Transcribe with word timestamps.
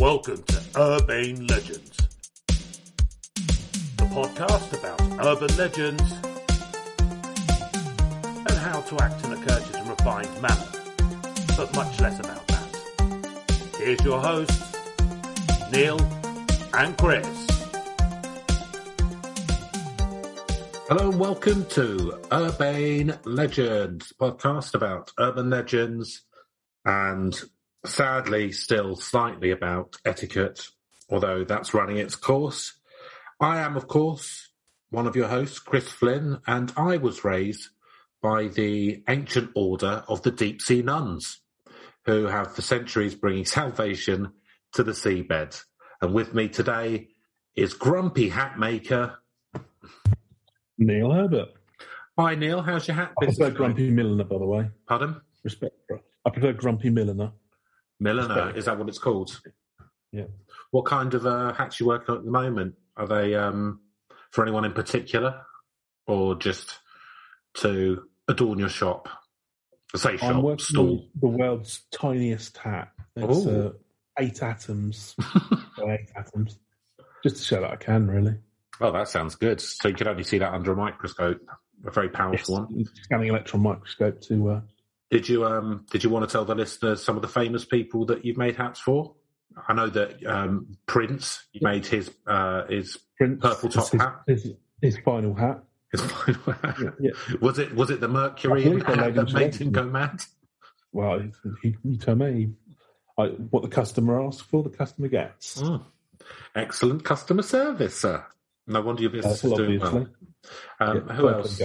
Welcome 0.00 0.42
to 0.44 0.62
Urbane 0.78 1.46
Legends, 1.46 1.94
the 2.46 4.04
podcast 4.04 4.72
about 4.72 4.98
urban 5.22 5.54
legends 5.58 6.02
and 8.48 8.58
how 8.60 8.80
to 8.80 8.96
act 9.02 9.22
in 9.26 9.34
a 9.34 9.36
courteous 9.36 9.74
and 9.74 9.90
refined 9.90 10.40
manner, 10.40 10.68
but 11.54 11.74
much 11.74 12.00
less 12.00 12.18
about 12.18 12.46
that. 12.46 13.74
Here's 13.76 14.02
your 14.02 14.18
hosts, 14.20 14.74
Neil 15.70 16.00
and 16.72 16.96
Chris. 16.96 17.46
Hello 20.88 21.10
and 21.10 21.20
welcome 21.20 21.66
to 21.66 22.18
Urbane 22.32 23.18
Legends, 23.26 24.14
podcast 24.18 24.72
about 24.74 25.12
urban 25.18 25.50
legends 25.50 26.22
and 26.86 27.38
sadly 27.84 28.52
still 28.52 28.96
slightly 28.96 29.50
about 29.50 29.96
etiquette, 30.04 30.68
although 31.08 31.44
that's 31.44 31.74
running 31.74 31.96
its 31.96 32.16
course. 32.16 32.74
I 33.40 33.58
am, 33.58 33.76
of 33.76 33.88
course, 33.88 34.48
one 34.90 35.06
of 35.06 35.16
your 35.16 35.28
hosts, 35.28 35.58
Chris 35.58 35.88
Flynn, 35.88 36.40
and 36.46 36.72
I 36.76 36.96
was 36.98 37.24
raised 37.24 37.68
by 38.22 38.48
the 38.48 39.02
ancient 39.08 39.50
order 39.54 40.04
of 40.08 40.22
the 40.22 40.30
deep 40.30 40.60
sea 40.60 40.82
nuns, 40.82 41.40
who 42.04 42.26
have 42.26 42.54
for 42.54 42.62
centuries 42.62 43.14
bringing 43.14 43.44
salvation 43.46 44.32
to 44.74 44.82
the 44.82 44.92
seabed. 44.92 45.62
And 46.02 46.12
with 46.14 46.34
me 46.34 46.48
today 46.48 47.08
is 47.56 47.74
grumpy 47.74 48.28
hat 48.28 48.58
maker 48.58 49.18
Neil 50.78 51.12
Herbert. 51.12 51.48
Hi 52.18 52.34
Neil, 52.34 52.62
how's 52.62 52.88
your 52.88 52.96
hat 52.96 53.12
I 53.20 53.26
business? 53.26 53.38
prefer 53.38 53.50
going? 53.50 53.72
Grumpy 53.74 53.90
Milliner, 53.90 54.24
by 54.24 54.38
the 54.38 54.46
way. 54.46 54.70
Pardon? 54.86 55.20
Respect. 55.42 55.74
I 56.24 56.30
prefer 56.30 56.52
Grumpy 56.52 56.90
Milliner. 56.90 57.32
Milliner, 58.00 58.56
is 58.56 58.64
that 58.64 58.78
what 58.78 58.88
it's 58.88 58.98
called? 58.98 59.40
Yeah. 60.10 60.24
What 60.70 60.86
kind 60.86 61.12
of 61.14 61.26
uh, 61.26 61.52
hats 61.52 61.78
you 61.78 61.86
working 61.86 62.12
on 62.12 62.18
at 62.18 62.24
the 62.24 62.30
moment? 62.30 62.74
Are 62.96 63.06
they 63.06 63.34
um, 63.34 63.80
for 64.30 64.42
anyone 64.42 64.64
in 64.64 64.72
particular, 64.72 65.42
or 66.06 66.34
just 66.34 66.78
to 67.58 68.02
adorn 68.26 68.58
your 68.58 68.68
shop? 68.68 69.08
Say 69.94 70.12
I'm 70.12 70.18
shop, 70.18 70.42
working 70.42 70.64
stall. 70.64 71.08
the 71.20 71.28
world's 71.28 71.82
tiniest 71.90 72.56
hat. 72.56 72.92
It's 73.16 73.46
uh, 73.46 73.72
eight 74.18 74.42
atoms. 74.42 75.14
Eight 75.82 76.10
atoms. 76.14 76.58
Just 77.22 77.36
to 77.36 77.42
show 77.42 77.60
that 77.62 77.70
I 77.70 77.76
can, 77.76 78.06
really. 78.06 78.34
Oh, 78.82 78.92
that 78.92 79.08
sounds 79.08 79.34
good. 79.34 79.60
So 79.60 79.88
you 79.88 79.94
can 79.94 80.08
only 80.08 80.24
see 80.24 80.38
that 80.38 80.52
under 80.52 80.72
a 80.72 80.76
microscope, 80.76 81.40
a 81.86 81.90
very 81.90 82.10
powerful 82.10 82.66
one. 82.66 82.84
Scanning 83.02 83.28
electron 83.28 83.62
microscope 83.62 84.20
to. 84.22 84.50
Uh, 84.50 84.60
Did 85.10 85.28
you 85.28 85.44
um, 85.44 85.86
did 85.90 86.04
you 86.04 86.10
want 86.10 86.28
to 86.28 86.32
tell 86.32 86.44
the 86.44 86.54
listeners 86.54 87.02
some 87.02 87.16
of 87.16 87.22
the 87.22 87.28
famous 87.28 87.64
people 87.64 88.06
that 88.06 88.24
you've 88.24 88.36
made 88.36 88.56
hats 88.56 88.78
for? 88.80 89.14
I 89.68 89.72
know 89.72 89.88
that 89.88 90.24
um, 90.24 90.76
Prince 90.86 91.44
you 91.52 91.60
made 91.62 91.84
his 91.86 92.10
uh, 92.26 92.66
his 92.68 92.96
print. 93.16 93.40
Purple 93.40 93.68
top 93.68 93.90
his, 93.90 94.00
hat. 94.00 94.20
His, 94.26 94.52
his 94.80 94.98
final 95.04 95.34
hat. 95.34 95.64
his 95.90 96.00
final 96.02 96.40
hat. 96.52 96.76
Yeah, 96.80 96.90
yeah. 97.00 97.10
Was 97.40 97.58
it 97.58 97.74
was 97.74 97.90
it 97.90 98.00
the 98.00 98.08
Mercury 98.08 98.62
hat 98.62 99.14
that 99.14 99.32
made 99.32 99.54
him 99.56 99.72
go 99.72 99.84
mad? 99.84 100.22
Well, 100.92 101.22
he, 101.62 101.76
you 101.84 101.96
tell 101.98 102.14
me. 102.14 102.52
I, 103.18 103.26
what 103.26 103.62
the 103.62 103.68
customer 103.68 104.24
asks 104.24 104.40
for, 104.40 104.62
the 104.62 104.70
customer 104.70 105.08
gets. 105.08 105.60
Mm. 105.60 105.84
Excellent 106.54 107.04
customer 107.04 107.42
service, 107.42 107.98
sir. 107.98 108.24
No 108.66 108.80
wonder 108.80 109.02
your 109.02 109.10
business 109.10 109.44
Uh, 109.44 109.48
is 109.48 109.54
doing 109.54 109.82
obviously. 109.82 110.06
well. 110.80 110.90
Um, 110.90 111.04
Yeah, 111.08 111.14
who 111.16 111.28
else? 111.28 111.60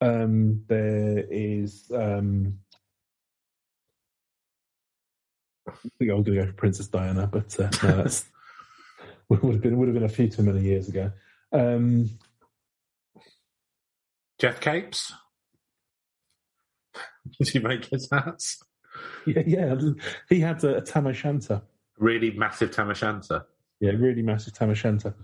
Um, 0.00 0.64
there 0.66 1.24
is. 1.30 1.90
Um, 1.94 2.58
I 5.68 5.72
think 5.98 6.10
I 6.10 6.14
was 6.14 6.24
going 6.24 6.38
to 6.38 6.44
go 6.44 6.46
for 6.46 6.52
Princess 6.54 6.88
Diana, 6.88 7.26
but 7.26 7.58
uh, 7.60 7.70
no, 7.82 7.96
that's 8.02 8.24
would 9.28 9.54
have 9.54 9.60
been 9.60 9.78
would 9.78 9.88
have 9.88 9.94
been 9.94 10.04
a 10.04 10.08
few 10.08 10.28
too 10.28 10.42
many 10.42 10.62
years 10.62 10.88
ago. 10.88 11.12
Um, 11.52 12.10
Geoff 14.38 14.60
Capes. 14.60 15.12
Did 17.38 17.54
you 17.54 17.60
make 17.60 17.84
his 17.86 18.08
hats? 18.10 18.62
yeah, 19.26 19.42
yeah, 19.46 19.76
he 20.28 20.40
had 20.40 20.64
a, 20.64 20.78
a 20.78 20.80
tam 20.80 21.06
o' 21.06 21.12
shanter. 21.12 21.62
Really 21.98 22.30
massive 22.30 22.70
tam 22.70 22.90
o' 22.90 22.94
shanter, 22.94 23.44
Yeah, 23.78 23.92
really 23.92 24.22
massive 24.22 24.54
tam 24.54 24.70
o' 24.70 24.74
shanter. 24.74 25.14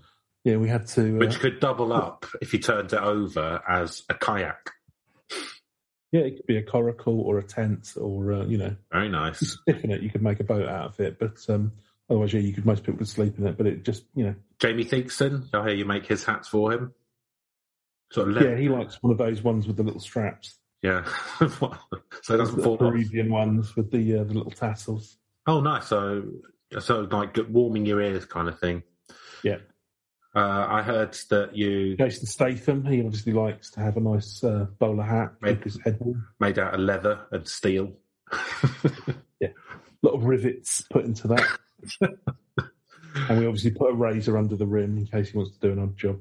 Yeah, 0.47 0.59
we 0.59 0.69
had 0.69 0.87
to. 0.91 1.17
Uh, 1.17 1.19
which 1.19 1.41
could 1.41 1.59
double 1.59 1.93
up 1.93 2.25
if 2.41 2.53
you 2.53 2.61
turned 2.61 2.93
it 2.93 3.01
over 3.01 3.61
as 3.69 4.05
a 4.09 4.15
kayak. 4.15 4.71
yeah, 6.12 6.21
it 6.21 6.37
could 6.37 6.47
be 6.47 6.57
a 6.57 6.62
coracle 6.62 7.21
or 7.21 7.39
a 7.39 7.43
tent, 7.43 7.95
or 8.01 8.33
uh, 8.33 8.45
you 8.45 8.57
know, 8.57 8.77
Very 8.93 9.09
nice. 9.09 9.41
stiffen 9.41 9.91
it. 9.91 10.03
You 10.03 10.11
could 10.11 10.23
make 10.23 10.39
a 10.39 10.45
boat 10.45 10.69
out 10.69 10.87
of 10.87 11.01
it, 11.01 11.19
but 11.19 11.45
um, 11.49 11.73
otherwise, 12.09 12.33
yeah, 12.33 12.39
you 12.39 12.53
could. 12.53 12.65
Most 12.65 12.84
people 12.84 12.99
could 12.99 13.09
sleep 13.09 13.37
in 13.41 13.47
it, 13.49 13.57
but 13.57 13.67
it 13.67 13.84
just, 13.84 14.05
you 14.15 14.25
know, 14.25 14.37
Jamie 14.61 14.84
Theakston, 14.84 15.53
I 15.53 15.67
hear 15.67 15.75
you 15.75 15.84
make 15.84 16.07
his 16.07 16.23
hats 16.23 16.47
for 16.47 16.73
him. 16.73 16.95
Sort 18.13 18.31
of 18.31 18.41
yeah, 18.41 18.57
he 18.57 18.69
likes 18.69 19.03
one 19.03 19.11
of 19.11 19.19
those 19.19 19.43
ones 19.43 19.67
with 19.67 19.77
the 19.77 19.83
little 19.83 19.99
straps. 19.99 20.61
Yeah. 20.81 21.05
so 21.41 21.75
it 22.31 22.37
doesn't 22.37 22.59
the 22.59 22.63
fall 22.63 22.75
off. 22.75 22.78
Peruvian 22.78 23.31
ones 23.31 23.75
with 23.75 23.91
the 23.91 24.21
uh, 24.21 24.23
the 24.23 24.34
little 24.34 24.53
tassels. 24.53 25.17
Oh, 25.49 25.61
nice. 25.61 25.89
So, 25.89 26.23
so 26.78 27.01
like 27.11 27.37
warming 27.49 27.84
your 27.84 28.01
ears 28.01 28.27
kind 28.27 28.47
of 28.47 28.61
thing. 28.61 28.84
Yeah. 29.43 29.57
Uh, 30.37 30.67
I 30.69 30.83
heard 30.83 31.17
that 31.31 31.57
you 31.57 31.97
Jason 31.97 32.27
Statham, 32.27 32.85
he 32.85 33.01
obviously 33.01 33.33
likes 33.33 33.71
to 33.71 33.81
have 33.81 33.97
a 33.97 34.01
nice 34.01 34.45
uh, 34.45 34.67
bowler 34.79 35.03
hat, 35.03 35.33
Right. 35.41 35.55
keep 35.55 35.65
his 35.65 35.81
head 35.83 35.99
made 36.39 36.59
out 36.59 36.75
of 36.75 36.81
leather 36.81 37.21
and 37.33 37.49
steel. 37.49 37.95
yeah, 39.41 39.49
A 39.49 40.07
lot 40.07 40.15
of 40.15 40.25
rivets 40.25 40.83
put 40.91 41.07
into 41.07 41.29
that, 41.29 41.59
and 43.31 43.39
we 43.39 43.47
obviously 43.47 43.71
put 43.71 43.91
a 43.91 43.95
razor 43.95 44.37
under 44.37 44.57
the 44.57 44.67
rim 44.67 44.99
in 44.99 45.07
case 45.07 45.31
he 45.31 45.39
wants 45.39 45.57
to 45.57 45.67
do 45.67 45.73
an 45.73 45.79
odd 45.79 45.97
job. 45.97 46.21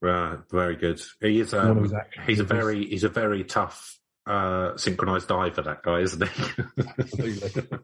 right, 0.00 0.38
very 0.50 0.76
good. 0.76 1.00
He 1.20 1.40
is. 1.40 1.52
Um, 1.52 1.92
he's 2.26 2.40
a 2.40 2.44
very 2.44 2.86
he's 2.86 3.04
a 3.04 3.10
very 3.10 3.44
tough 3.44 3.98
uh, 4.26 4.76
synchronized 4.78 5.28
diver. 5.28 5.60
That 5.62 5.82
guy, 5.82 6.00
isn't 6.00 6.26
he? 6.26 7.62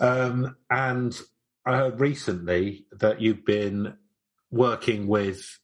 Um, 0.00 0.54
and 0.70 1.18
I 1.64 1.76
heard 1.78 1.98
recently 1.98 2.86
that 3.00 3.20
you've 3.20 3.44
been 3.44 3.94
working 4.50 5.06
with 5.06 5.58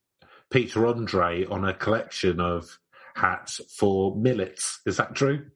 Peter 0.51 0.87
Andre 0.87 1.45
on 1.47 1.65
a 1.65 1.75
collection 1.75 2.41
of 2.41 2.79
hats 3.15 3.61
for 3.77 4.15
millets. 4.17 4.81
Is 4.87 4.97
that 4.99 5.15
true? 5.15 5.47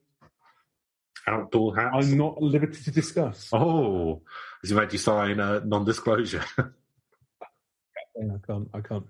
Outdoor 1.26 1.76
hats. 1.76 1.94
I'm 2.06 2.16
not 2.16 2.36
at 2.36 2.42
liberty 2.42 2.82
to 2.84 2.90
discuss. 2.90 3.50
Oh, 3.52 4.22
has 4.62 4.70
he 4.70 4.76
made 4.76 4.92
you 4.92 4.98
sign 4.98 5.40
a 5.40 5.60
non-disclosure? 5.60 6.44
I 6.60 8.38
can't. 8.46 8.68
I 8.74 8.80
can't. 8.80 9.06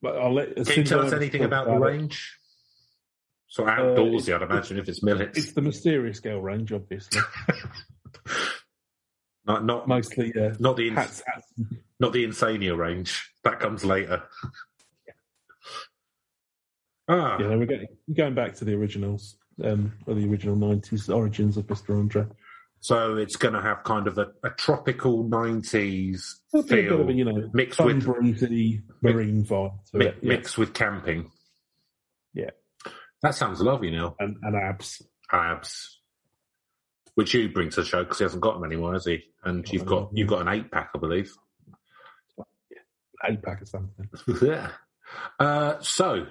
But 0.00 0.16
I'll 0.16 0.32
let. 0.32 0.54
Can 0.54 0.66
you 0.76 0.84
tell 0.84 1.00
us 1.00 1.12
anything 1.12 1.42
about 1.42 1.66
the 1.66 1.76
range? 1.76 2.38
So 3.48 3.64
outdoorsy, 3.64 4.34
I'd 4.34 4.42
imagine, 4.42 4.78
if 4.78 4.88
it's 4.88 5.02
millets. 5.02 5.36
It's 5.38 5.52
the 5.52 5.62
mysterious 5.62 6.18
scale 6.18 6.40
range, 6.40 6.72
obviously. 6.72 7.20
Not 9.46 9.64
not 9.64 9.88
Mostly 9.88 10.30
uh, 10.38 10.54
not 10.58 10.76
the 10.76 10.88
ins- 10.88 10.98
hats, 10.98 11.22
hats, 11.26 11.46
not 11.98 12.12
the 12.12 12.22
Insania 12.22 12.76
range. 12.76 13.30
That 13.48 13.60
comes 13.60 13.82
later. 13.84 14.22
ah, 17.08 17.38
Yeah, 17.40 17.56
we're 17.56 17.64
getting, 17.66 17.88
going 18.14 18.34
back 18.34 18.54
to 18.56 18.64
the 18.64 18.74
originals, 18.74 19.36
um, 19.64 19.92
or 20.06 20.14
the 20.14 20.28
original 20.28 20.56
'90s 20.56 21.14
origins 21.14 21.56
of 21.56 21.66
Mr. 21.66 21.98
Andre. 21.98 22.26
so 22.80 23.16
it's 23.16 23.36
going 23.36 23.54
to 23.54 23.62
have 23.62 23.82
kind 23.84 24.06
of 24.06 24.18
a, 24.18 24.28
a 24.44 24.50
tropical 24.50 25.24
'90s 25.24 26.34
It'll 26.52 26.66
be 26.66 26.80
a 26.80 26.82
bit 26.82 26.88
feel 26.90 27.08
a, 27.08 27.12
you 27.12 27.24
know, 27.24 27.50
mixed 27.54 27.80
with 27.80 28.04
breezy 28.04 28.82
marine 29.02 29.44
vibe 29.44 29.72
mi- 29.94 30.06
it, 30.06 30.16
yeah. 30.20 30.28
mixed 30.28 30.58
with 30.58 30.74
camping. 30.74 31.30
Yeah. 32.34 32.50
that 33.22 33.34
sounds 33.34 33.60
lovely, 33.62 33.90
Neil. 33.90 34.14
and, 34.20 34.36
and 34.42 34.56
abs. 34.56 35.02
Abs, 35.32 36.00
which 37.14 37.32
you 37.34 37.48
bring 37.48 37.70
to 37.70 37.80
the 37.80 37.86
show 37.86 38.02
because 38.04 38.18
he 38.18 38.24
hasn't 38.24 38.42
got 38.42 38.54
them 38.54 38.64
anymore, 38.64 38.92
has 38.92 39.06
he? 39.06 39.24
And 39.44 39.66
you've 39.72 39.86
got 39.86 40.10
you've 40.12 40.28
got 40.28 40.42
an 40.42 40.48
eight 40.48 40.70
pack, 40.70 40.90
I 40.94 40.98
believe. 40.98 41.32
Eight 43.26 43.42
pack 43.42 43.62
or 43.62 43.66
something. 43.66 44.08
yeah. 44.42 44.70
Uh, 45.38 45.80
so, 45.80 46.26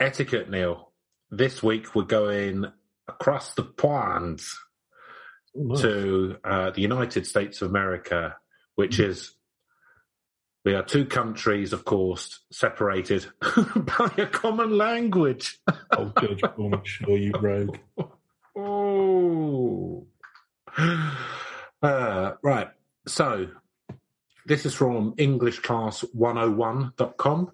etiquette, 0.00 0.50
Neil. 0.50 0.92
This 1.30 1.62
week 1.62 1.94
we're 1.94 2.04
going 2.04 2.64
across 3.08 3.54
the 3.54 3.64
pond 3.64 4.40
Oh, 5.56 5.62
nice. 5.62 5.80
to 5.80 6.36
uh, 6.44 6.70
the 6.70 6.82
United 6.82 7.26
States 7.26 7.62
of 7.62 7.70
America, 7.70 8.36
which 8.74 9.00
is 9.00 9.34
we 10.64 10.74
are 10.74 10.82
two 10.82 11.06
countries, 11.06 11.72
of 11.72 11.84
course, 11.86 12.40
separated 12.52 13.26
by 13.40 14.12
a 14.18 14.26
common 14.26 14.76
language. 14.76 15.58
Oh, 15.96 16.12
George 16.20 16.42
Bush, 16.56 17.00
sure 17.02 17.16
you 17.16 17.32
rogue. 17.40 17.78
Oh. 18.56 20.06
Uh, 21.82 22.32
right. 22.42 22.68
So, 23.06 23.48
this 24.48 24.66
is 24.66 24.74
from 24.74 25.14
EnglishClass101.com. 25.16 27.52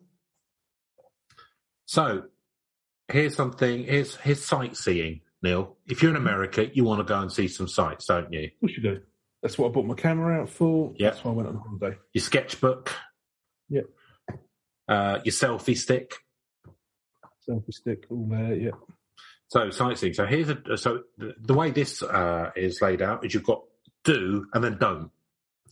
So, 1.87 2.25
here's 3.09 3.35
something. 3.37 3.85
Here's 3.85 4.17
here's 4.17 4.43
sightseeing, 4.45 5.21
Neil. 5.43 5.77
If 5.87 6.03
you're 6.03 6.11
in 6.11 6.17
America, 6.17 6.67
you 6.75 6.85
want 6.85 7.01
to 7.01 7.05
go 7.05 7.21
and 7.21 7.31
see 7.31 7.47
some 7.49 7.69
sights, 7.69 8.07
don't 8.07 8.33
you? 8.33 8.51
We 8.63 8.73
should 8.73 8.83
do. 8.85 9.01
That's 9.43 9.59
what 9.59 9.69
I 9.69 9.73
bought 9.73 9.85
my 9.85 9.95
camera 9.95 10.41
out 10.41 10.49
for. 10.49 10.95
Yeah. 10.97 11.11
That's 11.11 11.23
why 11.25 11.33
I 11.33 11.35
went 11.35 11.49
on 11.49 11.57
holiday. 11.57 11.99
your 12.15 12.23
sketchbook, 12.23 12.95
Yep. 13.69 13.85
uh, 14.89 15.19
your 15.25 15.33
selfie 15.33 15.77
stick. 15.77 16.15
Selfie 17.47 17.75
stick, 17.75 18.07
all 18.11 18.27
there. 18.31 18.55
Yeah. 18.55 18.71
So 19.49 19.69
sightseeing. 19.71 20.15
So 20.15 20.25
here's 20.25 20.49
a 20.49 20.79
so 20.79 21.03
the, 21.19 21.35
the 21.39 21.53
way 21.53 21.71
this 21.71 22.03
uh, 22.03 22.51
is 22.57 22.81
laid 22.81 23.03
out 23.03 23.27
is 23.27 23.35
you've 23.35 23.45
got 23.45 23.61
do 24.05 24.47
and 24.55 24.65
then 24.65 24.79
don't. 24.79 25.11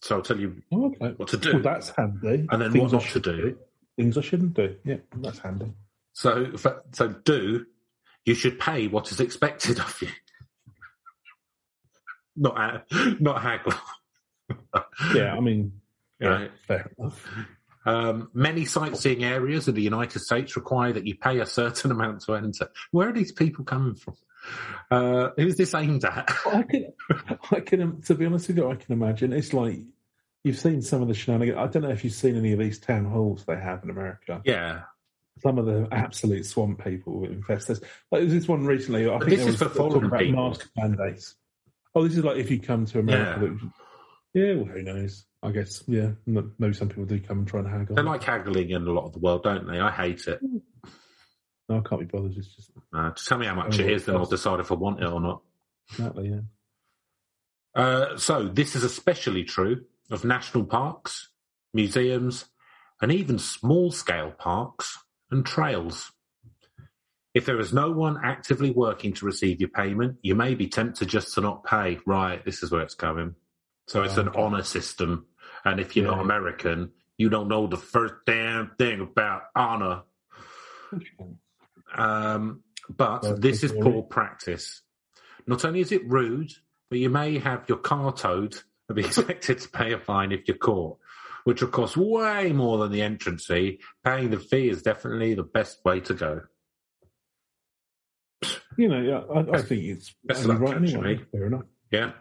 So 0.03 0.17
I'll 0.17 0.23
tell 0.23 0.39
you 0.39 0.61
Oh, 0.73 0.87
okay. 0.87 1.15
what 1.17 1.29
to 1.29 1.37
do 1.37 1.53
Well, 1.55 1.63
that's 1.63 1.91
handy. 1.91 2.47
and 2.51 2.61
then 2.61 2.73
Things 2.73 2.93
what 2.93 3.03
not 3.05 3.13
to 3.13 3.21
do. 3.21 3.57
Things 3.97 4.19
I 4.19 4.21
shouldn't 4.21 4.55
do. 4.55 4.75
Yeah, 4.85 4.97
that's 5.19 5.39
handy. 5.39 5.73
So 6.13 6.53
so 6.93 7.09
do 7.25 7.67
you 8.25 8.35
should 8.35 8.59
pay 8.59 8.89
what 8.89 9.11
is 9.13 9.21
expected 9.21 9.79
of 9.79 9.97
you, 10.03 10.09
not 12.37 12.85
not 13.21 13.43
haggle. 13.43 13.75
Yeah, 15.15 15.35
I 15.35 15.41
mean, 15.41 15.73
yeah, 16.21 16.29
Right. 16.29 16.51
fair 16.67 16.91
enough. 16.99 17.27
Um, 17.87 18.31
many 18.35 18.65
sightseeing 18.67 19.25
areas 19.25 19.67
in 19.67 19.75
the 19.75 19.83
United 19.83 20.21
States 20.21 20.57
require 20.57 20.93
that 20.93 21.07
you 21.07 21.17
pay 21.17 21.41
a 21.41 21.47
certain 21.47 21.91
amount 21.91 22.21
to 22.23 22.35
enter. 22.35 22.69
Where 22.91 23.09
are 23.09 23.13
these 23.13 23.33
people 23.33 23.65
coming 23.65 23.95
from? 23.95 24.15
Uh, 24.91 25.31
who's 25.37 25.57
this 25.57 25.75
aimed 25.75 26.05
at? 26.05 26.31
I 26.47 26.63
can, 26.63 26.93
I 27.51 27.61
can, 27.61 28.03
to 28.03 28.15
be 28.15 28.27
honest 28.27 28.49
with 28.49 28.59
you, 28.59 28.71
I 28.71 28.75
can 28.77 28.93
imagine. 28.93 29.33
It's 29.33 29.53
like 29.55 29.79
you've 30.45 30.59
seen 30.59 30.83
some 30.83 31.01
of 31.03 31.09
the 31.09 31.15
shenanigans. 31.15 31.59
I 31.59 31.67
don't 31.67 31.83
know 31.83 31.91
if 31.91 32.05
you've 32.05 32.13
seen 32.13 32.37
any 32.37 32.53
of 32.53 32.59
these 32.59 32.79
town 32.79 33.05
halls 33.07 33.45
they 33.47 33.57
have 33.57 33.83
in 33.85 33.91
America. 33.91 34.43
yeah, 34.45 34.83
Some 35.41 35.59
of 35.59 35.67
the 35.67 35.89
absolute 35.93 36.45
swamp 36.45 36.85
people 36.85 37.21
with 37.21 37.31
infestors. 37.41 37.81
Like 38.11 38.21
there's 38.23 38.33
this 38.33 38.49
one 38.49 38.67
recently. 38.67 39.09
I 39.09 39.19
But 39.19 39.29
think 39.29 39.39
this 39.39 39.47
is 39.55 39.61
was 39.61 39.71
for 39.73 39.75
foreign 39.77 40.05
about 40.05 40.21
people. 40.21 40.49
mask 40.49 40.69
mandates. 40.77 41.37
Oh, 41.95 42.07
this 42.07 42.17
is 42.17 42.25
like 42.25 42.37
if 42.39 42.51
you 42.51 42.59
come 42.61 42.85
to 42.87 42.99
America. 42.99 43.57
Yeah. 43.63 43.69
Yeah, 44.35 44.55
well, 44.55 44.65
who 44.65 44.83
knows? 44.83 45.27
I 45.43 45.51
guess. 45.51 45.83
Yeah, 45.87 46.13
maybe 46.27 46.73
some 46.73 46.89
people 46.89 47.05
do 47.05 47.21
come 47.21 47.41
and 47.41 47.49
try 47.49 47.61
and 47.61 47.69
haggle. 47.69 47.97
they 47.97 48.03
like 48.03 48.23
haggling 48.23 48.71
in 48.71 48.87
a 48.87 48.91
lot 48.91 49.05
of 49.05 49.13
the 49.13 49.19
world, 49.19 49.43
don't 49.43 49.67
they? 49.67 49.79
I 49.79 49.91
hate 49.91 50.27
it. 50.27 50.41
No, 51.73 51.79
I 51.79 51.89
can't 51.89 52.01
be 52.01 52.07
bothered. 52.07 52.37
It's 52.37 52.55
just 52.55 52.71
Uh, 52.93 53.11
just 53.13 53.29
tell 53.29 53.39
me 53.39 53.47
how 53.47 53.55
much 53.55 53.79
Oh, 53.81 53.83
it 53.83 53.91
is, 53.91 54.05
then 54.05 54.17
I'll 54.17 54.27
decide 54.27 54.61
if 54.61 54.71
I 54.71 54.75
want 54.75 55.01
it 55.03 55.07
or 55.07 55.21
not. 55.21 55.43
exactly. 55.91 56.29
Yeah. 56.29 56.41
Uh, 57.75 58.17
so 58.19 58.49
this 58.49 58.77
is 58.77 58.85
especially 58.85 59.45
true 59.45 59.85
of 60.11 60.25
national 60.25 60.65
parks, 60.67 61.31
museums, 61.73 62.45
and 63.01 63.11
even 63.11 63.39
small-scale 63.39 64.33
parks 64.33 64.99
and 65.31 65.47
trails. 65.47 66.13
If 67.33 67.47
there 67.47 67.59
is 67.59 67.73
no 67.73 67.91
one 67.91 68.21
actively 68.23 68.71
working 68.71 69.15
to 69.15 69.25
receive 69.25 69.59
your 69.61 69.71
payment, 69.71 70.19
you 70.21 70.35
may 70.35 70.55
be 70.55 70.69
tempted 70.69 71.09
just 71.09 71.33
to 71.35 71.41
not 71.41 71.65
pay. 71.65 71.99
Right, 72.05 72.45
this 72.45 72.63
is 72.63 72.71
where 72.71 72.83
it's 72.83 72.95
going. 72.95 73.35
So 73.89 74.03
it's 74.03 74.19
Oh, 74.19 74.23
an 74.23 74.29
okay. 74.29 74.43
honor 74.43 74.63
system, 74.63 75.27
and 75.65 75.81
if 75.81 75.97
you're 75.97 76.05
Yeah. 76.05 76.11
not 76.17 76.21
American, 76.21 76.93
you 77.17 77.31
don't 77.31 77.49
know 77.49 77.67
the 77.67 77.79
first 77.79 78.15
damn 78.27 78.75
thing 78.77 79.01
about 79.01 79.45
honor. 79.57 80.03
Um, 81.95 82.63
but 82.89 83.23
Well, 83.23 83.37
this 83.37 83.63
is 83.63 83.73
poor 83.73 84.03
practice. 84.03 84.83
Not 85.47 85.65
only 85.65 85.81
is 85.81 85.93
it 85.93 86.09
rude, 86.09 86.53
but 86.91 86.99
you 86.99 87.11
may 87.11 87.39
have 87.39 87.69
your 87.69 87.79
car 87.79 88.13
towed 88.13 88.57
and 88.89 88.97
be 88.97 89.05
expected 89.07 89.61
to 89.61 89.69
pay 89.69 89.93
a 89.93 89.99
fine 89.99 90.33
if 90.33 90.47
you're 90.47 90.57
caught, 90.57 90.99
which 91.45 91.63
will 91.63 91.69
cost 91.69 91.97
way 91.97 92.53
more 92.53 92.79
than 92.79 92.93
the 92.93 93.03
entrance 93.03 93.47
fee. 93.47 93.81
Paying 94.05 94.31
the 94.31 94.39
fee 94.39 94.69
is 94.69 94.83
definitely 94.83 95.35
the 95.35 95.43
best 95.43 95.85
way 95.85 96.01
to 96.01 96.15
go. 96.15 96.41
You 98.77 98.89
know, 98.89 99.01
yeah, 99.01 99.21
I, 99.35 99.59
I 99.59 99.63
think 99.63 99.85
it's 99.85 100.15
Best 100.25 100.47
luck, 100.47 100.61
right 100.61 100.77
anyway. 100.77 101.21
Fair 101.31 101.47
enough. 101.47 101.65
Yeah. 101.91 102.13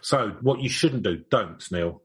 So 0.00 0.36
what 0.40 0.60
you 0.60 0.68
shouldn't 0.68 1.02
do, 1.02 1.22
don't, 1.30 1.62
Neil. 1.70 2.02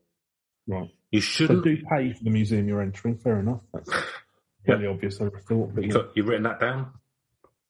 Right. 0.68 0.90
You 1.12 1.22
shouldn't. 1.22 1.64
do 1.64 1.78
pay 1.78 2.14
for 2.14 2.24
the 2.24 2.30
museum 2.30 2.68
you're 2.68 2.82
entering. 2.82 3.18
Fair 3.18 3.40
enough. 3.40 3.62
Fairly 4.66 4.88
obvious, 4.88 5.20
I 5.20 5.26
would 5.26 5.34
have 5.36 5.44
thought. 5.44 5.74
But 5.76 5.84
You 5.84 5.90
yeah. 5.90 5.94
got- 5.96 6.18
You've 6.18 6.28
written 6.28 6.44
that 6.44 6.60
down? 6.60 6.92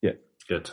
Yeah. 0.02 0.12
Good. 0.48 0.70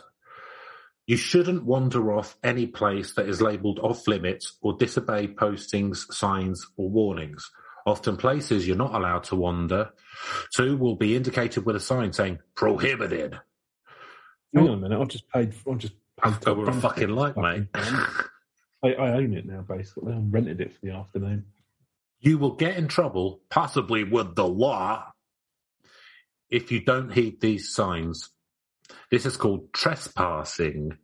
You 1.07 1.17
shouldn't 1.17 1.63
wander 1.65 2.13
off 2.13 2.37
any 2.43 2.67
place 2.67 3.15
that 3.15 3.27
is 3.27 3.41
labelled 3.41 3.79
off 3.79 4.07
limits 4.07 4.57
or 4.61 4.73
disobey 4.77 5.27
postings, 5.27 6.11
signs, 6.13 6.65
or 6.77 6.89
warnings. 6.89 7.49
Often 7.85 8.17
places 8.17 8.67
you're 8.67 8.77
not 8.77 8.93
allowed 8.93 9.23
to 9.25 9.35
wander 9.35 9.89
to 10.53 10.77
will 10.77 10.95
be 10.95 11.15
indicated 11.15 11.65
with 11.65 11.75
a 11.75 11.79
sign 11.79 12.13
saying 12.13 12.37
prohibited. 12.55 13.39
Hang 14.53 14.67
on 14.67 14.73
a 14.75 14.77
minute. 14.77 15.01
I've 15.01 15.07
just 15.07 15.27
paid. 15.29 15.53
I've 15.67 15.77
just 15.79 15.93
paid. 16.21 16.55
We're 16.55 16.69
a 16.69 16.73
fucking 16.73 17.09
light, 17.09 17.35
mate. 17.35 17.67
I, 17.73 18.93
I 18.93 19.13
own 19.13 19.33
it 19.33 19.45
now, 19.47 19.61
basically. 19.67 20.13
I 20.13 20.17
rented 20.19 20.61
it 20.61 20.73
for 20.73 20.79
the 20.85 20.91
afternoon. 20.91 21.45
You 22.19 22.37
will 22.37 22.51
get 22.53 22.77
in 22.77 22.87
trouble, 22.87 23.41
possibly 23.49 24.03
with 24.03 24.35
the 24.35 24.47
law, 24.47 25.11
if 26.51 26.71
you 26.71 26.81
don't 26.81 27.11
heed 27.11 27.41
these 27.41 27.73
signs. 27.73 28.29
This 29.09 29.25
is 29.25 29.37
called 29.37 29.73
trespassing. 29.73 30.97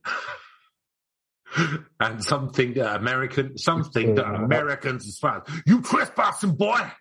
and 2.00 2.24
something 2.24 2.74
that 2.74 2.98
American, 2.98 3.58
something 3.58 4.16
that 4.16 4.26
Americans 4.26 5.06
despise. 5.06 5.42
You 5.66 5.82
trespassing, 5.82 6.56
boy! 6.56 6.92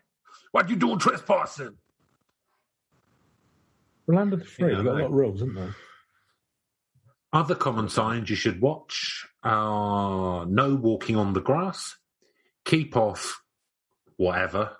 What 0.52 0.70
you 0.70 0.76
doing 0.76 0.98
trespassing? 0.98 1.76
Land 4.06 4.32
of 4.32 4.38
the 4.38 4.44
free. 4.44 4.72
Yeah, 4.72 4.82
got 4.82 4.86
a 4.86 4.98
lot 4.98 5.04
of 5.06 5.12
rules, 5.12 5.40
haven't 5.40 5.56
they? 5.56 5.68
Other 7.32 7.56
common 7.56 7.88
signs 7.88 8.30
you 8.30 8.36
should 8.36 8.60
watch 8.60 9.26
are 9.42 10.46
no 10.46 10.74
walking 10.74 11.16
on 11.16 11.32
the 11.32 11.40
grass, 11.40 11.96
keep 12.64 12.96
off 12.96 13.42
whatever, 14.16 14.76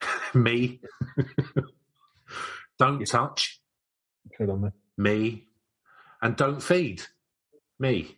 me, 0.34 0.80
don't 2.78 3.04
touch, 3.06 3.60
Good 4.38 4.50
on 4.50 4.62
there. 4.62 4.72
me, 4.98 5.48
and 6.22 6.36
don't 6.36 6.62
feed 6.62 7.02
me. 7.78 8.16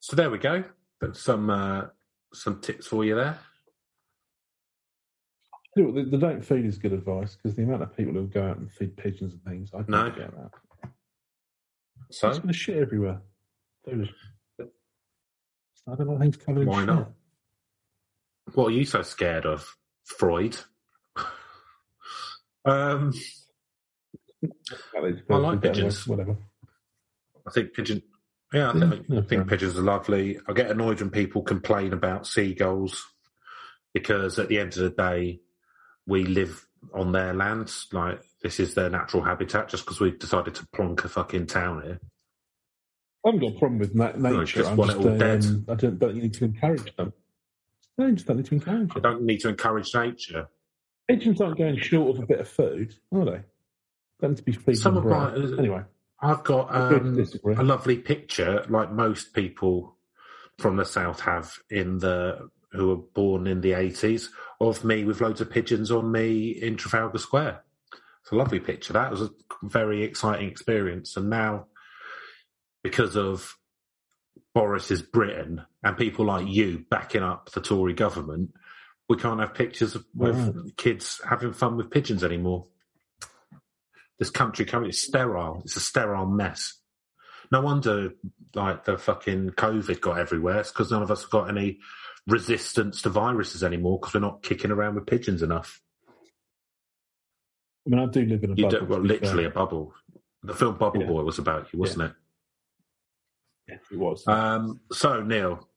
So 0.00 0.16
there 0.16 0.30
we 0.30 0.38
go. 0.38 0.64
That's 1.00 1.20
some 1.20 1.50
uh, 1.50 1.82
some 2.32 2.60
tips 2.60 2.86
for 2.86 3.04
you 3.04 3.14
there. 3.14 3.38
The, 5.74 6.06
the 6.10 6.18
don't 6.18 6.44
feed 6.44 6.66
is 6.66 6.76
good 6.76 6.92
advice 6.92 7.34
because 7.36 7.56
the 7.56 7.62
amount 7.62 7.82
of 7.82 7.96
people 7.96 8.12
who 8.12 8.26
go 8.26 8.46
out 8.46 8.58
and 8.58 8.70
feed 8.70 8.94
pigeons 8.96 9.32
and 9.32 9.42
things, 9.44 9.70
I 9.72 9.78
can't 9.78 9.88
No. 9.88 10.10
get 10.10 10.30
that. 10.32 10.50
So 12.10 12.28
It's 12.28 12.38
going 12.40 12.48
to 12.48 12.54
shit 12.54 12.76
everywhere. 12.76 13.22
Foolish. 13.86 14.10
I 14.60 15.94
don't 15.96 16.06
know 16.08 16.18
things 16.18 16.36
covered 16.36 16.62
in 16.62 16.68
Why 16.68 16.80
shit. 16.80 16.86
not? 16.88 17.10
what 18.54 18.66
are 18.66 18.70
you 18.72 18.84
so 18.84 19.00
scared 19.02 19.46
of, 19.46 19.66
Freud? 20.04 20.58
um, 22.66 23.12
I 25.30 25.36
like 25.36 25.62
pigeons. 25.62 26.06
Whatever. 26.06 26.36
I 27.46 27.50
think 27.50 27.72
pigeon. 27.74 28.02
Yeah, 28.52 28.70
I 28.70 28.74
Yeah, 28.78 28.90
think, 28.90 29.06
yeah, 29.08 29.18
I 29.18 29.20
think 29.22 29.32
enough. 29.32 29.48
pigeons 29.48 29.78
are 29.78 29.82
lovely. 29.82 30.38
I 30.46 30.52
get 30.52 30.70
annoyed 30.70 31.00
when 31.00 31.10
people 31.10 31.42
complain 31.42 31.92
about 31.92 32.26
seagulls 32.26 33.02
because 33.94 34.38
at 34.38 34.48
the 34.48 34.58
end 34.58 34.76
of 34.76 34.82
the 34.82 34.90
day, 34.90 35.40
we 36.06 36.24
live 36.24 36.66
on 36.94 37.12
their 37.12 37.32
land. 37.32 37.72
Like 37.92 38.20
this 38.42 38.60
is 38.60 38.74
their 38.74 38.90
natural 38.90 39.22
habitat. 39.22 39.68
Just 39.68 39.84
because 39.84 40.00
we've 40.00 40.18
decided 40.18 40.54
to 40.56 40.66
plonk 40.74 41.04
a 41.04 41.08
fucking 41.08 41.46
town 41.46 41.82
here. 41.82 42.00
I 43.24 43.28
haven't 43.28 43.40
got 43.40 43.56
a 43.56 43.58
problem 43.58 43.78
with 43.78 43.94
na- 43.94 44.12
No, 44.16 44.40
nature. 44.40 44.58
just 44.60 44.70
I'm 44.72 44.76
want 44.76 44.90
just, 44.90 45.00
it 45.04 45.08
all 45.08 45.16
dead. 45.18 45.44
um, 45.44 45.64
I 45.68 45.74
don't, 45.74 45.98
don't 45.98 46.16
need 46.16 46.34
to 46.34 46.44
encourage 46.44 46.94
them. 46.96 47.12
No, 47.96 48.06
you 48.06 48.12
just 48.14 48.26
don't 48.26 48.38
need 48.38 48.46
to 48.46 48.54
encourage 48.54 48.90
I 48.96 48.98
don't 49.00 49.22
need 49.22 49.38
to 49.40 49.48
encourage 49.48 49.94
nature. 49.94 50.48
Pigeons 51.08 51.40
aren't 51.40 51.58
going 51.58 51.78
short 51.78 52.16
of 52.16 52.22
a 52.24 52.26
bit 52.26 52.40
of 52.40 52.48
food, 52.48 52.94
are 53.14 53.24
they? 53.24 53.40
To 54.22 54.42
be 54.42 54.52
feeding 54.52 54.74
Some 54.76 54.96
of 54.96 55.04
my- 55.04 55.34
Anyway, 55.34 55.82
I've 56.20 56.44
got 56.44 56.70
I 56.72 56.94
agree 56.94 57.26
to 57.26 57.40
um, 57.50 57.58
a 57.58 57.62
lovely 57.64 57.96
picture, 57.98 58.64
like 58.68 58.92
most 58.92 59.34
people 59.34 59.96
from 60.58 60.76
the 60.76 60.84
south 60.84 61.20
have 61.20 61.52
in 61.68 61.98
the 61.98 62.48
who 62.70 62.88
were 62.88 62.96
born 62.96 63.46
in 63.48 63.60
the 63.60 63.72
eighties, 63.72 64.30
of 64.60 64.84
me 64.84 65.04
with 65.04 65.20
loads 65.20 65.40
of 65.40 65.50
pigeons 65.50 65.90
on 65.90 66.10
me 66.12 66.50
in 66.50 66.76
Trafalgar 66.76 67.18
Square. 67.18 67.62
It's 68.22 68.30
a 68.30 68.36
lovely 68.36 68.60
picture. 68.60 68.92
That 68.92 69.10
was 69.10 69.22
a 69.22 69.30
very 69.64 70.04
exciting 70.04 70.48
experience, 70.48 71.16
and 71.16 71.28
now 71.28 71.66
because 72.84 73.16
of 73.16 73.56
Boris's 74.54 75.02
Britain 75.02 75.62
and 75.82 75.96
people 75.96 76.24
like 76.26 76.46
you 76.46 76.84
backing 76.90 77.22
up 77.24 77.50
the 77.50 77.60
Tory 77.60 77.94
government, 77.94 78.50
we 79.08 79.16
can't 79.16 79.40
have 79.40 79.54
pictures 79.54 79.94
of, 79.96 80.04
with 80.14 80.36
Right. 80.38 80.76
kids 80.76 81.20
having 81.28 81.52
fun 81.52 81.76
with 81.76 81.90
pigeons 81.90 82.22
anymore. 82.22 82.66
This 84.22 84.30
country 84.30 84.64
coming 84.64 84.88
it's 84.88 85.00
sterile. 85.00 85.62
It's 85.64 85.74
a 85.74 85.80
sterile 85.80 86.26
mess. 86.26 86.74
No 87.50 87.60
wonder 87.60 88.10
like 88.54 88.84
the 88.84 88.96
fucking 88.96 89.50
COVID 89.50 90.00
got 90.00 90.16
everywhere. 90.16 90.60
It's 90.60 90.70
because 90.70 90.92
none 90.92 91.02
of 91.02 91.10
us 91.10 91.22
have 91.22 91.30
got 91.32 91.48
any 91.48 91.80
resistance 92.28 93.02
to 93.02 93.08
viruses 93.08 93.64
anymore 93.64 93.98
because 93.98 94.14
we're 94.14 94.20
not 94.20 94.44
kicking 94.44 94.70
around 94.70 94.94
with 94.94 95.06
pigeons 95.08 95.42
enough. 95.42 95.80
I 97.84 97.90
mean, 97.90 97.98
I 97.98 98.06
do 98.06 98.24
live 98.24 98.44
in 98.44 98.52
a 98.52 98.54
You 98.54 98.68
bubble. 98.68 98.86
well, 98.86 99.00
literally 99.00 99.42
fair. 99.42 99.50
a 99.50 99.54
bubble. 99.54 99.92
The 100.44 100.54
film 100.54 100.76
Bubble 100.78 101.00
Yeah. 101.00 101.08
Boy 101.08 101.24
was 101.24 101.40
about 101.40 101.72
you, 101.72 101.80
wasn't 101.80 102.02
it? 102.12 102.12
Yeah, 103.70 103.78
it 103.90 103.98
was. 103.98 104.24
Um, 104.28 104.82
so 104.92 105.20
Neil, 105.20 105.68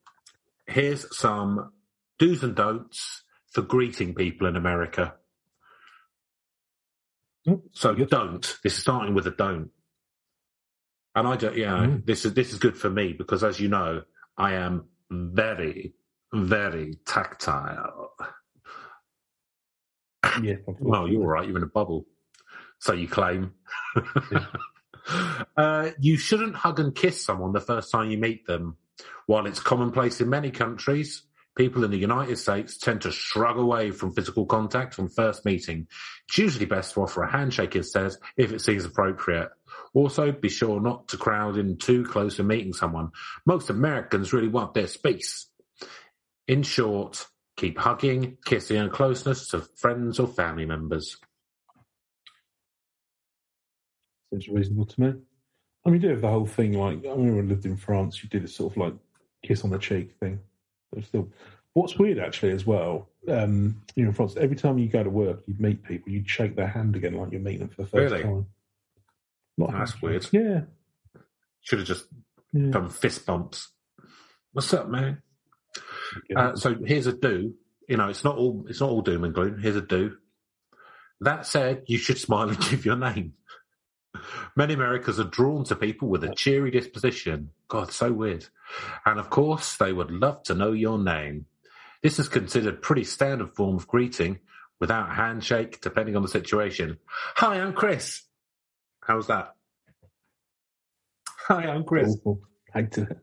here's 0.67 1.17
some 1.17 1.71
do's 2.19 2.43
and 2.43 2.55
don'ts 2.55 3.23
for 3.49 3.63
greeting 3.63 4.13
people 4.13 4.45
in 4.45 4.55
America. 4.55 5.15
Oh, 7.47 7.61
So 7.73 7.93
good. 7.93 8.09
don't. 8.09 8.41
This 8.63 8.73
is 8.73 8.79
starting 8.79 9.13
with 9.13 9.27
a 9.27 9.31
don't. 9.31 9.69
And 11.15 11.27
I 11.27 11.35
don't. 11.37 11.55
Yeah, 11.55 11.77
Mm. 11.85 12.05
this 12.05 12.25
is 12.25 12.33
this 12.33 12.51
is 12.51 12.59
good 12.59 12.77
for 12.77 12.89
me 12.89 13.13
because, 13.13 13.43
as 13.43 13.59
you 13.59 13.67
know, 13.69 14.03
I 14.37 14.53
am 14.55 14.85
very, 15.09 15.93
very 16.33 16.95
tactile. 17.05 18.11
Yeah. 20.41 20.55
Well, 20.67 21.07
you're 21.07 21.21
all 21.21 21.27
right. 21.27 21.47
You're 21.47 21.57
in 21.57 21.63
a 21.63 21.67
bubble, 21.67 22.05
so 22.79 22.93
you 22.93 23.07
claim. 23.07 23.53
uh, 25.57 25.91
you 25.99 26.17
shouldn't 26.17 26.55
hug 26.55 26.79
and 26.79 26.93
kiss 26.93 27.23
someone 27.23 27.53
the 27.53 27.61
first 27.61 27.91
time 27.91 28.09
you 28.09 28.17
meet 28.17 28.45
them. 28.47 28.77
While 29.27 29.45
it's 29.45 29.59
commonplace 29.59 30.19
in 30.21 30.29
many 30.29 30.51
countries, 30.51 31.23
people 31.55 31.83
in 31.83 31.91
the 31.91 31.97
United 31.97 32.37
States 32.37 32.77
tend 32.77 33.01
to 33.01 33.11
shrug 33.11 33.57
away 33.57 33.91
from 33.91 34.13
physical 34.13 34.45
contact 34.45 34.99
on 34.99 35.09
first 35.09 35.45
meeting. 35.45 35.87
It's 36.27 36.37
usually 36.37 36.65
best 36.65 36.93
to 36.93 37.01
offer 37.01 37.23
a 37.23 37.31
handshake 37.31 37.75
instead 37.75 38.11
if 38.37 38.51
it 38.51 38.61
seems 38.61 38.85
appropriate. 38.85 39.49
Also, 39.93 40.31
be 40.31 40.49
sure 40.49 40.81
not 40.81 41.07
to 41.09 41.17
crowd 41.17 41.57
in 41.57 41.77
too 41.77 42.03
close 42.03 42.35
to 42.35 42.43
meeting 42.43 42.73
someone. 42.73 43.11
Most 43.45 43.69
Americans 43.69 44.33
really 44.33 44.49
want 44.49 44.73
their 44.73 44.87
space. 44.87 45.47
In 46.47 46.63
short, 46.63 47.25
keep 47.55 47.77
hugging, 47.77 48.37
kissing, 48.45 48.77
and 48.77 48.91
closeness 48.91 49.47
to 49.49 49.61
friends 49.77 50.19
or 50.19 50.27
family 50.27 50.65
members. 50.65 51.17
Seems 54.31 54.49
reasonable 54.49 54.85
to 54.85 55.01
me. 55.01 55.13
I 55.85 55.89
mean, 55.89 56.01
you 56.01 56.07
do 56.07 56.13
have 56.13 56.21
the 56.21 56.27
whole 56.27 56.45
thing 56.45 56.73
like 56.73 57.05
I 57.05 57.15
mean, 57.15 57.35
when 57.35 57.45
I 57.45 57.47
lived 57.47 57.65
in 57.65 57.77
France, 57.77 58.21
you 58.21 58.29
did 58.29 58.43
a 58.43 58.47
sort 58.47 58.73
of 58.73 58.77
like 58.77 58.93
kiss 59.43 59.63
on 59.63 59.69
the 59.69 59.77
cheek 59.77 60.11
thing. 60.19 60.39
Still, 61.03 61.29
what's 61.73 61.97
weird 61.97 62.19
actually 62.19 62.51
as 62.51 62.65
well, 62.65 63.09
um, 63.27 63.81
you 63.95 64.05
know, 64.05 64.11
France, 64.11 64.35
every 64.37 64.55
time 64.55 64.77
you 64.77 64.87
go 64.87 65.03
to 65.03 65.09
work, 65.09 65.43
you'd 65.45 65.59
meet 65.59 65.83
people, 65.83 66.11
you'd 66.11 66.29
shake 66.29 66.55
their 66.55 66.67
hand 66.67 66.95
again 66.95 67.13
like 67.13 67.31
you're 67.31 67.41
meeting 67.41 67.61
them 67.61 67.69
for 67.69 67.83
the 67.83 67.87
first 67.87 68.11
Really? 68.11 68.23
time. 68.23 68.45
Not 69.57 69.71
That's 69.71 70.01
weird. 70.01 70.27
Yeah. 70.31 70.61
Should 71.61 71.79
have 71.79 71.87
just 71.87 72.05
yeah. 72.53 72.71
done 72.71 72.89
fist 72.89 73.25
bumps. 73.25 73.69
What's 74.51 74.73
up, 74.73 74.89
man? 74.89 75.21
Uh, 76.35 76.55
so 76.55 76.75
here's 76.85 77.07
a 77.07 77.13
do. 77.13 77.53
You 77.87 77.97
know, 77.97 78.09
it's 78.09 78.23
not 78.23 78.37
all 78.37 78.65
it's 78.69 78.79
not 78.79 78.89
all 78.89 79.01
doom 79.01 79.23
and 79.23 79.33
gloom. 79.33 79.59
Here's 79.59 79.75
a 79.75 79.81
do. 79.81 80.17
That 81.21 81.45
said, 81.45 81.83
you 81.87 81.97
should 81.97 82.17
smile 82.17 82.49
and 82.49 82.59
give 82.69 82.85
your 82.85 82.95
name. 82.95 83.33
Many 84.55 84.73
Americans 84.73 85.19
are 85.19 85.23
drawn 85.25 85.63
to 85.65 85.75
people 85.75 86.07
with 86.07 86.23
a 86.23 86.33
cheery 86.33 86.71
disposition. 86.71 87.51
God, 87.67 87.91
so 87.91 88.11
weird. 88.11 88.45
And 89.05 89.19
of 89.19 89.29
course, 89.29 89.77
they 89.77 89.93
would 89.93 90.11
love 90.11 90.43
to 90.43 90.53
know 90.55 90.71
your 90.71 90.97
name. 90.99 91.45
This 92.03 92.19
is 92.19 92.27
considered 92.27 92.81
pretty 92.81 93.03
standard 93.03 93.55
form 93.55 93.75
of 93.75 93.87
greeting 93.87 94.39
without 94.79 95.09
a 95.09 95.13
handshake, 95.13 95.81
depending 95.81 96.15
on 96.15 96.21
the 96.21 96.27
situation. 96.27 96.97
Hi, 97.37 97.59
I'm 97.59 97.73
Chris. 97.73 98.23
How's 99.01 99.27
that? 99.27 99.55
Hi, 101.47 101.67
I'm 101.67 101.83
Chris. 101.83 102.15
Awful. 102.19 102.41
Hated 102.73 103.11
it. 103.11 103.17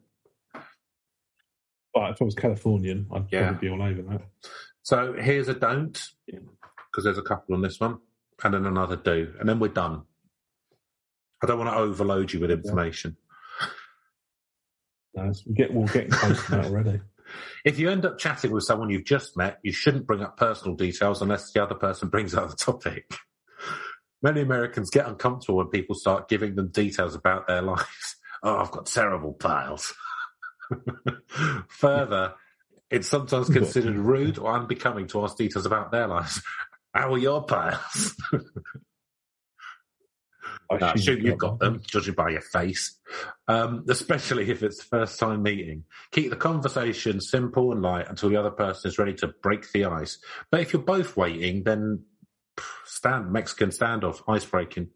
But 1.95 2.13
if 2.13 2.23
I 2.23 2.25
was 2.25 2.35
Californian, 2.35 3.07
I'd 3.13 3.27
Yeah. 3.31 3.51
probably 3.51 3.69
be 3.69 3.73
all 3.75 3.83
over 3.83 4.03
that. 4.03 4.23
So 4.83 5.13
here's 5.13 5.49
a 5.49 5.55
don't, 5.55 6.01
because 6.27 7.05
there's 7.05 7.19
a 7.19 7.23
couple 7.23 7.55
on 7.55 7.63
this 7.63 7.79
one, 7.79 7.99
and 8.43 8.55
then 8.55 8.65
another 8.67 8.97
do, 8.97 9.35
and 9.39 9.49
then 9.49 9.59
we're 9.59 9.69
done. 9.69 10.03
I 11.43 11.47
don't 11.47 11.59
want 11.59 11.71
to 11.71 11.77
overload 11.77 12.33
you 12.33 12.41
with 12.41 12.51
information. 12.51 13.17
No, 15.15 15.33
we 15.47 15.55
get, 15.55 15.75
we're 15.75 15.87
getting 15.87 16.11
close 16.11 16.45
to 16.45 16.51
that 16.53 16.67
already. 16.67 17.01
If 17.65 17.79
you 17.79 17.89
end 17.89 18.05
up 18.05 18.19
chatting 18.19 18.51
with 18.51 18.65
someone 18.65 18.91
you've 18.91 19.07
just 19.07 19.39
met, 19.39 19.59
you 19.63 19.73
shouldn't 19.73 20.07
bring 20.07 20.23
up 20.23 20.37
personal 20.37 20.77
details 20.77 21.23
unless 21.23 21.53
the 21.53 21.63
other 21.63 21.77
person 21.77 22.09
brings 22.11 22.35
up 22.35 22.51
the 22.51 22.57
topic. 22.57 23.11
Many 24.21 24.43
Americans 24.43 24.91
get 24.91 25.07
uncomfortable 25.07 25.59
when 25.59 25.69
people 25.69 25.95
start 25.95 26.29
giving 26.29 26.57
them 26.57 26.69
details 26.69 27.15
about 27.15 27.47
their 27.47 27.63
lives. 27.63 28.17
Oh, 28.43 28.57
I've 28.57 28.71
got 28.71 28.87
terrible 28.87 29.33
piles. 29.33 29.95
Further, 31.69 32.35
it's 32.91 33.09
sometimes 33.09 33.49
considered 33.49 33.97
rude 33.97 34.39
or 34.39 34.55
unbecoming 34.55 35.07
to 35.09 35.25
ask 35.25 35.37
details 35.37 35.65
about 35.65 35.93
their 35.93 36.09
lives. 36.09 36.43
How 36.93 37.15
are 37.15 37.19
your 37.19 37.45
piles? 37.45 38.15
I 40.73 40.87
I 40.87 40.93
assume 40.93 41.17
you've 41.19 41.27
you've 41.27 41.39
got 41.39 41.59
them, 41.59 41.81
judging 41.87 42.15
by 42.15 42.31
your 42.31 42.41
face. 42.41 42.99
Um, 43.49 43.85
especially 43.89 44.51
if 44.51 44.63
it's 44.63 44.79
the 44.79 44.85
first 44.85 45.19
time 45.19 45.43
meeting. 45.43 45.85
Keep 46.13 46.31
the 46.31 46.37
conversation 46.37 47.21
simple 47.21 47.73
and 47.73 47.83
light 47.83 48.09
until 48.09 48.29
the 48.29 48.37
other 48.37 48.51
person 48.51 48.89
is 48.89 48.99
ready 48.99 49.15
to 49.15 49.29
break 49.43 49.71
the 49.73 49.87
ice. 49.87 50.19
But 50.51 50.61
if 50.61 50.73
you're 50.73 50.83
both 50.83 51.17
waiting, 51.17 51.63
then 51.65 52.05
stand 52.85 53.33
Mexican 53.33 53.71
standoff, 53.71 54.23
ice 54.29 54.45
breaking. 54.45 54.89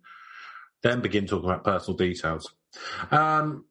Then 0.83 1.01
begin 1.01 1.27
talking 1.27 1.49
about 1.49 1.65
personal 1.65 1.97
details. 1.97 2.53
Um, 3.11 3.65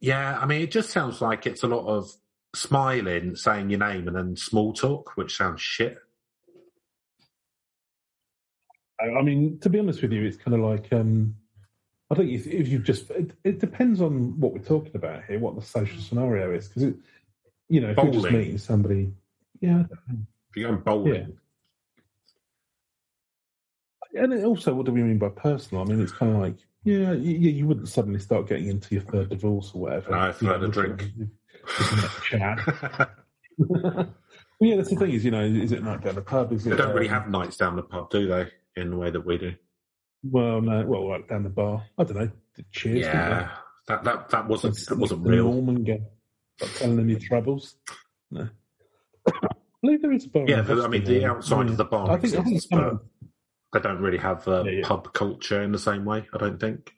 yeah, 0.00 0.38
I 0.40 0.46
mean, 0.46 0.62
it 0.62 0.70
just 0.70 0.90
sounds 0.90 1.20
like 1.20 1.46
it's 1.46 1.62
a 1.62 1.68
lot 1.68 1.86
of 1.86 2.08
smiling, 2.54 3.34
saying 3.36 3.70
your 3.70 3.80
name, 3.80 4.08
and 4.08 4.16
then 4.16 4.36
small 4.36 4.72
talk, 4.72 5.16
which 5.16 5.36
sounds 5.36 5.60
shit. 5.60 5.98
I 9.00 9.18
I 9.18 9.22
mean, 9.22 9.58
to 9.60 9.68
be 9.68 9.78
honest 9.78 10.02
with 10.02 10.12
you, 10.12 10.24
it's 10.24 10.36
kind 10.36 10.54
of 10.54 10.60
like 10.60 10.92
um, 10.92 11.36
I 12.10 12.14
think 12.14 12.30
if, 12.30 12.46
if 12.46 12.68
you've 12.68 12.84
just 12.84 13.10
it, 13.10 13.32
it 13.44 13.58
depends 13.58 14.00
on 14.00 14.38
what 14.40 14.52
we're 14.52 14.58
talking 14.60 14.92
about 14.94 15.24
here, 15.24 15.38
what 15.38 15.54
the 15.56 15.62
social 15.62 16.00
scenario 16.00 16.52
is, 16.54 16.68
because 16.68 16.94
you 17.68 17.80
know 17.80 17.90
if 17.90 17.96
you're 17.96 18.06
just 18.06 18.24
Bowling. 18.24 18.32
meeting 18.38 18.58
somebody, 18.58 19.12
yeah, 19.60 19.84
If 20.50 20.56
you're 20.56 20.70
going 20.70 20.82
bowling, 20.82 21.36
and 24.14 24.44
also 24.44 24.74
what 24.74 24.86
do 24.86 24.92
we 24.92 25.02
mean 25.02 25.18
by 25.18 25.28
personal? 25.28 25.82
I 25.84 25.86
mean, 25.86 26.00
it's 26.00 26.12
kind 26.12 26.32
of 26.34 26.40
like 26.40 26.56
yeah, 26.84 27.12
you, 27.12 27.32
you 27.50 27.66
wouldn't 27.66 27.88
suddenly 27.88 28.20
start 28.20 28.48
getting 28.48 28.68
into 28.68 28.94
your 28.94 29.02
third 29.02 29.28
divorce 29.30 29.72
or 29.74 29.82
whatever. 29.82 30.12
No, 30.12 30.18
I've 30.18 30.40
had 30.40 30.62
a 30.62 30.68
drink. 30.68 31.02
you've- 31.16 31.30
you've 31.80 31.96
met 31.96 32.10
chat. 32.22 34.08
Well, 34.58 34.70
yeah, 34.70 34.76
that's 34.76 34.88
the 34.88 34.96
thing 34.96 35.10
is, 35.10 35.22
you 35.22 35.30
know, 35.30 35.42
is 35.44 35.72
it 35.72 35.82
night 35.82 36.02
down 36.02 36.14
the 36.14 36.22
pub? 36.22 36.50
Is 36.50 36.66
it, 36.66 36.70
They 36.70 36.76
don't 36.76 36.94
really 36.94 37.08
um, 37.10 37.14
have 37.14 37.28
nights 37.28 37.58
down 37.58 37.76
the 37.76 37.82
pub, 37.82 38.08
do 38.10 38.26
they? 38.26 38.46
In 38.76 38.90
the 38.90 38.96
way 38.96 39.10
that 39.10 39.24
we 39.24 39.38
do. 39.38 39.54
Well, 40.22 40.60
no, 40.60 40.84
well, 40.84 41.08
like 41.08 41.28
down 41.28 41.44
the 41.44 41.48
bar. 41.48 41.84
I 41.96 42.04
don't 42.04 42.16
know. 42.16 42.30
Cheers. 42.72 43.00
yeah, 43.00 43.50
that 43.86 44.04
that 44.04 44.28
that 44.30 44.48
wasn't 44.48 44.76
that 44.88 44.98
wasn't 44.98 45.24
the 45.24 45.30
real. 45.30 45.52
Norman 45.52 45.84
game. 45.84 46.06
Not 46.60 46.70
telling 46.70 46.96
them 46.96 47.08
your 47.08 47.20
troubles. 47.20 47.76
No. 48.30 48.48
I 49.28 49.48
believe 49.82 50.02
there 50.02 50.12
is 50.12 50.24
a 50.26 50.28
bar. 50.28 50.44
Yeah, 50.46 50.62
the- 50.62 50.82
I 50.82 50.88
mean 50.88 51.04
the 51.04 51.24
outside 51.26 51.66
yeah. 51.66 51.70
of 51.72 51.76
the 51.76 51.84
bar 51.84 52.10
I 52.10 52.16
think, 52.18 52.34
I 52.34 52.42
think 52.42 52.56
exists, 52.56 52.72
of, 52.72 53.00
but 53.72 53.82
they 53.82 53.88
don't 53.88 54.00
really 54.00 54.18
have 54.18 54.46
uh, 54.48 54.64
Yeah, 54.64 54.70
yeah. 54.72 54.86
pub 54.86 55.12
culture 55.12 55.62
in 55.62 55.72
the 55.72 55.78
same 55.78 56.04
way. 56.04 56.26
I 56.32 56.38
don't 56.38 56.58
think, 56.58 56.92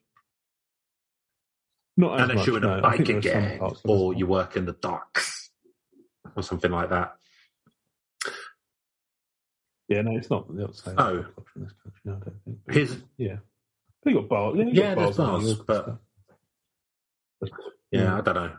not 1.96 2.14
as 2.20 2.22
unless 2.22 2.36
much, 2.38 2.46
you're 2.46 2.56
in 2.58 2.64
a 2.64 2.80
no. 2.80 2.86
I 2.88 2.96
biker 2.96 3.06
there 3.06 3.16
are 3.16 3.22
some 3.22 3.58
gang 3.58 3.76
or 3.84 4.14
you 4.14 4.26
work 4.26 4.56
in 4.56 4.64
the 4.64 4.72
docks 4.74 5.50
or 6.36 6.42
something 6.42 6.70
like 6.70 6.90
that. 6.90 7.14
Yeah, 9.88 10.02
no, 10.02 10.16
it's 10.16 10.28
not. 10.30 10.52
Not 10.52 10.76
saying 10.76 10.96
Oh. 10.98 11.24
in 11.56 11.62
this 11.62 11.72
country. 11.82 12.00
No, 12.04 12.12
I 12.12 12.18
don't 12.18 12.36
think. 12.44 12.58
Here's 12.70 12.96
yeah, 13.16 13.36
they 14.04 14.12
got 14.12 14.28
bars. 14.28 14.56
Yeah, 14.58 14.64
they 14.66 14.70
Yeah, 14.72 14.94
got 14.94 15.00
there's 15.04 15.16
bars, 15.16 15.54
bars, 15.54 15.58
but- 15.66 15.98
yeah, 17.42 18.02
Yeah. 18.02 18.18
I 18.18 18.20
don't 18.20 18.34
know, 18.34 18.56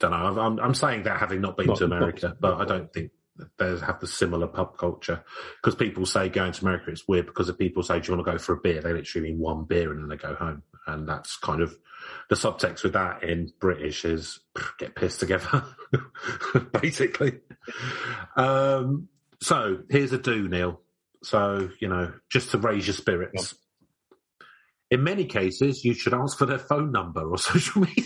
don't 0.00 0.10
know. 0.10 0.40
I'm 0.40 0.58
I'm 0.60 0.74
saying 0.74 1.04
that 1.04 1.18
having 1.20 1.40
not 1.40 1.56
been 1.56 1.66
Not- 1.68 1.76
to 1.78 1.88
not- 1.88 1.96
America, 1.98 2.36
but 2.40 2.60
I 2.60 2.64
don't 2.64 2.92
think 2.92 3.12
they 3.58 3.78
have 3.78 4.00
the 4.00 4.06
similar 4.06 4.46
pub 4.46 4.76
culture 4.76 5.24
because 5.62 5.74
people 5.74 6.04
say 6.04 6.28
going 6.28 6.52
to 6.52 6.62
America 6.62 6.90
it's 6.90 7.08
weird 7.08 7.24
because 7.26 7.48
if 7.48 7.56
people 7.56 7.82
say 7.82 7.98
do 8.00 8.10
you 8.10 8.16
want 8.16 8.26
to 8.26 8.32
go 8.32 8.38
for 8.38 8.52
a 8.54 8.60
beer, 8.60 8.82
they 8.82 8.92
literally 8.92 9.30
mean 9.30 9.38
one 9.38 9.64
beer 9.64 9.92
and 9.92 10.00
then 10.02 10.08
they 10.08 10.16
go 10.16 10.34
home, 10.34 10.62
and 10.86 11.08
that's 11.08 11.36
kind 11.38 11.62
of 11.62 11.76
the 12.28 12.34
subtext 12.34 12.82
with 12.82 12.92
that 12.94 13.22
in 13.22 13.52
British 13.60 14.04
is 14.04 14.40
get 14.78 14.94
pissed 14.94 15.20
together, 15.20 15.64
basically. 16.80 17.40
Um, 18.36 19.08
so 19.42 19.78
here's 19.88 20.12
a 20.12 20.18
do, 20.18 20.48
Neil. 20.48 20.80
So 21.22 21.70
you 21.80 21.88
know, 21.88 22.12
just 22.30 22.50
to 22.52 22.58
raise 22.58 22.86
your 22.86 22.94
spirits. 22.94 23.54
In 24.90 25.04
many 25.04 25.24
cases, 25.24 25.84
you 25.84 25.94
should 25.94 26.14
ask 26.14 26.36
for 26.36 26.46
their 26.46 26.58
phone 26.58 26.90
number 26.90 27.22
or 27.22 27.38
social 27.38 27.82
media. 27.82 28.04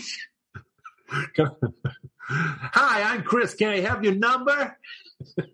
Hi, 2.27 3.13
I'm 3.13 3.23
Chris. 3.23 3.55
Can 3.55 3.69
I 3.69 3.79
have 3.81 4.03
your 4.03 4.15
number? 4.15 4.77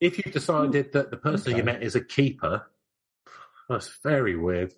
if 0.00 0.18
you've 0.18 0.32
decided 0.32 0.92
that 0.92 1.10
the 1.10 1.16
person 1.16 1.56
you 1.56 1.62
met 1.62 1.82
is 1.82 1.94
a 1.94 2.04
keeper, 2.04 2.66
that's 3.68 3.98
very 4.02 4.36
weird, 4.36 4.74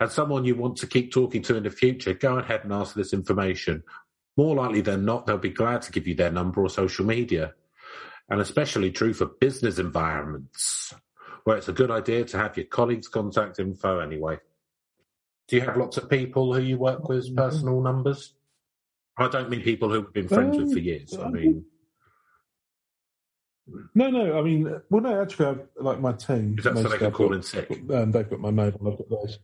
and 0.00 0.10
someone 0.10 0.44
you 0.44 0.54
want 0.54 0.76
to 0.78 0.86
keep 0.86 1.12
talking 1.12 1.42
to 1.42 1.56
in 1.56 1.64
the 1.64 1.70
future, 1.70 2.14
go 2.14 2.38
ahead 2.38 2.64
and 2.64 2.72
ask 2.72 2.92
for 2.92 2.98
this 2.98 3.12
information. 3.12 3.82
More 4.36 4.56
likely 4.56 4.80
than 4.80 5.04
not, 5.04 5.26
they'll 5.26 5.36
be 5.36 5.50
glad 5.50 5.82
to 5.82 5.92
give 5.92 6.06
you 6.06 6.14
their 6.14 6.30
number 6.30 6.62
or 6.62 6.70
social 6.70 7.04
media. 7.04 7.52
And 8.28 8.40
especially 8.40 8.90
true 8.90 9.12
for 9.12 9.26
business 9.26 9.78
environments, 9.78 10.94
where 11.44 11.56
it's 11.56 11.68
a 11.68 11.72
good 11.72 11.90
idea 11.90 12.24
to 12.24 12.38
have 12.38 12.56
your 12.56 12.66
colleagues' 12.66 13.08
contact 13.08 13.58
info 13.58 13.98
anyway. 13.98 14.38
Do 15.48 15.56
you 15.56 15.62
have 15.62 15.76
lots 15.76 15.96
of 15.98 16.08
people 16.08 16.54
who 16.54 16.60
you 16.62 16.78
work 16.78 17.08
with 17.08 17.34
personal 17.36 17.80
numbers? 17.82 18.34
I 19.18 19.28
don't 19.28 19.50
mean 19.50 19.60
people 19.60 19.90
who've 19.90 20.10
been 20.12 20.28
friends 20.28 20.56
with 20.56 20.72
for 20.72 20.78
Um, 20.78 20.84
years. 20.84 21.18
I 21.18 21.28
mean, 21.28 21.64
No, 23.94 24.08
no. 24.10 24.38
I 24.38 24.42
mean, 24.42 24.64
well, 24.90 25.02
no. 25.02 25.20
Actually, 25.22 25.46
I've, 25.46 25.68
like 25.76 26.00
my 26.00 26.12
team. 26.12 26.56
is 26.58 26.64
that 26.64 26.76
so 26.76 26.82
they 26.88 26.98
can 26.98 27.12
call 27.12 27.28
got- 27.28 27.36
in 27.36 27.42
sick? 27.42 27.70
Um, 27.90 28.10
they've 28.12 28.28
got 28.28 28.40
my 28.40 28.50
mobile. 28.50 28.92
I've 28.92 28.98
got 28.98 29.08
those. 29.10 29.38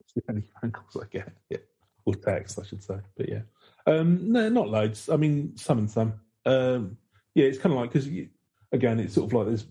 It's 0.00 0.12
the 0.14 0.22
only 0.28 0.42
phone 0.60 0.70
calls 0.72 0.96
I 1.02 1.06
get. 1.10 1.32
Yeah, 1.50 1.58
or 2.04 2.14
text, 2.14 2.58
I 2.58 2.64
should 2.66 2.82
say. 2.82 2.98
But 3.16 3.28
yeah, 3.28 3.40
um, 3.86 4.30
no, 4.32 4.48
not 4.48 4.68
loads. 4.68 5.08
I 5.08 5.16
mean, 5.16 5.56
some 5.56 5.78
and 5.78 5.90
some. 5.90 6.20
Um, 6.48 6.96
yeah, 7.34 7.44
it's 7.46 7.58
kind 7.58 7.72
of 7.74 7.80
like 7.80 7.92
because 7.92 8.08
again, 8.72 9.00
it's 9.00 9.14
sort 9.14 9.26
of 9.30 9.32
like 9.34 9.46
there's 9.46 9.66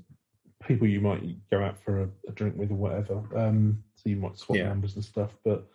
people 0.66 0.88
you 0.88 1.02
might 1.02 1.24
go 1.50 1.62
out 1.64 1.78
for 1.84 2.04
a, 2.04 2.10
a 2.28 2.32
drink 2.32 2.56
with 2.58 2.72
or 2.72 2.76
whatever. 2.76 3.22
Um, 3.36 3.84
so 3.96 4.10
you 4.10 4.16
might 4.18 4.38
swap 4.38 4.58
Yeah. 4.58 4.70
numbers 4.70 4.96
and 4.96 5.04
stuff, 5.04 5.32
but. 5.44 5.68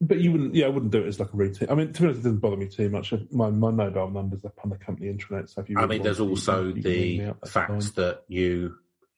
But 0.00 0.18
you 0.18 0.32
wouldn't, 0.32 0.56
yeah, 0.56 0.66
I 0.66 0.70
wouldn't 0.70 0.90
do 0.90 1.04
it 1.04 1.06
as 1.06 1.20
like 1.20 1.32
a 1.32 1.36
routine. 1.36 1.70
I 1.70 1.76
mean, 1.76 1.92
to 1.92 2.00
be 2.02 2.08
honest, 2.08 2.20
it 2.20 2.24
doesn't 2.24 2.40
bother 2.40 2.56
me 2.56 2.66
too 2.66 2.90
much. 2.90 3.14
My 3.30 3.48
my 3.48 3.70
mobile 3.70 4.10
number's 4.10 4.44
up 4.44 4.58
on 4.64 4.70
the 4.70 4.76
company 4.76 5.06
intranet, 5.06 5.48
so 5.50 5.60
if 5.60 5.70
you, 5.70 5.78
I 5.78 5.86
mean, 5.86 6.02
there's 6.02 6.20
want 6.20 6.36
to, 6.36 6.50
you 6.50 6.52
also 6.52 6.72
can- 6.72 6.76
you 6.78 6.82
can 6.82 6.90
ring 6.90 7.00
me 7.28 7.32
the 7.40 7.48
fact 7.48 7.70
fine. 7.70 7.78
that 7.94 8.24
you 8.26 8.74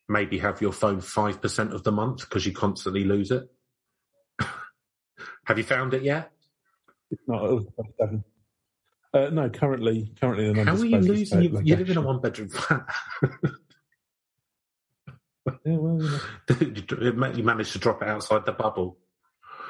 maybe 0.07 0.37
have 0.39 0.61
your 0.61 0.73
phone 0.73 1.01
5% 1.01 1.73
of 1.73 1.83
the 1.83 1.93
month 1.93 2.21
because 2.29 2.45
you 2.45 2.53
constantly 2.53 3.05
lose 3.05 3.31
it. 3.31 3.49
have 5.45 5.57
you 5.57 5.65
found 5.65 5.95
it 5.95 6.03
yet? 6.03 6.31
It's 7.11 7.23
not. 7.27 7.43
It 7.45 7.55
was 7.55 7.67
about 7.79 7.93
seven. 7.99 8.25
Uh, 9.13 9.29
no, 9.31 9.51
currently, 9.51 10.13
currently 10.21 10.53
the 10.53 10.65
How 10.65 10.65
number's 10.65 10.83
are 10.83 10.87
you 10.87 10.99
losing? 10.99 11.43
You, 11.43 11.61
you 11.65 11.77
live 11.77 11.91
in 11.91 11.97
a 11.97 12.01
one 12.01 12.21
bedroom 12.21 12.49
flat. 12.49 12.87
Yeah, 15.65 15.77
well, 15.77 16.21
you 16.61 17.13
know, 17.13 17.27
you 17.35 17.43
managed 17.43 17.73
to 17.73 17.79
drop 17.79 18.03
it 18.03 18.09
outside 18.09 18.47
the 18.47 18.53
bubble. 18.53 18.99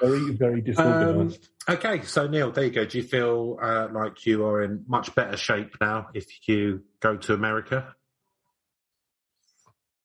very, 0.01 0.33
very 0.33 0.61
disorganised. 0.61 1.49
Okay, 1.69 2.03
so 2.03 2.27
Neil, 2.27 2.51
there 2.51 2.65
you 2.65 2.71
go. 2.71 2.85
Do 2.85 2.99
you 2.99 3.05
feel 3.05 3.57
uh, 3.63 3.89
like 3.93 4.27
you 4.27 4.45
are 4.45 4.63
in 4.63 4.85
much 4.89 5.15
better 5.15 5.37
shape 5.37 5.77
now 5.81 6.09
if 6.13 6.27
you 6.49 6.83
go 7.01 7.17
to 7.17 7.35
America? 7.35 7.95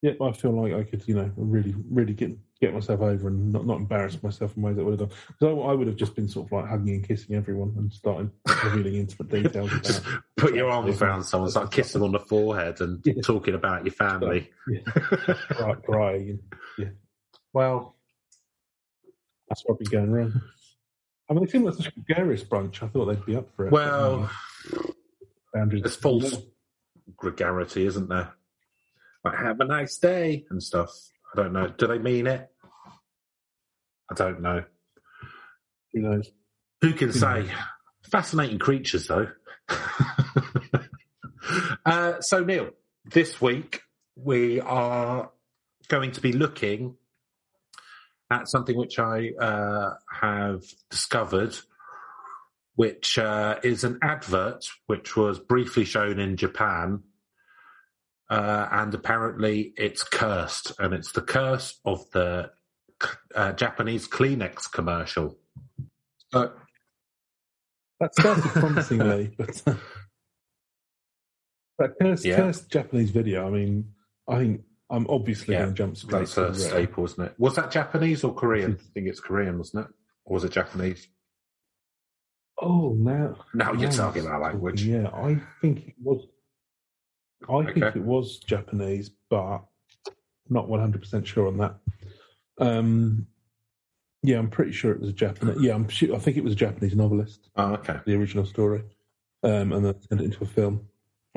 yeah, 0.06 0.12
I 0.22 0.32
feel 0.34 0.52
like 0.52 0.74
I 0.74 0.84
could, 0.84 1.08
you 1.08 1.16
know, 1.16 1.32
really, 1.36 1.74
really 1.90 2.14
get 2.14 2.38
get 2.62 2.74
myself 2.74 3.02
over 3.02 3.28
and 3.28 3.52
not, 3.52 3.66
not 3.66 3.78
embarrass 3.80 4.22
myself 4.24 4.56
in 4.56 4.64
ways 4.64 4.76
that 4.78 4.82
I 4.82 4.86
would 4.86 5.00
have 5.00 5.10
done. 5.10 5.18
Because 5.28 5.58
I, 5.58 5.60
I 5.70 5.74
would 5.74 5.88
have 5.88 5.96
just 5.98 6.16
been 6.16 6.28
sort 6.30 6.48
of 6.48 6.52
like 6.54 6.68
hugging 6.68 6.96
and 6.96 7.08
kissing 7.08 7.36
everyone 7.36 7.74
and 7.78 7.92
starting 7.92 8.32
revealing 8.64 8.96
intimate 8.96 9.30
details 9.44 9.72
Just 9.84 10.04
put 10.38 10.56
your 10.56 10.70
arms 10.70 11.02
around 11.02 11.24
someone, 11.24 11.52
start 11.52 11.72
kissing 11.72 12.02
on 12.02 12.12
the 12.14 12.20
forehead, 12.20 12.80
and 12.82 13.02
Yeah. 13.06 13.22
talking 13.24 13.56
about 13.56 13.84
your 13.86 13.94
family. 13.94 14.50
Right, 15.60 15.82
crying. 15.86 16.40
Yeah, 16.78 16.90
well, 17.54 17.96
that's 19.50 19.62
what 19.66 19.76
I'd 19.76 19.80
be 19.80 19.86
going 19.86 20.12
wrong. 20.12 20.42
I 21.30 21.34
mean, 21.34 21.44
they 21.46 21.52
seem 21.52 21.64
like 21.64 21.74
such 21.76 21.88
a 21.88 21.92
gregarious 21.92 22.44
bunch. 22.44 22.82
I 22.84 22.88
thought 22.88 23.06
they'd 23.06 23.26
be 23.26 23.36
up 23.36 23.50
for 23.56 23.68
it. 23.68 23.72
well, 23.72 24.30
boundaries. 25.54 25.82
there's 25.84 25.96
false 25.96 26.38
gregarity, 27.16 27.86
isn't 27.86 28.10
there? 28.10 28.32
Like, 29.24 29.38
have 29.40 29.60
a 29.60 29.66
nice 29.66 29.98
day 29.98 30.46
and 30.50 30.62
stuff. 30.62 30.92
I 31.36 31.44
don't 31.44 31.54
know. 31.54 31.68
Do 31.68 31.88
they 31.88 31.98
mean 31.98 32.28
it? 32.28 32.50
I 34.10 34.14
don't 34.14 34.42
know. 34.42 34.64
Who 35.94 36.00
knows? 36.00 36.32
Who 36.82 36.94
can 36.94 37.10
Who 37.10 37.14
say? 37.14 37.42
knows? 37.42 37.50
Fascinating 38.10 38.60
creatures, 38.60 39.08
though. 39.08 39.28
uh, 41.86 42.22
so, 42.22 42.44
Neil, 42.44 42.70
this 43.04 43.42
week 43.42 43.82
we 44.16 44.62
are 44.62 45.32
going 45.90 46.14
to 46.14 46.22
be 46.22 46.32
looking 46.32 46.96
at 48.32 48.48
something 48.48 48.78
which 48.78 48.98
I 48.98 49.32
uh, 49.40 49.96
have 50.10 50.64
discovered, 50.90 51.58
which 52.76 53.20
uh, 53.20 53.60
is 53.62 53.84
an 53.84 54.00
advert 54.02 54.66
which 54.88 55.18
was 55.18 55.40
briefly 55.40 55.84
shown 55.84 56.20
in 56.20 56.38
Japan. 56.38 57.04
Uh, 58.30 58.68
and 58.72 58.94
apparently 58.94 59.74
it's 59.78 60.04
cursed, 60.04 60.72
and 60.80 60.94
it's 60.94 61.12
the 61.12 61.22
curse 61.22 61.80
of 61.86 62.10
the 62.12 62.50
uh, 63.36 63.52
Japanese 63.54 64.08
Kleenex 64.08 64.72
commercial. 64.72 65.38
So, 66.34 66.52
That 68.00 68.16
started 68.16 68.44
promisingly, 68.44 69.32
but 69.38 69.62
uh, 69.68 69.76
that 71.80 71.92
cursed, 72.02 72.26
Yeah. 72.26 72.38
cursed 72.38 72.72
Japanese 72.72 73.12
video. 73.12 73.46
I 73.48 73.52
mean, 73.52 73.92
I 74.28 74.40
think 74.40 74.62
I'm 74.90 75.06
obviously 75.10 75.54
Yeah, 75.54 75.62
going 75.62 75.74
to 75.74 75.76
jump 75.78 75.98
straight 75.98 76.20
That's 76.20 76.38
a 76.38 76.46
red. 76.48 76.56
staple, 76.56 77.04
wasn't 77.04 77.28
it? 77.30 77.36
Was 77.38 77.56
that 77.56 77.70
Japanese 77.72 78.24
or 78.24 78.34
Korean? 78.34 78.74
I 78.80 78.92
think 78.94 79.08
it's 79.08 79.20
Korean, 79.20 79.58
wasn't 79.60 79.86
it? 79.88 79.94
Or 80.26 80.34
was 80.34 80.44
it 80.44 80.52
Japanese? 80.52 81.08
Oh, 82.62 82.94
now 82.98 83.36
Now 83.54 83.74
you're 83.74 83.92
talking 83.92 84.24
that 84.24 84.40
language. 84.42 84.84
Yeah, 84.84 85.10
I 85.14 85.40
think 85.62 85.90
it 85.90 85.94
was. 86.02 86.26
I 87.50 87.64
think 87.72 87.96
it 87.96 88.04
was 88.04 88.38
Japanese, 88.40 89.10
but 89.30 89.62
not 90.50 90.68
100 90.68 91.02
percent 91.02 91.28
sure 91.28 91.48
on 91.48 91.58
that. 91.58 91.76
Um, 92.60 93.28
yeah, 94.24 94.38
I'm 94.38 94.50
pretty 94.50 94.72
sure 94.72 94.92
it 94.92 95.00
was 95.00 95.10
a 95.10 95.14
Japanese. 95.14 95.62
Yeah, 95.62 95.76
I'm 95.76 95.88
sure. 95.88 96.16
I 96.16 96.20
think 96.20 96.38
it 96.38 96.44
was 96.44 96.54
a 96.54 96.58
Japanese 96.58 96.96
novelist. 96.96 97.50
Oh, 97.56 97.74
okay. 97.74 98.00
the 98.06 98.16
original 98.16 98.46
story, 98.46 98.84
um, 99.44 99.72
and 99.72 99.86
then 99.86 99.94
turned 100.10 100.22
it 100.22 100.26
into 100.26 100.44
a 100.44 100.48
film. 100.48 100.88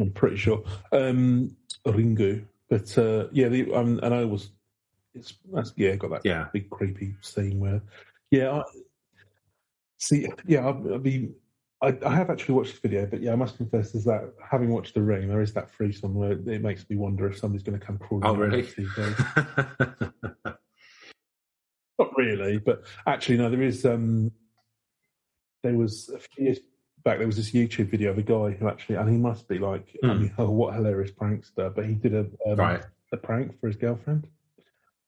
I'm 0.00 0.10
pretty 0.12 0.36
sure. 0.36 0.62
Um, 0.92 1.56
Ringu, 1.86 2.44
but 2.70 2.96
uh, 2.96 3.26
yeah, 3.32 3.48
the, 3.48 3.72
um, 3.74 3.98
and 4.02 4.14
I 4.14 4.24
was, 4.24 4.50
it's 5.14 5.34
that's, 5.52 5.72
yeah, 5.76 5.96
got 5.96 6.10
that 6.10 6.24
Yeah. 6.24 6.46
big 6.52 6.70
creepy 6.70 7.16
scene 7.20 7.58
where, 7.58 7.82
yeah, 8.30 8.50
I, 8.52 8.62
see, 9.98 10.28
yeah, 10.46 10.60
I'll, 10.66 10.92
I'll 10.92 10.98
be. 10.98 11.30
I, 11.80 11.96
I 12.04 12.14
have 12.16 12.28
actually 12.28 12.56
watched 12.56 12.74
the 12.82 12.88
video, 12.88 13.06
but 13.06 13.20
yeah, 13.20 13.32
I 13.32 13.36
must 13.36 13.56
confess, 13.56 13.94
is 13.94 14.04
that 14.04 14.32
having 14.44 14.70
watched 14.70 14.94
The 14.94 15.02
Ring, 15.02 15.28
there 15.28 15.40
is 15.42 15.52
that 15.54 15.70
threesome 15.70 16.14
where 16.14 16.32
it 16.32 16.60
makes 16.62 16.88
me 16.90 16.96
wonder 16.96 17.28
if 17.28 17.38
somebody's 17.38 17.62
going 17.62 17.78
to 17.78 17.86
come 17.86 17.98
crawling. 17.98 18.26
Oh, 18.26 18.34
really? 18.34 18.66
Not 21.98 22.16
really, 22.16 22.58
but 22.58 22.82
actually, 23.06 23.38
no. 23.38 23.50
There 23.50 23.62
is. 23.62 23.84
Um, 23.84 24.30
there 25.64 25.74
was 25.74 26.08
a 26.10 26.18
few 26.18 26.44
years 26.44 26.58
back. 27.04 27.18
There 27.18 27.26
was 27.26 27.36
this 27.36 27.50
YouTube 27.50 27.90
video 27.90 28.10
of 28.10 28.18
a 28.18 28.22
guy 28.22 28.50
who 28.52 28.68
actually, 28.68 28.94
and 28.96 29.10
he 29.10 29.16
must 29.16 29.48
be 29.48 29.58
like, 29.58 29.86
I 30.04 30.06
Hmm. 30.14 30.20
mean, 30.22 30.34
oh, 30.38 30.50
what 30.60 30.74
hilarious 30.74 31.10
prankster! 31.10 31.74
But 31.74 31.86
he 31.86 31.94
did 31.94 32.14
a 32.14 32.26
um, 32.46 32.56
right. 32.56 32.82
a 33.12 33.16
prank 33.16 33.58
for 33.60 33.66
his 33.66 33.76
girlfriend, 33.76 34.28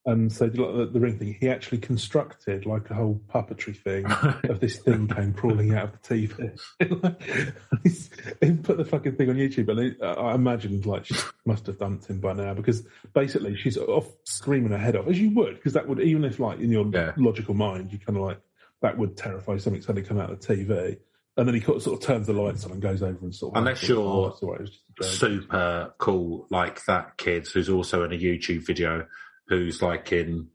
and 0.07 0.33
so 0.33 0.47
like 0.47 0.55
the, 0.55 0.89
the 0.93 1.01
ring 1.01 1.19
thing. 1.19 1.37
He 1.39 1.49
actually 1.49 1.79
constructed 1.79 2.65
like 2.67 2.89
a 2.91 2.95
whole 2.95 3.21
puppetry 3.33 3.77
thing 3.77 4.07
of 4.51 4.61
this 4.61 4.79
thing 4.79 5.07
came 5.09 5.33
crawling 5.35 5.75
out 5.75 5.85
of 5.93 6.03
the 6.03 6.29
TV. 6.29 6.59
He 8.41 8.53
put 8.53 8.77
the 8.77 8.85
fucking 8.85 9.17
thing 9.17 9.31
on 9.31 9.37
YouTube, 9.37 9.69
and 9.69 9.97
I 10.03 10.35
imagined 10.35 10.87
like 10.87 11.07
she 11.07 11.15
must 11.47 11.67
have 11.67 11.79
dumped 11.79 12.07
him 12.07 12.21
by 12.21 12.33
now 12.33 12.55
because 12.55 12.87
basically 13.15 13.57
she's 13.57 13.77
off 13.77 14.07
screaming 14.25 14.71
her 14.73 14.79
head 14.79 14.97
off, 14.97 15.07
as 15.09 15.19
you 15.21 15.31
would, 15.35 15.55
because 15.57 15.73
that 15.75 15.89
would 15.89 16.01
even 16.01 16.25
if 16.25 16.39
like 16.39 16.59
in 16.61 16.71
your 16.71 16.87
Yeah. 16.93 17.13
logical 17.17 17.55
mind 17.55 17.93
you 17.93 17.99
kind 17.99 18.17
of 18.17 18.25
like 18.25 18.41
that 18.83 18.97
would 18.97 19.17
terrify 19.17 19.57
something 19.59 19.83
suddenly 19.83 20.07
come 20.07 20.19
out 20.19 20.31
of 20.31 20.41
the 20.41 20.55
TV. 20.57 20.99
And 21.37 21.47
then 21.47 21.55
he 21.55 21.61
sort 21.61 21.87
of 21.87 22.01
turns 22.01 22.27
the 22.27 22.33
lights 22.35 22.65
on 22.65 22.73
and 22.73 22.83
goes 22.83 23.03
over 23.03 23.19
and 23.23 23.35
sort 23.35 23.55
of. 23.55 23.59
Unless 23.59 23.81
sort 23.81 23.91
of, 23.91 23.97
you're 23.97 24.07
"Oh, 24.07 24.27
it's 24.27 24.43
all 24.43 24.51
right, 24.51 24.61
it 24.61 24.63
was 24.63 24.71
just 24.71 24.83
a 24.91 25.03
joke." 25.03 25.13
Super 25.15 25.95
cool, 25.99 26.47
like 26.51 26.85
that 26.87 27.17
kid 27.17 27.47
who's 27.47 27.69
also 27.71 28.05
in 28.05 28.13
a 28.13 28.17
YouTube 28.19 28.67
video, 28.67 29.07
who's 29.51 29.83
like 29.83 30.13
in 30.13 30.49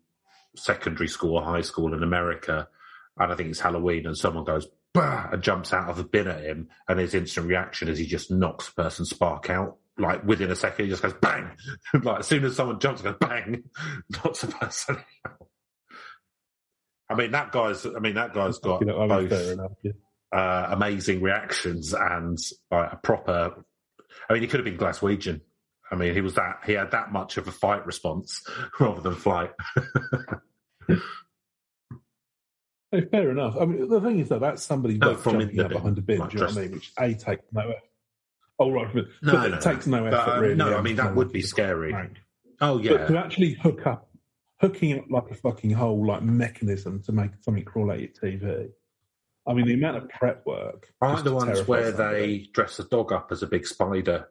secondary 0.55 1.07
school 1.09 1.35
or 1.35 1.43
high 1.43 1.61
school 1.61 1.93
in 1.93 2.01
America, 2.01 2.67
and 3.17 3.31
I 3.31 3.35
think 3.35 3.49
it's 3.49 3.59
Halloween, 3.59 4.07
and 4.07 4.17
someone 4.17 4.45
goes 4.45 4.67
bah 4.93 5.27
and 5.31 5.43
jumps 5.43 5.73
out 5.73 5.89
of 5.89 5.99
a 5.99 6.03
bin 6.03 6.27
at 6.27 6.41
him, 6.43 6.69
and 6.87 6.99
his 6.99 7.13
instant 7.13 7.47
reaction 7.47 7.89
is 7.89 7.99
he 7.99 8.07
just 8.07 8.31
knocks 8.31 8.67
the 8.69 8.81
person's 8.83 9.09
spark 9.11 9.49
out. 9.51 9.77
Like 9.97 10.25
within 10.25 10.49
a 10.51 10.55
second, 10.55 10.85
he 10.85 10.89
just 10.91 11.03
goes 11.03 11.13
bang. 11.21 11.51
like 12.03 12.19
as 12.21 12.27
soon 12.27 12.43
as 12.45 12.55
someone 12.55 12.79
jumps, 12.79 13.01
he 13.01 13.05
goes 13.07 13.17
bang, 13.19 13.63
knocks 14.09 14.41
the 14.41 14.47
person 14.47 14.97
out. 15.27 15.47
I 17.09 17.15
mean 17.15 17.31
that 17.31 17.51
guy's. 17.51 17.85
I 17.85 17.99
mean 17.99 18.15
that 18.15 18.33
guy's 18.33 18.57
got 18.59 18.81
You 18.81 18.87
know, 18.87 19.07
both 19.07 19.31
enough. 19.31 19.71
Yeah. 19.83 19.91
uh, 20.31 20.69
amazing 20.71 21.21
reactions 21.21 21.93
and 21.93 22.37
like 22.71 22.93
a 22.93 22.95
proper. 22.97 23.63
I 24.29 24.33
mean, 24.33 24.41
he 24.41 24.47
could 24.47 24.59
have 24.59 24.65
been 24.65 24.77
Glaswegian. 24.77 25.41
I 25.91 25.95
mean, 25.95 26.13
he 26.13 26.21
was 26.21 26.33
that 26.35 26.59
he 26.65 26.73
had 26.73 26.91
that 26.91 27.11
much 27.11 27.37
of 27.37 27.47
a 27.47 27.51
fight 27.51 27.85
response 27.85 28.43
rather 28.79 29.01
than 29.01 29.15
flight. 29.15 29.51
No, 32.91 33.01
fair 33.11 33.31
enough. 33.31 33.55
I 33.59 33.65
mean, 33.65 33.89
the 33.89 33.99
thing 33.99 34.19
is, 34.19 34.29
though, 34.29 34.39
that's 34.39 34.63
somebody 34.63 34.97
No, 34.97 35.15
from 35.15 35.41
in 35.41 35.47
jumping 35.49 35.59
out 35.61 35.69
behind 35.71 35.97
a 35.97 36.01
bin. 36.01 36.19
like 36.19 36.29
do 36.29 36.37
you 36.37 36.41
know 36.43 36.47
what 36.49 36.57
I 36.57 36.61
mean? 36.61 36.71
Which 36.71 36.91
a 36.97 37.13
takes 37.13 37.43
no 37.51 37.61
effort. 37.61 37.81
Oh 38.57 38.71
right, 38.71 38.87
but, 38.93 39.05
No, 39.21 39.31
but 39.33 39.47
no, 39.49 39.55
it 39.57 39.61
takes 39.61 39.87
no, 39.87 40.03
But, 40.03 40.13
effort. 40.13 40.31
um, 40.31 40.39
really. 40.41 40.55
no, 40.55 40.77
I 40.77 40.81
mean 40.81 40.95
that 40.95 41.13
would 41.15 41.31
be 41.31 41.41
scary. 41.41 41.93
Oh 42.61 42.77
But 42.77 42.83
yeah, 42.85 43.07
to 43.07 43.17
actually 43.17 43.53
hook 43.55 43.85
up, 43.85 44.09
hooking 44.61 44.97
up 44.97 45.05
like 45.09 45.29
a 45.29 45.33
fucking 45.35 45.71
whole 45.71 46.05
like 46.07 46.21
mechanism 46.21 47.01
to 47.03 47.11
make 47.11 47.31
something 47.41 47.65
crawl 47.65 47.91
out 47.91 47.99
your 47.99 48.09
TV. 48.09 48.69
I 49.47 49.53
mean, 49.53 49.67
the 49.67 49.73
amount 49.73 49.97
of 49.97 50.09
prep 50.09 50.45
work. 50.45 50.87
I 51.01 51.07
like 51.07 51.15
just 51.15 51.25
the 51.25 51.33
ones 51.33 51.67
where 51.67 51.91
somebody. 51.91 52.37
they 52.43 52.49
dress 52.53 52.79
a 52.79 52.85
dog 52.85 53.11
up 53.11 53.27
as 53.31 53.43
a 53.43 53.47
big 53.47 53.67
spider 53.67 54.27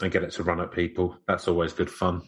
and 0.00 0.12
get 0.12 0.22
it 0.22 0.32
to 0.32 0.42
run 0.42 0.60
at 0.60 0.72
people. 0.72 1.16
That's 1.26 1.48
always 1.48 1.72
good 1.72 1.90
fun. 1.90 2.22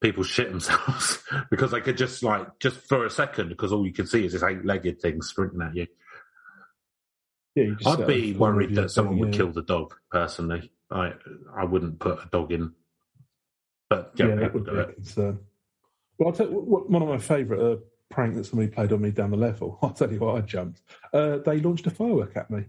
People 0.00 0.22
shit 0.22 0.50
themselves 0.50 1.22
because 1.50 1.72
they 1.72 1.80
could 1.80 1.96
just 1.96 2.22
like 2.22 2.46
just 2.60 2.76
for 2.88 3.04
a 3.04 3.10
second 3.10 3.48
because 3.48 3.72
all 3.72 3.86
you 3.86 3.92
can 3.92 4.06
see 4.06 4.24
is 4.24 4.32
this 4.32 4.42
eight-legged 4.42 5.00
thing 5.00 5.20
sprinting 5.22 5.62
at 5.62 5.74
you. 5.74 5.86
Yeah, 7.56 7.64
you 7.64 7.76
I'd 7.84 8.06
be 8.06 8.32
worried 8.34 8.74
that 8.76 8.90
someone 8.90 9.14
thing, 9.14 9.20
would 9.20 9.34
yeah. 9.34 9.38
kill 9.38 9.52
the 9.52 9.62
dog. 9.62 9.94
Personally, 10.10 10.70
I 10.90 11.14
I 11.56 11.64
wouldn't 11.64 11.98
put 11.98 12.22
a 12.22 12.28
dog 12.30 12.52
in, 12.52 12.72
but 13.90 14.12
yeah, 14.14 14.28
Yeah, 14.28 14.34
that 14.36 14.54
would 14.54 14.66
do 14.66 14.72
be 14.72 14.78
a 14.78 14.92
concern. 14.92 15.40
Well, 16.18 16.28
I'll 16.28 16.34
tell 16.34 16.48
you, 16.48 16.60
one 16.60 17.02
of 17.02 17.08
my 17.08 17.18
favourite 17.18 17.60
uh, 17.60 17.76
prank 18.10 18.34
that 18.36 18.44
somebody 18.44 18.70
played 18.70 18.92
on 18.92 19.00
me 19.00 19.10
down 19.10 19.30
the 19.30 19.36
level. 19.36 19.78
I'll 19.82 19.90
tell 19.90 20.12
you 20.12 20.18
what, 20.18 20.36
I 20.36 20.40
jumped. 20.40 20.82
Uh, 21.12 21.38
they 21.38 21.60
launched 21.60 21.86
a 21.86 21.90
firework 21.90 22.36
at 22.36 22.50
me, 22.50 22.64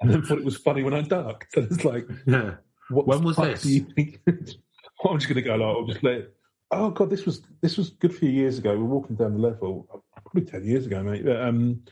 and 0.00 0.10
then 0.10 0.22
thought 0.22 0.38
it 0.38 0.44
was 0.44 0.56
funny 0.56 0.82
when 0.82 0.94
I 0.94 1.02
ducked. 1.02 1.56
And 1.56 1.66
it's 1.70 1.84
like, 1.84 2.08
Yeah, 2.26 2.54
what 2.90 3.06
When 3.06 3.22
was 3.22 3.36
this? 3.36 3.62
Do 3.62 3.70
you 3.72 3.86
think? 3.94 4.20
I'm 4.26 5.18
just 5.18 5.28
going 5.28 5.36
to 5.36 5.42
go 5.42 5.54
like, 5.56 5.76
I'll 5.76 5.86
just 5.86 6.02
let. 6.02 6.14
It, 6.14 6.36
oh 6.70 6.90
god, 6.90 7.10
this 7.10 7.24
was 7.24 7.42
this 7.62 7.76
was 7.78 7.88
a 7.90 7.94
good 7.94 8.14
few 8.14 8.28
years 8.30 8.58
ago. 8.58 8.74
We 8.76 8.82
are 8.82 8.84
walking 8.84 9.16
down 9.16 9.32
the 9.34 9.38
level, 9.40 10.02
probably 10.22 10.42
ten 10.50 10.64
years 10.64 10.86
ago, 10.86 11.02
mate. 11.02 11.26
Um, 11.28 11.82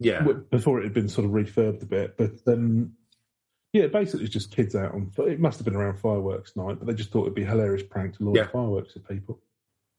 yeah, 0.00 0.22
before 0.50 0.80
it 0.80 0.84
had 0.84 0.94
been 0.94 1.08
sort 1.08 1.24
of 1.24 1.32
refurbed 1.32 1.82
a 1.82 1.86
bit. 1.86 2.16
But 2.16 2.32
um, 2.52 2.92
yeah, 3.72 3.86
basically 3.86 4.24
it's 4.24 4.32
just 4.32 4.54
kids 4.54 4.74
out 4.74 4.92
on. 4.94 5.10
It 5.18 5.40
must 5.40 5.58
have 5.58 5.64
been 5.64 5.76
around 5.76 5.98
fireworks 5.98 6.56
night, 6.56 6.78
but 6.78 6.86
they 6.86 6.94
just 6.94 7.10
thought 7.10 7.22
it'd 7.22 7.34
be 7.34 7.42
a 7.42 7.46
hilarious 7.46 7.82
prank 7.82 8.16
to 8.16 8.24
launch 8.24 8.36
Yeah. 8.38 8.48
fireworks 8.48 8.96
at 8.96 9.08
people. 9.08 9.40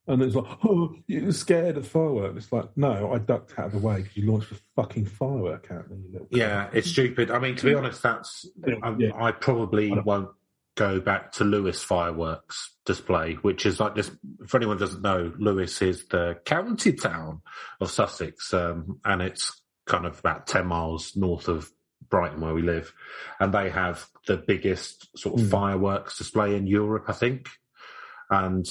And 0.08 0.24
it's 0.24 0.34
like, 0.34 0.46
oh, 0.66 0.96
you're 1.06 1.32
scared 1.32 1.78
of 1.78 1.88
fireworks. 1.88 2.46
It's 2.46 2.52
like, 2.52 2.76
no, 2.76 3.14
I 3.14 3.20
ducked 3.20 3.60
out 3.60 3.68
of 3.68 3.74
the 3.74 3.78
way 3.78 3.98
because 4.02 4.18
you 4.18 4.32
launched 4.32 4.52
a 4.52 4.56
fucking 4.76 5.06
firework 5.06 5.68
at 5.70 5.88
me. 5.92 5.98
You 5.98 6.12
little 6.14 6.28
yeah. 6.32 6.68
It's 6.74 6.90
stupid. 6.90 7.30
I 7.30 7.38
mean, 7.38 7.56
to 7.58 7.66
be 7.68 7.76
honest, 7.76 8.02
that's 8.02 8.48
I, 8.82 8.96
Yeah. 8.98 9.12
I 9.16 9.32
probably 9.32 9.92
I 9.92 10.00
won't 10.00 10.30
go 10.80 11.02
back 11.02 11.34
to 11.34 11.44
Lewes 11.44 11.84
fireworks 11.84 12.74
display, 12.86 13.34
which 13.42 13.66
is 13.66 13.82
like 13.82 13.96
this. 13.96 14.10
For 14.48 14.56
anyone 14.58 14.78
who 14.78 14.86
doesn't 14.86 15.02
know, 15.02 15.34
Lewes 15.38 15.82
is 15.82 16.08
the 16.08 16.38
county 16.46 16.94
town 16.94 17.42
of 17.82 17.92
Sussex, 17.92 18.54
um, 18.54 19.00
and 19.04 19.22
it's 19.22 19.62
kind 19.86 20.06
of 20.06 20.18
about 20.20 20.48
ten 20.48 20.66
miles 20.68 21.18
north 21.18 21.50
of 21.50 21.70
Brighton, 22.10 22.40
where 22.40 22.54
we 22.54 22.62
live, 22.62 22.94
and 23.42 23.54
they 23.54 23.70
have 23.70 24.06
the 24.26 24.38
biggest 24.38 25.10
sort 25.18 25.36
of 25.38 25.46
Hmm. 25.46 25.52
fireworks 25.52 26.18
display 26.18 26.56
in 26.56 26.66
Europe, 26.66 27.06
I 27.10 27.14
think. 27.14 27.50
And 28.30 28.66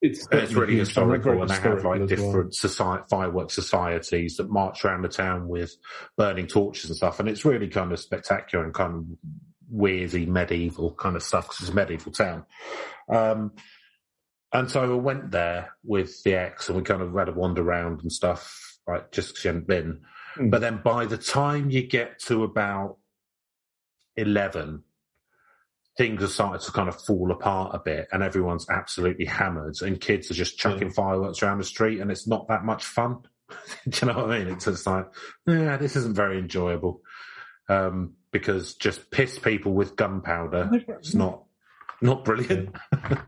It's, 0.00 0.26
it's 0.30 0.52
really 0.54 0.74
huge. 0.74 0.86
historical, 0.86 1.40
and 1.42 1.50
they 1.50 1.54
have 1.56 1.84
like 1.84 2.00
as 2.02 2.08
well. 2.10 2.32
different 2.32 2.54
society, 2.54 3.04
fireworks 3.10 3.54
societies 3.54 4.36
that 4.36 4.48
march 4.48 4.84
around 4.84 5.02
the 5.02 5.08
town 5.08 5.48
with 5.48 5.72
burning 6.16 6.46
torches 6.46 6.88
and 6.88 6.96
stuff. 6.96 7.18
And 7.20 7.28
it's 7.28 7.44
really 7.44 7.66
kind 7.68 7.90
of 7.92 7.98
spectacular 7.98 8.64
and 8.64 8.72
kind 8.72 8.94
of 8.94 9.04
weirdy 9.74 10.26
medieval 10.26 10.92
kind 10.94 11.16
of 11.16 11.22
stuff 11.22 11.46
because 11.46 11.60
it's 11.60 11.70
a 11.70 11.74
medieval 11.74 12.12
town. 12.12 12.44
Um, 13.08 13.52
and 14.52 14.70
so 14.70 14.82
I 14.82 14.96
went 14.96 15.30
there 15.30 15.74
with 15.84 16.22
the 16.22 16.34
ex, 16.34 16.68
and 16.68 16.78
we 16.78 16.84
kind 16.84 17.02
of 17.02 17.14
had 17.14 17.28
a 17.28 17.32
wander 17.32 17.62
around 17.62 18.00
and 18.00 18.10
stuff, 18.12 18.78
like 18.86 19.12
just 19.12 19.34
'cause 19.34 19.42
she 19.42 19.48
hadn't 19.48 19.66
been. 19.66 20.00
Mm. 20.36 20.50
But 20.50 20.60
then 20.60 20.80
by 20.82 21.04
the 21.04 21.18
time 21.18 21.70
you 21.70 21.86
get 21.86 22.18
to 22.20 22.44
about 22.44 22.96
eleven, 24.16 24.84
things 25.98 26.22
have 26.22 26.30
started 26.30 26.64
to 26.64 26.72
kind 26.72 26.88
of 26.88 27.00
fall 27.02 27.30
apart 27.32 27.74
a 27.74 27.78
bit 27.80 28.06
and 28.12 28.22
everyone's 28.22 28.70
absolutely 28.70 29.24
hammered 29.24 29.74
and 29.82 30.00
kids 30.00 30.30
are 30.30 30.34
just 30.34 30.56
chucking 30.56 30.90
fireworks 30.90 31.42
around 31.42 31.58
the 31.58 31.64
street 31.64 31.98
and 32.00 32.08
it's 32.10 32.26
not 32.26 32.46
that 32.46 32.64
much 32.64 32.84
fun. 32.84 33.18
Do 33.88 34.06
you 34.06 34.12
know 34.12 34.20
what 34.20 34.30
I 34.30 34.38
mean? 34.38 34.54
It's 34.54 34.64
just 34.66 34.86
like, 34.86 35.06
yeah, 35.46 35.76
this 35.76 35.96
isn't 35.96 36.14
very 36.14 36.38
enjoyable. 36.38 37.02
Um, 37.68 38.14
because 38.30 38.74
just 38.74 39.10
piss 39.10 39.38
people 39.38 39.72
with 39.72 39.96
gunpowder, 39.96 40.70
it's 41.00 41.14
not, 41.14 41.44
not 42.00 42.24
brilliant. 42.24 42.74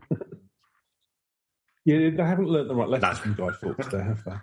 Yeah, 1.83 2.11
they 2.11 2.23
haven't 2.23 2.47
learnt 2.47 2.67
the 2.67 2.75
right 2.75 2.87
No. 2.87 2.97
lessons 2.97 3.17
from 3.19 3.33
Guy 3.33 3.51
Fawkes 3.53 3.87
there, 3.87 4.03
have 4.03 4.23
they? 4.23 4.35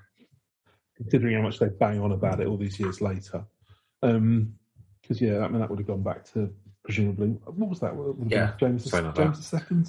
Considering 0.96 1.36
how 1.36 1.42
much 1.42 1.60
they 1.60 1.68
bang 1.68 2.00
on 2.00 2.10
about 2.10 2.40
it 2.40 2.48
all 2.48 2.56
these 2.56 2.80
years 2.80 3.00
later. 3.00 3.44
Um, 4.02 4.54
because, 5.00 5.20
yeah, 5.20 5.38
I 5.38 5.48
mean, 5.48 5.60
that 5.60 5.70
would 5.70 5.78
have 5.78 5.86
gone 5.86 6.02
back 6.02 6.24
to, 6.32 6.52
presumably, 6.82 7.28
what 7.44 7.68
was 7.70 7.78
that? 7.80 7.94
Would 7.94 8.08
have 8.08 8.18
been 8.18 8.28
Yeah, 8.28 8.52
James, 8.58 8.90
something 8.90 9.06
like 9.24 9.34
James 9.36 9.54
II? 9.54 9.84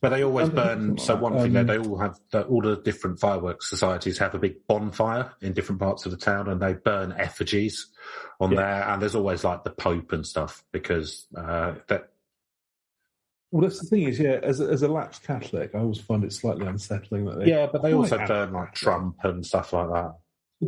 But 0.00 0.10
they 0.10 0.22
always 0.24 0.48
burn. 0.50 0.98
So 0.98 1.16
one 1.16 1.34
thing, 1.34 1.56
Um, 1.56 1.66
they 1.66 1.78
all 1.78 1.98
have 1.98 2.18
the, 2.30 2.42
all 2.46 2.60
the 2.62 2.76
different 2.76 3.18
fireworks 3.18 3.68
societies 3.70 4.18
have 4.18 4.34
a 4.34 4.38
big 4.38 4.66
bonfire 4.66 5.32
in 5.40 5.52
different 5.52 5.80
parts 5.80 6.04
of 6.06 6.12
the 6.12 6.18
town, 6.18 6.48
and 6.48 6.60
they 6.60 6.74
burn 6.74 7.12
effigies 7.12 7.86
on 8.40 8.52
Yeah. 8.52 8.56
there. 8.60 8.88
And 8.88 9.00
there's 9.02 9.14
always 9.14 9.44
like 9.44 9.64
the 9.64 9.70
Pope 9.70 10.12
and 10.12 10.26
stuff 10.26 10.64
because 10.72 11.26
uh, 11.36 11.74
that 11.88 12.10
Well, 13.50 13.62
that's 13.62 13.80
the 13.80 13.86
thing 13.86 14.02
is, 14.08 14.18
yeah, 14.18 14.40
as 14.42 14.60
a, 14.60 14.64
as 14.70 14.82
a 14.82 14.88
lapsed 14.88 15.22
Catholic, 15.22 15.74
I 15.74 15.78
always 15.78 16.00
find 16.00 16.24
it 16.24 16.32
slightly 16.32 16.66
unsettling 16.66 17.24
that 17.26 17.38
they. 17.38 17.46
yeah, 17.50 17.66
but 17.70 17.82
they 17.82 17.92
also 17.94 18.18
burn 18.18 18.52
like 18.52 18.74
Trump 18.74 19.16
and 19.24 19.44
stuff 19.46 19.72
like 19.72 19.88
that. 19.90 20.14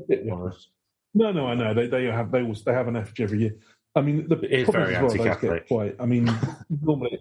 Yeah. 0.09 0.51
No, 1.19 1.33
no, 1.33 1.47
I 1.47 1.55
know 1.55 1.73
they 1.73 1.87
they 1.87 2.05
have 2.05 2.31
they 2.31 2.43
always 2.43 2.63
they 2.63 2.75
have 2.75 2.89
an 2.89 2.97
effigy 2.97 3.23
every 3.23 3.39
year. 3.41 3.57
I 3.95 4.03
mean, 4.03 4.29
the 4.29 4.39
It 4.39 4.53
is 4.53 4.69
very 4.69 4.93
well, 4.93 5.05
anti-Catholic. 5.11 5.61
get 5.63 5.69
Quite, 5.69 5.97
I 5.99 6.05
mean, 6.05 6.29
normally, 6.83 7.21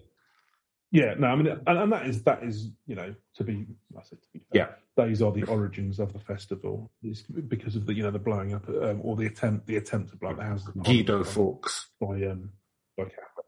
yeah, 0.91 1.13
no, 1.17 1.27
I 1.27 1.35
mean, 1.35 1.47
and, 1.47 1.77
and 1.77 1.91
that 1.91 2.05
is 2.07 2.23
that 2.23 2.43
is 2.43 2.69
you 2.87 2.95
know 2.95 3.13
to 3.35 3.43
be 3.43 3.65
I 3.97 4.01
said 4.03 4.21
to 4.21 4.27
be 4.33 4.39
fair, 4.39 4.45
Yeah. 4.53 4.67
those 4.95 5.21
are 5.21 5.31
the 5.31 5.43
origins 5.43 5.99
of 5.99 6.13
the 6.13 6.19
festival. 6.19 6.91
It's 7.03 7.21
because 7.21 7.75
of 7.75 7.85
the 7.85 7.93
you 7.93 8.03
know 8.03 8.11
the 8.11 8.19
blowing 8.19 8.53
up 8.53 8.67
um, 8.69 8.99
or 9.01 9.15
the 9.15 9.25
attempt 9.25 9.67
the 9.67 9.77
attempt 9.77 10.11
to 10.11 10.17
blow 10.17 10.31
up 10.31 10.37
the 10.37 10.43
houses 10.43 10.69
Guido 10.83 11.23
Fawkes. 11.23 11.87
by 11.99 12.23
um 12.25 12.51
by 12.97 13.03
Catholic, 13.05 13.45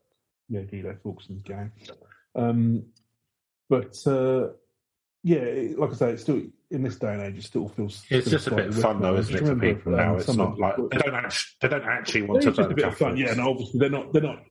yeah, 0.50 0.62
Guido 0.62 0.96
Fawkes 1.04 1.30
and 1.30 1.44
gang. 1.44 1.72
Um, 2.36 2.84
but 3.70 3.96
uh, 4.06 4.50
yeah, 5.24 5.38
it, 5.40 5.80
like 5.80 5.92
I 5.92 5.96
say, 5.96 6.12
it's 6.12 6.22
still 6.24 6.42
in 6.70 6.84
this 6.84 6.98
day 6.98 7.14
and 7.14 7.22
age, 7.22 7.38
it 7.38 7.44
still 7.44 7.68
feels. 7.70 8.04
It's 8.10 8.30
just 8.30 8.48
a 8.48 8.52
bit 8.52 8.74
slightly 8.74 8.82
fun 8.82 9.02
though, 9.02 9.16
isn't 9.18 9.36
it, 9.36 9.46
for 9.46 9.56
people 9.56 9.94
now? 9.94 10.16
It's 10.18 10.34
not 10.36 10.58
like 10.58 10.76
they 10.78 10.98
don't 10.98 11.16
actually 11.16 11.52
they 11.62 11.68
don't 11.70 11.84
actually 11.86 12.22
want 12.24 12.38
it's 12.38 12.46
to 12.46 12.52
just 12.62 12.72
a 12.72 12.74
bit 12.74 12.86
of 12.86 12.98
fun. 12.98 13.18
Yeah, 13.18 13.34
no, 13.34 13.50
obviously 13.52 13.80
they're 13.80 13.90
not. 13.90 14.12
They're 14.14 14.22
not. 14.22 14.44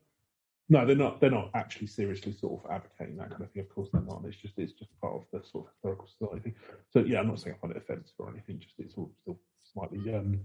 No, 0.68 0.85
they're 0.85 0.96
not. 0.96 1.20
They're 1.20 1.31
not 1.31 1.50
actually 1.55 1.87
seriously 1.87 2.33
sort 2.33 2.64
of 2.64 2.70
advocating 2.70 3.16
that 3.18 3.31
kind 3.31 3.42
of 3.42 3.50
thing. 3.52 3.62
Of 3.62 3.68
course, 3.68 3.88
they're 3.92 4.02
not. 4.02 4.22
It's 4.26 4.37
just. 4.37 4.55
It's 4.59 4.72
just 4.72 4.90
part 5.00 5.14
of 5.14 5.22
the 5.33 5.46
sort 5.48 5.66
of 5.66 5.72
historical 5.72 6.09
society 6.09 6.40
thing. 6.42 6.55
So 6.92 7.00
yeah, 7.00 7.20
I'm 7.20 7.29
not 7.29 7.38
saying 7.40 7.55
I 7.57 7.61
find 7.61 7.76
it 7.76 7.83
offensive 7.83 8.14
or 8.18 8.31
anything. 8.31 8.59
Just 8.59 8.74
it's 8.79 8.94
all 8.96 9.12
still 9.22 9.38
slightly. 9.72 9.98
um 10.14 10.40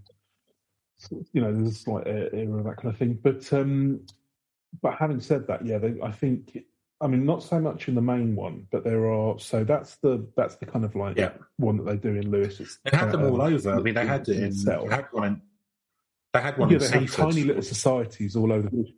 You 1.33 1.41
know, 1.41 1.51
there's 1.53 1.69
a 1.75 1.79
slight 1.79 2.05
era 2.07 2.57
of 2.57 2.63
that 2.65 2.77
kind 2.77 2.93
of 2.93 2.97
thing. 2.97 3.17
But 3.21 3.51
um 3.53 4.01
but 4.81 4.93
having 4.95 5.19
said 5.19 5.47
that, 5.47 5.65
yeah, 5.65 5.77
they, 5.79 5.99
I 6.01 6.11
think. 6.11 6.57
I 7.03 7.07
mean, 7.07 7.25
not 7.25 7.41
so 7.41 7.59
much 7.59 7.87
in 7.87 7.95
the 7.95 8.01
main 8.01 8.35
one, 8.35 8.67
but 8.71 8.83
there 8.83 9.09
are. 9.11 9.39
So 9.39 9.63
that's 9.63 9.95
the 9.97 10.23
that's 10.37 10.57
the 10.57 10.67
kind 10.67 10.85
of 10.85 10.95
like 10.95 11.17
Yeah. 11.17 11.31
one 11.57 11.77
that 11.77 11.85
they 11.87 11.97
do 11.97 12.15
in 12.15 12.29
Lewes. 12.29 12.59
It's, 12.59 12.77
They 12.85 12.95
had 12.95 13.11
them 13.11 13.23
all 13.23 13.41
over. 13.41 13.73
I 13.73 13.79
mean, 13.79 13.95
they 13.95 14.05
had 14.05 14.29
it 14.29 14.37
in. 14.37 14.43
itself. 14.43 14.87
They 14.87 14.95
had 14.95 15.07
one 15.11 15.23
in. 15.27 15.41
They 16.31 16.41
had 16.41 16.59
one 16.59 16.69
Yeah, 16.69 16.75
in 16.75 16.79
they 16.81 16.87
Seaford. 17.07 17.31
tiny 17.31 17.43
little 17.43 17.63
societies 17.63 18.35
all 18.35 18.53
over 18.53 18.69
the 18.69 18.93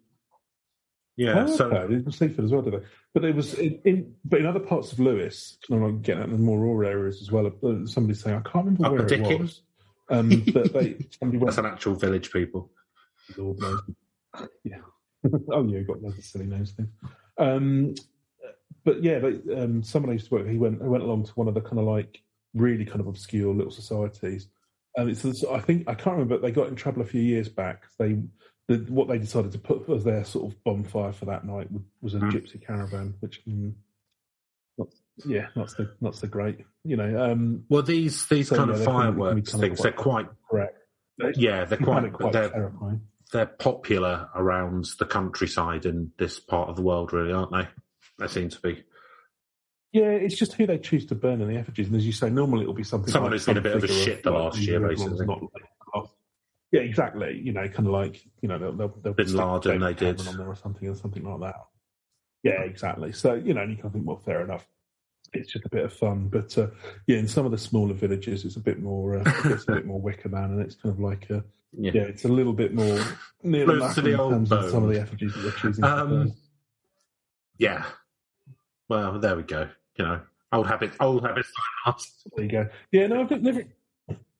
Yeah, 1.15 1.45
oh, 1.47 1.56
so 1.56 1.65
okay. 1.71 1.93
in 1.93 2.12
Seaford 2.12 2.45
as 2.45 2.52
well, 2.52 2.63
did 2.63 2.73
they? 2.73 2.86
But 3.13 3.21
there 3.21 3.34
was 3.34 3.54
in, 3.54 3.80
in 3.86 4.15
but 4.26 4.39
in 4.39 4.45
other 4.47 4.60
parts 4.60 4.91
of 4.91 4.99
Lewes, 4.99 5.58
and 5.69 5.84
I'm 5.84 6.02
getting 6.02 6.23
at 6.23 6.32
the 6.32 6.38
more 6.38 6.60
rural 6.60 6.89
areas 6.89 7.21
as 7.21 7.32
well. 7.32 7.47
uh, 7.47 7.86
Somebody 7.86 8.15
saying 8.17 8.38
I 8.38 8.41
can't 8.49 8.65
remember 8.65 8.86
Upper 8.88 8.95
where 8.95 9.06
it 9.06 9.10
Dicker? 9.10 9.38
was. 9.43 9.62
Um, 10.10 10.30
but 10.54 10.73
they 10.73 10.97
somebody 11.19 11.38
went. 11.38 11.45
that's 11.45 11.58
an 11.60 11.65
actual 11.67 11.93
village 11.95 12.32
people. 12.32 12.71
Lord 13.38 13.60
knows. 13.60 13.82
Yeah. 14.63 14.78
oh 15.52 15.65
yeah, 15.67 15.82
got 15.82 16.02
loads 16.02 16.17
of 16.17 16.26
silly 16.26 16.45
names 16.47 16.71
things. 16.71 16.89
Um, 17.38 17.93
but 18.84 19.02
yeah, 19.04 19.19
they, 19.19 19.39
um, 19.56 19.84
someone 19.84 20.10
I 20.10 20.13
used 20.13 20.28
to 20.30 20.34
work. 20.34 20.43
with, 20.43 20.52
He 20.52 20.58
went. 20.58 20.82
He 20.82 20.88
went 20.88 21.04
along 21.04 21.26
to 21.26 21.32
one 21.34 21.47
of 21.47 21.54
the 21.54 21.62
kind 21.62 21.80
of 21.80 21.86
like 21.86 22.21
really 22.56 22.86
kind 22.86 22.99
of 22.99 23.08
obscure 23.08 23.54
little 23.54 23.71
societies. 23.71 24.47
And 24.97 25.10
it's, 25.10 25.23
it's- 25.26 25.43
I 25.49 25.60
think 25.60 25.88
I 25.88 25.93
can't 25.93 26.15
remember. 26.17 26.36
But 26.36 26.41
they 26.41 26.52
got 26.52 26.67
in 26.69 26.76
trouble 26.76 27.02
a 27.02 27.06
few 27.06 27.21
years 27.21 27.49
back. 27.49 27.84
They 27.99 28.17
the, 28.67 28.78
what 28.89 29.08
they 29.08 29.17
decided 29.17 29.52
to 29.52 29.58
put 29.60 29.89
as 29.89 30.04
their 30.04 30.23
sort 30.23 30.52
of 30.52 30.63
bonfire 30.63 31.12
for 31.12 31.26
that 31.26 31.45
night 31.45 31.67
was 32.02 32.13
a 32.15 32.19
Mm. 32.19 32.32
gypsy 32.32 32.65
caravan, 32.65 33.13
which 33.19 33.41
mm, 33.45 33.73
not, 34.78 34.88
yeah, 35.26 35.47
not 35.56 35.69
so 35.69 35.88
not 36.02 36.15
so 36.15 36.28
great. 36.28 36.60
You 36.84 36.97
know, 36.97 37.32
um, 37.32 37.65
Well, 37.69 37.84
these 37.84 38.26
these 38.28 38.49
So, 38.49 38.56
kind 38.56 38.69
yeah, 38.69 38.73
of 38.76 38.80
they 38.80 38.86
can- 38.86 38.93
they 38.95 39.02
can 39.02 39.12
be 39.12 39.15
fireworks 39.15 39.52
kind 39.52 39.63
of 39.63 39.67
things, 39.69 39.82
they're 39.82 39.91
quite 39.91 40.28
correct. 40.49 40.78
yeah, 41.36 41.65
they're 41.65 41.78
quite, 41.78 42.13
quite 42.13 42.34
they're 42.34 42.49
terrifying. 42.49 43.02
they're 43.32 43.45
popular 43.45 44.30
around 44.36 44.86
the 44.99 45.06
countryside 45.06 45.86
in 45.86 46.12
this 46.17 46.39
part 46.39 46.69
of 46.69 46.76
the 46.76 46.82
world, 46.82 47.12
really, 47.13 47.32
aren't 47.34 47.52
they? 47.52 47.67
They 48.19 48.28
seem 48.28 48.49
to 48.49 48.62
be. 48.62 48.84
Yeah, 49.91 50.10
it's 50.10 50.36
just 50.36 50.54
who 50.54 50.65
they 50.65 50.80
choose 50.80 51.06
to 51.08 51.15
burn 51.15 51.39
in 51.41 51.47
the 51.47 51.56
effigies. 51.58 51.88
And 51.88 51.95
as 51.95 52.06
you 52.06 52.13
say, 52.13 52.30
normally 52.32 52.62
it'll 52.62 52.73
be 52.73 52.84
something 52.84 53.12
Someone 53.12 53.32
like 53.32 53.39
who's 53.39 53.45
been 53.45 53.58
a 53.58 53.62
bit 53.62 53.76
of 53.76 53.84
a 53.84 53.88
shit 53.88 54.23
the 54.23 54.32
last 54.32 54.58
year, 54.60 54.80
basically. 54.80 55.26
Not 55.28 55.41
like, 55.41 55.63
yeah, 56.73 56.81
exactly. 56.81 57.39
You 57.41 57.53
know, 57.53 57.65
kind 57.69 57.88
of 57.88 57.93
like 57.93 58.21
you 58.41 58.49
know 58.49 58.57
they'll 58.59 58.73
they'll, 58.73 58.97
they'll 59.01 59.13
stick 59.13 59.29
Laden, 59.39 59.62
David 59.62 59.81
they 59.81 59.93
did. 59.93 60.27
On 60.27 60.36
there 60.38 60.47
or 60.47 60.55
something 60.55 60.89
or 60.89 60.95
something 60.95 61.23
like 61.23 61.39
that. 61.39 61.62
Yeah, 62.43 62.62
exactly. 62.63 63.13
So 63.13 63.36
you 63.36 63.53
know, 63.53 63.62
and 63.62 63.71
you 63.71 63.77
can 63.77 63.89
think, 63.91 64.05
well, 64.05 64.17
fair 64.17 64.41
enough. 64.41 64.67
It's 65.36 65.51
just 65.51 65.65
a 65.65 65.69
bit 65.69 65.83
of 65.86 65.91
fun, 65.91 66.27
but 66.27 66.55
uh, 66.59 66.67
yeah, 67.07 67.17
in 67.17 67.27
some 67.27 67.43
of 67.45 67.51
the 67.51 67.57
smaller 67.57 67.93
villages, 67.95 68.45
it's 68.45 68.55
a 68.57 68.59
bit 68.59 68.79
more. 68.83 69.17
Uh, 69.17 69.23
it's 69.45 69.67
a 69.67 69.71
bit 69.71 69.86
more 69.86 69.99
Wicker 69.99 70.29
Man, 70.29 70.51
and 70.51 70.62
it's 70.62 70.75
kind 70.75 70.93
of 70.93 70.99
like 70.99 71.27
a, 71.31 71.43
Yeah. 71.75 71.91
yeah, 71.95 72.01
it's 72.03 72.25
a 72.25 72.27
little 72.27 72.53
bit 72.53 72.73
more 72.75 72.99
near 73.41 73.65
Close 73.65 73.95
to 73.95 74.01
the 74.01 74.19
old 74.19 74.31
terms 74.33 74.49
some 74.49 74.83
of 74.83 74.89
the 74.91 74.99
effigies 75.01 75.33
that 75.33 75.41
they're 75.41 75.51
choosing. 75.53 75.83
Um. 75.83 76.33
Yeah. 77.57 77.86
Well, 78.89 79.17
there 79.19 79.36
we 79.36 79.41
go. 79.43 79.69
You 79.97 80.05
know, 80.05 80.21
old 80.51 80.67
habits, 80.67 80.97
old 80.99 81.23
habits. 81.25 81.51
There 82.36 82.45
you 82.45 82.51
go. 82.51 82.67
Yeah, 82.91 83.07
no, 83.07 83.21
I've 83.21 83.29
got- 83.29 83.41
never. 83.41 83.63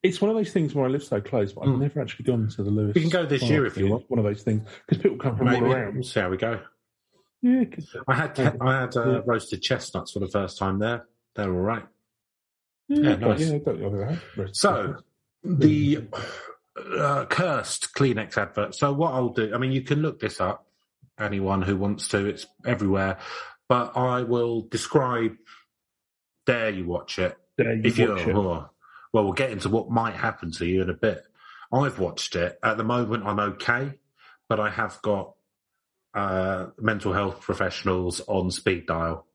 It's 0.04 0.20
one 0.22 0.30
of 0.30 0.36
those 0.36 0.52
things 0.52 0.76
where 0.76 0.86
I 0.86 0.90
live 0.90 1.04
so 1.04 1.22
close, 1.22 1.54
but 1.54 1.62
I've 1.62 1.70
Mm. 1.70 1.80
never 1.80 2.02
actually 2.02 2.26
gone 2.26 2.48
to 2.50 2.64
the 2.64 2.70
Lewes. 2.70 2.94
We 2.94 3.02
can 3.02 3.10
go 3.10 3.26
this 3.26 3.40
Park 3.42 3.52
year 3.52 3.66
if 3.66 3.78
you 3.78 3.88
want. 3.88 4.10
One 4.10 4.20
of 4.20 4.26
those 4.26 4.44
things 4.44 4.62
because 4.86 5.02
people 5.02 5.18
come 5.18 5.38
from 5.38 5.48
Maybe. 5.48 5.66
all 5.66 5.72
around. 5.74 6.06
See 6.06 6.20
how 6.20 6.30
we 6.30 6.38
go. 6.38 6.60
Yeah, 7.42 7.64
'cause- 7.66 7.96
I 8.08 8.16
had 8.16 8.38
Yeah. 8.38 8.54
I 8.62 8.82
had 8.82 8.96
uh, 8.98 9.10
Yeah. 9.10 9.22
roasted 9.26 9.62
chestnuts 9.62 10.12
for 10.12 10.20
the 10.20 10.28
first 10.28 10.58
time 10.58 10.80
there. 10.80 11.08
They're 11.36 11.52
all 11.52 11.60
right. 11.62 11.86
yeah, 12.90 13.12
Yeah, 13.12 13.16
nice. 13.16 13.40
yeah, 13.50 13.56
I 13.56 13.60
don't 13.60 13.80
know 13.82 13.88
about 13.88 14.20
that. 14.38 14.56
So 14.56 14.98
the 15.44 16.06
uh, 16.98 17.26
cursed 17.26 17.94
Kleenex 17.96 18.38
advert. 18.38 18.76
So 18.76 18.92
what 18.94 19.14
I'll 19.14 19.30
do, 19.30 19.54
I 19.54 19.58
mean, 19.58 19.72
you 19.72 19.82
can 19.84 20.02
look 20.02 20.20
this 20.20 20.42
up. 20.42 20.68
Anyone 21.20 21.62
who 21.62 21.78
wants 21.78 22.08
to, 22.10 22.26
it's 22.26 22.46
everywhere. 22.66 23.20
But 23.70 23.96
I 23.96 24.24
will 24.24 24.62
describe. 24.64 25.38
Dare 26.46 26.72
you 26.72 26.86
watch 26.86 27.20
it? 27.20 27.38
Dare 27.58 27.76
you 27.76 27.82
if 27.86 27.98
you 27.98 28.10
watch 28.12 28.28
it. 28.28 28.36
oh, 28.36 28.70
well, 29.14 29.24
we'll 29.24 29.34
get 29.34 29.52
into 29.52 29.70
what 29.70 29.92
might 29.92 30.16
happen 30.16 30.52
to 30.54 30.66
you 30.66 30.82
in 30.82 30.90
a 30.90 30.94
bit. 30.96 31.24
I've 31.72 32.00
watched 32.00 32.36
it. 32.36 32.60
At 32.64 32.78
the 32.78 32.84
moment, 32.84 33.26
I'm 33.26 33.40
okay, 33.40 33.94
but 34.50 34.60
I 34.60 34.70
have 34.72 35.02
got 35.04 35.36
uh, 36.14 36.68
mental 36.80 37.14
health 37.14 37.42
professionals 37.42 38.22
on 38.28 38.52
speed 38.52 38.88
dial. 38.88 39.28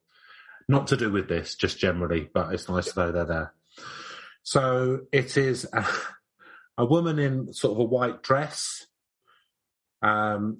Not 0.68 0.88
to 0.88 0.96
do 0.96 1.10
with 1.10 1.28
this, 1.28 1.54
just 1.54 1.78
generally, 1.78 2.28
but 2.32 2.52
it's 2.52 2.68
nice 2.68 2.92
to 2.92 3.00
know 3.00 3.12
they're 3.12 3.24
there. 3.24 3.54
So 4.42 5.00
it 5.12 5.36
is 5.36 5.66
a, 5.72 5.86
a 6.76 6.84
woman 6.84 7.18
in 7.18 7.52
sort 7.52 7.72
of 7.72 7.78
a 7.78 7.84
white 7.84 8.22
dress, 8.22 8.86
um, 10.02 10.58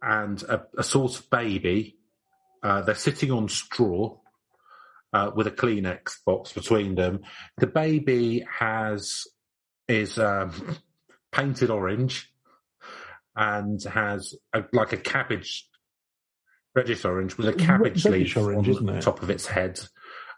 and 0.00 0.42
a, 0.44 0.64
a 0.78 0.82
sort 0.82 1.18
of 1.18 1.28
baby. 1.28 1.96
Uh, 2.62 2.82
they're 2.82 2.94
sitting 2.94 3.30
on 3.30 3.48
straw 3.48 4.16
uh, 5.12 5.30
with 5.34 5.46
a 5.46 5.50
Kleenex 5.50 6.24
box 6.24 6.52
between 6.52 6.94
them. 6.94 7.20
The 7.56 7.66
baby 7.66 8.46
has 8.58 9.24
is 9.88 10.18
um, 10.18 10.76
painted 11.32 11.70
orange 11.70 12.32
and 13.34 13.82
has 13.84 14.34
a, 14.52 14.64
like 14.72 14.92
a 14.92 14.96
cabbage 14.96 15.68
reddish 16.74 17.04
orange 17.04 17.36
with 17.36 17.48
a 17.48 17.52
cabbage 17.52 18.04
leaf 18.04 18.36
orange, 18.36 18.68
on 18.68 18.86
the 18.86 19.00
top 19.00 19.22
of 19.22 19.30
its 19.30 19.46
head 19.46 19.80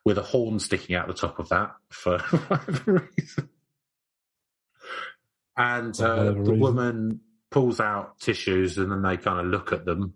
with 0.04 0.18
a 0.18 0.22
horn 0.22 0.58
sticking 0.58 0.96
out 0.96 1.08
the 1.08 1.14
top 1.14 1.38
of 1.38 1.48
that 1.50 1.72
for 1.90 2.18
whatever 2.48 3.10
reason. 3.16 3.48
And 5.56 6.00
uh, 6.00 6.24
the 6.24 6.34
reason. 6.34 6.60
woman 6.60 7.20
pulls 7.50 7.80
out 7.80 8.18
tissues 8.20 8.78
and 8.78 8.90
then 8.90 9.02
they 9.02 9.16
kind 9.16 9.40
of 9.40 9.46
look 9.46 9.72
at 9.72 9.84
them. 9.84 10.14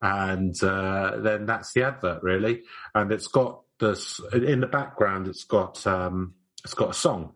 And 0.00 0.54
uh, 0.62 1.18
then 1.18 1.46
that's 1.46 1.72
the 1.72 1.82
advert, 1.84 2.22
really. 2.22 2.62
And 2.94 3.10
it's 3.10 3.26
got 3.26 3.62
this 3.80 4.20
in 4.32 4.60
the 4.60 4.66
background. 4.66 5.28
It's 5.28 5.44
got 5.44 5.84
um, 5.86 6.34
it's 6.64 6.74
got 6.74 6.90
a 6.90 6.94
song. 6.94 7.34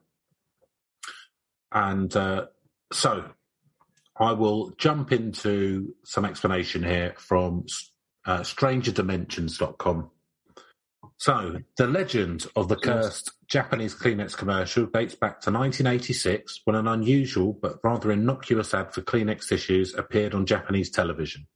And 1.73 2.15
uh, 2.15 2.47
so 2.93 3.25
I 4.17 4.33
will 4.33 4.71
jump 4.79 5.13
into 5.13 5.95
some 6.05 6.25
explanation 6.25 6.83
here 6.83 7.15
from 7.17 7.67
uh, 8.27 8.41
StrangerDimensions.com. 8.41 10.11
So, 11.17 11.59
the 11.77 11.87
legend 11.87 12.47
of 12.57 12.69
the 12.69 12.77
cursed 12.77 13.31
Japanese 13.47 13.95
Kleenex 13.95 14.37
commercial 14.37 14.87
dates 14.87 15.15
back 15.15 15.41
to 15.43 15.53
1986 15.53 16.63
when 16.65 16.75
an 16.75 16.89
unusual 16.89 17.53
but 17.53 17.79
rather 17.85 18.11
innocuous 18.11 18.75
ad 18.75 18.93
for 18.93 19.03
Kleenex 19.03 19.49
tissues 19.49 19.95
appeared 19.95 20.35
on 20.35 20.47
Japanese 20.47 20.91
television. 20.91 21.47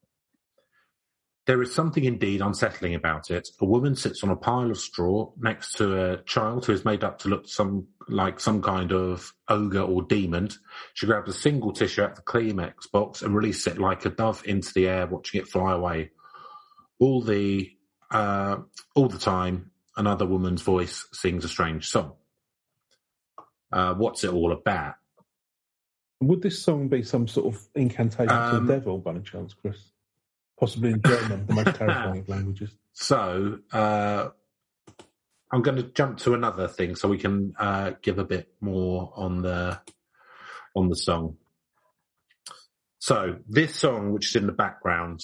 There 1.47 1.63
is 1.63 1.73
something 1.73 2.05
indeed 2.05 2.41
unsettling 2.41 2.97
about 2.97 3.31
it. 3.31 3.49
A 3.61 3.65
woman 3.65 3.95
sits 3.95 4.25
on 4.25 4.31
a 4.31 4.37
pile 4.37 4.71
of 4.71 4.79
straw 4.79 5.31
next 5.39 5.75
to 5.75 6.13
a 6.13 6.23
child 6.23 6.67
who 6.67 6.73
is 6.73 6.85
made 6.85 7.05
up 7.05 7.21
to 7.21 7.29
look 7.29 7.49
some 7.49 7.87
like 8.09 8.41
some 8.41 8.61
kind 8.63 8.93
of 8.93 9.33
ogre 9.49 9.81
or 9.81 10.03
demon. 10.03 10.49
She 10.95 11.07
grabs 11.07 11.31
a 11.31 11.33
single 11.33 11.73
tissue 11.73 12.03
out 12.03 12.11
of 12.11 12.17
the 12.17 12.23
Kleenex 12.23 12.91
box 12.91 13.23
and 13.23 13.35
releases 13.35 13.69
it 13.69 13.79
like 13.79 14.05
a 14.05 14.11
dove 14.11 14.43
into 14.45 14.73
the 14.75 14.89
air, 14.89 15.07
watching 15.07 15.41
it 15.41 15.49
fly 15.49 15.73
away. 15.73 16.11
All 16.99 17.23
the 17.23 17.71
uh, 18.11 18.59
all 18.97 19.09
the 19.09 19.19
time, 19.19 19.71
another 19.97 20.27
woman's 20.27 20.63
voice 20.63 21.07
sings 21.13 21.45
a 21.45 21.49
strange 21.49 21.89
song. 21.89 22.15
Uh, 23.71 23.95
what's 23.95 24.25
it 24.25 24.33
all 24.33 24.53
about? 24.53 24.95
Would 26.21 26.43
this 26.43 26.61
song 26.63 26.89
be 26.89 27.03
some 27.03 27.29
sort 27.29 27.55
of 27.55 27.69
incantation 27.75 28.29
to 28.29 28.57
Um, 28.57 28.67
the 28.67 28.75
devil 28.75 28.99
by 28.99 29.13
any 29.13 29.21
chance, 29.21 29.55
Chris? 29.55 29.93
Possibly 30.59 30.91
in 30.91 31.03
German, 31.03 31.47
the 31.47 31.55
most 31.55 31.77
terrifying 31.77 32.21
of 32.21 32.29
languages. 32.31 32.71
So 32.93 33.59
uh, 33.73 34.29
I'm 35.53 35.63
going 35.63 35.77
to 35.77 35.83
jump 35.83 36.19
to 36.21 36.35
another 36.35 36.67
thing 36.67 36.97
so 36.97 37.09
we 37.09 37.19
can 37.19 37.55
uh, 37.59 37.93
give 38.03 38.19
a 38.19 38.25
bit 38.25 38.49
more 38.61 39.13
on 39.15 39.43
the 39.43 39.81
on 40.75 40.89
the 40.89 40.97
song. 40.97 41.37
So 42.99 43.37
this 43.49 43.75
song, 43.75 44.13
which 44.13 44.29
is 44.29 44.37
in 44.37 44.47
the 44.47 44.53
background, 44.53 45.21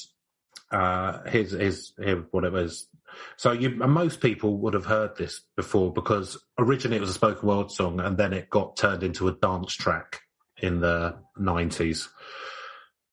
uh, 0.70 1.18
here's, 1.26 1.52
here's, 1.52 1.92
here 2.02 2.24
what 2.30 2.44
it 2.44 2.52
was. 2.52 2.88
So 3.36 3.52
you, 3.52 3.70
most 3.70 4.20
people 4.20 4.56
would 4.58 4.74
have 4.74 4.86
heard 4.86 5.16
this 5.16 5.42
before 5.56 5.92
because 5.92 6.38
originally 6.58 6.96
it 6.96 7.00
was 7.00 7.10
a 7.10 7.14
spoken 7.14 7.48
word 7.48 7.70
song 7.70 8.00
and 8.00 8.16
then 8.16 8.32
it 8.32 8.48
got 8.48 8.76
turned 8.76 9.02
into 9.02 9.28
a 9.28 9.32
dance 9.32 9.74
track 9.74 10.20
in 10.56 10.80
the 10.80 11.16
90s. 11.38 12.08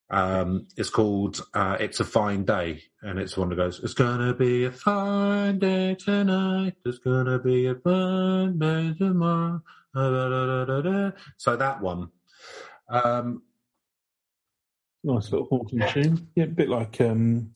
Um, 0.10 0.68
it's 0.76 0.90
called 0.90 1.46
uh, 1.54 1.78
"It's 1.80 2.00
a 2.00 2.06
Fine 2.06 2.46
Day," 2.46 2.84
and 3.02 3.20
it's 3.20 3.38
one 3.38 3.50
that 3.50 3.56
goes, 3.56 3.80
"It's 3.84 3.94
gonna 3.94 4.34
be 4.34 4.66
a 4.66 4.72
fine 4.72 5.60
day 5.60 5.96
tonight. 5.96 6.76
It's 6.86 6.98
gonna 7.00 7.40
be 7.40 7.68
a 7.68 7.76
fine 7.76 8.58
day 8.58 8.96
tomorrow." 8.98 9.62
So 11.38 11.56
that 11.56 11.82
one. 11.82 12.10
Um, 12.90 13.44
Nice 15.04 15.32
little 15.32 15.48
haunting 15.48 15.82
tune. 15.90 16.28
Yeah, 16.36 16.44
a 16.44 16.48
bit 16.48 16.68
like 16.68 17.00
um, 17.00 17.54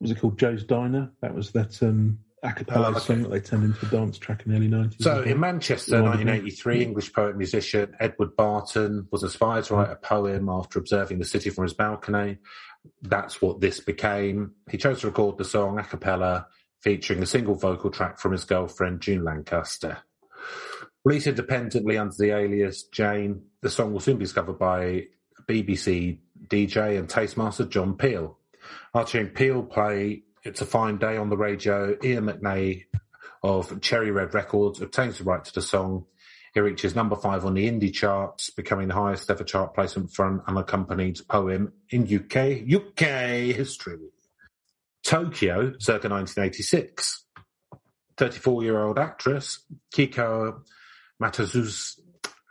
was 0.00 0.10
it 0.10 0.18
called 0.18 0.38
Joe's 0.38 0.64
Diner? 0.64 1.12
That 1.20 1.34
was 1.34 1.50
that 1.52 1.82
um, 1.82 2.20
a 2.42 2.52
cappella 2.52 2.86
Oh, 2.86 2.88
um, 2.88 2.96
okay. 2.96 3.04
song 3.04 3.22
that 3.22 3.28
they 3.30 3.40
turned 3.40 3.64
into 3.64 3.86
a 3.86 3.88
dance 3.90 4.18
track 4.18 4.42
in 4.44 4.52
the 4.52 4.56
early 4.58 4.68
nineties. 4.68 5.02
so 5.04 5.22
in 5.22 5.38
Manchester, 5.40 5.96
Yeah. 5.96 6.02
1983, 6.02 6.82
English 6.82 7.12
poet 7.12 7.30
and 7.30 7.38
musician 7.38 7.94
Edward 8.00 8.34
Barton 8.36 9.06
was 9.10 9.22
inspired 9.22 9.64
to 9.64 9.74
write 9.74 9.90
a 9.90 9.96
poem 9.96 10.48
after 10.48 10.78
observing 10.78 11.18
the 11.18 11.24
city 11.24 11.50
from 11.50 11.64
his 11.64 11.74
balcony. 11.74 12.38
That's 13.02 13.42
what 13.42 13.60
this 13.60 13.80
became. 13.80 14.52
He 14.70 14.78
chose 14.78 15.00
to 15.00 15.08
record 15.08 15.36
the 15.36 15.44
song 15.44 15.78
a 15.78 15.84
cappella, 15.84 16.46
featuring 16.80 17.22
a 17.22 17.26
single 17.26 17.54
vocal 17.56 17.90
track 17.90 18.18
from 18.18 18.32
his 18.32 18.44
girlfriend 18.44 19.02
June 19.02 19.22
Lancaster. 19.22 19.98
Released 21.04 21.26
independently 21.26 21.98
under 21.98 22.14
the 22.18 22.30
alias 22.34 22.84
Jane, 22.84 23.42
the 23.62 23.68
song 23.70 23.92
will 23.92 24.00
soon 24.00 24.16
be 24.18 24.24
discovered 24.24 24.58
by 24.58 25.04
BBC 25.46 26.18
DJ 26.46 26.98
and 26.98 27.08
tastemaster 27.08 27.68
John 27.68 27.96
Peel. 27.96 28.38
After 28.94 29.18
hearing 29.18 29.32
Peel 29.34 29.62
play 29.62 30.22
It's 30.42 30.62
a 30.62 30.66
Fine 30.66 30.96
Day 30.96 31.18
on 31.18 31.28
the 31.28 31.36
radio, 31.36 31.94
Ian 32.02 32.24
McNay 32.24 32.84
of 33.42 33.78
Cherry 33.82 34.10
Red 34.10 34.32
Records 34.32 34.80
obtains 34.80 35.18
the 35.18 35.24
right 35.24 35.44
to 35.44 35.52
the 35.52 35.60
song. 35.60 36.06
It 36.54 36.60
reaches 36.60 36.96
number 36.96 37.14
five 37.14 37.44
on 37.44 37.52
the 37.52 37.70
indie 37.70 37.92
charts, 37.92 38.48
becoming 38.48 38.88
the 38.88 38.94
highest 38.94 39.30
ever 39.30 39.44
chart 39.44 39.74
placement 39.74 40.14
for 40.14 40.26
an 40.26 40.40
unaccompanied 40.46 41.20
poem 41.28 41.74
in 41.90 42.04
UK 42.04 42.62
UK 42.74 43.54
history. 43.54 43.98
Tokyo, 45.04 45.74
circa 45.78 46.08
1986. 46.08 47.26
34 48.16 48.62
year 48.62 48.82
old 48.82 48.98
actress 48.98 49.60
Kiko 49.94 50.62
Matsuzuka, 51.22 52.00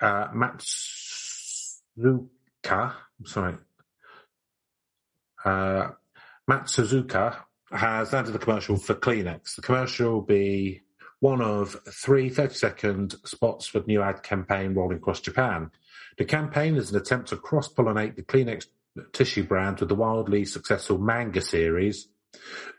uh, 0.02 0.28
Matsuzuka, 0.30 1.74
sorry, 3.26 3.56
uh, 5.46 5.90
Matsuzuka 6.50 7.36
has 7.72 8.14
landed 8.14 8.32
the 8.32 8.40
commercial 8.40 8.78
for 8.78 8.96
Kleenex. 8.96 9.56
The 9.56 9.62
commercial 9.62 10.14
will 10.14 10.22
be 10.22 10.82
one 11.20 11.42
of 11.42 11.76
three 11.90 12.30
30 12.30 12.54
second 12.54 13.16
spots 13.26 13.68
for 13.68 13.80
the 13.80 13.88
new 13.88 14.02
ad 14.02 14.24
campaign 14.24 14.74
rolling 14.74 14.98
across 14.98 15.20
Japan. 15.20 15.72
The 16.18 16.26
campaign 16.26 16.76
is 16.76 16.92
an 16.92 16.98
attempt 16.98 17.30
to 17.30 17.38
cross 17.38 17.72
pollinate 17.72 18.16
the 18.16 18.24
Kleenex 18.24 18.68
tissue 19.14 19.44
brand 19.44 19.80
with 19.80 19.90
the 19.90 19.96
wildly 19.96 20.46
successful 20.46 20.98
manga 20.98 21.42
series 21.42 22.08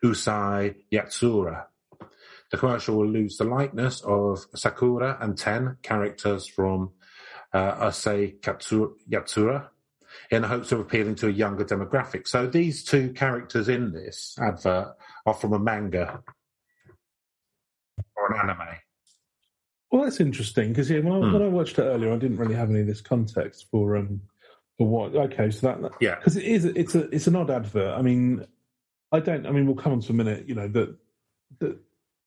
Urusei 0.05 0.75
Yatsura. 0.93 1.65
The 2.51 2.57
commercial 2.57 2.97
will 2.97 3.09
lose 3.09 3.37
the 3.37 3.45
likeness 3.45 4.01
of 4.01 4.45
Sakura 4.55 5.19
and 5.21 5.39
Ten 5.39 5.77
characters 5.83 6.47
from 6.47 6.93
uh, 7.53 7.87
Urusei 7.87 8.41
Yatsura 8.41 9.69
in 10.31 10.43
the 10.43 10.49
hopes 10.49 10.71
of 10.73 10.79
appealing 10.81 11.17
to 11.17 11.27
a 11.29 11.31
younger 11.31 11.65
demographic. 11.65 12.29
So 12.29 12.47
these 12.47 12.85
two 12.85 13.13
characters 13.13 13.69
in 13.69 13.93
this 13.93 14.37
advert 14.41 14.97
are 15.27 15.35
from 15.35 15.53
a 15.53 15.59
manga 15.59 16.23
or 18.17 18.33
an 18.33 18.41
anime. 18.41 18.69
Well, 19.91 20.05
that's 20.05 20.21
interesting 20.21 20.69
because 20.69 20.89
yeah, 20.89 21.01
when 21.01 21.13
I, 21.13 21.27
Hmm. 21.27 21.33
when 21.33 21.43
I 21.43 21.49
watched 21.49 21.79
it 21.79 21.83
earlier, 21.83 22.13
I 22.13 22.17
didn't 22.17 22.37
really 22.37 22.55
have 22.55 22.71
any 22.71 22.81
of 22.81 22.87
this 22.87 23.01
context 23.01 23.67
for 23.71 23.97
um 23.97 24.21
for 24.79 24.87
what. 24.87 25.15
Okay, 25.17 25.51
so 25.51 25.67
that 25.67 25.91
Yeah. 26.01 26.15
because 26.17 26.37
it 26.37 26.45
is 26.45 26.65
it's 26.65 26.95
a 26.95 27.09
it's 27.11 27.27
an 27.27 27.35
odd 27.37 27.51
advert. 27.51 27.99
I 27.99 28.03
mean, 28.03 28.47
I 29.11 29.19
don't. 29.19 29.47
I 29.47 29.51
mean, 29.51 29.67
we'll 29.67 29.75
come 29.75 29.93
on 29.93 30.01
to 30.01 30.13
a 30.13 30.15
minute. 30.15 30.47
You 30.49 30.55
know 30.55 30.69
that 30.69 30.97
that 31.59 31.77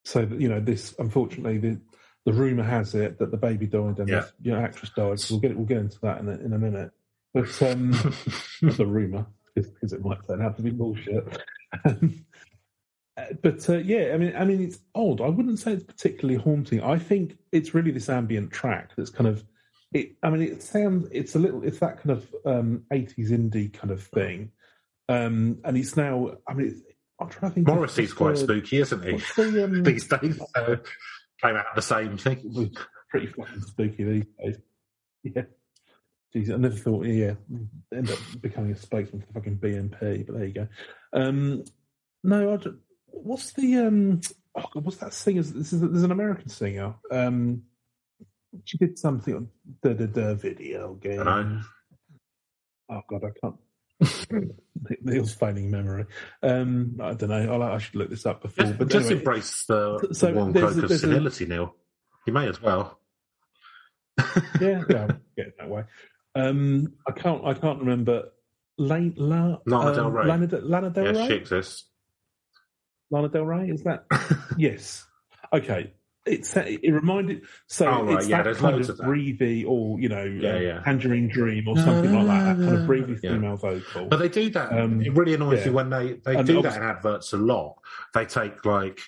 so 0.04 0.26
that 0.26 0.42
you 0.42 0.50
know 0.50 0.60
this. 0.60 0.94
Unfortunately, 1.00 1.58
the 1.58 1.80
the 2.26 2.34
rumor 2.34 2.64
has 2.64 2.96
it 2.96 3.18
that 3.20 3.32
the 3.32 3.38
baby 3.38 3.66
died 3.66 4.00
and 4.00 4.10
Yeah. 4.10 4.20
the 4.22 4.32
you 4.42 4.52
know, 4.52 4.60
actress 4.60 4.92
died. 4.94 5.22
So 5.22 5.36
we'll 5.36 5.42
get 5.42 5.56
we'll 5.56 5.66
get 5.66 5.78
into 5.78 6.00
that 6.02 6.20
in 6.20 6.28
a, 6.28 6.34
in 6.34 6.52
a 6.52 6.60
minute. 6.60 6.92
But 7.34 7.62
um, 7.62 7.92
that's 8.62 8.80
a 8.80 8.86
rumor 8.86 9.26
because 9.56 9.94
it 9.94 10.04
might 10.04 10.26
turn 10.28 10.42
out 10.42 10.56
to 10.58 10.64
be 10.64 10.72
bullshit. 10.72 11.26
Um, 11.86 12.26
uh, 13.18 13.26
but 13.42 13.68
uh, 13.70 13.78
yeah, 13.78 14.12
I 14.14 14.18
mean, 14.18 14.36
I 14.36 14.46
mean, 14.46 14.62
it's 14.62 14.80
odd. 14.96 15.22
I 15.22 15.28
wouldn't 15.28 15.60
say 15.60 15.74
it's 15.74 15.84
particularly 15.84 16.40
haunting. 16.40 16.82
I 16.82 16.98
think 16.98 17.38
it's 17.52 17.74
really 17.74 17.92
this 17.92 18.10
ambient 18.10 18.52
track 18.52 18.92
that's 18.98 19.10
kind 19.10 19.28
of. 19.28 19.44
It, 19.94 20.16
I 20.24 20.30
mean, 20.32 20.42
it 20.42 20.64
sounds. 20.64 21.08
It's 21.12 21.36
a 21.36 21.40
little. 21.40 21.64
It's 21.64 21.80
that 21.80 22.02
kind 22.02 22.12
of 22.12 22.36
um, 22.46 22.84
80s 22.92 23.30
indie 23.30 23.72
kind 23.72 23.92
of 23.92 24.04
thing, 24.04 24.52
um, 25.10 25.60
and 25.64 25.78
it's 25.78 25.96
now. 25.96 26.38
I 26.48 26.54
mean, 26.54 26.68
it's, 26.68 26.82
I'm 27.20 27.30
trying 27.30 27.52
to 27.52 27.56
think. 27.56 27.68
Morrissey's 27.68 28.10
what's 28.10 28.14
quite 28.14 28.38
spooky, 28.38 28.80
isn't 28.80 29.04
he? 29.04 29.18
The, 29.36 29.64
um, 29.66 29.84
These 29.84 30.08
days, 30.08 30.40
so 30.56 30.80
came 31.44 31.56
out 31.56 31.66
the 31.76 31.82
same 31.82 32.18
thing. 32.18 32.76
pretty 33.10 33.28
fucking 33.28 33.62
spooky 33.62 34.04
these 34.04 34.26
days. 34.44 34.58
Yeah. 35.24 35.44
I 36.36 36.58
never 36.58 36.76
thought, 36.76 37.06
yeah, 37.06 37.36
end 37.94 38.10
up 38.10 38.18
becoming 38.42 38.72
a 38.72 38.76
spokesman 38.78 39.22
for 39.22 39.28
the 39.28 39.34
fucking 39.34 39.58
BNP, 39.58 40.26
but 40.26 40.36
there 40.36 40.46
you 40.46 40.54
go. 40.54 40.68
Um, 41.14 41.64
no, 42.24 42.54
I 42.54 42.58
what's 43.08 43.52
the, 43.54 43.78
um, 43.78 44.22
oh 44.56 44.66
God, 44.74 44.86
what's 44.86 44.98
that 44.98 45.14
singer? 45.14 45.44
This 45.44 45.74
is, 45.74 45.82
there's 45.82 46.04
an 46.04 46.12
American 46.12 46.50
singer. 46.50 46.96
Um, 47.12 47.64
she 48.66 48.78
did 48.78 48.98
something 48.98 49.36
on 49.36 49.48
the, 49.82 49.94
the, 49.94 50.08
the 50.08 50.36
video 50.36 50.94
game. 50.96 51.64
Oh, 52.90 53.02
God, 53.10 53.24
I 53.24 53.30
can't. 53.40 53.56
Neil's 55.02 55.34
failing 55.34 55.72
memory. 55.72 56.06
Um, 56.42 56.98
I 57.02 57.14
don't 57.14 57.30
know. 57.30 57.62
I, 57.62 57.76
I 57.76 57.78
should 57.78 57.96
look 57.96 58.10
this 58.10 58.26
up 58.26 58.42
before. 58.42 58.66
Just, 58.66 58.78
but 58.78 58.88
just 58.90 59.06
anyway, 59.08 59.20
embrace 59.20 59.66
the, 59.66 60.08
So 60.12 60.28
the 60.28 60.34
warm 60.34 60.52
there's 60.52 60.74
cloak 60.74 60.84
of 60.84 60.90
there's 60.90 61.04
a- 61.04 61.08
senility, 61.08 61.46
Neil. 61.46 61.76
You 62.26 62.34
may 62.34 62.48
as 62.48 62.62
well. 62.62 63.00
yeah, 64.62 64.84
yeah, 64.90 65.02
I'll 65.02 65.08
get 65.36 65.48
it 65.48 65.56
that 65.60 65.70
way. 65.70 65.84
Um, 66.36 66.94
I 67.08 67.12
can't, 67.12 67.46
I 67.46 67.54
can't 67.54 67.80
remember. 67.80 68.30
Lane, 68.78 69.14
La, 69.18 69.58
Lana 69.68 69.96
Del 69.96 70.06
um, 70.08 70.14
Rey. 70.14 70.26
Lana, 70.26 70.48
De- 70.48 70.62
Lana 70.62 70.90
Del 70.90 71.06
yes, 71.06 71.18
Rey. 71.18 71.28
she 71.28 71.34
exists. 71.34 71.86
Lana 73.12 73.30
Del 73.30 73.46
Rey 73.46 73.70
is 73.70 73.84
that? 73.84 74.06
yes. 74.58 75.06
Okay. 75.54 75.94
It's 76.26 76.56
it 76.56 76.80
reminded 76.90 77.42
so 77.68 77.86
Oh, 77.86 78.04
right, 78.06 78.16
it's 78.18 78.30
yeah, 78.30 78.44
that 78.44 78.56
kind 78.56 78.78
loads 78.78 78.88
of 78.88 78.98
breathy 79.00 79.66
or 79.66 80.00
you 80.00 80.08
know 80.08 80.24
Yeah, 80.24 80.56
uh, 80.56 80.60
yeah. 80.60 80.80
tangerine 80.80 81.28
dream 81.28 81.68
or 81.68 81.76
something 81.76 82.14
like 82.14 82.28
that. 82.28 82.58
That 82.58 82.66
kind 82.66 82.78
of 82.78 82.88
breathy 82.88 83.16
female 83.18 83.58
vocal. 83.58 84.06
But 84.08 84.18
they 84.18 84.30
do 84.30 84.50
that. 84.52 84.72
Um, 84.72 85.02
it 85.02 85.14
really 85.14 85.34
annoys 85.34 85.66
me 85.66 85.72
when 85.72 85.90
they, 85.90 86.14
they 86.24 86.38
And 86.38 86.48
do 86.48 86.62
that 86.62 86.78
in 86.78 86.82
adverts 86.82 87.34
a 87.34 87.38
lot. 87.38 87.76
They 88.14 88.26
take 88.26 88.64
like 88.64 89.02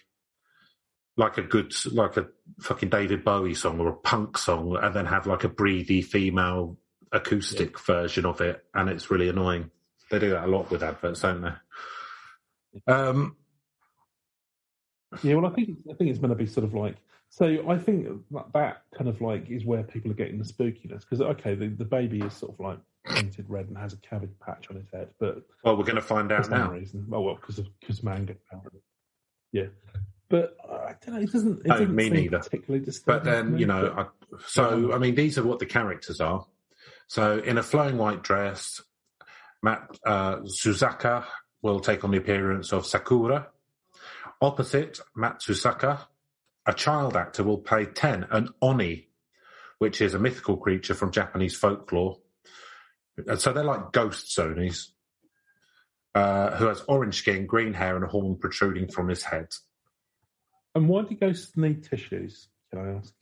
like 1.16 1.38
a 1.38 1.42
good 1.42 1.74
like 1.94 2.18
a 2.18 2.28
fucking 2.60 2.90
David 2.90 3.24
Bowie 3.24 3.54
song 3.54 3.80
or 3.80 3.88
a 3.88 3.96
punk 3.96 4.38
song 4.38 4.78
and 4.80 4.94
then 4.94 5.06
have 5.06 5.26
like 5.26 5.46
a 5.46 5.50
breathy 5.50 6.02
female 6.02 6.78
acoustic 7.16 7.80
version 7.80 8.26
of 8.26 8.42
it 8.42 8.64
and 8.74 8.90
it's 8.90 9.10
really 9.10 9.30
annoying. 9.30 9.72
They 10.12 10.20
do 10.20 10.30
that 10.32 10.46
a 10.46 10.48
lot 10.48 10.70
with 10.70 10.84
adverts, 10.84 11.22
don't 11.22 11.42
they? 11.42 12.92
Um 12.94 13.36
Yeah, 15.24 15.36
well, 15.36 15.46
I 15.52 15.56
think 15.56 15.78
I 15.90 15.94
think 15.94 16.10
it's 16.10 16.20
going 16.20 16.30
to 16.30 16.36
be 16.36 16.46
sort 16.46 16.66
of 16.66 16.74
like. 16.74 16.96
So 17.30 17.70
I 17.70 17.78
think 17.78 18.08
that, 18.32 18.46
that 18.54 18.82
kind 18.98 19.10
of 19.10 19.20
like 19.22 19.50
is 19.50 19.66
where 19.66 19.84
people 19.84 20.12
are 20.12 20.16
getting 20.16 20.38
the 20.38 20.44
spookiness 20.46 21.02
because 21.02 21.22
okay, 21.22 21.56
the, 21.56 21.68
the 21.68 21.86
baby 21.86 22.22
is 22.22 22.34
sort 22.34 22.54
of 22.54 22.60
like 22.60 22.80
painted 23.06 23.46
red 23.50 23.68
and 23.68 23.78
has 23.78 23.94
a 23.94 23.98
cabbage 23.98 24.32
patch 24.46 24.68
on 24.70 24.76
his 24.78 24.86
head, 24.94 25.10
but 25.20 25.44
well 25.64 25.76
we're 25.78 25.84
gonna 25.84 26.02
find 26.02 26.32
out 26.32 26.50
now. 26.50 26.72
reason, 26.72 27.08
oh 27.12 27.22
well, 27.22 27.36
because 27.36 27.60
of 27.60 27.68
because 27.80 28.04
manga. 28.04 28.36
Yeah, 29.52 29.68
but 30.30 30.56
I 30.70 30.96
don't 31.06 31.16
know. 31.16 31.22
It 31.22 31.32
doesn't. 31.32 31.60
It 31.62 31.68
No, 31.68 31.74
doesn't 31.78 31.96
me 31.96 32.10
neither. 32.10 32.40
Particularly 32.40 32.80
But 32.80 32.86
disturbing 32.86 33.24
to 33.26 33.32
then, 33.32 33.54
me, 33.54 33.60
you 33.62 33.66
know, 33.68 33.94
but- 33.96 34.14
I, 34.34 34.38
so 34.48 34.92
I 34.94 34.98
mean, 34.98 35.16
these 35.16 35.38
are 35.38 35.44
what 35.44 35.60
the 35.60 35.66
characters 35.66 36.20
are. 36.20 36.46
So, 37.08 37.40
in 37.40 37.58
a 37.58 37.64
flowing 37.64 37.98
white 37.98 38.24
dress, 38.24 38.82
Matt 39.62 39.98
uh, 40.06 40.38
Suzaka 40.42 41.26
will 41.62 41.80
take 41.80 42.04
on 42.04 42.12
the 42.12 42.18
appearance 42.18 42.72
of 42.74 42.86
Sakura. 42.86 43.48
Opposite 44.42 45.00
Matsuzaka, 45.18 46.00
a 46.66 46.74
child 46.74 47.16
actor 47.16 47.44
will 47.44 47.60
play 47.60 47.86
Ten, 47.86 48.26
an 48.32 48.50
Oni, 48.62 49.08
which 49.80 50.02
is 50.02 50.14
a 50.14 50.20
mythical 50.20 50.58
creature 50.58 50.94
from 50.94 51.12
Japanese 51.12 51.56
folklore. 51.56 52.18
And 53.28 53.40
so 53.40 53.54
they're 53.54 53.64
like 53.64 53.92
ghost 53.92 54.36
Zonies, 54.38 54.88
uh, 56.14 56.58
who 56.58 56.68
has 56.68 56.84
orange 56.88 57.16
skin, 57.16 57.46
green 57.46 57.74
hair, 57.74 57.96
and 57.96 58.06
a 58.06 58.08
horn 58.08 58.38
protruding 58.38 58.90
from 58.90 59.08
his 59.08 59.24
head. 59.24 59.48
and 60.76 60.90
why 60.90 61.04
do 61.04 61.16
ghosts 61.16 61.56
need 61.56 61.84
tissues? 61.84 62.50
Can 62.72 62.80
I 62.80 62.98
ask? 62.98 63.14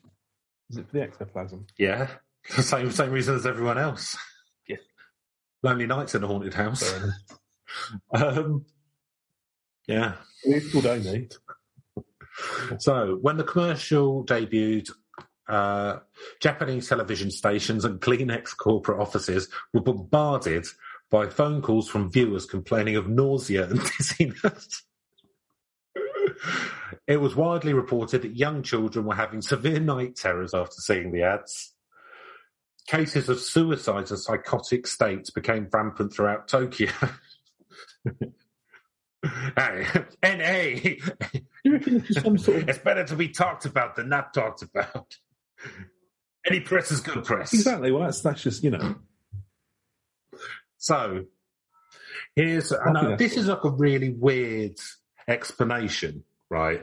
Is 0.70 0.78
it 0.78 0.88
for 0.88 0.98
the 0.98 1.04
ectoplasm? 1.04 1.68
Yeah, 1.78 2.08
same 2.62 2.92
same 2.92 3.12
reason 3.12 3.36
as 3.36 3.46
everyone 3.46 3.78
else. 3.78 4.18
Yeah. 4.68 4.78
Lonely 5.62 5.88
nights 5.88 6.16
in 6.16 6.24
a 6.24 6.28
haunted 6.28 6.54
house. 6.54 6.84
Um, 8.14 8.66
yeah. 9.88 10.14
It's 10.44 10.72
called 10.72 10.86
Amy. 10.86 11.28
So 12.78 13.18
when 13.22 13.38
the 13.38 13.44
commercial 13.44 14.24
debuted, 14.26 14.92
uh, 15.48 16.00
Japanese 16.40 16.88
television 16.88 17.32
stations 17.32 17.84
and 17.86 18.00
Kleenex 18.00 18.56
corporate 18.56 19.00
offices 19.00 19.50
were 19.74 19.82
bombarded 19.82 20.66
by 21.12 21.28
phone 21.28 21.62
calls 21.62 21.90
from 21.90 22.12
viewers 22.12 22.46
complaining 22.46 22.96
of 22.96 23.08
nausea 23.08 23.68
and 23.70 23.82
dizziness. 23.98 24.84
it 27.08 27.18
was 27.18 27.36
widely 27.36 27.74
reported 27.74 28.22
that 28.22 28.36
young 28.36 28.64
children 28.64 29.06
were 29.06 29.16
having 29.16 29.42
severe 29.42 29.80
night 29.80 30.16
terrors 30.16 30.54
after 30.54 30.80
seeing 30.80 31.12
the 31.12 31.24
ads. 31.24 31.74
Cases 32.88 33.30
of 33.30 33.40
suicides 33.40 34.12
and 34.12 34.20
psychotic 34.20 34.88
states 34.88 35.30
became 35.30 35.70
rampant 35.72 36.14
throughout 36.14 36.48
Tokyo. 36.48 36.92
hey, 39.56 39.86
NA, 40.22 40.80
Do 40.82 41.40
you 41.64 41.74
reckon 41.74 42.00
this 42.00 42.10
is 42.10 42.22
some 42.22 42.38
sort 42.38 42.64
of 42.64 42.70
it's 42.70 42.80
better 42.80 43.06
to 43.06 43.16
be 43.16 43.30
talked 43.30 43.66
about 43.66 43.96
than 43.96 44.10
not 44.10 44.34
talked 44.34 44.64
about. 44.64 45.16
Any 46.46 46.60
press 46.60 46.92
is 46.92 47.00
good 47.00 47.24
press. 47.24 47.54
exactly? 47.54 47.92
Well, 47.92 48.04
that's 48.04 48.20
that's 48.22 48.44
just 48.44 48.64
you 48.64 48.72
know. 48.72 48.96
So 50.78 51.26
here's 52.36 52.74
I 52.74 52.84
think 52.84 52.94
know 52.96 53.10
that's 53.12 53.20
this 53.20 53.38
is 53.38 53.48
like 53.48 53.64
a 53.64 53.70
really 53.70 54.10
weird 54.10 54.78
explanation, 55.28 56.26
right? 56.50 56.82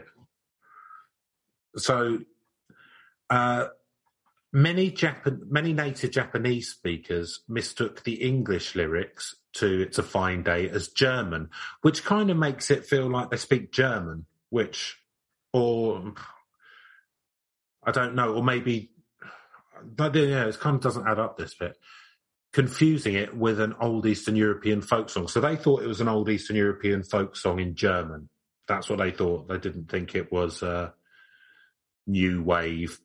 So 1.76 2.20
uh, 3.28 3.66
many 4.52 4.90
Japan 4.90 5.42
many 5.48 5.72
native 5.72 6.10
Japanese 6.10 6.70
speakers 6.70 7.40
mistook 7.48 8.04
the 8.04 8.22
English 8.22 8.74
lyrics 8.74 9.36
to 9.54 9.80
"It's 9.80 9.98
a 9.98 10.02
Fine 10.02 10.42
Day" 10.42 10.68
as 10.68 10.88
German, 10.88 11.50
which 11.82 12.04
kind 12.04 12.30
of 12.30 12.36
makes 12.36 12.70
it 12.70 12.86
feel 12.86 13.08
like 13.08 13.30
they 13.30 13.36
speak 13.36 13.72
German, 13.72 14.26
which 14.50 14.98
or 15.52 16.14
I 17.84 17.90
don't 17.92 18.14
know, 18.14 18.34
or 18.34 18.42
maybe 18.42 18.90
but 19.82 20.14
yeah, 20.14 20.46
it 20.46 20.60
kind 20.60 20.76
of 20.76 20.82
doesn't 20.82 21.08
add 21.08 21.18
up 21.18 21.36
this 21.36 21.54
bit 21.54 21.76
confusing 22.52 23.14
it 23.14 23.36
with 23.36 23.60
an 23.60 23.74
old 23.80 24.06
Eastern 24.06 24.36
European 24.36 24.82
folk 24.82 25.08
song. 25.08 25.28
So 25.28 25.40
they 25.40 25.56
thought 25.56 25.82
it 25.82 25.88
was 25.88 26.00
an 26.00 26.08
old 26.08 26.28
Eastern 26.28 26.56
European 26.56 27.02
folk 27.02 27.36
song 27.36 27.60
in 27.60 27.74
German. 27.74 28.28
That's 28.66 28.88
what 28.88 28.98
they 28.98 29.10
thought. 29.10 29.48
They 29.48 29.58
didn't 29.58 29.90
think 29.90 30.14
it 30.14 30.32
was 30.32 30.62
uh, 30.62 30.90
new 32.06 32.42
wave, 32.42 32.98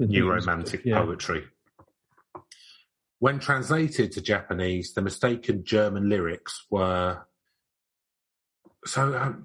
new 0.00 0.30
romantic 0.30 0.82
Yeah. 0.84 1.02
poetry. 1.02 1.44
When 3.20 3.40
translated 3.40 4.12
to 4.12 4.20
Japanese, 4.20 4.94
the 4.94 5.02
mistaken 5.02 5.64
German 5.64 6.08
lyrics 6.08 6.66
were 6.70 7.26
so 8.84 9.16
um, 9.18 9.44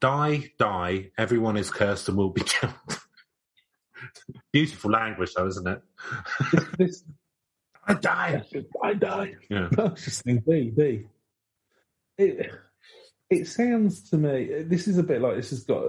die, 0.00 0.52
die, 0.58 1.10
everyone 1.16 1.56
is 1.56 1.70
cursed 1.70 2.08
and 2.08 2.16
will 2.16 2.30
be 2.30 2.42
killed. 2.44 2.72
Beautiful 4.52 4.90
language, 4.90 5.32
though, 5.34 5.46
isn't 5.46 5.68
it? 5.68 5.82
This, 6.78 7.04
I 7.86 7.94
die. 7.94 8.42
I 8.82 8.94
die. 8.94 9.34
Yeah. 9.48 9.68
I 9.78 9.82
was 9.84 10.04
just 10.04 10.22
thinking, 10.24 10.42
B, 10.46 10.70
B. 10.70 11.04
It, 12.18 12.50
it 13.30 13.46
sounds 13.46 14.10
to 14.10 14.16
me, 14.18 14.62
this 14.64 14.88
is 14.88 14.98
a 14.98 15.02
bit 15.04 15.20
like 15.22 15.36
this 15.36 15.50
has 15.50 15.62
got, 15.62 15.84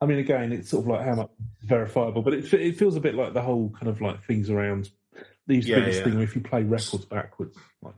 I 0.00 0.06
mean, 0.06 0.18
again, 0.18 0.52
it's 0.52 0.70
sort 0.70 0.84
of 0.84 0.88
like 0.88 1.04
how 1.04 1.14
much 1.14 1.30
verifiable, 1.62 2.22
but 2.22 2.34
it, 2.34 2.52
it 2.54 2.76
feels 2.76 2.96
a 2.96 3.00
bit 3.00 3.14
like 3.14 3.34
the 3.34 3.42
whole 3.42 3.70
kind 3.70 3.88
of 3.88 4.00
like 4.00 4.24
things 4.24 4.48
around. 4.50 4.90
these 5.46 5.66
Yeah, 5.66 5.80
this 5.80 5.96
yeah. 5.98 6.04
thing 6.04 6.20
if 6.20 6.34
you 6.34 6.40
play 6.40 6.62
records 6.62 7.04
backwards, 7.04 7.56
like 7.82 7.94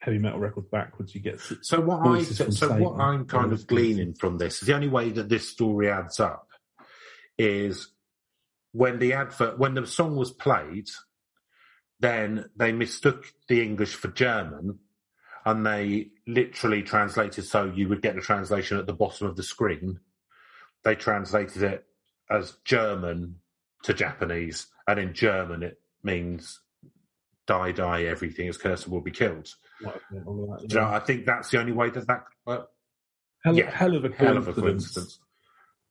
heavy 0.00 0.18
metal 0.18 0.38
records 0.38 0.68
backwards, 0.70 1.14
you 1.14 1.20
get. 1.20 1.40
So 1.62 1.80
what 1.80 2.06
I 2.06 2.22
from 2.22 2.52
so 2.52 2.72
what. 2.76 3.00
I'm 3.00 3.24
kind 3.24 3.52
of 3.52 3.66
gleaning 3.66 4.14
from 4.14 4.38
this 4.38 4.60
is 4.60 4.68
the 4.68 4.74
only 4.74 4.88
way 4.88 5.10
that 5.10 5.28
this 5.28 5.48
story 5.48 5.90
adds 5.90 6.20
up 6.20 6.48
is 7.38 7.88
when 8.72 8.98
the 8.98 9.14
advert 9.14 9.58
when 9.58 9.74
the 9.74 9.86
song 9.86 10.16
was 10.16 10.30
played, 10.30 10.88
then 12.00 12.50
they 12.56 12.72
mistook 12.72 13.32
the 13.48 13.62
English 13.62 13.94
for 13.94 14.08
German 14.08 14.78
and 15.44 15.64
they 15.64 16.08
literally 16.26 16.82
translated 16.82 17.44
so 17.44 17.72
you 17.74 17.88
would 17.88 18.02
get 18.02 18.14
the 18.14 18.20
translation 18.20 18.76
at 18.76 18.86
the 18.86 18.92
bottom 18.92 19.26
of 19.26 19.36
the 19.36 19.42
screen. 19.42 19.98
They 20.84 20.94
translated 20.94 21.62
it 21.62 21.84
as 22.30 22.56
German 22.64 23.36
to 23.84 23.94
Japanese, 23.94 24.66
and 24.86 24.98
in 24.98 25.14
German 25.14 25.62
it 25.62 25.80
means 26.02 26.60
die, 27.46 27.72
die, 27.72 28.02
everything 28.04 28.46
is 28.46 28.56
cursed 28.58 28.84
and 28.84 28.92
will 28.92 29.00
be 29.00 29.10
killed. 29.10 29.48
Might 29.80 29.94
have 29.94 30.02
been 30.10 30.22
all 30.26 30.56
that, 30.60 30.68
Do 30.68 30.74
you 30.74 30.80
know, 30.80 30.88
I 30.88 30.98
think 31.00 31.24
that's 31.26 31.50
the 31.50 31.58
only 31.60 31.72
way 31.72 31.90
that 31.90 32.06
that. 32.06 32.24
Well, 32.44 32.68
Hell, 33.44 33.56
yeah, 33.56 33.70
hell 33.70 33.94
of 33.96 34.04
a 34.04 34.08
hell 34.12 34.36
of 34.36 34.48
a 34.48 34.52
coincidence. 34.52 34.94
coincidence. 34.94 35.20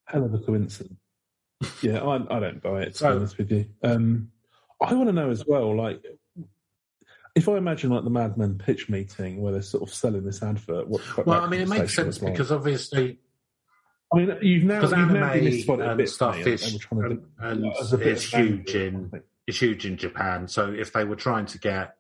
Hell 0.05 0.23
of 0.25 0.33
a 0.33 0.39
coincidence. 0.39 0.99
yeah, 1.81 1.99
I, 2.03 2.37
I 2.37 2.39
don't 2.39 2.61
buy 2.61 2.81
it. 2.81 2.91
To 2.93 2.97
So- 2.97 3.09
be 3.11 3.15
honest 3.17 3.37
with 3.37 3.51
you, 3.51 3.65
um, 3.83 4.31
I 4.81 4.93
want 4.93 5.07
to 5.07 5.13
know 5.13 5.29
as 5.31 5.45
well. 5.47 5.75
Like, 5.75 6.03
if 7.35 7.47
I 7.47 7.57
imagine 7.57 7.89
like 7.91 8.03
the 8.03 8.09
Mad 8.09 8.37
Men 8.37 8.57
pitch 8.57 8.89
meeting 8.89 9.41
where 9.41 9.53
they're 9.53 9.61
sort 9.61 9.83
of 9.83 9.93
selling 9.93 10.23
this 10.25 10.43
advert, 10.43 10.87
what? 10.87 11.01
what 11.17 11.25
Well, 11.27 11.41
I 11.41 11.47
mean, 11.49 11.61
it 11.61 11.69
makes 11.69 11.95
sense 11.95 12.17
because 12.19 12.51
obviously, 12.51 13.19
I 14.13 14.17
mean, 14.17 14.37
you've 14.41 14.63
now 14.63 14.75
because 14.75 14.91
now 14.91 15.09
anime 15.09 15.45
it 15.45 15.69
a 15.69 15.89
and 15.89 15.97
bit 15.97 16.09
stuff 16.09 16.37
is 16.45 16.63
and 16.63 16.73
we're 16.73 16.79
trying 16.79 17.01
to 17.01 17.07
and, 17.07 17.19
do- 17.19 17.27
and 17.39 17.61
like, 17.63 17.81
as 17.81 17.93
a 17.93 17.97
bit 17.97 18.07
is 18.07 18.23
huge 18.23 18.75
in 18.75 18.95
I 18.95 19.09
think. 19.09 19.23
is 19.47 19.59
huge 19.59 19.85
in 19.85 19.97
Japan. 19.97 20.47
So 20.47 20.71
if 20.71 20.93
they 20.93 21.03
were 21.03 21.15
trying 21.15 21.45
to 21.47 21.59
get, 21.59 21.95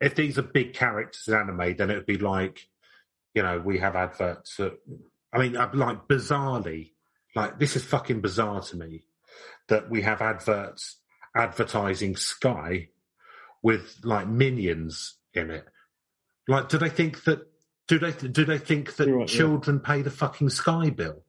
if 0.00 0.14
these 0.14 0.38
are 0.38 0.42
big 0.42 0.74
characters 0.74 1.26
in 1.28 1.34
anime, 1.34 1.76
then 1.76 1.90
it 1.90 1.94
would 1.94 2.06
be 2.06 2.18
like, 2.18 2.68
you 3.34 3.42
know, 3.42 3.58
we 3.58 3.78
have 3.78 3.96
adverts. 3.96 4.56
That, 4.56 4.78
I 5.32 5.38
mean, 5.38 5.56
uh, 5.56 5.70
like 5.72 6.06
bizarrely, 6.08 6.92
like 7.34 7.58
this 7.58 7.74
is 7.74 7.84
fucking 7.84 8.20
bizarre 8.20 8.60
to 8.60 8.76
me 8.76 9.06
that 9.68 9.90
we 9.90 10.02
have 10.02 10.20
adverts 10.20 10.96
advertising 11.34 12.16
Sky 12.16 12.88
with 13.62 13.96
like 14.04 14.28
minions 14.28 15.14
in 15.32 15.50
it. 15.50 15.66
Like, 16.46 16.68
do 16.68 16.76
they 16.76 16.90
think 16.90 17.24
that? 17.24 17.46
Do 17.86 17.98
they 17.98 18.12
do 18.12 18.44
they 18.44 18.58
think 18.58 18.96
that 18.96 19.08
right, 19.08 19.20
yeah. 19.20 19.26
children 19.26 19.80
pay 19.80 20.02
the 20.02 20.10
fucking 20.10 20.48
Sky 20.50 20.90
bill? 20.90 21.22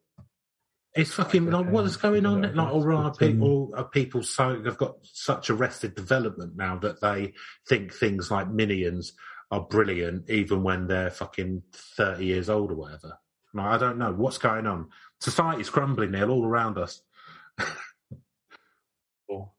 It's 0.96 1.12
fucking 1.12 1.52
like 1.52 1.70
what 1.70 1.86
is 1.86 1.98
going 1.98 2.26
on? 2.26 2.56
Like, 2.56 2.74
or 2.74 2.94
are 2.94 3.08
um, 3.08 3.16
people 3.16 3.74
are 3.76 3.84
people 3.84 4.24
so 4.24 4.56
they've 4.56 4.78
got 4.78 4.96
such 5.04 5.50
arrested 5.50 5.94
development 5.96 6.56
now 6.56 6.78
that 6.78 7.02
they 7.02 7.34
think 7.68 7.94
things 7.94 8.32
like 8.32 8.50
minions 8.50 9.14
are 9.52 9.62
brilliant, 9.62 10.30
even 10.30 10.64
when 10.64 10.88
they're 10.88 11.12
fucking 11.12 11.64
thirty 11.74 12.26
years 12.26 12.50
old 12.50 12.72
or 12.72 12.76
whatever. 12.76 13.20
Like, 13.54 13.68
I 13.68 13.78
don't 13.78 13.98
know 13.98 14.14
what's 14.14 14.38
going 14.38 14.68
on. 14.68 14.90
Society's 15.20 15.70
crumbling, 15.70 16.12
Neil, 16.12 16.32
all 16.32 16.46
around 16.46 16.78
us. 16.78 17.02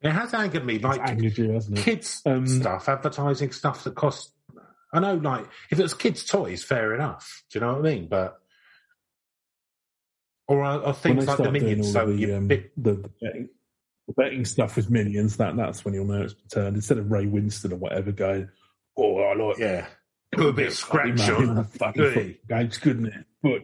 It 0.01 0.11
has 0.11 0.33
angered 0.33 0.65
me, 0.65 0.79
like 0.79 1.01
angered 1.01 1.37
you, 1.37 1.51
hasn't 1.51 1.79
it? 1.79 1.83
kids 1.83 2.23
Um, 2.25 2.47
stuff, 2.47 2.89
advertising 2.89 3.53
stuff 3.53 3.85
that 3.85 3.95
costs. 3.95 4.33
I 4.97 5.01
know, 5.01 5.15
like 5.15 5.47
if 5.71 5.79
it 5.79 5.83
was 5.83 5.95
kids' 5.95 6.25
toys, 6.25 6.65
fair 6.65 6.95
enough. 6.95 7.45
Do 7.51 7.59
you 7.59 7.65
know 7.65 7.75
what 7.75 7.87
I 7.87 7.95
mean? 7.95 8.09
But 8.09 8.41
or 10.49 10.65
are, 10.65 10.83
are 10.85 10.95
things 10.95 11.27
like 11.27 11.39
the 11.39 11.51
minions? 11.51 11.93
So 11.93 12.07
the, 12.07 12.35
um, 12.35 12.47
big, 12.47 12.71
the, 12.77 12.95
the, 12.95 13.11
betting, 13.21 13.49
the 14.07 14.15
betting 14.15 14.45
stuff 14.45 14.77
with 14.77 14.91
minions, 14.91 15.37
that 15.37 15.57
that's 15.57 15.85
when 15.85 15.95
you'll 15.95 16.07
know 16.07 16.23
it's 16.23 16.35
turned. 16.53 16.77
Instead 16.77 16.99
of 16.99 17.11
Ray 17.11 17.27
Winstone 17.27 17.73
or 17.73 17.77
whatever 17.77 18.13
going, 18.13 18.49
oh, 18.97 19.19
I 19.19 19.35
like 19.35 19.59
yeah, 19.59 19.87
put 20.33 20.47
a 20.47 20.53
bit 20.53 20.69
of 20.69 20.75
scratch 20.75 21.29
on. 21.29 21.65
Fucking 21.65 22.37
game's 22.49 22.79
good, 22.79 23.01
isn't 23.01 23.07
it? 23.13 23.27
But 23.43 23.63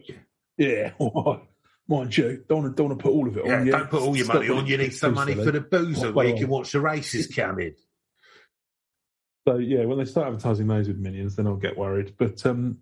yeah, 0.57 0.91
mind 1.87 2.17
you, 2.17 2.43
don't 2.47 2.63
want 2.63 2.77
to, 2.77 2.83
don't 2.83 2.99
put 2.99 3.11
all 3.11 3.27
of 3.27 3.37
it 3.37 3.45
Yeah, 3.45 3.59
on. 3.59 3.67
don't 3.67 3.89
put 3.89 4.01
all 4.01 4.15
your 4.15 4.25
Stop 4.25 4.35
money 4.35 4.49
on. 4.49 4.67
You 4.67 4.77
need 4.77 4.93
some 4.93 5.13
money 5.13 5.35
for 5.35 5.51
the 5.51 5.61
boozer 5.61 6.11
where 6.11 6.27
you 6.27 6.35
can 6.35 6.47
watch 6.47 6.73
the 6.73 6.81
races 6.81 7.27
coming. 7.27 7.75
So 9.47 9.57
yeah, 9.57 9.85
when 9.85 9.97
they 9.97 10.05
start 10.05 10.27
advertising 10.27 10.67
those 10.67 10.87
with 10.87 10.97
minions, 10.97 11.35
then 11.35 11.47
I'll 11.47 11.55
get 11.55 11.77
worried. 11.77 12.13
But 12.17 12.45
um, 12.45 12.77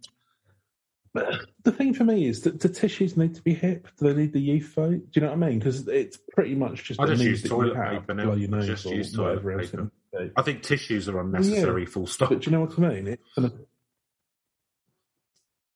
the 1.13 1.71
thing 1.71 1.93
for 1.93 2.03
me 2.03 2.27
is 2.27 2.41
that 2.41 2.59
do 2.59 2.69
tissues 2.69 3.17
need 3.17 3.35
to 3.35 3.41
be 3.41 3.53
hip? 3.53 3.87
Do 3.97 4.13
they 4.13 4.21
need 4.21 4.33
the 4.33 4.39
youth 4.39 4.73
vote? 4.75 5.11
Do 5.11 5.19
you 5.19 5.21
know 5.21 5.33
what 5.33 5.43
I 5.43 5.49
mean? 5.49 5.59
Because 5.59 5.87
it's 5.87 6.17
pretty 6.33 6.55
much 6.55 6.83
just 6.83 6.99
I 6.99 7.07
just 7.07 7.23
use 7.23 7.43
toilet 7.43 7.75
paper 7.75 8.13
now. 8.13 8.33
your 8.33 8.49
nose 8.49 8.67
Just 8.67 8.85
use 8.85 9.11
toilet 9.13 9.43
else 9.45 9.71
paper. 9.71 9.91
I 10.35 10.41
think 10.41 10.61
tissues 10.61 11.07
are 11.09 11.19
unnecessary. 11.19 11.85
Full 11.85 12.05
stop. 12.07 12.29
But 12.29 12.41
do 12.41 12.49
you 12.51 12.57
know 12.57 12.65
what 12.65 12.77
I 12.77 13.01
mean? 13.01 13.17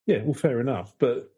Yeah, 0.05 0.21
well, 0.23 0.33
fair 0.33 0.59
enough. 0.59 0.93
But 0.99 1.31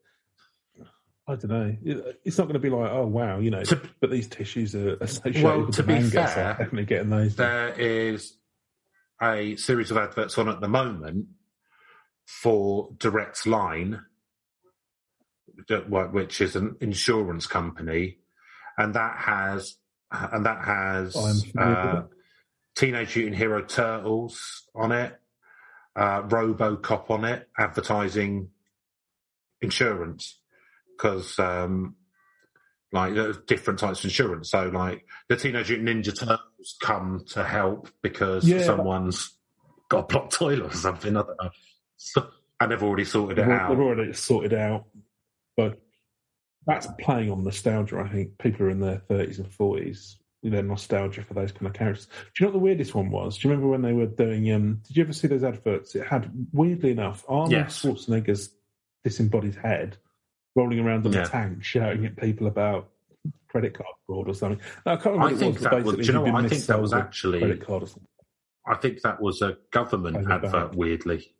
I 1.27 1.35
don't 1.35 1.47
know. 1.49 1.75
It- 1.83 2.21
It's 2.25 2.37
not 2.37 2.45
going 2.45 2.53
to 2.55 2.59
be 2.59 2.69
like, 2.69 2.89
oh 2.91 3.05
wow, 3.07 3.39
you 3.39 3.51
know. 3.51 3.63
To- 3.63 3.81
but 4.01 4.11
these 4.11 4.27
tissues 4.27 4.75
are 4.75 4.95
associated 5.01 5.43
Well, 5.43 5.65
with 5.65 5.75
to 5.75 5.83
the 5.83 5.87
be 5.93 6.01
fair, 6.03 6.55
definitely 6.57 6.85
getting 6.85 7.09
those. 7.09 7.35
there 7.35 7.73
is 7.79 8.33
a 9.21 9.55
series 9.55 9.91
of 9.91 9.97
adverts 9.97 10.37
on 10.37 10.49
at 10.49 10.61
the 10.61 10.67
moment 10.67 11.27
for 12.25 12.89
Direct 12.97 13.45
Line, 13.45 14.01
which 15.89 16.41
is 16.41 16.55
an 16.55 16.75
insurance 16.81 17.47
company, 17.47 18.17
and 18.77 18.93
that 18.95 19.17
has 19.17 19.77
and 20.11 20.45
that 20.45 20.63
has 20.63 21.15
I'm 21.15 21.51
familiar 21.51 21.85
with 21.85 22.03
uh, 22.03 22.07
Teenage 22.75 23.15
Mutant 23.15 23.37
Hero 23.37 23.63
Turtles 23.63 24.63
on 24.75 24.91
it, 24.91 25.19
uh, 25.95 26.21
RoboCop 26.23 27.09
on 27.09 27.25
it, 27.25 27.49
advertising 27.57 28.49
insurance. 29.61 30.39
Because 30.95 31.37
um, 31.39 31.95
like 32.91 33.13
there's 33.15 33.37
different 33.47 33.79
types 33.79 33.99
of 33.99 34.05
insurance. 34.05 34.49
So 34.51 34.67
like 34.69 35.05
the 35.29 35.35
Teenage 35.35 35.69
Mutant 35.69 36.05
Ninja 36.05 36.17
Turtles 36.17 36.77
come 36.81 37.23
to 37.29 37.43
help 37.43 37.89
because 38.01 38.47
Yeah. 38.47 38.63
someone's 38.63 39.37
got 39.89 39.99
a 39.99 40.03
blocked 40.07 40.33
toilet 40.39 40.73
or 40.73 40.75
something. 40.75 41.15
I 41.17 41.21
don't 41.21 41.41
know. 41.43 41.49
So, 41.97 42.27
and 42.59 42.71
they've 42.71 42.81
already 42.83 43.05
sorted 43.05 43.39
it 43.39 43.41
They've, 43.41 43.51
out. 43.51 43.69
they've 43.69 43.79
already 43.79 44.13
sorted 44.13 44.53
out, 44.53 44.85
but 45.55 45.79
that's 46.65 46.87
playing 46.99 47.31
on 47.31 47.43
nostalgia. 47.43 47.99
I 47.99 48.09
think 48.09 48.37
people 48.37 48.65
are 48.65 48.69
in 48.69 48.79
their 48.79 48.99
thirties 49.07 49.39
and 49.39 49.51
forties. 49.51 50.17
Their 50.43 50.63
nostalgia 50.63 51.23
for 51.23 51.33
those 51.33 51.51
kind 51.51 51.67
of 51.67 51.73
characters. 51.73 52.05
Do 52.05 52.13
you 52.39 52.45
know 52.45 52.51
what 52.51 52.59
the 52.59 52.63
weirdest 52.63 52.95
one 52.95 53.09
was? 53.09 53.37
Do 53.37 53.47
you 53.47 53.51
remember 53.51 53.69
when 53.71 53.81
they 53.81 53.91
were 53.91 54.05
doing? 54.05 54.49
Um, 54.53 54.81
did 54.87 54.95
you 54.95 55.03
ever 55.03 55.11
see 55.11 55.27
those 55.27 55.43
adverts? 55.43 55.93
It 55.95 56.05
had 56.07 56.31
weirdly 56.53 56.91
enough 56.91 57.25
Arnold 57.27 57.51
Yes. 57.51 57.81
Schwarzenegger's 57.81 58.49
disembodied 59.03 59.55
head 59.55 59.97
rolling 60.57 60.79
around 60.79 61.05
on 61.05 61.13
Yeah. 61.13 61.23
a 61.23 61.27
tank, 61.27 61.63
shouting 61.63 62.05
at 62.05 62.17
people 62.17 62.47
about 62.47 62.89
credit 63.47 63.73
card 63.75 63.87
fraud 64.05 64.27
or 64.27 64.33
something. 64.33 64.59
No, 64.85 64.91
I 64.93 64.95
can't 64.97 65.15
remember. 65.17 65.27
I 65.27 65.31
what 65.31 65.39
think 65.39 65.55
it 65.55 65.61
was, 65.61 65.63
that 65.71 65.83
was. 65.85 65.95
Do 65.95 66.01
you 66.01 66.13
know? 66.13 66.25
I 66.35 66.47
think 66.49 66.65
that 66.65 66.81
was 66.81 66.91
a 66.93 66.97
actually. 66.97 67.39
credit 67.39 67.65
card 67.65 67.83
or 67.83 67.87
something. 67.87 68.07
I 68.65 68.75
think 68.75 69.01
that 69.03 69.21
was 69.21 69.41
a 69.41 69.57
government 69.71 70.17
Paying 70.17 70.29
advert. 70.31 70.75
Weirdly, 70.75 71.31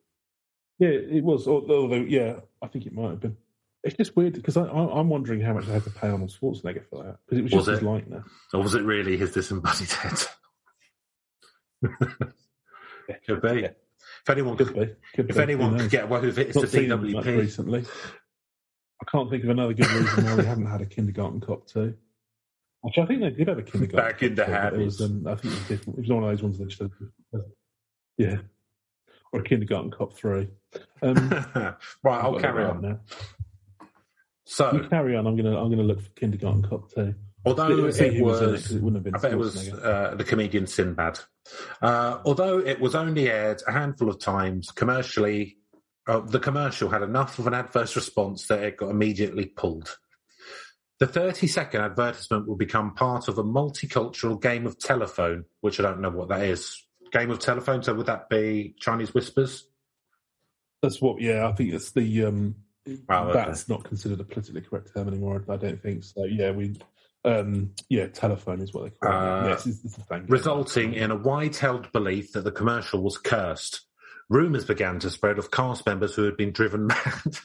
Yeah, 0.80 0.89
it 0.89 1.24
was. 1.24 1.45
Although, 1.47 1.93
yeah, 1.95 2.39
I 2.61 2.68
think 2.68 2.86
it 2.86 2.93
might 2.93 3.09
have 3.09 3.20
been. 3.20 3.36
It's 3.84 3.95
just 3.97 4.15
weird 4.15 4.34
because 4.34 4.55
I, 4.57 4.63
I'm 4.65 5.09
wondering 5.09 5.41
how 5.41 5.53
much 5.53 5.68
I 5.68 5.74
had 5.74 5.84
to 5.84 5.89
pay 5.89 6.07
Arnold 6.09 6.30
Schwarzenegger 6.32 6.84
for 6.89 7.03
that 7.03 7.18
because 7.26 7.39
it 7.39 7.43
was, 7.43 7.53
Was 7.53 7.65
just 7.65 7.70
his 7.70 7.80
it? 7.80 7.86
likeness. 7.86 8.24
or 8.53 8.61
was 8.61 8.76
it 8.76 8.84
really 8.84 9.18
his 9.18 9.32
disembodied 9.32 9.91
head? 9.91 10.20
Could 13.26 13.41
be. 13.41 13.61
Yeah. 13.61 13.70
If 14.24 14.30
anyone, 14.30 14.57
Could 14.57 14.74
be. 14.74 14.95
Could 15.15 15.30
if 15.30 15.36
be. 15.36 15.41
anyone 15.41 15.78
could 15.78 15.89
get 15.89 16.05
away 16.05 16.22
with 16.22 16.38
it, 16.39 16.47
it's 16.47 16.55
Not 16.57 16.68
the 16.70 16.88
DWP. 16.88 17.38
recently. 17.38 17.86
I 19.01 19.05
can't 19.11 19.29
think 19.29 19.43
of 19.43 19.49
another 19.49 19.73
good 19.73 19.89
reason 19.91 20.25
why 20.25 20.35
we 20.35 20.45
haven't 20.45 20.65
had 20.65 20.81
a 20.81 20.85
kindergarten 20.85 21.39
cop 21.41 21.67
too. 21.67 21.95
Actually, 22.85 23.03
I 23.03 23.05
think 23.07 23.21
they 23.21 23.29
did 23.31 23.47
have 23.47 23.57
a 23.57 23.63
kindergarten. 23.63 24.11
Back 24.11 24.23
in 24.23 24.35
Cop 24.35 24.45
the 24.45 24.45
2, 24.45 24.51
but 24.51 24.73
it 24.73 24.85
was, 24.85 24.99
habits. 24.99 25.01
um, 25.01 25.27
I 25.27 25.35
think 25.35 25.53
it 25.53 25.57
was 25.57 25.67
different. 25.67 25.97
It 25.99 26.01
was 26.01 26.09
one 26.09 26.23
of 26.23 26.29
those 26.29 26.43
ones 26.43 26.57
that 26.59 26.67
just, 26.69 26.81
yeah, 28.17 28.37
or 29.31 29.39
a 29.41 29.43
kindergarten 29.43 29.91
cop 29.91 30.13
three. 30.13 30.47
Um, 31.01 31.15
right, 32.03 32.23
I'll 32.23 32.39
carry 32.39 32.63
on. 32.63 32.81
now. 32.81 32.99
So, 34.45 34.71
You 34.73 34.87
carry 34.87 35.15
on. 35.15 35.27
I'm 35.27 35.35
gonna 35.35 35.61
I'm 35.61 35.69
gonna 35.69 35.83
look 35.83 36.01
for 36.01 36.09
kindergarten 36.11 36.63
cop 36.67 36.91
two. 36.93 37.13
although 37.45 37.69
it 37.69 37.81
was 37.81 37.99
in 37.99 38.05
it, 38.05 38.13
it 38.15 38.23
wouldn't 38.81 38.95
have 38.95 39.03
been. 39.03 39.15
I 39.15 39.19
bet 39.19 39.33
it 39.33 39.37
was 39.37 39.69
uh, 39.73 40.15
the 40.17 40.23
comedian 40.23 40.67
Sinbad. 40.67 41.19
Uh, 41.81 42.19
although 42.25 42.59
it 42.59 42.79
was 42.79 42.95
only 42.95 43.29
aired 43.29 43.61
a 43.67 43.71
handful 43.71 44.09
of 44.09 44.19
times 44.19 44.71
commercially, 44.71 45.57
uh, 46.08 46.20
the 46.22 46.39
commercial 46.39 46.89
had 46.89 47.01
enough 47.03 47.38
of 47.39 47.47
an 47.47 47.53
adverse 47.53 47.95
response 47.95 48.47
that 48.47 48.64
it 48.64 48.78
got 48.78 48.89
immediately 48.89 49.45
pulled. 49.45 49.97
The 50.99 51.08
30 51.08 51.45
second 51.47 51.82
advertisement 51.82 52.47
will 52.47 52.55
become 52.55 52.95
part 52.95 53.28
of 53.28 53.38
a 53.38 53.43
multicultural 53.43 54.41
game 54.41 54.66
of 54.66 54.80
telephone, 54.80 55.45
which 55.62 55.80
I 55.80 55.84
don't 55.84 56.01
know 56.01 56.10
what 56.10 56.30
that 56.30 56.41
is. 56.41 56.84
Game 57.12 57.30
of 57.30 57.39
telephone, 57.39 57.84
so 57.84 57.93
would 57.93 58.08
that 58.08 58.30
be 58.30 58.76
Chinese 58.80 59.14
whispers? 59.14 59.68
That's 60.82 61.01
what. 61.01 61.22
Yeah, 61.22 61.47
I 61.47 61.51
think 61.53 61.74
it's 61.74 61.91
the. 61.91 62.26
um 62.26 62.55
Oh, 63.10 63.28
okay. 63.30 63.43
That's 63.45 63.68
not 63.68 63.84
considered 63.84 64.22
a 64.22 64.24
politically 64.24 64.62
correct 64.62 64.91
term 64.95 65.10
anymore. 65.10 65.43
I 65.49 65.58
don't 65.58 65.82
think 65.82 66.03
so. 66.05 66.24
Yeah, 66.26 66.51
we. 66.51 66.76
um 67.26 67.72
Yeah, 67.89 68.08
telephone 68.08 68.62
is 68.62 68.74
what 68.74 68.84
they 68.86 68.89
call 68.91 69.12
Uh, 69.12 69.45
it. 69.45 69.49
Yes, 69.49 69.66
it's, 69.68 69.86
it's 69.86 69.95
the 69.95 70.03
thing. 70.03 70.26
resulting 70.28 70.93
in 70.93 71.12
a 71.12 71.16
wide 71.16 71.55
held 71.55 71.91
belief 71.91 72.32
that 72.34 72.43
the 72.43 72.51
commercial 72.51 73.01
was 73.01 73.18
cursed. 73.18 73.82
Rumours 74.30 74.65
began 74.65 74.99
to 74.99 75.09
spread 75.09 75.39
of 75.39 75.51
cast 75.51 75.86
members 75.86 76.15
who 76.15 76.23
had 76.23 76.38
been 76.38 76.51
driven 76.51 76.88
mad. 76.88 77.38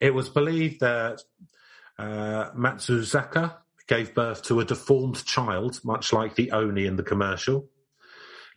it 0.00 0.14
was 0.14 0.28
believed 0.28 0.80
that 0.80 1.22
uh, 1.98 2.50
Matsuzaka 2.52 3.56
gave 3.86 4.14
birth 4.14 4.42
to 4.42 4.60
a 4.60 4.64
deformed 4.64 5.24
child, 5.24 5.80
much 5.84 6.12
like 6.12 6.34
the 6.34 6.50
Oni 6.52 6.86
in 6.86 6.96
the 6.96 7.02
commercial, 7.02 7.68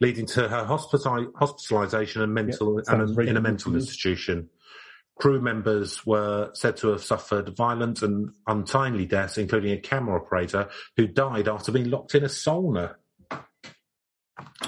leading 0.02 0.26
to 0.26 0.48
her 0.48 0.66
hospitali- 0.66 1.32
hospitalization 1.36 2.22
and 2.22 2.34
mental 2.34 2.82
sounds 2.84 3.10
and 3.10 3.16
very 3.16 3.30
in 3.30 3.38
a 3.38 3.42
mental 3.42 3.76
institution. 3.76 4.50
Crew 5.20 5.42
members 5.42 6.06
were 6.06 6.50
said 6.54 6.78
to 6.78 6.90
have 6.90 7.04
suffered 7.04 7.56
violent 7.56 8.02
and 8.02 8.32
untimely 8.48 9.06
deaths, 9.06 9.38
including 9.38 9.74
a 9.74 9.78
camera 9.78 10.20
operator 10.22 10.70
who 10.96 11.08
died 11.08 11.48
after 11.48 11.74
being 11.74 11.90
locked 11.90 12.16
in 12.16 12.24
a 12.24 12.28
sauna. 12.28 12.96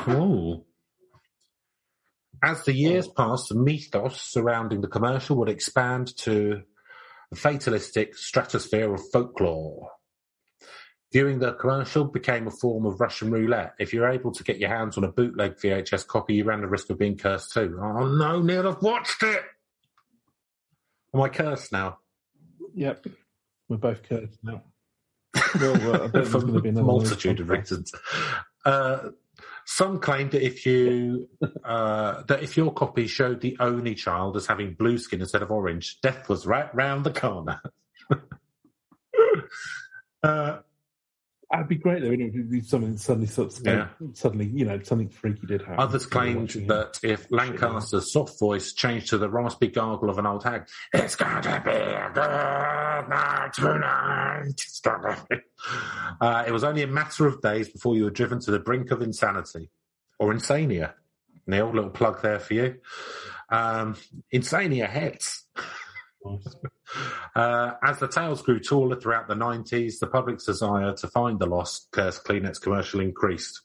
Oh. 0.07 0.65
As 2.43 2.63
the 2.63 2.73
years 2.73 3.07
passed, 3.07 3.49
the 3.49 3.55
mythos 3.55 4.19
surrounding 4.21 4.81
the 4.81 4.87
commercial 4.87 5.37
would 5.37 5.49
expand 5.49 6.15
to 6.17 6.63
the 7.29 7.35
fatalistic 7.35 8.15
stratosphere 8.15 8.93
of 8.93 9.01
folklore. 9.11 9.89
Viewing 11.13 11.39
the 11.39 11.53
commercial 11.53 12.05
became 12.05 12.47
a 12.47 12.51
form 12.51 12.85
of 12.85 12.99
Russian 12.99 13.31
roulette. 13.31 13.73
If 13.79 13.93
you're 13.93 14.09
able 14.09 14.31
to 14.31 14.43
get 14.43 14.59
your 14.59 14.69
hands 14.69 14.97
on 14.97 15.03
a 15.03 15.11
bootleg 15.11 15.57
VHS 15.57 16.07
copy, 16.07 16.35
you 16.35 16.45
ran 16.45 16.61
the 16.61 16.67
risk 16.67 16.89
of 16.89 16.97
being 16.97 17.17
cursed 17.17 17.51
too. 17.53 17.77
Oh 17.81 18.07
no, 18.07 18.41
Neil, 18.41 18.67
I've 18.67 18.81
watched 18.81 19.21
it! 19.23 19.43
Am 21.13 21.21
I 21.21 21.29
cursed 21.29 21.71
now? 21.73 21.99
Yep. 22.73 23.07
We're 23.67 23.77
both 23.77 24.03
cursed 24.03 24.39
now. 24.41 24.63
well, 25.55 26.03
uh, 26.03 26.23
For 26.23 26.39
going 26.39 26.53
to 26.53 26.61
be 26.61 26.69
another 26.69 26.85
multitude 26.85 27.39
of 27.41 27.49
reasons. 27.49 27.91
Uh, 28.65 29.09
some 29.75 29.99
claimed 29.99 30.31
that 30.31 30.45
if 30.45 30.65
you 30.65 31.29
uh, 31.63 32.23
that 32.23 32.43
if 32.43 32.57
your 32.57 32.73
copy 32.73 33.07
showed 33.07 33.39
the 33.39 33.55
Oni 33.59 33.95
child 33.95 34.35
as 34.35 34.45
having 34.45 34.73
blue 34.73 34.97
skin 34.97 35.21
instead 35.21 35.41
of 35.41 35.49
orange, 35.49 36.01
death 36.01 36.27
was 36.27 36.45
right 36.45 36.73
round 36.75 37.05
the 37.05 37.11
corner. 37.11 37.61
uh, 40.23 40.57
That'd 41.51 41.67
be 41.67 41.75
great 41.75 42.01
though? 42.01 42.11
If 42.11 42.65
something 42.67 42.95
suddenly, 42.97 43.27
sort 43.27 43.57
of, 43.59 43.65
Yeah. 43.65 43.89
suddenly, 44.13 44.45
you 44.45 44.63
know, 44.63 44.79
something 44.83 45.09
freaky 45.09 45.45
did 45.47 45.61
happen. 45.61 45.79
Others 45.79 46.05
claimed 46.05 46.55
it. 46.55 46.67
that 46.69 46.99
if 47.03 47.27
Lancaster's 47.29 48.11
soft 48.13 48.39
voice 48.39 48.71
changed 48.71 49.09
to 49.09 49.17
the 49.17 49.29
raspy 49.29 49.67
gargle 49.67 50.09
of 50.09 50.17
an 50.17 50.25
old 50.25 50.45
hag, 50.45 50.67
it's 50.93 51.15
going 51.17 51.41
to 51.41 51.61
be 51.65 51.71
a 51.71 52.09
good 52.13 53.09
night 53.09 53.51
tonight. 53.53 54.43
It's 54.47 54.79
gonna 54.79 55.17
be. 55.29 55.35
Uh, 56.21 56.43
it 56.47 56.51
was 56.51 56.63
only 56.63 56.83
a 56.83 56.87
matter 56.87 57.27
of 57.27 57.41
days 57.41 57.67
before 57.69 57.95
you 57.97 58.05
were 58.05 58.09
driven 58.11 58.39
to 58.41 58.51
the 58.51 58.59
brink 58.59 58.91
of 58.91 59.01
insanity 59.01 59.69
or 60.19 60.33
insania. 60.33 60.93
Neil, 61.47 61.69
little 61.73 61.89
plug 61.89 62.21
there 62.21 62.39
for 62.39 62.53
you. 62.53 62.75
Um, 63.49 63.97
insania 64.33 64.89
hits. 64.89 65.45
Uh, 67.35 67.71
as 67.83 67.99
the 67.99 68.07
tales 68.07 68.41
grew 68.41 68.59
taller 68.59 68.99
throughout 68.99 69.27
the 69.27 69.35
90s, 69.35 69.99
the 69.99 70.07
public's 70.07 70.45
desire 70.45 70.93
to 70.93 71.07
find 71.07 71.39
the 71.39 71.45
lost 71.45 71.87
cursed 71.91 72.23
Kleenex 72.25 72.61
commercial 72.61 72.99
increased. 72.99 73.61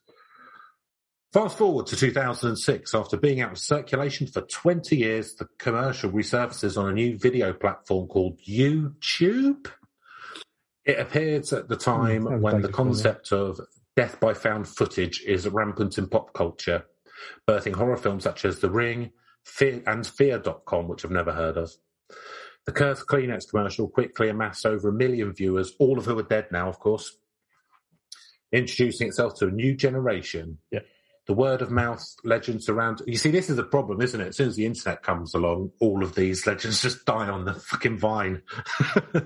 Fast 1.33 1.59
forward 1.59 1.87
to 1.89 1.97
2006, 1.97 2.95
after 2.95 3.17
being 3.17 3.41
out 3.41 3.53
of 3.53 3.59
circulation 3.59 4.27
for 4.27 4.41
20 4.43 4.97
years, 4.97 5.35
the 5.35 5.47
commercial 5.59 6.11
resurfaces 6.11 6.81
on 6.81 6.89
a 6.89 6.95
new 6.95 7.19
video 7.19 7.53
platform 7.53 8.07
called 8.07 8.41
YouTube. 8.41 9.71
It 10.85 10.99
appears 10.99 11.53
at 11.53 11.69
the 11.69 11.77
time 11.77 12.23
Hmm, 12.23 12.29
sounds 12.29 12.43
when 12.43 12.63
the 12.63 12.69
concept 12.69 13.33
of 13.33 13.61
death 13.97 14.21
by 14.21 14.35
found 14.35 14.69
footage 14.69 15.23
is 15.27 15.49
rampant 15.49 15.99
in 15.99 16.09
pop 16.09 16.33
culture, 16.33 16.87
birthing 17.47 17.75
horror 17.75 17.97
films 17.97 18.25
such 18.25 18.45
as 18.45 18.61
The 18.61 18.71
Ring 18.71 19.11
Fear, 19.45 19.83
and 19.87 20.07
Fear.com, 20.07 20.89
which 20.89 21.05
I've 21.05 21.11
never 21.11 21.33
heard 21.33 21.57
of. 21.57 21.71
The 22.67 22.73
Cursed 22.73 23.07
Kleenex 23.07 23.49
commercial 23.49 23.89
quickly 23.89 24.29
amassed 24.29 24.67
over 24.67 24.89
a 24.89 24.93
million 24.93 25.33
viewers, 25.33 25.73
all 25.79 25.99
of 25.99 26.05
who 26.05 26.19
are 26.19 26.25
dead 26.25 26.49
now, 26.51 26.69
of 26.69 26.81
course, 26.81 27.17
introducing 28.53 29.09
itself 29.09 29.37
to 29.39 29.47
a 29.47 29.51
new 29.51 29.75
generation. 29.77 30.59
Yeah. 30.73 30.81
The 31.27 31.35
word 31.35 31.63
of 31.63 31.71
mouth 31.71 32.05
legends 32.25 32.69
around. 32.69 33.03
You 33.07 33.17
see, 33.17 33.31
this 33.31 33.51
is 33.51 33.57
the 33.57 33.65
problem, 33.65 34.01
isn't 34.01 34.21
it? 34.21 34.29
As 34.29 34.37
soon 34.37 34.49
as 34.49 34.57
the 34.57 34.67
internet 34.67 35.03
comes 35.03 35.35
along, 35.35 35.73
all 35.81 36.03
of 36.03 36.15
these 36.15 36.47
legends 36.47 36.83
just 36.83 37.05
die 37.05 37.29
on 37.29 37.45
the 37.45 37.55
fucking 37.55 37.99
vine. 37.99 38.43
Uh, 39.15 39.21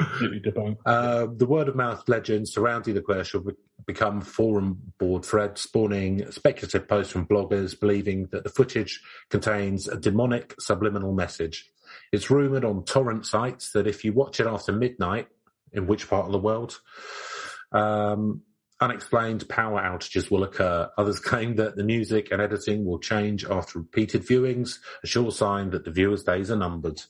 the 1.36 1.46
word 1.48 1.68
of 1.68 1.74
mouth 1.74 2.08
legends 2.08 2.52
surrounding 2.52 2.94
the 2.94 3.02
commercial 3.02 3.44
become 3.86 4.20
forum 4.20 4.92
board 4.98 5.24
threads, 5.24 5.62
spawning 5.62 6.30
speculative 6.30 6.86
posts 6.86 7.12
from 7.12 7.26
bloggers 7.26 7.78
believing 7.78 8.26
that 8.30 8.44
the 8.44 8.50
footage 8.50 9.00
contains 9.30 9.88
a 9.88 9.96
demonic 9.96 10.54
subliminal 10.60 11.12
message. 11.12 11.68
It's 12.12 12.30
rumoured 12.30 12.64
on 12.64 12.84
torrent 12.84 13.26
sites 13.26 13.72
that 13.72 13.86
if 13.86 14.04
you 14.04 14.12
watch 14.12 14.40
it 14.40 14.46
after 14.46 14.72
midnight, 14.72 15.28
in 15.72 15.86
which 15.86 16.08
part 16.08 16.26
of 16.26 16.32
the 16.32 16.38
world, 16.38 16.80
um, 17.72 18.42
unexplained 18.80 19.48
power 19.48 19.80
outages 19.80 20.30
will 20.30 20.44
occur. 20.44 20.88
Others 20.96 21.20
claim 21.20 21.56
that 21.56 21.76
the 21.76 21.84
music 21.84 22.28
and 22.30 22.40
editing 22.40 22.84
will 22.84 22.98
change 22.98 23.44
after 23.44 23.80
repeated 23.80 24.22
viewings, 24.26 24.78
a 25.02 25.06
sure 25.06 25.30
sign 25.30 25.70
that 25.70 25.84
the 25.84 25.90
viewer's 25.90 26.22
days 26.22 26.50
are 26.50 26.56
numbered. 26.56 27.02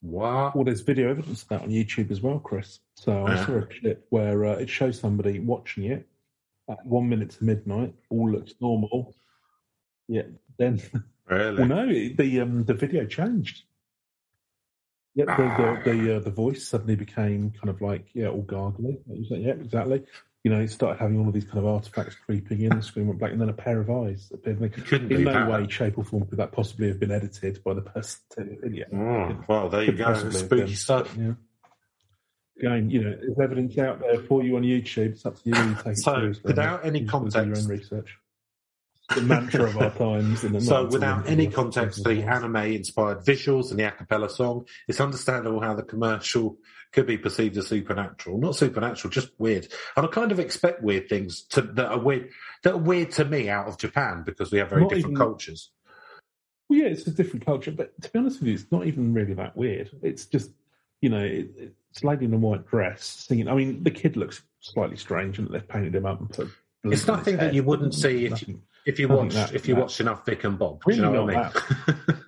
What? 0.00 0.56
Well, 0.56 0.64
there's 0.64 0.80
video 0.80 1.10
evidence 1.10 1.42
of 1.42 1.48
that 1.48 1.62
on 1.62 1.68
YouTube 1.70 2.10
as 2.10 2.20
well, 2.20 2.40
Chris. 2.40 2.80
So 2.96 3.26
I 3.26 3.44
saw 3.44 3.58
a 3.58 3.66
clip 3.66 4.06
where 4.10 4.44
uh, 4.44 4.56
it 4.56 4.68
shows 4.68 4.98
somebody 4.98 5.38
watching 5.38 5.84
it 5.84 6.08
at 6.68 6.84
one 6.84 7.08
minute 7.08 7.30
to 7.30 7.44
midnight. 7.44 7.94
All 8.10 8.30
looks 8.30 8.54
normal. 8.60 9.14
Yeah. 10.08 10.22
Then, 10.58 10.80
Really? 11.28 11.56
well, 11.56 11.68
no, 11.68 11.86
the 11.86 12.40
um, 12.40 12.64
the 12.64 12.74
video 12.74 13.06
changed. 13.06 13.62
Yep, 15.14 15.26
the 15.26 15.82
the 15.84 15.92
the, 15.92 16.16
uh, 16.16 16.20
the 16.20 16.30
voice 16.30 16.66
suddenly 16.66 16.96
became 16.96 17.50
kind 17.50 17.68
of 17.68 17.80
like 17.82 18.06
yeah, 18.14 18.28
all 18.28 18.42
gargly. 18.44 18.98
Yeah, 19.06 19.52
exactly. 19.52 20.04
You 20.44 20.50
know, 20.50 20.60
it 20.60 20.70
started 20.70 20.98
having 20.98 21.20
all 21.20 21.28
of 21.28 21.34
these 21.34 21.44
kind 21.44 21.58
of 21.58 21.66
artifacts 21.66 22.16
creeping 22.16 22.62
in. 22.62 22.70
The 22.76 22.82
screen 22.82 23.06
went 23.06 23.20
black, 23.20 23.30
and 23.30 23.40
then 23.40 23.48
a 23.48 23.52
pair 23.52 23.78
of 23.80 23.88
eyes 23.90 24.30
appeared. 24.34 24.58
And 24.60 24.70
they- 24.72 24.74
couldn't 24.82 25.12
In 25.12 25.18
do 25.18 25.24
no 25.24 25.32
that. 25.32 25.50
way, 25.50 25.68
shape, 25.68 25.98
or 25.98 26.04
form 26.04 26.26
could 26.26 26.38
that 26.38 26.50
possibly 26.50 26.88
have 26.88 26.98
been 26.98 27.12
edited 27.12 27.62
by 27.62 27.74
the 27.74 27.82
person. 27.82 28.20
the. 28.36 28.84
Oh, 28.92 29.44
well, 29.48 29.68
there 29.68 29.84
you 29.84 29.92
go. 29.92 30.30
Spooky 30.30 30.74
stuff. 30.74 31.14
Yeah. 31.16 31.34
Again, 32.58 32.90
you 32.90 33.02
know, 33.04 33.16
there's 33.20 33.38
evidence 33.38 33.76
out 33.78 34.00
there 34.00 34.18
for 34.20 34.42
you 34.42 34.56
on 34.56 34.62
YouTube. 34.62 35.12
It's 35.12 35.26
up 35.26 35.36
to 35.36 35.42
you. 35.48 35.54
you 35.56 35.74
take 35.76 35.86
it 35.92 35.98
So, 35.98 36.14
seriously. 36.14 36.42
without 36.44 36.84
any 36.84 37.04
context- 37.04 37.36
your 37.36 37.56
own 37.58 37.66
research. 37.68 38.18
The 39.14 39.22
mantra 39.22 39.64
of 39.64 39.76
our 39.78 39.90
times. 39.90 40.40
So, 40.66 40.86
without 40.86 41.28
any 41.28 41.46
context 41.48 42.02
to 42.02 42.08
the 42.10 42.22
anime 42.22 42.56
inspired 42.56 43.18
visuals 43.24 43.70
and 43.70 43.78
the 43.78 43.84
a 43.84 43.90
cappella 43.90 44.28
song, 44.30 44.66
it's 44.88 45.00
understandable 45.00 45.60
how 45.60 45.74
the 45.74 45.82
commercial 45.82 46.56
could 46.92 47.06
be 47.06 47.16
perceived 47.16 47.56
as 47.56 47.68
supernatural. 47.68 48.38
Not 48.38 48.56
supernatural, 48.56 49.10
just 49.10 49.30
weird. 49.38 49.68
And 49.96 50.06
I 50.06 50.08
kind 50.08 50.30
of 50.30 50.38
expect 50.38 50.82
weird 50.82 51.08
things 51.08 51.42
to, 51.50 51.62
that 51.62 51.86
are 51.86 51.98
weird 51.98 52.30
that 52.64 52.74
are 52.74 52.78
weird 52.78 53.10
to 53.12 53.24
me 53.24 53.48
out 53.48 53.66
of 53.66 53.78
Japan 53.78 54.22
because 54.24 54.50
we 54.52 54.58
have 54.58 54.70
very 54.70 54.82
Not 54.82 54.90
different 54.90 55.14
even- 55.14 55.16
cultures. 55.16 55.70
Well, 56.68 56.78
yeah, 56.78 56.86
it's 56.86 57.06
a 57.06 57.10
different 57.10 57.44
culture, 57.44 57.70
but 57.70 57.92
to 58.00 58.10
be 58.10 58.18
honest 58.18 58.40
with 58.40 58.48
you, 58.48 58.54
it's 58.54 58.70
not 58.70 58.86
even 58.86 59.12
really 59.12 59.34
that 59.34 59.56
weird. 59.56 59.90
It's 60.00 60.24
just, 60.24 60.50
you 61.02 61.10
know, 61.10 61.22
it, 61.22 61.74
it's 61.90 62.02
a 62.02 62.06
lady 62.06 62.24
in 62.24 62.32
a 62.32 62.38
white 62.38 62.66
dress 62.66 63.04
singing. 63.04 63.48
I 63.48 63.54
mean, 63.54 63.82
the 63.82 63.90
kid 63.90 64.16
looks 64.16 64.42
slightly 64.60 64.96
strange, 64.96 65.38
and 65.38 65.48
they've 65.50 65.66
painted 65.68 65.94
him 65.94 66.06
up 66.06 66.20
and 66.20 66.30
put. 66.30 66.48
It's 66.84 67.06
nothing 67.06 67.36
that 67.36 67.52
you 67.52 67.62
wouldn't 67.62 67.94
see 67.94 68.24
if 68.24 68.30
Nothing. 68.30 68.62
If 68.86 68.98
you 68.98 69.08
watch 69.08 69.34
that- 69.34 69.54
if 69.54 69.68
you 69.68 69.76
watched 69.76 70.00
enough 70.00 70.24
Vic 70.26 70.44
and 70.44 70.58
Bob, 70.58 70.82
Really 70.86 70.98
you 71.00 71.04
know 71.10 71.24
what 71.24 71.36
I 71.36 71.50
mean? 71.86 71.96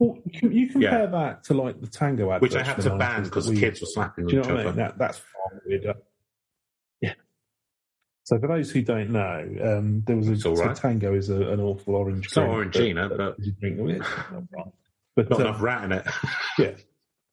Well, 0.00 0.16
you, 0.26 0.38
can- 0.40 0.52
you 0.52 0.68
compare 0.68 1.08
that 1.08 1.42
to 1.44 1.54
like 1.54 1.80
the 1.80 1.88
tango 1.88 2.30
adverts 2.30 2.54
Which 2.54 2.62
I 2.62 2.64
had 2.64 2.80
to 2.82 2.96
ban 2.96 3.24
because 3.24 3.48
the 3.48 3.58
kids 3.58 3.80
were 3.80 3.88
slapping 3.90 4.28
each 4.30 4.36
what 4.36 4.46
I 4.46 4.52
other. 4.52 4.64
mean? 4.66 4.76
That, 4.76 4.96
that's 4.96 5.18
far 5.18 5.60
weirder. 5.66 5.94
Yeah. 7.00 7.14
So 8.22 8.38
for 8.38 8.46
those 8.46 8.70
who 8.70 8.82
don't 8.82 9.10
know, 9.10 9.44
um, 9.60 10.04
there 10.06 10.16
was 10.16 10.28
a 10.28 10.36
so 10.36 10.54
right. 10.54 10.76
tango 10.76 11.14
is 11.14 11.30
a, 11.30 11.40
an 11.48 11.58
awful 11.60 11.96
orange. 11.96 12.26
It's 12.26 12.36
not 12.36 12.48
orangina, 12.48 13.08
but- 13.16 13.40
you 13.40 13.52
drink. 13.60 13.76
Well, 13.80 13.90
it's. 13.90 14.06
But 15.16 15.30
Not 15.30 15.40
um, 15.40 15.46
enough 15.48 15.60
rat 15.60 15.82
in 15.82 15.90
it. 15.90 16.06
yeah, 16.60 16.70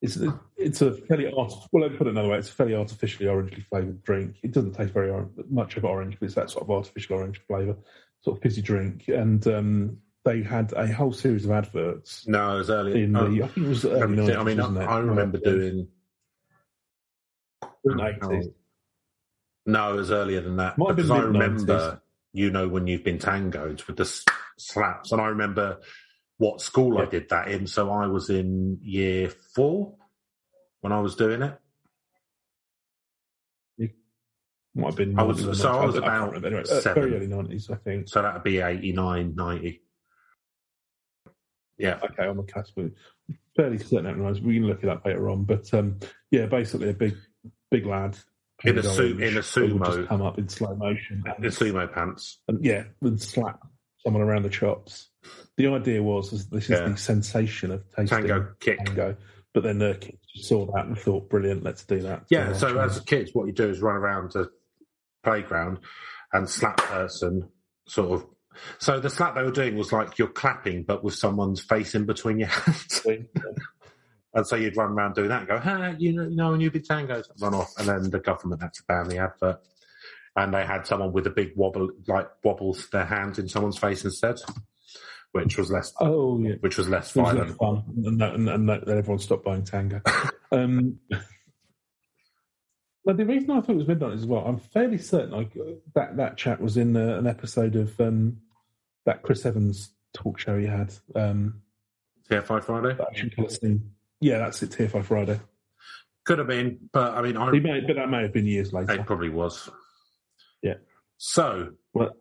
it's 0.02 0.18
a, 0.18 0.40
it's 0.58 0.82
a 0.82 0.94
fairly 0.94 1.28
art. 1.28 1.54
Well, 1.72 1.84
let 1.84 1.92
me 1.92 1.98
put 2.00 2.08
it 2.08 2.10
another 2.10 2.30
way. 2.30 2.40
It's 2.40 2.50
a 2.50 2.52
fairly 2.52 2.74
artificially 2.74 3.28
orangely 3.30 3.64
flavored 3.70 4.02
drink. 4.02 4.38
It 4.42 4.54
doesn't 4.54 4.74
taste 4.74 4.92
very 4.92 5.14
much 5.52 5.78
of 5.78 5.86
orange, 5.86 6.18
but 6.20 6.26
it's 6.26 6.34
that 6.34 6.50
sort 6.50 6.64
of 6.64 6.72
artificial 6.72 7.18
orange 7.18 7.40
flavor, 7.48 7.76
sort 8.26 8.38
of 8.38 8.44
fizzy 8.44 8.62
drink. 8.62 9.08
And 9.08 9.46
um, 9.48 9.98
they 10.26 10.42
had 10.42 10.74
a 10.74 10.92
whole 10.92 11.14
series 11.14 11.46
of 11.46 11.52
adverts 11.52 12.28
No, 12.28 12.56
it 12.56 12.58
was 12.58 12.70
early. 12.70 13.04
in 13.04 13.16
oh, 13.16 13.30
the. 13.30 13.44
I 13.44 13.48
think 13.48 13.68
it 13.68 13.70
was 13.70 13.86
early 13.86 14.18
90s, 14.18 14.38
I 14.38 14.44
mean? 14.44 14.78
I, 14.78 14.86
I 14.86 15.00
remember 15.00 15.40
Yeah. 15.44 15.52
doing. 15.52 15.88
No, 19.68 19.94
it 19.94 19.98
was 19.98 20.12
earlier 20.12 20.42
than 20.42 20.58
that. 20.58 20.78
Might 20.78 20.96
because 20.96 21.12
I 21.12 21.20
remember, 21.20 22.02
you 22.34 22.50
know, 22.52 22.68
when 22.68 22.88
you've 22.88 23.04
been 23.04 23.20
tangoed 23.20 23.84
with 23.84 23.98
the 23.98 24.06
slaps, 24.58 25.12
and 25.12 25.22
I 25.22 25.28
remember 25.28 25.80
what 26.38 26.62
school 26.62 26.98
I 26.98 27.06
did 27.06 27.30
that 27.30 27.48
in. 27.48 27.68
So 27.68 27.92
I 27.92 28.08
was 28.08 28.30
in 28.30 28.80
year 28.82 29.30
four 29.30 29.96
when 30.82 30.92
I 30.92 31.00
was 31.00 31.16
doing 31.16 31.42
it. 31.44 31.58
Might 34.76 34.88
have 34.88 34.96
been. 34.98 35.18
I 35.18 35.24
was- 35.24 35.42
90s 35.42 35.48
or 35.50 35.56
so 35.56 35.72
I 35.72 35.86
was 35.86 35.94
can't 35.96 36.06
about 36.06 36.34
remember. 36.34 36.48
Anyway, 36.60 36.82
very 36.94 37.16
early 37.16 37.28
nineties, 37.28 37.70
I 37.70 37.76
think. 37.76 38.10
So 38.10 38.22
that'd 38.22 38.44
be 38.44 38.60
89, 38.60 39.34
90. 39.36 39.82
Yeah. 41.78 42.00
Okay, 42.04 42.28
on 42.28 42.38
the 42.38 42.44
cusp. 42.44 42.78
Fairly 43.56 43.78
certain 43.78 44.06
it 44.06 44.18
was. 44.18 44.42
We 44.42 44.56
can 44.56 44.68
look 44.68 44.84
it 44.84 44.90
up 44.90 45.06
later 45.06 45.30
on, 45.30 45.44
but 45.44 45.74
um, 45.74 46.00
yeah, 46.32 46.46
basically 46.46 46.90
a 46.90 46.94
big, 46.94 47.16
big 47.72 47.86
lad 47.86 48.18
In 48.64 48.78
a 48.78 48.82
painted 48.82 48.90
su- 48.92 49.18
in 49.18 49.32
a 49.34 49.36
that 49.36 49.44
sumo. 49.44 49.86
just 49.86 50.08
come 50.10 50.22
up 50.22 50.38
in 50.38 50.50
slow 50.50 50.76
motion. 50.76 51.24
The 51.40 51.48
sumo 51.48 51.92
pants. 51.94 52.40
and 52.48 52.64
yeah, 52.64 52.84
and 53.02 53.22
slap 53.22 53.60
someone 54.04 54.22
around 54.24 54.44
the 54.44 54.50
chops. 54.50 55.10
The 55.58 55.68
idea 55.68 56.04
was 56.04 56.32
is 56.34 56.50
this 56.50 56.66
is 56.66 56.70
Yeah. 56.72 56.90
the 56.90 56.98
sensation 56.98 57.72
of 57.72 57.84
tasting 57.96 58.20
Tango 58.28 58.54
kick. 58.60 58.78
tango. 58.86 59.16
But 59.54 59.64
then 59.64 59.80
the 59.80 59.96
kids 60.00 60.18
saw 60.36 60.66
that 60.74 60.86
and 60.86 60.98
thought, 60.98 61.30
brilliant, 61.30 61.64
let's 61.64 61.86
do 61.86 62.02
that. 62.02 62.26
Yeah, 62.30 62.50
our 62.50 62.54
so 62.56 62.78
as 62.78 63.00
kids, 63.02 63.32
what 63.34 63.48
you 63.48 63.54
do 63.54 63.70
is 63.70 63.82
run 63.82 63.96
around 63.96 64.34
the 64.34 64.52
playground 65.26 65.80
and 66.32 66.50
slap 66.50 66.78
person, 66.78 67.50
sort 67.88 68.12
of. 68.12 68.26
So 68.80 69.00
the 69.02 69.10
slap 69.10 69.36
they 69.36 69.44
were 69.44 69.52
doing 69.52 69.76
was 69.76 69.92
like 69.92 70.18
you're 70.18 70.30
clapping, 70.30 70.84
but 70.84 71.04
with 71.04 71.16
someone's 71.16 71.62
face 71.62 71.94
in 71.96 72.06
between 72.06 72.40
your 72.40 72.48
hands. 72.64 73.06
and 74.34 74.48
so 74.48 74.56
you'd 74.56 74.78
run 74.78 74.92
around 74.92 75.16
doing 75.16 75.28
that 75.30 75.40
and 75.40 75.48
go, 75.50 75.58
"Ha, 75.60 75.94
you 75.98 76.14
know, 76.14 76.24
you 76.24 76.36
know, 76.36 76.54
a 76.54 76.58
new 76.58 76.72
big 76.72 76.86
tango, 76.86 77.22
run 77.42 77.54
off." 77.54 77.74
And 77.78 77.88
then 77.90 78.10
the 78.12 78.20
government 78.20 78.62
had 78.62 78.74
to 78.76 78.84
ban 78.88 79.10
the 79.10 79.18
advert, 79.18 79.60
and 80.38 80.54
they 80.54 80.66
had 80.66 80.88
someone 80.88 81.12
with 81.12 81.28
a 81.28 81.32
big 81.32 81.52
wobble, 81.58 81.90
like 82.08 82.30
wobbles 82.44 82.88
their 82.92 83.06
hand 83.06 83.40
in 83.40 83.50
someone's 83.50 83.78
face 83.78 84.06
instead, 84.06 84.38
which 85.34 85.58
was 85.58 85.70
less, 85.70 85.92
Oh 86.00 86.40
yeah, 86.40 86.56
which 86.62 86.78
was 86.78 86.88
less 86.88 87.16
it 87.16 87.20
was 87.22 87.32
violent. 87.34 87.50
less 87.50 87.58
fun, 87.58 87.84
and, 88.06 88.22
that, 88.22 88.34
and, 88.36 88.50
and 88.50 88.70
that, 88.70 88.86
then 88.86 88.98
everyone 89.00 89.20
stopped 89.20 89.44
buying 89.44 89.64
tango. 89.66 90.02
um, 90.54 90.98
but 93.06 93.18
the 93.18 93.26
reason 93.26 93.52
I 93.52 93.62
thought 93.62 93.72
it 93.72 93.78
was 93.78 93.88
midnight 93.88 94.14
as 94.14 94.26
well, 94.26 94.44
I'm 94.46 94.58
fairly 94.58 94.98
certain 94.98 95.32
like 95.32 95.54
that 95.94 96.18
that 96.18 96.38
chat 96.38 96.60
was 96.60 96.76
in 96.76 96.98
uh, 96.98 97.18
an 97.18 97.28
episode 97.28 97.76
of 97.76 98.00
um, 98.02 98.38
that 99.06 99.22
Chris 99.22 99.46
Evans 99.46 99.92
talk 100.14 100.40
show 100.40 100.58
he 100.58 100.66
had. 100.66 100.94
Um, 101.16 101.62
TFI 102.30 102.64
Friday 102.64 102.96
that 102.96 103.08
Action 103.08 103.30
Killer 103.30 103.50
Scene. 103.50 103.92
Yeah, 104.20 104.40
that's 104.40 104.64
it. 104.64 104.72
TFI 104.72 105.04
Friday. 105.06 105.40
could 106.24 106.40
have 106.40 106.48
been, 106.48 106.90
but 106.92 107.14
I 107.14 107.22
mean, 107.22 107.38
I 107.38 107.52
may, 107.52 107.82
but 107.82 107.96
that 107.96 108.10
may 108.10 108.24
have 108.24 108.34
been 108.34 108.48
years 108.48 108.74
later. 108.74 108.94
It 108.94 109.06
probably 109.06 109.30
was. 109.30 109.70
Yeah. 110.64 110.76
So, 111.18 111.74
Well, 111.94 112.16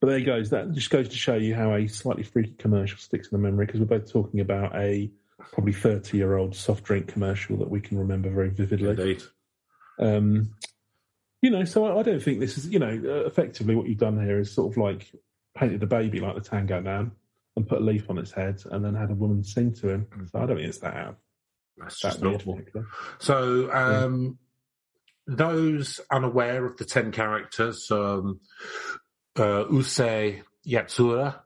but 0.00 0.08
there 0.08 0.20
goes. 0.20 0.50
That 0.50 0.72
just 0.72 0.90
goes 0.90 1.08
to 1.08 1.16
show 1.16 1.34
you 1.34 1.54
how 1.54 1.74
a 1.74 1.86
slightly 1.86 2.24
freaky 2.24 2.54
commercial 2.58 2.98
sticks 2.98 3.28
in 3.28 3.38
the 3.38 3.42
memory 3.42 3.66
because 3.66 3.80
we're 3.80 3.86
both 3.86 4.10
talking 4.10 4.40
about 4.40 4.74
a 4.74 5.10
probably 5.52 5.72
30 5.72 6.16
year 6.16 6.36
old 6.36 6.54
soft 6.54 6.84
drink 6.84 7.08
commercial 7.08 7.56
that 7.58 7.70
we 7.70 7.80
can 7.80 7.98
remember 7.98 8.30
very 8.30 8.50
vividly. 8.50 8.90
indeed. 8.90 9.22
Um, 9.98 10.54
you 11.40 11.50
know, 11.50 11.64
so 11.64 11.86
I, 11.86 12.00
I 12.00 12.02
don't 12.02 12.22
think 12.22 12.40
this 12.40 12.56
is, 12.56 12.68
you 12.68 12.78
know, 12.78 13.02
uh, 13.04 13.26
effectively 13.26 13.74
what 13.74 13.88
you've 13.88 13.98
done 13.98 14.22
here 14.22 14.38
is 14.38 14.52
sort 14.52 14.72
of 14.72 14.76
like 14.78 15.12
painted 15.56 15.82
a 15.82 15.86
baby 15.86 16.20
like 16.20 16.34
the 16.34 16.40
Tango 16.40 16.80
Man 16.80 17.12
and 17.56 17.68
put 17.68 17.80
a 17.80 17.84
leaf 17.84 18.08
on 18.08 18.18
its 18.18 18.32
head 18.32 18.62
and 18.70 18.84
then 18.84 18.94
had 18.94 19.10
a 19.10 19.14
woman 19.14 19.44
sing 19.44 19.74
to 19.74 19.88
him. 19.88 20.06
So 20.30 20.38
I 20.38 20.46
don't 20.46 20.56
think 20.56 20.68
it's 20.68 20.78
that 20.78 20.94
out. 20.94 21.16
That's 21.76 22.00
That 22.00 22.08
just 22.08 22.22
normal. 22.22 22.60
So, 23.18 23.72
um, 23.72 24.38
those 25.26 26.00
unaware 26.10 26.64
of 26.64 26.76
the 26.76 26.84
10 26.84 27.12
characters, 27.12 27.90
um, 27.90 28.40
uh, 29.36 29.64
Urusei 29.64 30.42
Yatsura 30.66 31.40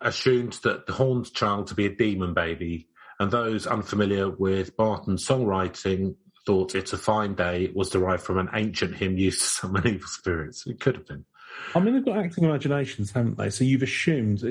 assumed 0.00 0.54
that 0.64 0.86
the 0.86 0.92
horned 0.92 1.32
child 1.32 1.68
to 1.68 1.74
be 1.74 1.86
a 1.86 1.94
demon 1.94 2.34
baby, 2.34 2.88
and 3.18 3.30
those 3.30 3.66
unfamiliar 3.66 4.28
with 4.28 4.76
Barton's 4.76 5.26
songwriting 5.26 6.16
thought 6.46 6.74
It's 6.74 6.92
a 6.92 6.98
Fine 6.98 7.34
Day 7.34 7.70
was 7.74 7.90
derived 7.90 8.22
from 8.22 8.38
an 8.38 8.48
ancient 8.54 8.96
hymn 8.96 9.18
used 9.18 9.40
to 9.40 9.46
summon 9.46 9.86
evil 9.86 10.08
spirits. 10.08 10.66
It 10.66 10.80
could 10.80 10.94
have 10.94 11.06
been. 11.06 11.24
I 11.74 11.80
mean, 11.80 11.94
they've 11.94 12.04
got 12.04 12.18
acting 12.18 12.44
imaginations, 12.44 13.10
haven't 13.10 13.36
they? 13.36 13.50
So 13.50 13.64
you've 13.64 13.82
assumed 13.82 14.42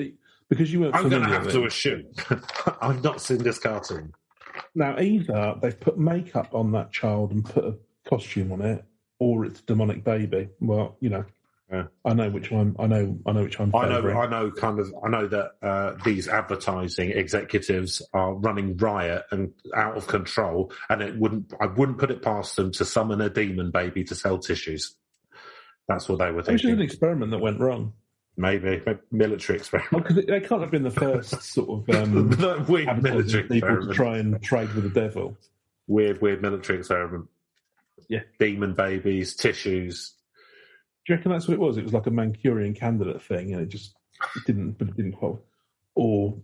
because 0.48 0.72
you 0.72 0.80
weren't 0.80 0.94
I'm 0.94 1.08
going 1.08 1.22
to 1.22 1.28
have 1.28 1.50
to 1.50 1.64
assume. 1.64 2.04
I've 2.80 3.02
not 3.02 3.20
seen 3.20 3.38
this 3.38 3.58
cartoon. 3.58 4.12
Now, 4.74 4.98
either 4.98 5.54
they've 5.60 5.78
put 5.78 5.98
makeup 5.98 6.54
on 6.54 6.72
that 6.72 6.92
child 6.92 7.32
and 7.32 7.44
put 7.44 7.64
a 7.64 7.76
costume 8.08 8.52
on 8.52 8.62
it, 8.62 8.84
or 9.18 9.44
it's 9.44 9.60
a 9.60 9.64
demonic 9.64 10.04
baby. 10.04 10.48
Well, 10.60 10.96
you 11.00 11.08
know, 11.08 11.24
Yeah. 11.70 11.86
I 12.04 12.14
know 12.14 12.30
which 12.30 12.50
one. 12.50 12.76
I 12.78 12.86
know. 12.86 13.18
I 13.26 13.32
know 13.32 13.42
which 13.42 13.58
one. 13.58 13.72
I 13.74 13.88
know, 13.88 14.08
I 14.08 14.26
know, 14.28 14.52
kind 14.52 14.78
of, 14.78 14.94
I 15.04 15.08
know 15.08 15.26
that 15.26 15.50
uh, 15.60 15.94
these 16.04 16.28
advertising 16.28 17.10
executives 17.10 18.02
are 18.12 18.34
running 18.34 18.76
riot 18.76 19.24
and 19.32 19.52
out 19.74 19.96
of 19.96 20.06
control, 20.06 20.72
and 20.88 21.02
it 21.02 21.18
wouldn't, 21.18 21.52
I 21.60 21.66
wouldn't 21.66 21.98
put 21.98 22.12
it 22.12 22.22
past 22.22 22.54
them 22.54 22.70
to 22.72 22.84
summon 22.84 23.20
a 23.20 23.28
demon 23.28 23.72
baby 23.72 24.04
to 24.04 24.14
sell 24.14 24.38
tissues. 24.38 24.94
That's 25.88 26.08
what 26.08 26.18
they 26.20 26.30
were 26.30 26.42
Which 26.42 26.64
is 26.64 26.70
an 26.70 26.80
experiment 26.80 27.32
that 27.32 27.38
went 27.38 27.60
wrong. 27.60 27.92
Maybe 28.36 28.82
a 28.86 28.98
military 29.10 29.58
experiment. 29.58 30.06
Because 30.06 30.24
they 30.26 30.40
can't 30.40 30.60
have 30.60 30.70
been 30.70 30.82
the 30.82 30.90
first 30.90 31.42
sort 31.42 31.88
of 31.88 31.96
um, 31.96 32.66
weird 32.68 33.02
military 33.02 33.44
people 33.44 33.86
to 33.86 33.94
try 33.94 34.18
and 34.18 34.40
trade 34.42 34.72
with 34.74 34.84
the 34.84 35.00
devil. 35.00 35.36
Weird, 35.86 36.20
weird 36.20 36.42
military 36.42 36.80
experiment. 36.80 37.28
Yeah. 38.08 38.20
Demon 38.38 38.74
babies, 38.74 39.34
tissues. 39.34 40.15
Do 41.06 41.12
you 41.12 41.16
reckon 41.16 41.30
that's 41.32 41.46
what 41.46 41.54
it 41.54 41.60
was? 41.60 41.76
It 41.76 41.84
was 41.84 41.92
like 41.92 42.06
a 42.06 42.10
Manchurian 42.10 42.74
candidate 42.74 43.22
thing, 43.22 43.52
and 43.52 43.62
it 43.62 43.68
just 43.68 43.94
it 44.34 44.44
didn't, 44.44 44.72
but 44.72 44.88
it 44.88 44.96
didn't 44.96 45.12
quite, 45.12 45.36
or 45.94 46.36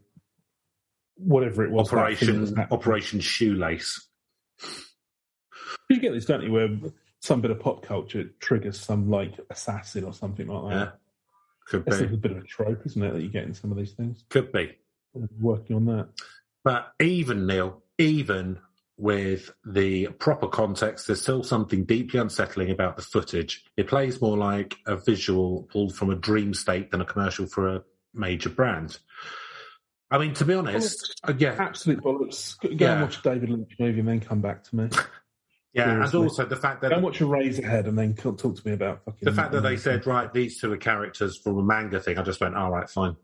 whatever 1.16 1.64
it 1.64 1.70
was. 1.70 1.90
that 1.90 2.20
was 2.40 2.54
Operation 2.70 3.18
Shoelace. 3.20 4.06
You 5.88 5.98
get 6.00 6.12
this, 6.12 6.26
don't 6.26 6.42
you? 6.42 6.52
Where 6.52 6.68
some 7.20 7.40
bit 7.40 7.50
of 7.50 7.60
pop 7.60 7.82
culture 7.82 8.24
triggers 8.40 8.78
some 8.80 9.10
like 9.10 9.38
assassin 9.50 10.04
or 10.04 10.12
something 10.12 10.46
like 10.46 10.70
Yeah. 10.72 10.78
that. 10.78 10.98
Could 11.66 11.84
That's 11.84 12.00
a 12.00 12.06
bit 12.16 12.32
of 12.32 12.38
a 12.38 12.42
trope, 12.42 12.84
isn't 12.86 13.02
it? 13.02 13.12
That 13.12 13.22
you 13.22 13.28
get 13.28 13.44
in 13.44 13.54
some 13.54 13.70
of 13.70 13.76
these 13.76 13.92
things. 13.92 14.24
Could 14.28 14.52
be. 14.52 14.76
Working 15.40 15.76
on 15.76 15.84
that. 15.86 16.08
But 16.64 16.92
even 17.00 17.46
Neil, 17.46 17.82
even 17.98 18.58
with 19.02 19.50
the 19.66 20.06
proper 20.20 20.46
context, 20.46 21.08
there's 21.08 21.20
still 21.20 21.42
something 21.42 21.84
deeply 21.84 22.20
unsettling 22.20 22.70
about 22.70 22.94
the 22.94 23.02
footage. 23.02 23.64
It 23.76 23.88
plays 23.88 24.20
more 24.22 24.36
like 24.38 24.76
a 24.86 24.96
visual 24.96 25.64
pulled 25.72 25.92
from 25.96 26.10
a 26.10 26.14
dream 26.14 26.54
state 26.54 26.92
than 26.92 27.00
a 27.00 27.04
commercial 27.04 27.46
for 27.46 27.68
a 27.68 27.82
major 28.14 28.48
brand. 28.48 28.98
I 30.08 30.18
mean, 30.18 30.34
to 30.34 30.44
be 30.44 30.54
honest, 30.54 31.20
uh, 31.26 31.32
yeah, 31.36 31.56
Absolute 31.58 32.00
bollocks. 32.00 32.60
Go 32.60 32.68
Yeah. 32.70 32.92
and 32.92 33.02
watch 33.02 33.18
a 33.18 33.22
David 33.22 33.50
Lynch 33.50 33.72
movie 33.80 33.98
and 33.98 34.08
then 34.08 34.20
come 34.20 34.40
back 34.40 34.62
to 34.64 34.76
me. 34.76 34.88
yeah, 35.72 36.04
and 36.04 36.14
also 36.14 36.44
the 36.44 36.54
fact 36.54 36.82
that 36.82 36.90
Go 36.90 36.94
and 36.96 37.04
watch 37.04 37.18
Eraserhead 37.18 37.88
and 37.88 37.98
then 37.98 38.14
talk 38.14 38.38
to 38.38 38.62
me 38.64 38.72
about 38.72 39.04
fucking. 39.04 39.18
the 39.24 39.32
fact 39.32 39.50
that 39.50 39.62
they 39.62 39.76
said 39.76 40.06
right, 40.06 40.32
these 40.32 40.60
two 40.60 40.72
are 40.72 40.76
characters 40.76 41.36
from 41.38 41.58
a 41.58 41.62
manga 41.64 41.98
thing. 41.98 42.18
I 42.18 42.22
just 42.22 42.40
went, 42.40 42.54
all 42.54 42.70
right, 42.70 42.88
fine. 42.88 43.16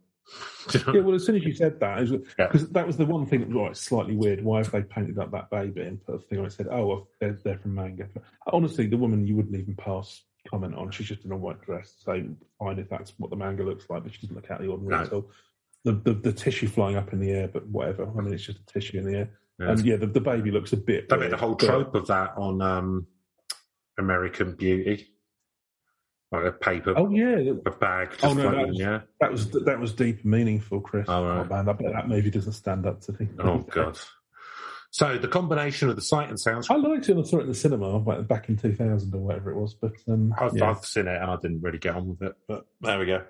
Do 0.71 0.79
you 0.79 0.85
know- 0.87 0.93
Yeah, 0.95 1.01
well, 1.01 1.15
as 1.17 1.25
soon 1.27 1.37
as 1.37 1.45
you 1.45 1.53
said 1.55 1.81
that, 1.81 2.07
Yeah. 2.09 2.47
because 2.49 2.69
that 2.71 2.87
was 2.87 2.97
the 2.97 3.07
one 3.07 3.27
thing 3.27 3.41
that 3.41 3.49
was 3.49 3.57
right, 3.57 3.77
slightly 3.77 4.17
weird. 4.17 4.43
Why 4.45 4.59
have 4.59 4.71
they 4.71 4.83
painted 4.83 5.19
up 5.19 5.31
that 5.33 5.51
baby 5.51 5.83
and 5.83 6.05
put 6.05 6.17
a 6.17 6.19
thing 6.19 6.39
on 6.41 6.47
it? 6.47 6.53
Said, 6.53 6.69
"Oh, 6.71 6.87
well, 6.87 7.09
they're, 7.21 7.39
they're 7.45 7.59
from 7.59 7.75
manga." 7.75 8.09
But 8.13 8.23
honestly, 8.53 8.87
the 8.87 8.97
woman 8.97 9.27
you 9.27 9.37
wouldn't 9.37 9.57
even 9.57 9.75
pass 9.75 10.23
comment 10.49 10.75
on. 10.75 10.91
She's 10.91 11.09
just 11.09 11.25
in 11.25 11.33
a 11.33 11.37
white 11.37 11.61
dress, 11.63 11.95
so 11.99 12.23
fine 12.59 12.79
if 12.79 12.89
that's 12.89 13.13
what 13.19 13.31
the 13.31 13.37
manga 13.37 13.63
looks 13.63 13.89
like, 13.91 14.03
but 14.05 14.13
she 14.15 14.21
doesn't 14.23 14.37
look 14.37 14.51
out 14.51 14.61
of 14.61 14.67
the 14.67 14.73
ordinary 14.73 14.97
No. 14.97 15.03
at 15.07 15.13
all. 15.13 15.31
The, 15.85 15.93
the 15.93 16.13
the 16.15 16.33
tissue 16.33 16.69
flying 16.69 16.97
up 16.97 17.13
in 17.13 17.21
the 17.21 17.31
air, 17.31 17.49
but 17.49 17.67
whatever. 17.67 18.05
I 18.09 18.21
mean, 18.23 18.33
it's 18.35 18.45
just 18.45 18.59
a 18.61 18.67
tissue 18.67 18.99
in 18.99 19.05
the 19.05 19.19
air, 19.19 19.31
Yeah. 19.61 19.71
and 19.71 19.85
yeah, 19.85 19.97
the, 19.97 20.07
the 20.07 20.21
baby 20.21 20.51
looks 20.51 20.73
a 20.73 20.77
bit. 20.77 21.11
Made 21.11 21.19
weird, 21.21 21.33
a 21.33 21.37
whole 21.37 21.55
but- 21.55 21.67
trope 21.67 21.95
of 21.95 22.07
that 22.09 22.33
on 22.37 22.61
um, 22.63 23.07
American 23.99 24.55
Beauty, 24.55 25.09
like 26.31 26.45
a 26.45 26.53
paper 26.53 26.95
Oh 26.97 27.09
yeah, 27.11 27.53
a 27.65 27.71
bag 27.71 28.11
just 28.13 28.25
Oh, 28.25 28.35
no, 28.35 28.51
that's- 28.51 28.77
the 28.77 28.85
air. 28.85 29.05
that 29.21 29.31
was 29.33 29.51
that 29.51 29.81
was 29.81 29.93
deep 29.95 30.25
meaningful, 30.25 30.81
Chris. 30.81 31.07
Oh, 31.09 31.25
right. 31.25 31.39
Oh, 31.41 31.45
man, 31.45 31.69
I 31.69 31.73
bet 31.73 31.93
that 31.93 32.09
movie 32.09 32.31
doesn't 32.31 32.53
stand 32.53 32.87
up 32.87 33.01
to 33.03 33.13
the. 33.13 33.29
Oh 33.39 33.59
god. 33.59 33.99
So 34.91 35.19
the 35.19 35.29
combination 35.29 35.91
of 35.91 35.97
the 35.97 36.03
sight 36.03 36.31
and 36.31 36.41
sounds. 36.41 36.71
I 36.71 36.77
liked 36.77 37.11
it 37.11 37.19
I 37.19 37.23
saw 37.23 37.39
it 37.39 37.43
in 37.43 37.49
the 37.49 37.55
cinema 37.55 38.01
back 38.23 38.49
in 38.49 38.57
2000 38.57 39.15
or 39.15 39.19
whatever 39.19 39.51
it 39.51 39.57
was, 39.57 39.75
but 39.75 39.93
um, 40.09 40.33
I've, 40.41 40.57
yeah. 40.57 40.71
I've 40.71 40.83
seen 40.83 41.07
it 41.07 41.21
and 41.21 41.31
I 41.31 41.37
didn't 41.37 41.61
really 41.61 41.77
get 41.77 41.95
on 41.95 42.09
with 42.09 42.23
it, 42.23 42.35
but 42.49 42.65
there 42.81 42.99
we 42.99 43.05
go. 43.05 43.23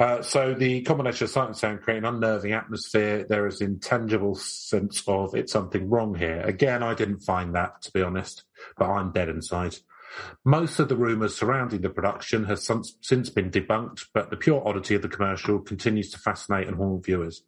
Uh, 0.00 0.22
so 0.22 0.54
the 0.54 0.80
combination 0.80 1.24
of 1.26 1.30
sight 1.30 1.48
and 1.48 1.56
sound 1.56 1.82
create 1.82 1.98
an 1.98 2.06
unnerving 2.06 2.52
atmosphere. 2.52 3.26
There 3.28 3.46
is 3.46 3.60
intangible 3.60 4.34
sense 4.36 5.02
of 5.06 5.34
it's 5.34 5.52
something 5.52 5.90
wrong 5.90 6.14
here. 6.14 6.40
Again, 6.40 6.82
I 6.82 6.94
didn't 6.94 7.20
find 7.20 7.54
that 7.56 7.82
to 7.82 7.92
be 7.92 8.00
honest, 8.00 8.44
but 8.78 8.88
I'm 8.88 9.12
dead 9.12 9.28
inside. 9.28 9.76
Most 10.44 10.78
of 10.78 10.88
the 10.88 10.96
rumours 10.96 11.36
surrounding 11.36 11.80
the 11.80 11.90
production 11.90 12.44
has 12.44 12.68
since 13.00 13.30
been 13.30 13.50
debunked, 13.50 14.06
but 14.12 14.30
the 14.30 14.36
pure 14.36 14.66
oddity 14.66 14.94
of 14.94 15.02
the 15.02 15.08
commercial 15.08 15.58
continues 15.58 16.10
to 16.10 16.18
fascinate 16.18 16.68
and 16.68 16.76
haunt 16.76 17.04
viewers. 17.04 17.42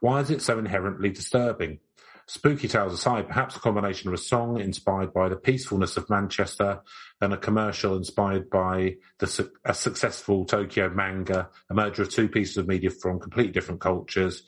Why 0.00 0.20
is 0.20 0.30
it 0.30 0.42
so 0.42 0.58
inherently 0.58 1.10
disturbing? 1.10 1.80
Spooky 2.26 2.68
tales 2.68 2.92
aside, 2.92 3.26
perhaps 3.26 3.56
a 3.56 3.60
combination 3.60 4.08
of 4.08 4.14
a 4.14 4.18
song 4.18 4.60
inspired 4.60 5.14
by 5.14 5.30
the 5.30 5.36
peacefulness 5.36 5.96
of 5.96 6.10
Manchester 6.10 6.82
and 7.22 7.32
a 7.32 7.38
commercial 7.38 7.96
inspired 7.96 8.50
by 8.50 8.96
the, 9.18 9.50
a 9.64 9.72
successful 9.72 10.44
Tokyo 10.44 10.90
manga, 10.90 11.48
a 11.70 11.74
merger 11.74 12.02
of 12.02 12.10
two 12.10 12.28
pieces 12.28 12.58
of 12.58 12.68
media 12.68 12.90
from 12.90 13.18
completely 13.18 13.52
different 13.52 13.80
cultures, 13.80 14.42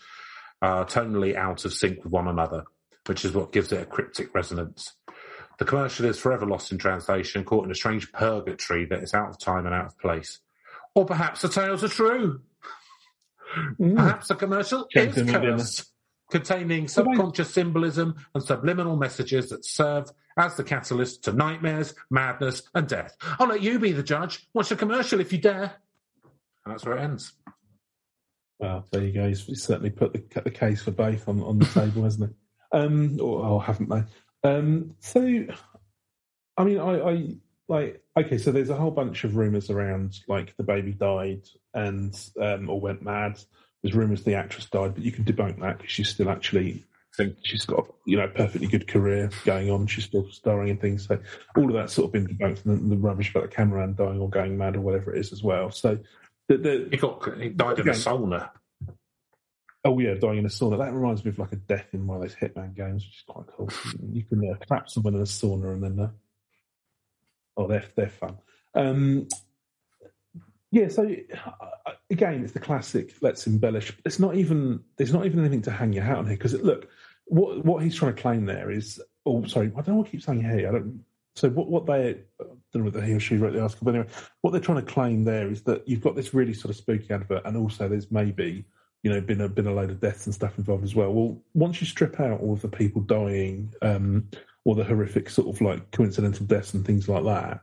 are 0.60 0.84
tonally 0.84 1.34
out 1.34 1.64
of 1.64 1.72
sync 1.72 2.04
with 2.04 2.12
one 2.12 2.28
another, 2.28 2.64
which 3.06 3.24
is 3.24 3.32
what 3.32 3.50
gives 3.50 3.72
it 3.72 3.80
a 3.80 3.86
cryptic 3.86 4.34
resonance. 4.34 4.94
The 5.60 5.66
commercial 5.66 6.06
is 6.06 6.18
forever 6.18 6.46
lost 6.46 6.72
in 6.72 6.78
translation, 6.78 7.44
caught 7.44 7.66
in 7.66 7.70
a 7.70 7.74
strange 7.74 8.10
purgatory 8.12 8.86
that 8.86 9.02
is 9.02 9.12
out 9.12 9.28
of 9.28 9.38
time 9.38 9.66
and 9.66 9.74
out 9.74 9.84
of 9.84 9.98
place. 9.98 10.38
Or 10.94 11.04
perhaps 11.04 11.42
the 11.42 11.50
tales 11.50 11.84
are 11.84 11.88
true. 11.88 12.40
Mm. 13.78 13.94
Perhaps 13.94 14.28
the 14.28 14.36
commercial 14.36 14.88
is 14.94 15.14
cursed, 15.14 15.92
containing 16.30 16.88
subconscious 16.88 17.52
symbolism 17.52 18.16
and 18.34 18.42
subliminal 18.42 18.96
messages 18.96 19.50
that 19.50 19.66
serve 19.66 20.10
as 20.38 20.56
the 20.56 20.64
catalyst 20.64 21.24
to 21.24 21.32
nightmares, 21.32 21.94
madness, 22.10 22.62
and 22.74 22.88
death. 22.88 23.14
I'll 23.38 23.48
let 23.48 23.60
you 23.60 23.78
be 23.78 23.92
the 23.92 24.02
judge. 24.02 24.48
Watch 24.54 24.70
the 24.70 24.76
commercial 24.76 25.20
if 25.20 25.30
you 25.30 25.38
dare. 25.38 25.74
And 26.64 26.72
that's 26.72 26.86
where 26.86 26.96
it 26.96 27.02
ends. 27.02 27.34
Well, 28.58 28.86
there 28.92 29.04
you 29.04 29.12
go. 29.12 29.28
He's, 29.28 29.44
he's 29.44 29.62
certainly 29.62 29.90
put 29.90 30.14
the, 30.14 30.40
the 30.40 30.50
case 30.50 30.82
for 30.82 30.90
both 30.90 31.28
on, 31.28 31.42
on 31.42 31.58
the 31.58 31.66
table, 31.66 32.04
hasn't 32.04 32.30
he? 32.30 32.78
Um, 32.78 33.18
or, 33.20 33.44
or 33.44 33.62
haven't 33.62 33.90
they? 33.90 34.04
Um, 34.42 34.96
so, 35.00 35.20
I 36.56 36.64
mean, 36.64 36.78
I, 36.78 37.00
I 37.00 37.36
like 37.68 38.02
okay. 38.16 38.38
So 38.38 38.52
there's 38.52 38.70
a 38.70 38.76
whole 38.76 38.90
bunch 38.90 39.24
of 39.24 39.36
rumours 39.36 39.70
around 39.70 40.18
like 40.28 40.56
the 40.56 40.62
baby 40.62 40.92
died 40.92 41.42
and 41.74 42.18
um, 42.40 42.68
or 42.68 42.80
went 42.80 43.02
mad. 43.02 43.38
There's 43.82 43.94
rumours 43.94 44.24
the 44.24 44.34
actress 44.34 44.66
died, 44.66 44.94
but 44.94 45.04
you 45.04 45.12
can 45.12 45.24
debunk 45.24 45.60
that 45.60 45.78
because 45.78 45.92
she's 45.92 46.08
still 46.08 46.28
actually 46.28 46.84
I 47.14 47.16
think 47.16 47.36
she's 47.42 47.64
got 47.64 47.86
you 48.06 48.16
know 48.16 48.24
a 48.24 48.28
perfectly 48.28 48.66
good 48.66 48.86
career 48.88 49.30
going 49.44 49.70
on. 49.70 49.86
She's 49.86 50.04
still 50.04 50.30
starring 50.30 50.68
in 50.68 50.76
things. 50.76 51.06
So 51.06 51.18
all 51.56 51.68
of 51.68 51.74
that's 51.74 51.92
sort 51.92 52.06
of 52.06 52.12
been 52.12 52.26
debunked, 52.26 52.64
and 52.64 52.90
the, 52.90 52.96
the 52.96 53.00
rubbish 53.00 53.30
about 53.30 53.50
the 53.50 53.54
cameraman 53.54 53.94
dying 53.94 54.20
or 54.20 54.28
going 54.28 54.56
mad 54.56 54.76
or 54.76 54.80
whatever 54.80 55.14
it 55.14 55.18
is 55.18 55.32
as 55.32 55.42
well. 55.42 55.70
So 55.70 55.98
the, 56.48 56.56
the, 56.56 56.88
He 56.90 56.96
got 56.96 57.38
he 57.38 57.48
died 57.50 57.78
in 57.78 57.88
a 57.88 57.92
sauna. 57.92 58.50
Oh 59.84 59.98
yeah, 59.98 60.14
dying 60.14 60.38
in 60.38 60.46
a 60.46 60.48
sauna. 60.48 60.78
That 60.78 60.92
reminds 60.92 61.24
me 61.24 61.30
of 61.30 61.38
like 61.38 61.52
a 61.52 61.56
death 61.56 61.86
in 61.92 62.06
one 62.06 62.16
of 62.16 62.22
those 62.22 62.34
Hitman 62.34 62.76
games, 62.76 63.04
which 63.04 63.16
is 63.16 63.24
quite 63.26 63.46
cool. 63.56 63.70
You 64.12 64.24
can 64.24 64.50
uh, 64.50 64.64
trap 64.66 64.90
someone 64.90 65.14
in 65.14 65.20
a 65.20 65.24
sauna 65.24 65.72
and 65.72 65.82
then, 65.82 66.00
uh, 66.00 66.10
oh, 67.56 67.66
they're 67.66 67.84
they're 67.96 68.10
fun. 68.10 68.36
Um, 68.74 69.28
yeah, 70.70 70.88
so 70.88 71.02
uh, 71.04 71.92
again, 72.10 72.44
it's 72.44 72.52
the 72.52 72.60
classic. 72.60 73.14
Let's 73.22 73.46
embellish. 73.46 73.92
It's 74.04 74.18
not 74.18 74.34
even. 74.34 74.84
There's 74.96 75.12
not 75.12 75.24
even 75.26 75.40
anything 75.40 75.62
to 75.62 75.70
hang 75.70 75.92
your 75.92 76.04
hat 76.04 76.18
on 76.18 76.26
here 76.26 76.36
because 76.36 76.54
look, 76.54 76.88
what 77.24 77.64
what 77.64 77.82
he's 77.82 77.96
trying 77.96 78.14
to 78.14 78.20
claim 78.20 78.44
there 78.44 78.70
is. 78.70 79.00
Oh, 79.24 79.44
sorry, 79.46 79.68
I 79.68 79.80
don't 79.80 79.88
know 79.88 79.94
what 79.96 80.08
I 80.08 80.10
keep 80.10 80.22
saying 80.22 80.42
here. 80.42 80.68
I 80.68 80.72
don't. 80.72 81.04
So 81.36 81.48
what 81.48 81.68
what 81.68 81.86
they 81.86 82.18
I 82.40 82.44
don't 82.72 82.82
know 82.82 82.84
whether 82.84 83.00
he 83.00 83.14
or 83.14 83.20
she 83.20 83.36
wrote 83.36 83.54
the 83.54 83.62
article, 83.62 83.84
but 83.86 83.94
anyway, 83.94 84.10
what 84.42 84.50
they're 84.50 84.60
trying 84.60 84.84
to 84.84 84.92
claim 84.92 85.24
there 85.24 85.50
is 85.50 85.62
that 85.62 85.88
you've 85.88 86.02
got 86.02 86.16
this 86.16 86.34
really 86.34 86.54
sort 86.54 86.70
of 86.70 86.76
spooky 86.76 87.12
advert, 87.12 87.46
and 87.46 87.56
also 87.56 87.88
there's 87.88 88.10
maybe 88.10 88.64
you 89.02 89.10
know 89.10 89.20
been 89.20 89.40
a 89.40 89.48
been 89.48 89.66
a 89.66 89.72
load 89.72 89.90
of 89.90 90.00
deaths 90.00 90.26
and 90.26 90.34
stuff 90.34 90.58
involved 90.58 90.84
as 90.84 90.94
well. 90.94 91.12
Well, 91.12 91.42
once 91.54 91.80
you 91.80 91.86
strip 91.86 92.20
out 92.20 92.40
all 92.40 92.52
of 92.52 92.62
the 92.62 92.68
people 92.68 93.02
dying, 93.02 93.72
um, 93.82 94.28
or 94.64 94.74
the 94.74 94.84
horrific 94.84 95.30
sort 95.30 95.54
of 95.54 95.60
like 95.60 95.90
coincidental 95.90 96.46
deaths 96.46 96.74
and 96.74 96.84
things 96.84 97.08
like 97.08 97.24
that, 97.24 97.62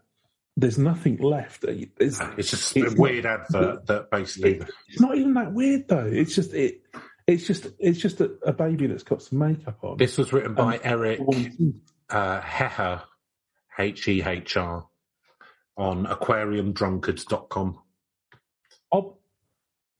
there's 0.56 0.78
nothing 0.78 1.18
left. 1.18 1.64
It's, 1.64 2.20
it's 2.38 2.50
just 2.50 2.76
it's 2.76 2.94
a 2.94 2.96
weird 2.98 3.26
not, 3.26 3.42
advert 3.42 3.86
that 3.86 4.12
basically. 4.12 4.56
It, 4.56 4.70
it's 4.90 5.00
not 5.00 5.16
even 5.16 5.34
that 5.36 5.54
weird 5.54 5.88
though. 5.88 6.06
It's 6.06 6.36
just 6.36 6.54
it. 6.54 6.82
It's 7.28 7.46
just 7.46 7.68
it's 7.78 8.00
just 8.00 8.22
a, 8.22 8.32
a 8.44 8.54
baby 8.54 8.88
that's 8.88 9.04
got 9.04 9.22
some 9.22 9.40
makeup 9.40 9.78
on. 9.84 9.98
This 9.98 10.18
was 10.18 10.34
written 10.34 10.56
by 10.56 10.78
um, 10.78 10.82
Eric 10.84 11.22
uh, 12.10 12.42
Hehr, 12.42 13.04
H 13.78 14.08
E 14.08 14.24
H 14.24 14.58
R, 14.58 14.88
on 15.78 16.06
aquariumdrunkards.com. 16.06 17.80
Oh, 18.92 19.18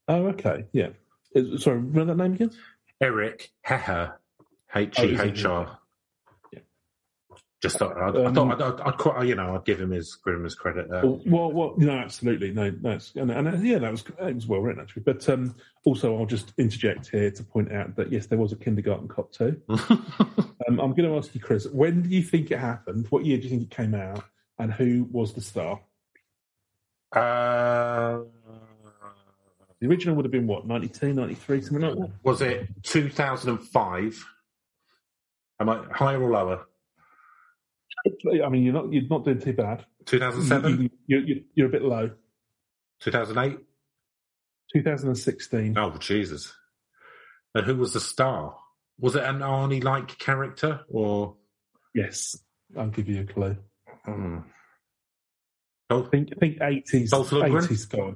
oh, 0.08 0.28
okay, 0.28 0.66
yeah. 0.72 0.90
Sorry, 1.58 1.78
remember 1.78 2.06
that 2.06 2.18
name 2.18 2.34
again? 2.34 2.52
Eric 3.02 3.52
Hehr, 3.66 4.14
H 4.76 5.00
E 5.00 5.18
H 5.20 5.46
R. 5.46 5.80
Just 7.60 7.80
thought, 7.80 7.98
I, 7.98 8.10
um, 8.10 8.28
I 8.28 8.32
thought 8.32 8.62
I'd, 8.62 8.82
I'd, 8.82 9.18
I'd, 9.18 9.28
you 9.28 9.34
know, 9.34 9.56
I'd 9.56 9.66
give 9.66 9.82
him 9.82 9.90
his 9.90 10.16
give 10.24 10.36
him 10.36 10.44
his 10.44 10.54
credit 10.54 10.92
there. 10.92 11.04
Well, 11.04 11.52
well, 11.52 11.74
no, 11.78 11.92
absolutely, 11.92 12.52
no, 12.52 12.70
no, 12.70 13.00
and, 13.16 13.32
and, 13.32 13.68
yeah, 13.68 13.80
that 13.80 13.90
was 13.90 14.04
it 14.22 14.36
was 14.36 14.46
well 14.46 14.60
written 14.60 14.80
actually. 14.80 15.02
But 15.02 15.28
um, 15.28 15.56
also, 15.84 16.16
I'll 16.20 16.28
just 16.28 16.54
interject 16.60 17.10
here 17.10 17.32
to 17.32 17.44
point 17.44 17.72
out 17.72 17.96
that 17.96 18.12
yes, 18.12 18.28
there 18.28 18.38
was 18.38 18.52
a 18.52 18.58
kindergarten 18.58 19.08
cop 19.08 19.32
too. 19.32 19.60
um, 19.70 20.00
I'm 20.68 20.94
going 20.94 21.10
to 21.10 21.18
ask 21.18 21.34
you, 21.34 21.42
Chris, 21.42 21.66
when 21.66 22.04
do 22.04 22.10
you 22.10 22.22
think 22.22 22.52
it 22.52 22.60
happened? 22.60 23.08
What 23.10 23.26
year 23.26 23.38
do 23.38 23.46
you 23.46 23.50
think 23.50 23.64
it 23.64 23.72
came 23.72 23.96
out? 23.96 24.24
And 24.60 24.72
who 24.72 25.08
was 25.12 25.34
the 25.34 25.42
star? 25.42 25.82
Uh, 27.12 28.20
the 29.80 29.88
original 29.88 30.16
would 30.16 30.26
have 30.26 30.32
been 30.32 30.48
what, 30.48 30.66
92, 30.66 31.14
93, 31.14 31.62
something 31.62 31.82
like 31.82 31.96
that? 31.98 32.12
Was 32.24 32.42
it 32.42 32.68
2005? 32.84 34.26
Am 35.60 35.70
I 35.70 35.84
higher 35.92 36.22
or 36.22 36.32
lower? 36.32 36.66
I 38.44 38.50
mean, 38.50 38.64
you're 38.64 38.74
not 38.74 38.94
you're 38.94 39.08
not 39.10 39.26
doing 39.26 39.40
too 39.40 39.54
bad. 39.54 39.86
2007. 40.06 40.90
You, 41.08 41.20
you, 41.20 41.44
you're 41.56 41.68
a 41.68 41.72
bit 41.72 41.82
low. 41.82 42.12
2008. 43.02 43.58
2016. 44.74 45.78
Oh 45.78 45.98
Jesus! 45.98 46.54
And 47.56 47.66
who 47.66 47.76
was 47.76 47.94
the 47.94 48.00
star? 48.00 48.56
Was 49.00 49.16
it 49.16 49.24
an 49.24 49.40
Arnie-like 49.40 50.18
character 50.20 50.82
or? 50.90 51.36
Yes, 51.94 52.38
I'll 52.78 52.88
give 52.88 53.08
you 53.08 53.22
a 53.22 53.26
clue. 53.26 53.58
Hmm. 54.06 54.40
Oh, 55.90 56.06
I 56.06 56.10
think 56.10 56.38
think 56.40 56.60
80s. 56.60 57.10
Dolph 57.10 57.30
80s 57.30 57.90
guy. 57.90 58.16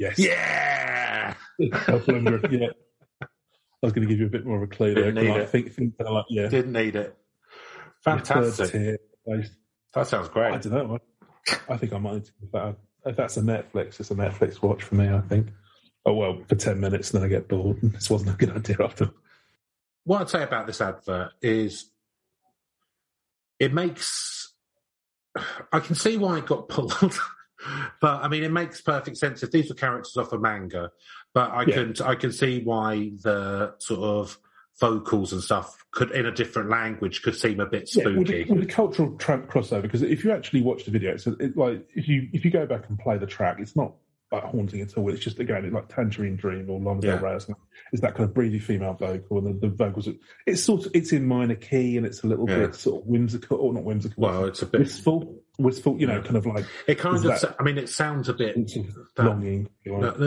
Yes. 0.00 0.18
Yeah. 0.18 1.34
Yeah. 1.58 1.84
I 1.86 1.92
was 1.92 2.04
going 2.06 2.24
to 4.06 4.06
give 4.06 4.18
you 4.18 4.26
a 4.26 4.30
bit 4.30 4.46
more 4.46 4.56
of 4.56 4.62
a 4.62 4.66
clue 4.66 4.94
Didn't 4.94 5.14
there. 5.14 5.24
Need 5.24 5.30
I 5.30 5.38
it. 5.40 5.50
think, 5.50 5.72
think 5.74 5.94
like, 6.00 6.24
yeah. 6.30 6.48
Didn't 6.48 6.72
need 6.72 6.96
it. 6.96 7.16
Fantastic. 8.02 8.98
That 9.94 10.06
sounds 10.06 10.28
great. 10.28 10.54
I 10.54 10.58
don't 10.58 10.72
know. 10.72 10.98
I, 11.48 11.74
I 11.74 11.76
think 11.76 11.92
I 11.92 11.98
might 11.98 12.30
give 12.40 12.50
that. 12.52 12.76
If 13.04 13.16
that's 13.16 13.36
a 13.36 13.42
Netflix, 13.42 14.00
it's 14.00 14.10
a 14.10 14.14
Netflix 14.14 14.62
watch 14.62 14.82
for 14.82 14.94
me. 14.94 15.08
I 15.08 15.20
think. 15.20 15.48
Oh 16.06 16.14
well, 16.14 16.38
for 16.48 16.54
ten 16.54 16.80
minutes, 16.80 17.12
and 17.12 17.22
then 17.22 17.28
I 17.28 17.30
get 17.30 17.48
bored. 17.48 17.82
And 17.82 17.92
This 17.92 18.08
wasn't 18.10 18.34
a 18.34 18.38
good 18.38 18.50
idea 18.56 18.76
after. 18.82 19.10
What 20.04 20.22
I'd 20.22 20.30
say 20.30 20.42
about 20.42 20.66
this 20.66 20.80
advert 20.80 21.32
is, 21.42 21.90
it 23.58 23.72
makes. 23.74 24.52
I 25.72 25.80
can 25.80 25.94
see 25.94 26.16
why 26.16 26.38
it 26.38 26.46
got 26.46 26.68
pulled, 26.68 27.18
but 28.00 28.22
I 28.22 28.28
mean, 28.28 28.42
it 28.42 28.52
makes 28.52 28.80
perfect 28.80 29.16
sense 29.16 29.42
if 29.42 29.50
these 29.50 29.68
were 29.68 29.74
characters 29.74 30.16
off 30.16 30.32
a 30.32 30.38
manga. 30.38 30.90
But 31.32 31.50
I 31.50 31.64
yeah. 31.66 31.74
can 31.74 31.94
I 32.04 32.14
can 32.14 32.32
see 32.32 32.62
why 32.62 33.12
the 33.22 33.74
sort 33.78 34.00
of 34.00 34.38
vocals 34.80 35.32
and 35.32 35.42
stuff 35.42 35.76
could 35.92 36.10
in 36.12 36.26
a 36.26 36.32
different 36.32 36.70
language 36.70 37.22
could 37.22 37.36
seem 37.36 37.60
a 37.60 37.66
bit 37.66 37.88
spooky. 37.88 38.10
Yeah, 38.10 38.18
with, 38.18 38.26
the, 38.28 38.44
with 38.44 38.60
the 38.60 38.72
cultural 38.72 39.16
tra- 39.18 39.46
crossover, 39.46 39.82
because 39.82 40.02
if 40.02 40.24
you 40.24 40.32
actually 40.32 40.62
watch 40.62 40.84
the 40.84 40.90
video, 40.90 41.12
it's 41.12 41.26
it, 41.26 41.56
like 41.56 41.86
if 41.94 42.08
you 42.08 42.28
if 42.32 42.44
you 42.44 42.50
go 42.50 42.66
back 42.66 42.88
and 42.88 42.98
play 42.98 43.18
the 43.18 43.26
track, 43.26 43.58
it's 43.60 43.76
not 43.76 43.92
like 44.32 44.42
haunting 44.44 44.80
at 44.80 44.96
all. 44.96 45.10
It's 45.12 45.22
just 45.22 45.38
again 45.38 45.64
it's 45.64 45.74
like 45.74 45.94
Tangerine 45.94 46.36
Dream 46.36 46.68
or 46.70 46.80
Lana 46.80 47.00
Del 47.00 47.18
Rey. 47.18 47.38
It's 47.92 48.02
that 48.02 48.14
kind 48.14 48.28
of 48.28 48.34
breathy 48.34 48.58
female 48.58 48.94
vocal, 48.94 49.38
and 49.38 49.60
the, 49.60 49.68
the, 49.68 49.74
vocals. 49.74 50.08
It's 50.46 50.62
sort 50.62 50.86
of 50.86 50.92
it's 50.94 51.12
in 51.12 51.26
minor 51.26 51.54
key, 51.54 51.96
and 51.96 52.06
it's 52.06 52.22
a 52.22 52.26
little 52.26 52.48
yeah. 52.48 52.58
bit 52.58 52.74
sort 52.74 53.02
of 53.02 53.08
whimsical, 53.08 53.58
or 53.58 53.72
not 53.72 53.84
whimsical. 53.84 54.22
Well, 54.22 54.44
it's 54.44 54.62
a 54.62 54.66
bit 54.66 54.82
wistful, 54.82 55.42
wistful. 55.58 56.00
You 56.00 56.06
know, 56.06 56.22
kind 56.22 56.36
of 56.36 56.46
like 56.46 56.66
it 56.86 56.98
kind 56.98 57.16
of. 57.16 57.22
That, 57.22 57.56
I 57.58 57.62
mean, 57.62 57.78
it 57.78 57.88
sounds 57.88 58.28
a 58.28 58.34
bit 58.34 58.54
that, 59.16 59.24
longing. 59.24 59.68
That, 59.84 60.18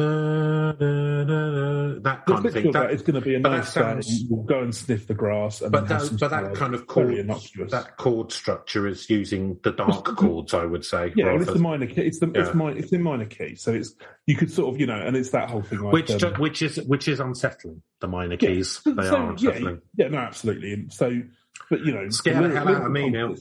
that 2.04 2.26
kind 2.26 2.46
of 2.46 2.54
thing. 2.54 2.72
That, 2.72 2.92
it's 2.92 3.04
going 3.04 3.16
to 3.16 3.22
be 3.22 3.36
a 3.36 3.40
nice 3.40 3.74
sounds. 3.74 4.26
We'll 4.30 4.44
go 4.44 4.60
and 4.62 4.76
sniff 4.76 5.08
the 5.08 5.14
grass. 5.14 5.62
And 5.62 5.72
but 5.72 5.88
that, 5.88 6.18
but 6.20 6.30
that 6.32 6.56
kind 6.56 6.76
of 6.76 6.88
chord, 6.88 7.16
that 7.16 7.98
chord 7.98 8.32
structure 8.32 8.88
is 8.88 9.10
using 9.10 9.60
the 9.64 9.72
dark 9.72 10.04
chords. 10.18 10.54
I 10.54 10.66
would 10.66 10.84
say. 10.84 11.14
Yeah, 11.16 11.34
well, 11.34 11.42
it's 11.42 11.54
the 11.54 11.60
minor 11.60 11.88
key. 11.88 12.02
It's 12.02 12.20
the 12.20 12.32
yeah. 12.34 12.42
it's, 12.42 12.54
minor, 12.54 12.78
it's 12.78 12.92
in 12.92 13.02
minor 13.02 13.26
key, 13.26 13.56
so 13.56 13.74
it's 13.74 13.96
you 14.26 14.36
could 14.36 14.52
sort 14.52 14.74
of 14.74 14.80
you 14.80 14.88
know, 14.88 15.00
and 15.00 15.16
it's 15.16 15.32
that 15.32 15.50
whole 15.50 15.62
thing. 15.62 15.80
Like, 15.80 15.94
which 15.94 16.24
um, 16.24 16.34
which 16.36 16.62
is 16.62 16.78
which 16.84 17.08
is 17.08 17.20
unsettling. 17.20 17.43
Settling 17.44 17.82
the 18.00 18.08
minor 18.08 18.38
yeah, 18.40 18.50
keys 18.50 18.80
so, 18.82 18.94
they 18.94 19.04
so, 19.04 19.16
are 19.18 19.32
unsettling. 19.32 19.82
Yeah, 19.98 20.06
yeah, 20.06 20.12
no, 20.12 20.20
absolutely. 20.20 20.72
And 20.72 20.94
so, 20.94 21.22
but 21.70 21.82
you 21.82 21.94
know, 21.94 22.08
scare 22.08 22.42
the 22.42 22.56
hell 22.56 22.70
out 22.70 22.86
of 22.86 22.92
me 22.92 23.10
now. 23.10 23.36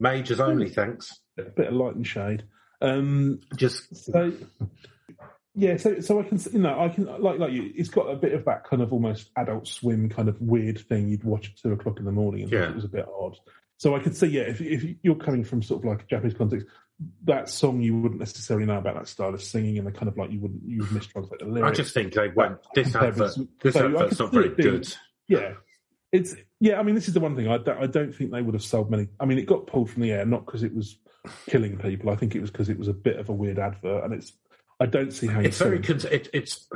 Majors 0.00 0.40
only, 0.40 0.68
thanks. 0.68 1.20
A 1.38 1.42
bit 1.42 1.68
of 1.68 1.74
light 1.74 1.94
and 1.94 2.04
shade. 2.04 2.42
Um, 2.80 3.38
Just 3.54 3.94
so, 3.94 4.32
yeah. 5.54 5.76
So, 5.76 6.00
so 6.00 6.18
I 6.18 6.24
can, 6.24 6.40
you 6.52 6.58
know, 6.58 6.80
I 6.80 6.88
can 6.88 7.04
like 7.22 7.38
like 7.38 7.52
you. 7.52 7.72
It's 7.76 7.88
got 7.88 8.10
a 8.10 8.16
bit 8.16 8.32
of 8.32 8.44
that 8.46 8.64
kind 8.64 8.82
of 8.82 8.92
almost 8.92 9.30
Adult 9.36 9.68
Swim 9.68 10.08
kind 10.08 10.28
of 10.28 10.40
weird 10.40 10.80
thing 10.80 11.08
you'd 11.08 11.22
watch 11.22 11.50
at 11.50 11.56
two 11.56 11.72
o'clock 11.72 12.00
in 12.00 12.04
the 12.04 12.10
morning 12.10 12.42
and 12.42 12.52
yeah. 12.52 12.68
it 12.68 12.74
was 12.74 12.84
a 12.84 12.88
bit 12.88 13.06
odd. 13.16 13.38
So 13.78 13.94
I 13.94 14.00
could 14.00 14.16
see, 14.16 14.26
yeah, 14.26 14.42
if, 14.42 14.60
if 14.60 14.96
you're 15.02 15.14
coming 15.14 15.44
from 15.44 15.62
sort 15.62 15.84
of 15.84 15.90
like 15.90 16.02
a 16.02 16.06
Japanese 16.06 16.34
context, 16.34 16.66
that 17.24 17.48
song 17.48 17.80
you 17.80 17.96
wouldn't 17.96 18.20
necessarily 18.20 18.66
know 18.66 18.78
about 18.78 18.94
that 18.94 19.08
style 19.08 19.34
of 19.34 19.42
singing, 19.42 19.78
and 19.78 19.86
the 19.86 19.92
kind 19.92 20.08
of 20.08 20.16
like 20.16 20.30
you 20.30 20.40
wouldn't 20.40 20.62
you 20.66 20.78
would 20.78 20.88
mistranslate 20.90 21.40
the 21.40 21.46
lyrics. 21.46 21.78
I 21.78 21.82
just 21.82 21.94
think 21.94 22.14
they 22.14 22.28
went 22.28 22.58
this 22.74 22.94
advert. 22.94 23.36
This 23.62 23.74
so 23.74 23.86
advert's 23.86 24.18
not 24.18 24.32
very 24.32 24.48
good. 24.50 24.92
Yeah, 25.28 25.54
it's 26.12 26.34
yeah. 26.60 26.78
I 26.78 26.82
mean, 26.82 26.94
this 26.94 27.08
is 27.08 27.14
the 27.14 27.20
one 27.20 27.36
thing 27.36 27.48
I 27.48 27.58
don't, 27.58 27.82
I 27.82 27.86
don't 27.86 28.14
think 28.14 28.30
they 28.30 28.42
would 28.42 28.54
have 28.54 28.62
sold 28.64 28.90
many. 28.90 29.08
I 29.20 29.26
mean, 29.26 29.38
it 29.38 29.46
got 29.46 29.66
pulled 29.66 29.90
from 29.90 30.02
the 30.02 30.12
air 30.12 30.24
not 30.24 30.46
because 30.46 30.62
it 30.62 30.74
was 30.74 30.98
killing 31.48 31.76
people. 31.76 32.10
I 32.10 32.16
think 32.16 32.34
it 32.34 32.40
was 32.40 32.50
because 32.50 32.68
it 32.68 32.78
was 32.78 32.88
a 32.88 32.94
bit 32.94 33.18
of 33.18 33.28
a 33.28 33.32
weird 33.32 33.58
advert, 33.58 34.04
and 34.04 34.14
it's. 34.14 34.32
I 34.78 34.86
don't 34.86 35.12
see 35.12 35.26
how 35.26 35.40
it's 35.40 35.58
very. 35.58 35.80
Con- 35.80 36.00
it, 36.10 36.28
it's 36.32 36.68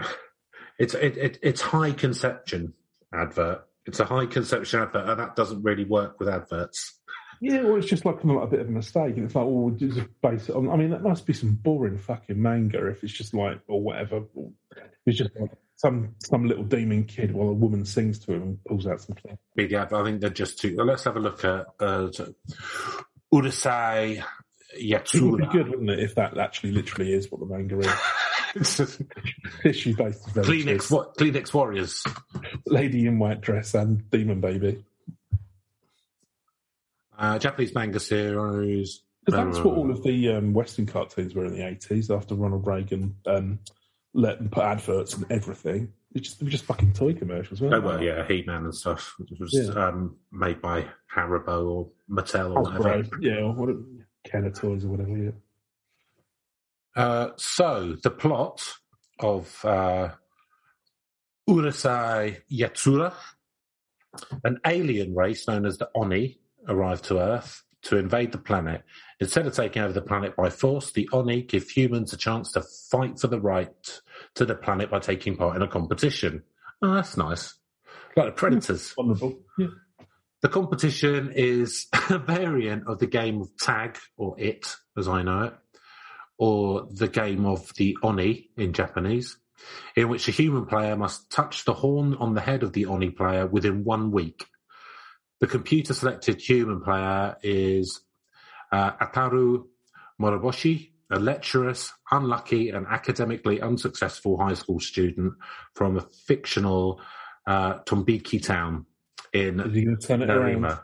it's 0.78 0.94
it, 0.94 1.16
it, 1.16 1.38
it's 1.42 1.60
high 1.60 1.92
conception 1.92 2.74
advert. 3.12 3.66
It's 3.86 4.00
a 4.00 4.04
high 4.04 4.26
conception 4.26 4.80
advert, 4.80 5.08
and 5.08 5.20
that 5.20 5.36
doesn't 5.36 5.62
really 5.62 5.84
work 5.84 6.18
with 6.18 6.28
adverts. 6.28 6.98
Yeah, 7.41 7.62
well, 7.62 7.76
it's 7.76 7.88
just 7.88 8.05
like 8.05 8.22
a 8.22 8.47
bit 8.47 8.61
of 8.61 8.68
a 8.68 8.70
mistake. 8.70 9.16
And 9.16 9.24
it's 9.24 9.34
like, 9.34 9.47
oh, 9.47 9.70
just 9.70 10.01
base 10.22 10.49
it 10.51 10.55
on. 10.55 10.68
I 10.68 10.76
mean, 10.76 10.91
that 10.91 11.03
must 11.03 11.26
be 11.26 11.32
some 11.32 11.53
boring 11.53 11.99
fucking 11.99 12.41
manga 12.41 12.86
if 12.88 13.03
it's 13.03 13.12
just 13.12 13.32
like, 13.32 13.61
or 13.66 13.80
whatever. 13.80 14.24
It's 15.07 15.16
just 15.16 15.30
like 15.41 15.51
some 15.76 16.14
some 16.18 16.47
little 16.47 16.64
demon 16.64 17.05
kid 17.05 17.32
while 17.32 17.49
a 17.49 17.55
woman 17.55 17.86
sings 17.86 18.18
to 18.20 18.34
him 18.34 18.43
and 18.43 18.64
pulls 18.64 18.86
out 18.86 19.01
some 19.01 19.16
stuff. 19.18 19.38
Yeah, 19.57 19.86
I 19.91 20.05
think 20.05 20.20
they're 20.20 20.28
just 20.28 20.59
too. 20.59 20.76
Well, 20.76 20.86
let's 20.86 21.05
have 21.05 21.16
a 21.16 21.20
look 21.20 21.43
at 21.43 21.66
uh, 21.80 22.11
Urusei 23.32 24.22
Yatsura. 24.78 25.14
It 25.14 25.22
would 25.22 25.41
be 25.41 25.47
good, 25.47 25.68
wouldn't 25.70 25.91
it, 25.91 26.01
if 26.01 26.14
that 26.16 26.36
actually 26.36 26.72
literally 26.72 27.14
is 27.14 27.30
what 27.30 27.41
the 27.41 27.47
manga 27.47 27.78
is? 27.78 27.91
issue 29.64 29.95
based 29.97 30.26
Kleenex, 30.34 30.91
what, 30.91 31.16
Kleenex 31.16 31.55
Warriors. 31.55 32.05
Lady 32.66 33.07
in 33.07 33.18
White 33.18 33.41
Dress 33.41 33.74
and 33.74 34.09
Demon 34.11 34.41
Baby. 34.41 34.84
Uh, 37.20 37.38
Japanese 37.38 37.74
manga 37.74 38.00
series. 38.00 39.02
Because 39.24 39.54
that's 39.54 39.64
what 39.64 39.76
all 39.76 39.90
of 39.90 40.02
the 40.02 40.30
um, 40.30 40.54
Western 40.54 40.86
cartoons 40.86 41.34
were 41.34 41.44
in 41.44 41.52
the 41.52 41.60
80s 41.60 42.14
after 42.14 42.34
Ronald 42.34 42.66
Reagan 42.66 43.14
um, 43.26 43.58
let 44.14 44.38
them 44.38 44.48
put 44.48 44.64
adverts 44.64 45.14
and 45.14 45.30
everything. 45.30 45.92
It 46.14 46.20
just, 46.20 46.40
they 46.40 46.44
were 46.44 46.50
just 46.50 46.64
fucking 46.64 46.94
toy 46.94 47.12
commercials, 47.12 47.60
weren't 47.60 47.74
Oh, 47.74 47.80
they? 47.80 47.86
well, 47.86 48.02
yeah, 48.02 48.26
He 48.26 48.42
Man 48.46 48.64
and 48.64 48.74
stuff. 48.74 49.14
It 49.30 49.38
was 49.38 49.52
Yeah. 49.52 49.72
um, 49.88 50.16
made 50.32 50.60
by 50.62 50.86
Haribo 51.14 51.68
or 51.70 51.88
Mattel 52.10 52.56
or 52.56 52.62
whatever. 52.62 53.02
Hasbro, 53.04 53.18
yeah, 53.22 53.36
or 53.42 53.52
what, 53.52 53.68
Kenner 54.24 54.50
Toys 54.50 54.84
or 54.84 54.88
whatever, 54.88 55.16
yeah. 55.16 55.30
Uh, 56.96 57.28
so, 57.36 57.94
the 58.02 58.10
plot 58.10 58.66
of 59.20 59.64
uh, 59.64 60.08
Urusei 61.48 62.38
Yatsura, 62.50 63.12
an 64.42 64.58
alien 64.66 65.14
race 65.14 65.46
known 65.46 65.66
as 65.66 65.78
the 65.78 65.88
Oni, 65.94 66.38
arrived 66.68 67.04
to 67.06 67.18
Earth 67.18 67.62
to 67.82 67.96
invade 67.96 68.32
the 68.32 68.38
planet. 68.38 68.82
Instead 69.20 69.46
of 69.46 69.54
taking 69.54 69.82
over 69.82 69.92
the 69.92 70.02
planet 70.02 70.36
by 70.36 70.50
force, 70.50 70.92
the 70.92 71.08
Oni 71.12 71.42
give 71.42 71.68
humans 71.68 72.12
a 72.12 72.16
chance 72.16 72.52
to 72.52 72.62
fight 72.90 73.18
for 73.18 73.26
the 73.26 73.40
right 73.40 74.00
to 74.34 74.44
the 74.44 74.54
planet 74.54 74.90
by 74.90 74.98
taking 74.98 75.36
part 75.36 75.56
in 75.56 75.62
a 75.62 75.68
competition. 75.68 76.42
Oh, 76.82 76.94
that's 76.94 77.16
nice. 77.16 77.54
Like 78.16 78.26
the 78.26 78.32
Predators. 78.32 78.92
Vulnerable. 78.92 79.40
Yeah. 79.58 79.68
The 80.42 80.48
competition 80.48 81.32
is 81.34 81.86
a 82.11 82.18
variant 82.18 82.86
of 82.86 82.98
the 82.98 83.06
game 83.06 83.40
of 83.40 83.56
tag, 83.58 83.98
or 84.16 84.38
it, 84.38 84.74
as 84.96 85.08
I 85.08 85.22
know 85.22 85.42
it, 85.44 85.54
or 86.38 86.88
the 86.90 87.08
game 87.08 87.44
of 87.44 87.70
the 87.76 87.96
Oni 88.02 88.48
in 88.56 88.72
Japanese, 88.72 89.36
in 89.94 90.08
which 90.08 90.28
a 90.28 90.32
human 90.32 90.64
player 90.64 90.96
must 90.96 91.30
touch 91.30 91.64
the 91.64 91.74
horn 91.74 92.14
on 92.14 92.34
the 92.34 92.40
head 92.40 92.62
of 92.62 92.72
the 92.72 92.86
Oni 92.86 93.11
player 93.11 93.46
within 93.46 93.84
one 93.84 94.11
week. 94.11 94.46
The 95.41 95.47
computer 95.47 95.95
selected 95.95 96.41
human 96.41 96.82
player 96.82 97.36
is 97.43 98.03
uh, 98.70 98.93
Ataru 98.93 99.64
Moroboshi, 100.20 100.91
a 101.11 101.18
lecherous, 101.18 101.93
unlucky, 102.11 102.68
and 102.68 102.86
academically 102.86 103.61
unsuccessful 103.61 104.38
high 104.38 104.55
school 104.55 104.80
student 104.80 105.34
from 105.74 105.97
a 105.97 106.03
fictional 106.26 107.01
uh, 107.47 107.78
Tombiki 107.84 108.43
town 108.43 108.84
in 109.32 109.61
Is 109.61 109.74
he 109.74 109.84
going 109.84 109.97
to 109.99 110.07
turn 110.07 110.22
it 110.22 110.30
around? 110.30 110.62
Narima. 110.62 110.80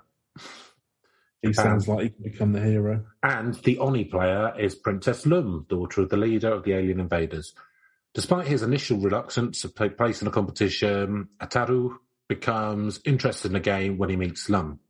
He 1.42 1.52
sounds 1.52 1.86
like 1.86 2.00
he 2.00 2.08
can 2.08 2.22
become 2.22 2.52
the 2.52 2.60
hero. 2.60 3.04
And 3.22 3.54
the 3.56 3.78
Oni 3.78 4.04
player 4.04 4.54
is 4.58 4.74
Princess 4.74 5.26
Lum, 5.26 5.66
daughter 5.68 6.00
of 6.00 6.08
the 6.08 6.16
leader 6.16 6.52
of 6.52 6.64
the 6.64 6.72
alien 6.72 6.98
invaders. 6.98 7.54
Despite 8.14 8.46
his 8.46 8.62
initial 8.62 8.98
reluctance 8.98 9.60
to 9.60 9.68
take 9.68 9.98
place 9.98 10.22
in 10.22 10.28
a 10.28 10.30
competition, 10.30 11.28
Ataru 11.40 11.98
becomes 12.28 13.00
interested 13.04 13.48
in 13.48 13.52
the 13.54 13.60
game 13.60 13.98
when 13.98 14.10
he 14.10 14.16
meets 14.16 14.48
Lum. 14.48 14.80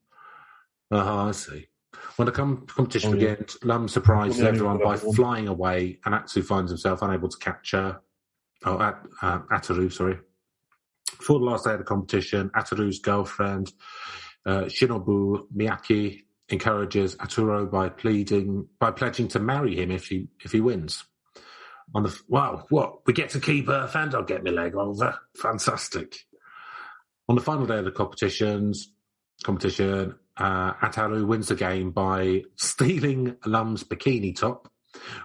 Ah, 0.91 1.28
I 1.28 1.30
see. 1.32 1.66
When 2.16 2.26
the 2.26 2.32
com- 2.32 2.66
competition 2.66 3.11
Oh, 3.14 3.16
yeah. 3.16 3.34
begins, 3.34 3.59
Lum 3.62 3.89
surprises 3.89 4.39
Yeah, 4.41 4.49
everyone 4.49 4.78
by 4.78 4.97
one. 4.97 5.14
flying 5.14 5.49
away, 5.49 5.99
and 6.05 6.14
Atsu 6.14 6.43
finds 6.43 6.70
himself 6.70 7.03
unable 7.03 7.28
to 7.28 7.39
capture. 7.39 8.01
Oh, 8.64 8.80
At, 8.80 9.03
uh, 9.22 9.41
Ataru, 9.53 9.93
sorry. 9.93 10.18
For 11.20 11.39
the 11.39 11.45
last 11.45 11.64
day 11.64 11.72
of 11.72 11.78
the 11.78 11.84
competition, 11.84 12.51
Ataru's 12.51 12.99
girlfriend, 13.01 13.72
uh, 14.45 14.62
Shinobu 14.64 15.47
Miyake, 15.55 16.22
encourages 16.49 17.16
Aturo 17.16 17.68
by 17.68 17.89
pleading 17.89 18.68
by 18.78 18.93
pledging 18.93 19.26
to 19.28 19.41
marry 19.41 19.74
him 19.74 19.91
if 19.91 20.07
he 20.07 20.28
if 20.45 20.53
he 20.53 20.61
wins. 20.61 21.03
On 21.95 22.05
the 22.05 22.16
wow, 22.28 22.64
what 22.68 23.05
we 23.07 23.12
get 23.12 23.30
to 23.30 23.41
keep 23.41 23.68
Earth 23.68 23.97
and 23.97 24.14
I'll 24.14 24.22
get 24.22 24.45
my 24.45 24.51
leg 24.51 24.76
over. 24.76 25.18
Fantastic. 25.37 26.16
On 27.29 27.35
the 27.35 27.43
final 27.43 27.66
day 27.66 27.79
of 27.79 27.85
the 27.85 27.91
competitions 27.91 28.93
competition, 29.43 30.14
uh, 30.37 30.72
Ataru 30.74 31.27
wins 31.27 31.49
the 31.49 31.55
game 31.55 31.91
by 31.91 32.43
stealing 32.57 33.37
Lum's 33.45 33.85
bikini 33.85 34.35
top, 34.35 34.70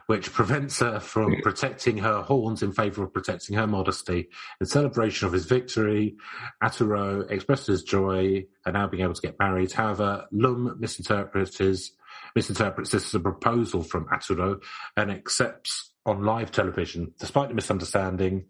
which 0.08 0.34
prevents 0.34 0.80
her 0.80 1.00
from 1.00 1.42
protecting 1.42 1.98
her 2.00 2.22
horns 2.22 2.62
in 2.62 2.72
favour 2.72 3.04
of 3.04 3.14
protecting 3.14 3.56
her 3.56 3.68
modesty. 3.68 4.30
In 4.60 4.66
celebration 4.66 5.28
of 5.28 5.34
his 5.34 5.46
victory, 5.46 6.18
Ataru 6.62 7.30
expresses 7.30 7.68
his 7.68 7.84
joy 7.84 8.46
at 8.66 8.74
now 8.74 8.88
being 8.88 9.04
able 9.04 9.14
to 9.14 9.22
get 9.22 9.40
married. 9.40 9.72
However, 9.72 10.26
Lum 10.32 10.78
misinterprets 10.80 11.92
misinterprets 12.36 12.92
this 12.92 13.08
as 13.08 13.16
a 13.16 13.20
proposal 13.20 13.84
from 13.84 14.06
Ataru 14.08 14.62
and 14.98 15.12
accepts 15.12 15.94
on 16.06 16.24
live 16.24 16.52
television. 16.52 17.14
Despite 17.20 17.50
the 17.50 17.56
misunderstanding, 17.56 18.46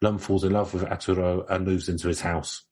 Lum 0.00 0.18
falls 0.18 0.44
in 0.44 0.52
love 0.52 0.74
with 0.74 0.84
Aturo 0.84 1.48
and 1.48 1.64
moves 1.64 1.88
into 1.88 2.08
his 2.08 2.20
house. 2.20 2.62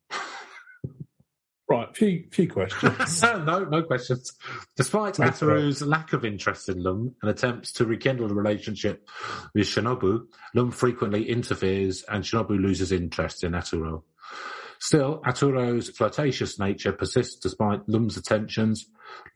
Right, 1.70 1.96
few 1.96 2.24
few 2.32 2.48
questions. 2.48 3.22
no, 3.22 3.64
no 3.64 3.84
questions. 3.84 4.32
Despite. 4.76 5.14
Ataru's 5.14 5.82
lack 5.82 6.12
of 6.12 6.24
interest 6.24 6.68
in 6.68 6.82
Lum 6.82 7.14
and 7.22 7.30
attempts 7.30 7.70
to 7.74 7.84
rekindle 7.84 8.26
the 8.26 8.34
relationship 8.34 9.08
with 9.54 9.68
Shinobu, 9.68 10.26
Lum 10.52 10.72
frequently 10.72 11.30
interferes 11.30 12.02
and 12.08 12.24
Shinobu 12.24 12.60
loses 12.60 12.90
interest 12.90 13.44
in 13.44 13.52
Ataru. 13.52 14.02
Still, 14.80 15.20
Aturo's 15.24 15.90
flirtatious 15.90 16.58
nature 16.58 16.90
persists 16.90 17.38
despite 17.38 17.88
Lum's 17.88 18.16
attentions. 18.16 18.86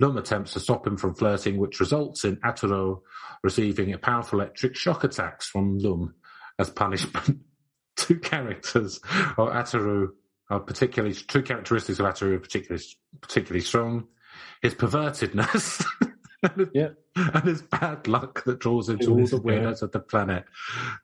Lum 0.01 0.17
attempts 0.17 0.55
to 0.55 0.61
stop 0.61 0.85
him 0.85 0.97
from 0.97 1.15
flirting, 1.15 1.59
which 1.59 1.79
results 1.79 2.25
in 2.25 2.39
Aturo 2.39 3.03
receiving 3.45 3.93
a 3.93 3.99
powerful 3.99 4.41
electric 4.41 4.75
shock 4.75 5.05
attacks 5.05 5.47
from 5.47 5.79
Lum 5.79 6.15
as 6.59 6.69
punishment. 6.69 7.43
Two 7.97 8.19
characters 8.19 8.97
of 9.39 9.51
Ataru 9.51 10.09
are 10.55 10.61
particularly 10.61 11.15
two 11.15 11.43
characteristics 11.43 11.99
of 11.99 12.07
Ataru 12.07 12.37
are 12.37 12.41
particularly 12.41 12.85
particularly 13.21 13.65
strong. 13.65 14.07
His 14.63 14.75
pervertedness 14.75 15.85
and, 16.43 16.71
Yeah. 16.75 16.91
and 17.17 17.45
his 17.45 17.63
bad 17.63 18.09
luck 18.09 18.45
that 18.45 18.61
draws 18.61 18.89
him 18.89 18.99
to 19.01 19.11
all 19.11 19.27
the 19.27 19.37
yeah. 19.37 19.43
weirdness 19.43 19.83
of 19.83 19.93
the 19.93 20.01
planet, 20.01 20.45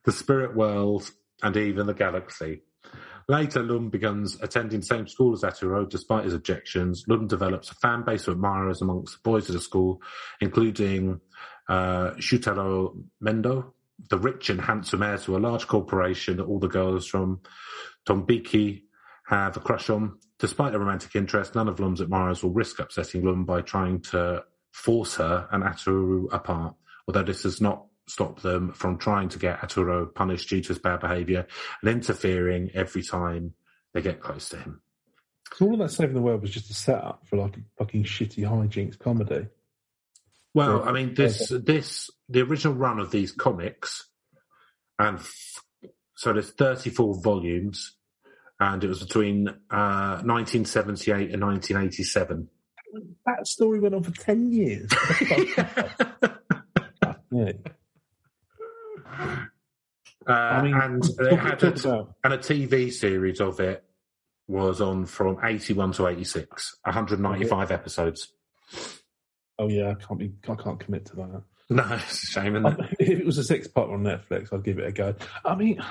the 0.04 0.12
spirit 0.12 0.54
world, 0.56 1.10
and 1.42 1.56
even 1.56 1.86
the 1.86 1.94
galaxy. 1.94 2.62
Later, 3.28 3.62
Lum 3.62 3.90
begins 3.90 4.36
attending 4.42 4.80
the 4.80 4.86
same 4.86 5.06
school 5.06 5.34
as 5.34 5.42
Aturo, 5.42 5.88
despite 5.88 6.24
his 6.24 6.34
objections. 6.34 7.04
Lum 7.06 7.28
develops 7.28 7.70
a 7.70 7.74
fan 7.74 8.02
base 8.02 8.26
of 8.26 8.34
admirers 8.34 8.82
amongst 8.82 9.14
the 9.14 9.20
boys 9.22 9.48
at 9.48 9.54
the 9.54 9.60
school, 9.60 10.02
including 10.40 11.20
uh, 11.68 12.10
Shutaro 12.12 13.00
Mendo, 13.22 13.72
the 14.08 14.18
rich 14.18 14.50
and 14.50 14.60
handsome 14.60 15.02
heir 15.02 15.18
to 15.18 15.36
a 15.36 15.38
large 15.38 15.68
corporation 15.68 16.38
that 16.38 16.46
all 16.46 16.58
the 16.58 16.68
girls 16.68 17.06
from 17.06 17.40
Tombiki 18.06 18.82
have 19.30 19.56
a 19.56 19.60
crush 19.60 19.88
on. 19.90 20.18
Despite 20.38 20.74
a 20.74 20.78
romantic 20.78 21.14
interest, 21.14 21.54
none 21.54 21.68
of 21.68 21.78
Lum's 21.80 22.00
admirers 22.00 22.42
will 22.42 22.50
risk 22.50 22.78
upsetting 22.78 23.24
Lum 23.24 23.44
by 23.44 23.60
trying 23.60 24.00
to 24.02 24.44
force 24.72 25.16
her 25.16 25.48
and 25.52 25.62
Aturo 25.62 26.32
apart, 26.32 26.74
although 27.06 27.22
this 27.22 27.42
does 27.42 27.60
not 27.60 27.86
stop 28.08 28.40
them 28.40 28.72
from 28.72 28.98
trying 28.98 29.28
to 29.28 29.38
get 29.38 29.60
Aturo 29.60 30.12
punished 30.12 30.48
due 30.48 30.60
to 30.60 30.68
his 30.68 30.78
bad 30.78 31.00
behaviour 31.00 31.46
and 31.80 31.90
interfering 31.90 32.70
every 32.74 33.02
time 33.02 33.54
they 33.94 34.02
get 34.02 34.20
close 34.20 34.48
to 34.48 34.56
him. 34.56 34.80
so 35.54 35.66
all 35.66 35.74
of 35.74 35.78
that 35.80 35.90
saving 35.90 36.14
the 36.14 36.22
world 36.22 36.42
was 36.42 36.50
just 36.50 36.70
a 36.70 36.74
setup 36.74 37.22
for 37.28 37.36
like 37.36 37.56
a 37.56 37.60
fucking 37.78 38.04
shitty 38.04 38.38
hijinks 38.38 38.98
comedy. 38.98 39.46
Well, 40.54 40.82
I 40.82 40.90
mean, 40.90 41.14
this 41.14 41.48
this 41.50 42.10
the 42.28 42.40
original 42.40 42.74
run 42.74 42.98
of 42.98 43.12
these 43.12 43.30
comics, 43.30 44.08
and 44.98 45.18
f- 45.18 45.62
so 46.16 46.32
there's 46.32 46.50
34 46.50 47.22
volumes, 47.22 47.96
and 48.60 48.84
it 48.84 48.88
was 48.88 49.02
between 49.02 49.48
uh, 49.48 50.20
1978 50.22 51.32
and 51.32 51.42
1987. 51.42 52.48
That 53.26 53.46
story 53.46 53.80
went 53.80 53.94
on 53.94 54.02
for 54.02 54.12
ten 54.12 54.52
years. 54.52 54.90
yeah. 57.30 57.52
Uh, 60.26 60.32
I 60.32 60.62
mean, 60.62 60.74
and 60.74 61.02
they 61.18 61.34
had 61.34 61.62
a, 61.62 61.68
about 61.68 62.14
and 62.22 62.34
a 62.34 62.38
TV 62.38 62.92
series 62.92 63.40
of 63.40 63.58
it 63.58 63.82
was 64.46 64.80
on 64.80 65.06
from 65.06 65.38
81 65.42 65.92
to 65.92 66.06
86, 66.06 66.76
195 66.84 67.70
episodes. 67.70 68.32
oh 69.58 69.68
yeah, 69.68 69.90
I 69.90 69.94
can't 69.94 70.20
be, 70.20 70.32
I 70.48 70.54
can't 70.54 70.78
commit 70.78 71.06
to 71.06 71.16
that. 71.16 71.42
No, 71.70 71.84
it's 71.92 72.24
a 72.24 72.26
shame, 72.26 72.56
isn't 72.56 72.80
it? 72.80 72.96
if 72.98 73.20
it 73.20 73.26
was 73.26 73.38
a 73.38 73.44
six 73.44 73.66
part 73.66 73.90
on 73.90 74.02
Netflix, 74.02 74.52
I'd 74.52 74.62
give 74.62 74.78
it 74.78 74.86
a 74.86 74.92
go. 74.92 75.14
I 75.44 75.54
mean, 75.54 75.82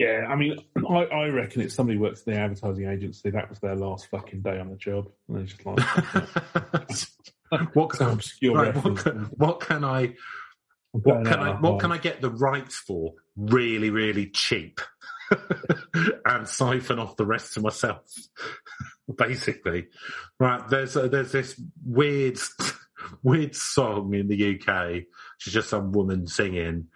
yeah, 0.00 0.24
I 0.30 0.34
mean, 0.34 0.56
I, 0.88 1.04
I 1.04 1.26
reckon 1.26 1.60
it's 1.60 1.74
somebody 1.74 1.98
works 1.98 2.22
for 2.22 2.30
the 2.30 2.38
advertising 2.38 2.88
agency. 2.88 3.28
That 3.28 3.50
was 3.50 3.58
their 3.58 3.76
last 3.76 4.06
fucking 4.06 4.40
day 4.40 4.58
on 4.58 4.70
the 4.70 4.76
job, 4.76 5.10
and 5.28 5.36
they're 5.36 5.44
just 5.44 5.66
like 5.66 5.78
what, 7.74 7.94
some 7.94 8.12
obscure 8.12 8.54
right, 8.54 8.74
what, 8.82 8.96
can, 8.96 9.18
what 9.36 9.60
can 9.60 9.84
I 9.84 10.14
what 10.92 11.26
can 11.26 11.38
I 11.38 11.52
what 11.60 11.80
can 11.80 11.92
I 11.92 11.98
get 11.98 12.22
the 12.22 12.30
rights 12.30 12.76
for 12.76 13.12
really 13.36 13.90
really 13.90 14.28
cheap 14.28 14.80
and 16.24 16.48
siphon 16.48 16.98
off 16.98 17.18
the 17.18 17.26
rest 17.26 17.52
to 17.54 17.60
myself 17.60 18.00
basically? 19.18 19.88
Right 20.38 20.66
there's 20.70 20.96
uh, 20.96 21.08
there's 21.08 21.32
this 21.32 21.60
weird 21.84 22.38
weird 23.22 23.54
song 23.54 24.14
in 24.14 24.28
the 24.28 24.58
UK 24.58 25.02
She's 25.36 25.52
just 25.52 25.68
some 25.68 25.92
woman 25.92 26.26
singing 26.26 26.86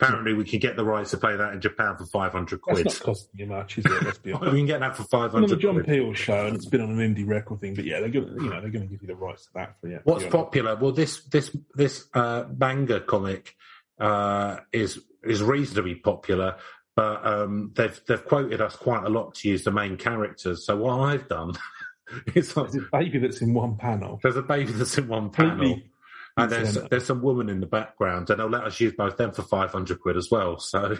Apparently, 0.00 0.34
we 0.34 0.44
can 0.44 0.58
get 0.58 0.76
the 0.76 0.84
rights 0.84 1.10
to 1.12 1.16
play 1.16 1.36
that 1.36 1.52
in 1.52 1.60
Japan 1.60 1.96
for 1.96 2.04
five 2.06 2.32
hundred 2.32 2.60
That's 2.66 2.82
quid. 2.82 2.86
not 2.86 3.00
costing 3.00 3.40
you 3.40 3.46
much, 3.46 3.78
is 3.78 3.86
it? 3.86 4.02
Let's 4.02 4.18
be 4.18 4.32
honest. 4.32 4.52
we 4.52 4.58
can 4.58 4.66
get 4.66 4.80
that 4.80 4.96
for 4.96 5.04
500 5.04 5.44
It's 5.44 5.52
on 5.52 5.56
the 5.56 5.62
John. 5.62 5.84
Peel 5.84 6.12
show, 6.14 6.46
and 6.46 6.56
it's 6.56 6.66
been 6.66 6.80
on 6.80 6.98
an 6.98 7.14
indie 7.14 7.28
record 7.28 7.60
thing. 7.60 7.74
But 7.74 7.84
yeah, 7.84 8.00
they're 8.00 8.08
going 8.08 8.26
to, 8.26 8.32
you 8.42 8.50
know, 8.50 8.60
they're 8.60 8.70
going 8.70 8.88
to 8.88 8.90
give 8.90 9.02
you 9.02 9.08
the 9.08 9.14
rights 9.16 9.46
to 9.46 9.52
that 9.54 9.76
for 9.80 9.88
yeah. 9.88 9.98
What's 10.04 10.26
popular? 10.26 10.76
Well, 10.76 10.92
this 10.92 11.22
this 11.24 11.54
this 11.74 12.06
uh, 12.14 12.44
manga 12.56 13.00
comic 13.00 13.54
uh, 14.00 14.58
is 14.72 14.98
is 15.22 15.42
reasonably 15.42 15.94
popular, 15.94 16.56
but 16.96 17.24
um, 17.24 17.72
they've 17.76 18.00
they've 18.08 18.24
quoted 18.24 18.60
us 18.60 18.74
quite 18.76 19.04
a 19.04 19.08
lot 19.08 19.34
to 19.36 19.48
use 19.48 19.64
the 19.64 19.70
main 19.70 19.96
characters. 19.96 20.66
So 20.66 20.76
what 20.76 20.98
I've 21.00 21.28
done 21.28 21.52
is 22.34 22.56
like, 22.56 22.70
There's 22.70 22.84
a 22.84 22.88
baby 22.98 23.18
that's 23.18 23.40
in 23.40 23.54
one 23.54 23.76
panel. 23.76 24.18
there's 24.22 24.36
a 24.36 24.42
baby 24.42 24.72
that's 24.72 24.98
in 24.98 25.06
one 25.08 25.30
panel, 25.30 25.50
Completely 25.58 25.91
and 26.36 26.50
there's 26.50 26.68
incidental. 26.68 26.88
there's 26.88 27.06
some 27.06 27.22
woman 27.22 27.48
in 27.48 27.60
the 27.60 27.66
background, 27.66 28.30
and 28.30 28.40
they'll 28.40 28.48
let 28.48 28.64
us 28.64 28.80
use 28.80 28.92
both 28.96 29.16
them 29.16 29.32
for 29.32 29.42
five 29.42 29.70
hundred 29.70 30.00
quid 30.00 30.16
as 30.16 30.28
well. 30.30 30.58
So 30.58 30.96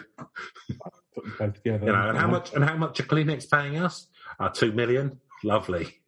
Put 1.15 1.37
both 1.37 1.53
together. 1.55 1.85
you 1.85 1.91
know, 1.91 2.09
and 2.09 2.17
how 2.17 2.27
much 2.27 2.53
and 2.53 2.63
how 2.63 2.75
much 2.75 2.99
are 2.99 3.03
Kleenex 3.03 3.49
paying 3.49 3.77
us? 3.77 4.07
Uh, 4.39 4.49
two 4.49 4.71
million. 4.71 5.19
Lovely, 5.43 5.99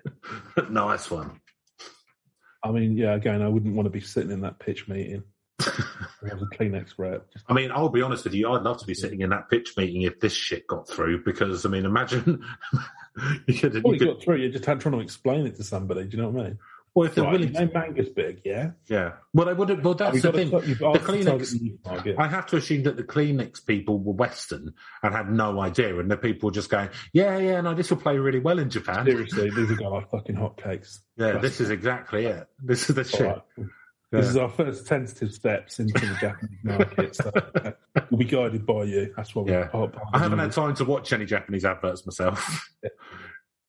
nice 0.70 1.10
one. 1.10 1.40
I 2.64 2.70
mean, 2.70 2.96
yeah. 2.96 3.14
Again, 3.14 3.42
I 3.42 3.48
wouldn't 3.48 3.74
want 3.74 3.86
to 3.86 3.90
be 3.90 4.00
sitting 4.00 4.30
in 4.30 4.40
that 4.42 4.58
pitch 4.58 4.88
meeting. 4.88 5.24
we 6.22 6.30
have 6.30 6.42
a 6.42 6.46
Kleenex 6.46 6.94
rep. 6.98 7.28
I 7.48 7.52
mean, 7.52 7.70
I'll 7.70 7.88
be 7.88 8.02
honest 8.02 8.24
with 8.24 8.34
you. 8.34 8.50
I'd 8.50 8.62
love 8.62 8.78
to 8.78 8.86
be 8.86 8.94
sitting 8.94 9.20
in 9.20 9.30
that 9.30 9.50
pitch 9.50 9.74
meeting 9.76 10.02
if 10.02 10.18
this 10.20 10.32
shit 10.32 10.66
got 10.66 10.88
through. 10.88 11.24
Because 11.24 11.66
I 11.66 11.68
mean, 11.68 11.84
imagine 11.84 12.42
you 13.46 13.58
could, 13.58 13.74
you 13.74 13.82
Well, 13.84 13.94
you 13.94 13.98
could 13.98 14.08
got 14.08 14.22
through. 14.22 14.36
You're 14.36 14.50
just 14.50 14.64
trying 14.64 14.78
to 14.80 15.00
explain 15.00 15.46
it 15.46 15.56
to 15.56 15.64
somebody. 15.64 16.04
Do 16.04 16.16
you 16.16 16.22
know 16.22 16.30
what 16.30 16.40
I 16.40 16.48
mean? 16.48 16.58
Well, 16.94 17.06
if 17.08 17.14
they're 17.14 17.24
Right, 17.24 17.32
willing, 17.32 17.48
you 17.48 17.54
to, 17.54 17.64
know 17.66 17.72
manga's 17.72 18.08
big, 18.10 18.40
yeah. 18.44 18.72
yeah. 18.88 19.12
Well, 19.32 19.46
they 19.46 19.54
wouldn't. 19.54 19.82
Well, 19.82 19.94
that's 19.94 20.20
the 20.22 20.32
thing. 20.32 20.50
The 20.50 20.56
asked 20.58 21.04
Kleenex- 21.04 21.24
target 21.24 21.48
the 21.48 21.58
youth 21.58 21.78
market. 21.84 22.16
I 22.18 22.28
have 22.28 22.46
to 22.48 22.56
assume 22.56 22.82
that 22.82 22.96
the 22.96 23.04
Kleenex 23.04 23.64
people 23.64 23.98
were 23.98 24.12
Western 24.12 24.74
and 25.02 25.14
had 25.14 25.30
no 25.30 25.60
idea, 25.60 25.98
and 25.98 26.10
the 26.10 26.16
people 26.16 26.48
were 26.48 26.52
just 26.54 26.68
going, 26.70 26.90
"Yeah, 27.12 27.38
yeah, 27.38 27.60
no, 27.62 27.74
this 27.74 27.90
will 27.90 27.96
play 27.98 28.18
really 28.18 28.40
well 28.40 28.58
in 28.58 28.68
Japan." 28.70 29.06
Seriously, 29.06 29.50
these 29.50 29.70
are 29.70 29.76
going 29.76 29.92
like 29.92 30.10
fucking 30.10 30.36
hotcakes. 30.36 30.98
Yeah, 31.16 31.38
this 31.38 31.60
is 31.60 31.70
exactly 31.70 32.26
it. 32.26 32.46
This 32.62 32.88
is 32.90 32.94
the 32.96 33.02
All 33.02 33.06
shit. 33.08 33.26
right. 33.26 33.68
This 34.10 34.26
is 34.28 34.36
our 34.36 34.50
first 34.50 34.86
tentative 34.86 35.32
steps 35.32 35.80
into 35.80 35.94
the 35.98 36.14
Japanese 36.20 36.58
market. 36.62 37.16
So 37.16 37.32
we'll 38.10 38.18
be 38.18 38.26
guided 38.26 38.66
by 38.66 38.82
you. 38.82 39.10
That's 39.16 39.34
what 39.34 39.46
Yeah. 39.48 39.70
we're 39.72 39.90
I 40.12 40.18
haven't 40.18 40.38
had 40.38 40.52
time 40.52 40.74
to 40.74 40.84
watch 40.84 41.14
any 41.14 41.24
Japanese 41.24 41.64
adverts 41.64 42.04
myself. 42.04 42.68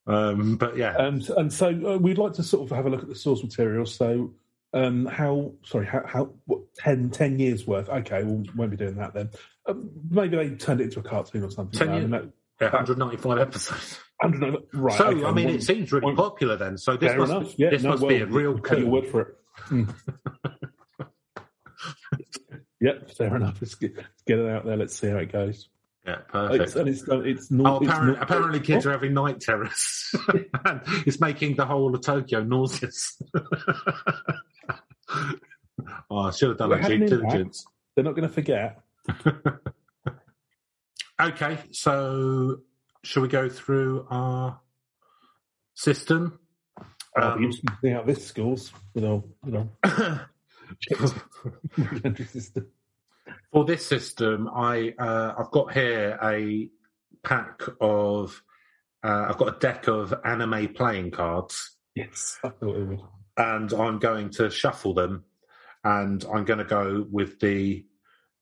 Um, 0.07 0.57
but 0.57 0.77
yeah, 0.77 0.95
and 0.97 1.27
and 1.31 1.51
so 1.51 1.67
uh, 1.67 1.97
we'd 1.97 2.17
like 2.17 2.33
to 2.33 2.43
sort 2.43 2.69
of 2.69 2.75
have 2.75 2.85
a 2.85 2.89
look 2.89 3.01
at 3.03 3.09
the 3.09 3.15
source 3.15 3.43
material. 3.43 3.85
So, 3.85 4.33
um, 4.73 5.05
how, 5.05 5.53
sorry, 5.65 5.85
how, 5.85 6.03
how 6.05 6.29
what, 6.45 6.61
10, 6.75 7.11
10 7.11 7.39
years 7.39 7.65
worth? 7.65 7.89
Okay, 7.89 8.23
we 8.23 8.49
won't 8.55 8.71
be 8.71 8.77
doing 8.77 8.95
that 8.95 9.13
then. 9.13 9.29
Um, 9.65 9.89
maybe 10.09 10.35
they 10.35 10.49
turned 10.55 10.81
it 10.81 10.85
into 10.85 10.99
a 10.99 11.03
cartoon 11.03 11.43
or 11.43 11.51
something. 11.51 11.77
10 11.77 11.93
years? 11.95 12.11
that- 12.11 12.29
yeah 12.61 12.67
195 12.67 13.39
episodes. 13.39 13.99
100 14.19 14.63
right. 14.73 14.97
so 14.97 15.07
okay, 15.07 15.25
I 15.25 15.31
mean, 15.31 15.45
one- 15.47 15.55
it 15.55 15.63
seems 15.63 15.91
really 15.91 16.05
one- 16.05 16.15
popular 16.15 16.55
then. 16.55 16.77
So 16.77 16.95
this 16.95 17.15
must 17.17 17.31
enough. 17.31 17.53
Yeah, 17.57 17.69
this 17.71 17.83
no, 17.83 17.89
must 17.89 18.03
well, 18.03 18.09
be 18.09 18.19
a 18.19 18.25
real 18.25 18.53
we'll 18.53 18.79
your 18.79 18.89
word 18.89 19.07
for 19.07 19.21
it. 19.21 19.27
Mm. 19.69 19.93
yep, 22.79 23.11
fair 23.11 23.35
enough. 23.35 23.57
Let's 23.61 23.75
get, 23.75 23.97
let's 23.97 24.21
get 24.25 24.39
it 24.39 24.49
out 24.49 24.65
there. 24.65 24.77
Let's 24.77 24.97
see 24.97 25.09
how 25.09 25.17
it 25.17 25.31
goes. 25.31 25.69
Yeah, 26.05 26.17
It's, 26.17 26.25
perfect. 26.31 26.75
and 26.75 26.89
it's 26.89 27.01
it's 27.07 27.51
Oh, 27.51 27.55
not. 27.55 27.81
it's 27.81 27.89
apparently, 27.91 28.13
not- 28.15 28.23
apparently 28.23 28.59
kids 28.59 28.85
are 28.85 28.91
having 28.91 29.13
night 29.13 29.39
terrors. 29.39 30.11
and 30.65 30.81
it's 31.05 31.19
making 31.21 31.55
the 31.55 31.65
whole 31.65 31.95
of 31.95 32.01
Tokyo 32.01 32.43
nauseous. 32.43 33.21
oh, 36.09 36.17
I 36.17 36.31
should 36.31 36.49
have 36.49 36.57
done 36.57 36.69
Well, 36.69 36.79
that 36.81 36.87
due 36.89 37.05
diligence. 37.07 37.65
They're 37.95 38.03
not 38.03 38.15
going 38.15 38.27
to 38.27 38.33
forget. 38.33 38.81
Okay, 41.21 41.59
so 41.71 42.61
shall 43.03 43.21
we 43.21 43.29
go 43.29 43.47
through 43.47 44.07
our 44.09 44.59
system? 45.75 46.39
I'll 47.15 47.33
Um, 47.33 47.51
to 47.51 47.57
see 47.81 47.89
how 47.89 48.01
this 48.01 48.25
schools 48.25 48.73
you 48.95 49.01
know, 49.01 49.23
you 49.45 49.51
know, 49.51 49.69
entry 52.03 52.25
system. 52.25 52.67
For 53.53 53.63
this 53.65 53.85
system, 53.85 54.49
I 54.53 54.93
uh, 54.97 55.35
I've 55.37 55.51
got 55.51 55.73
here 55.73 56.17
a 56.23 56.69
pack 57.23 57.61
of 57.79 58.41
uh, 59.03 59.27
I've 59.29 59.37
got 59.37 59.55
a 59.55 59.59
deck 59.59 59.87
of 59.87 60.13
anime 60.25 60.73
playing 60.73 61.11
cards, 61.11 61.77
Yes, 61.95 62.39
I 62.43 62.49
thought 62.49 62.75
it 62.75 62.87
would. 62.87 62.99
and 63.37 63.71
I'm 63.73 63.99
going 63.99 64.31
to 64.31 64.49
shuffle 64.49 64.93
them, 64.95 65.23
and 65.83 66.25
I'm 66.33 66.45
going 66.45 66.59
to 66.59 66.65
go 66.65 67.05
with 67.11 67.39
the 67.39 67.85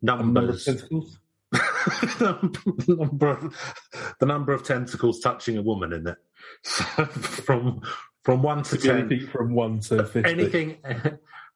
numbers. 0.01 0.63
the 0.65 1.05
number 2.97 3.29
of 3.29 3.55
the 4.21 4.25
number 4.25 4.53
of 4.53 4.63
tentacles 4.63 5.19
touching 5.19 5.57
a 5.57 5.61
woman 5.61 5.91
in 5.93 6.07
it. 6.07 6.17
So 6.63 7.05
from 7.05 7.81
from 8.23 8.41
one 8.43 8.63
to 8.63 8.77
ten, 8.77 8.99
Anything 8.99 9.27
from 9.27 9.53
one 9.53 9.79
to 9.81 10.05
fifty. 10.05 10.29
anything 10.31 10.77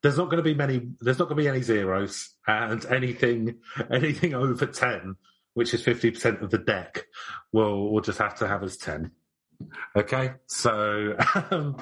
there's 0.06 0.18
not 0.18 0.26
going 0.26 0.38
to 0.38 0.44
be 0.44 0.54
many 0.54 0.82
there's 1.02 1.20
not 1.20 1.28
going 1.28 1.38
to 1.38 1.44
be 1.44 1.50
any 1.50 1.62
zeros 1.62 2.30
and 2.48 2.86
anything 2.86 3.56
anything 3.92 4.34
over 4.34 4.66
10 4.66 5.16
which 5.56 5.74
is 5.74 5.84
50% 5.84 6.42
of 6.42 6.52
the 6.52 6.58
deck 6.60 7.06
we'll 7.52 7.90
we'll 7.90 8.02
just 8.02 8.20
have 8.20 8.36
to 8.36 8.48
have 8.48 8.64
as 8.64 8.78
10 8.78 9.12
okay 9.96 10.34
so 10.48 11.16
um, 11.52 11.78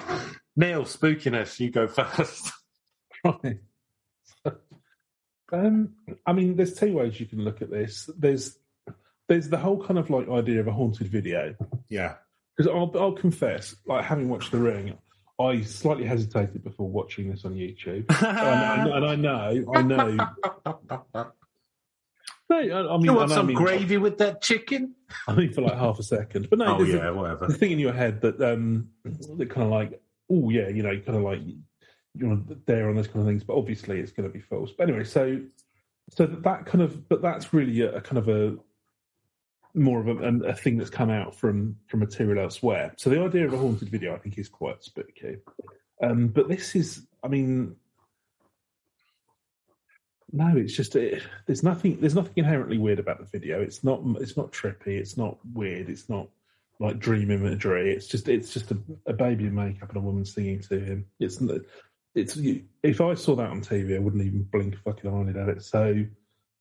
neil 0.55 0.84
spookiness 0.84 1.59
you 1.59 1.69
go 1.69 1.88
first 1.88 2.51
Right. 3.24 3.59
um, 5.53 5.93
I 6.26 6.34
mean, 6.34 6.55
there's 6.57 6.74
two 6.74 6.93
ways 6.93 7.19
you 7.19 7.26
can 7.26 7.43
look 7.43 7.61
at 7.61 7.71
this. 7.71 8.09
There's 8.17 8.57
there's 9.30 9.47
the 9.49 9.57
whole 9.57 9.82
kind 9.82 9.97
of 9.97 10.09
like 10.09 10.28
idea 10.30 10.59
of 10.59 10.67
a 10.67 10.74
haunted 10.74 11.07
video. 11.07 11.55
yeah 11.89 12.15
Because 12.57 12.69
I'll, 12.69 12.91
I'll 12.99 13.13
confess, 13.13 13.76
like 13.86 14.03
having 14.03 14.28
watched 14.28 14.51
The 14.51 14.57
Ring, 14.57 14.97
I 15.39 15.61
slightly 15.61 16.05
hesitated 16.05 16.63
before 16.63 16.89
watching 16.89 17.29
this 17.31 17.43
on 17.45 17.53
YouTube, 17.53 18.05
and, 18.23 18.38
I, 18.38 18.97
and 18.97 19.05
I 19.05 19.15
know, 19.15 19.65
I 19.73 19.81
know. 19.81 20.17
No, 22.49 22.57
I, 22.57 22.93
I 22.93 22.97
mean, 22.97 23.05
you 23.05 23.13
want 23.13 23.31
I 23.31 23.36
some 23.36 23.47
mean, 23.47 23.55
gravy 23.55 23.97
with 23.97 24.17
that 24.19 24.41
chicken? 24.41 24.95
I 25.27 25.34
mean, 25.34 25.53
for 25.53 25.61
like 25.61 25.77
half 25.77 25.97
a 25.99 26.03
second, 26.03 26.49
but 26.49 26.59
no, 26.59 26.75
oh 26.75 26.77
there's 26.77 26.93
a- 26.93 26.97
yeah 26.97 27.09
whatever. 27.09 27.47
the 27.47 27.53
thing 27.53 27.71
in 27.71 27.79
your 27.79 27.93
head 27.93 28.21
that 28.21 28.39
um 28.41 28.89
that 29.05 29.49
kind 29.49 29.63
of 29.65 29.71
like 29.71 30.01
oh 30.29 30.49
yeah 30.49 30.67
you 30.69 30.84
know 30.84 30.97
kind 31.05 31.17
of 31.17 31.23
like 31.23 31.39
you're 32.15 32.39
there 32.65 32.89
on 32.89 32.95
those 32.95 33.07
kind 33.07 33.21
of 33.21 33.25
things 33.25 33.43
but 33.43 33.55
obviously 33.57 33.99
it's 33.99 34.11
going 34.11 34.27
to 34.29 34.34
be 34.34 34.41
false. 34.41 34.71
But 34.77 34.89
anyway 34.89 35.03
so 35.03 35.41
so 36.09 36.25
that, 36.25 36.43
that 36.43 36.65
kind 36.65 36.81
of 36.84 37.07
but 37.09 37.21
that's 37.21 37.53
really 37.53 37.81
a, 37.81 37.95
a 37.95 38.01
kind 38.01 38.17
of 38.17 38.29
a 38.29 38.55
more 39.76 39.99
of 39.99 40.07
a, 40.07 40.47
a 40.47 40.53
thing 40.53 40.78
that's 40.78 40.89
come 40.89 41.09
out 41.09 41.36
from 41.36 41.76
from 41.88 41.99
material 41.99 42.43
elsewhere 42.43 42.93
so 42.97 43.09
the 43.09 43.19
idea 43.19 43.45
of 43.45 43.53
a 43.53 43.57
haunted 43.57 43.89
video 43.89 44.13
i 44.13 44.17
think 44.17 44.38
is 44.38 44.49
quite 44.49 44.84
spooky 44.84 45.38
um 46.01 46.28
but 46.28 46.47
this 46.47 46.76
is 46.76 47.07
i 47.24 47.28
mean 47.28 47.76
no 50.32 50.55
it's 50.55 50.74
just 50.74 50.95
it, 50.95 51.24
there's 51.47 51.63
nothing 51.63 51.99
there's 51.99 52.15
nothing 52.15 52.34
inherently 52.36 52.78
weird 52.78 52.99
about 52.99 53.19
the 53.19 53.26
video 53.38 53.61
it's 53.61 53.84
not 53.84 54.01
it's 54.19 54.38
not 54.38 54.51
trippy 54.51 54.99
it's 54.99 55.17
not 55.17 55.38
weird 55.53 55.89
it's 55.89 56.09
not 56.09 56.28
like 56.80 56.99
dream 56.99 57.32
imagery. 57.32 57.93
It's 57.93 58.07
just 58.07 58.28
it's 58.28 58.53
just 58.53 58.71
a, 58.71 58.78
a 59.07 59.13
baby 59.13 59.45
in 59.45 59.55
makeup 59.55 59.89
and 59.89 59.97
a 59.97 60.01
woman 60.01 60.26
singing 60.26 60.59
to 60.63 60.80
him. 60.80 61.05
It's 61.19 61.41
it's 62.15 62.38
if 62.84 63.01
I 63.01 63.13
saw 63.13 63.36
that 63.36 63.49
on 63.49 63.61
TV, 63.61 63.95
I 63.95 63.99
wouldn't 63.99 64.24
even 64.24 64.43
blink 64.43 64.76
a 64.76 64.78
fucking 64.80 65.09
eyelid 65.09 65.38
at 65.38 65.49
it. 65.49 65.63
So, 65.63 66.05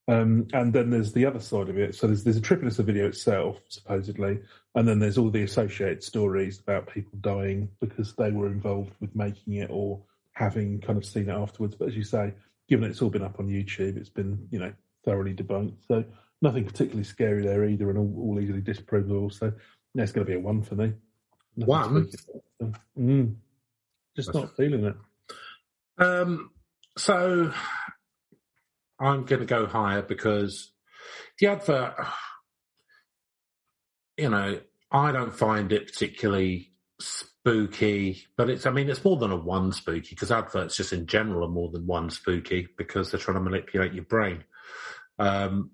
um, 0.08 0.48
and 0.52 0.72
then 0.72 0.90
there's 0.90 1.12
the 1.12 1.26
other 1.26 1.40
side 1.40 1.68
of 1.68 1.78
it. 1.78 1.94
So 1.94 2.06
there's 2.06 2.24
there's 2.24 2.36
a 2.36 2.40
of 2.78 2.86
video 2.86 3.06
itself, 3.06 3.58
supposedly, 3.68 4.40
and 4.74 4.86
then 4.86 4.98
there's 4.98 5.18
all 5.18 5.30
the 5.30 5.42
associated 5.42 6.02
stories 6.02 6.58
about 6.58 6.92
people 6.92 7.18
dying 7.20 7.68
because 7.80 8.14
they 8.16 8.30
were 8.30 8.48
involved 8.48 8.92
with 9.00 9.14
making 9.14 9.54
it 9.54 9.70
or 9.70 10.02
having 10.32 10.80
kind 10.80 10.98
of 10.98 11.04
seen 11.04 11.28
it 11.28 11.32
afterwards. 11.32 11.76
But 11.76 11.88
as 11.88 11.96
you 11.96 12.04
say, 12.04 12.34
given 12.68 12.90
it's 12.90 13.00
all 13.00 13.10
been 13.10 13.22
up 13.22 13.38
on 13.38 13.48
YouTube, 13.48 13.96
it's 13.96 14.08
been 14.08 14.48
you 14.50 14.58
know 14.58 14.72
thoroughly 15.04 15.34
debunked. 15.34 15.76
So 15.86 16.04
nothing 16.40 16.64
particularly 16.64 17.04
scary 17.04 17.42
there 17.42 17.64
either, 17.64 17.88
and 17.88 17.98
all, 17.98 18.14
all 18.18 18.40
easily 18.40 18.60
disprovable. 18.60 19.32
So 19.32 19.52
yeah, 19.94 20.02
it's 20.02 20.12
going 20.12 20.26
to 20.26 20.30
be 20.30 20.36
a 20.36 20.40
one 20.40 20.62
for 20.62 20.74
me. 20.74 20.94
Nothing 21.56 21.68
One? 21.68 22.10
Mm. 22.98 23.34
Just 24.16 24.34
not 24.34 24.56
feeling 24.56 24.84
it. 24.84 24.96
Um, 25.98 26.50
so 26.96 27.52
I'm 29.02 29.24
going 29.24 29.40
to 29.40 29.46
go 29.46 29.66
higher 29.66 30.02
because 30.02 30.70
the 31.38 31.48
advert, 31.48 31.94
you 34.16 34.30
know, 34.30 34.60
I 34.90 35.10
don't 35.10 35.34
find 35.34 35.72
it 35.72 35.88
particularly 35.88 36.70
spooky, 37.00 38.26
but 38.36 38.48
it's, 38.48 38.64
I 38.64 38.70
mean, 38.70 38.88
it's 38.88 39.04
more 39.04 39.16
than 39.16 39.32
a 39.32 39.36
one 39.36 39.72
spooky 39.72 40.10
because 40.10 40.30
adverts 40.30 40.76
just 40.76 40.92
in 40.92 41.06
general 41.06 41.44
are 41.44 41.52
more 41.52 41.70
than 41.70 41.86
one 41.86 42.10
spooky 42.10 42.68
because 42.78 43.10
they're 43.10 43.20
trying 43.20 43.38
to 43.38 43.40
manipulate 43.40 43.92
your 43.92 44.04
brain. 44.04 44.44
Um, 45.18 45.72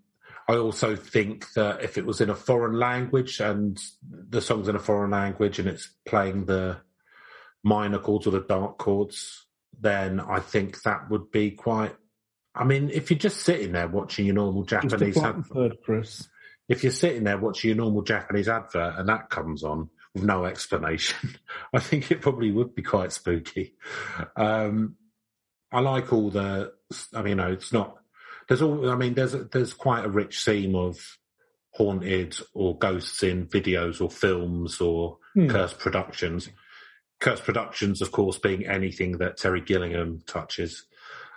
I 0.49 0.57
also 0.57 0.97
think 0.97 1.53
that 1.53 1.83
if 1.83 1.99
it 1.99 2.07
was 2.07 2.23
in 2.23 2.31
a 2.31 2.35
foreign 2.35 2.79
language 2.79 3.41
and 3.41 3.79
the 4.11 4.41
song's 4.41 4.69
in 4.69 4.77
a 4.77 4.81
foreign 4.81 5.11
language 5.11 5.59
and 5.59 5.69
it's 5.69 5.91
playing 6.07 6.47
the 6.47 6.79
minor 7.63 7.99
chords 7.99 8.27
or 8.27 8.31
the 8.31 8.41
dark 8.41 8.79
chords, 8.79 9.45
then 9.79 10.21
I 10.21 10.41
think 10.41 10.83
that 10.83 11.11
would 11.11 11.31
be 11.31 11.51
quite 11.51 11.95
I 12.59 12.65
mean, 12.65 12.91
if 12.91 13.11
you're 13.11 13.19
just 13.19 13.41
sitting 13.43 13.73
there 13.73 13.89
watching 13.89 14.27
your 14.27 14.35
normal 14.35 14.65
Japanese 14.65 15.17
advert, 15.17 15.83
Chris. 15.85 16.29
if 16.69 16.83
you're 16.83 16.93
sitting 16.93 17.25
there 17.25 17.39
watching 17.39 17.69
your 17.69 17.77
normal 17.77 18.03
Japanese 18.03 18.49
advert 18.49 18.95
and 18.99 19.09
that 19.09 19.31
comes 19.31 19.63
on 19.63 19.89
with 20.15 20.25
no 20.25 20.45
explanation, 20.45 21.35
I 21.73 21.79
think 21.81 22.11
it 22.11 22.21
probably 22.21 22.51
would 22.51 22.75
be 22.75 22.83
quite 22.83 23.13
spooky. 23.13 23.75
Um, 24.37 24.97
I 25.73 25.81
like 25.81 26.13
all 26.13 26.31
the. 26.31 26.73
I 27.15 27.19
mean, 27.23 27.29
you 27.31 27.35
know, 27.37 27.53
it's 27.53 27.73
not. 27.73 27.97
There's 28.49 28.63
all. 28.63 28.91
I 28.91 28.97
mean, 28.97 29.15
there's 29.15 29.33
there's 29.53 29.75
quite 29.75 30.05
a 30.05 30.09
rich 30.11 30.43
theme 30.45 30.75
of 30.75 30.99
haunted 31.75 32.37
or 32.55 32.77
ghosts 32.79 33.23
in 33.23 33.47
videos 33.47 34.01
or 34.01 34.11
films 34.11 34.81
or 34.81 35.19
Hmm. 35.35 35.49
cursed 35.49 35.79
productions. 35.79 36.49
Cursed 37.21 37.45
productions, 37.45 38.01
of 38.01 38.11
course, 38.11 38.39
being 38.39 38.67
anything 38.67 39.19
that 39.19 39.37
Terry 39.37 39.61
Gilliam 39.61 40.21
touches. 40.27 40.87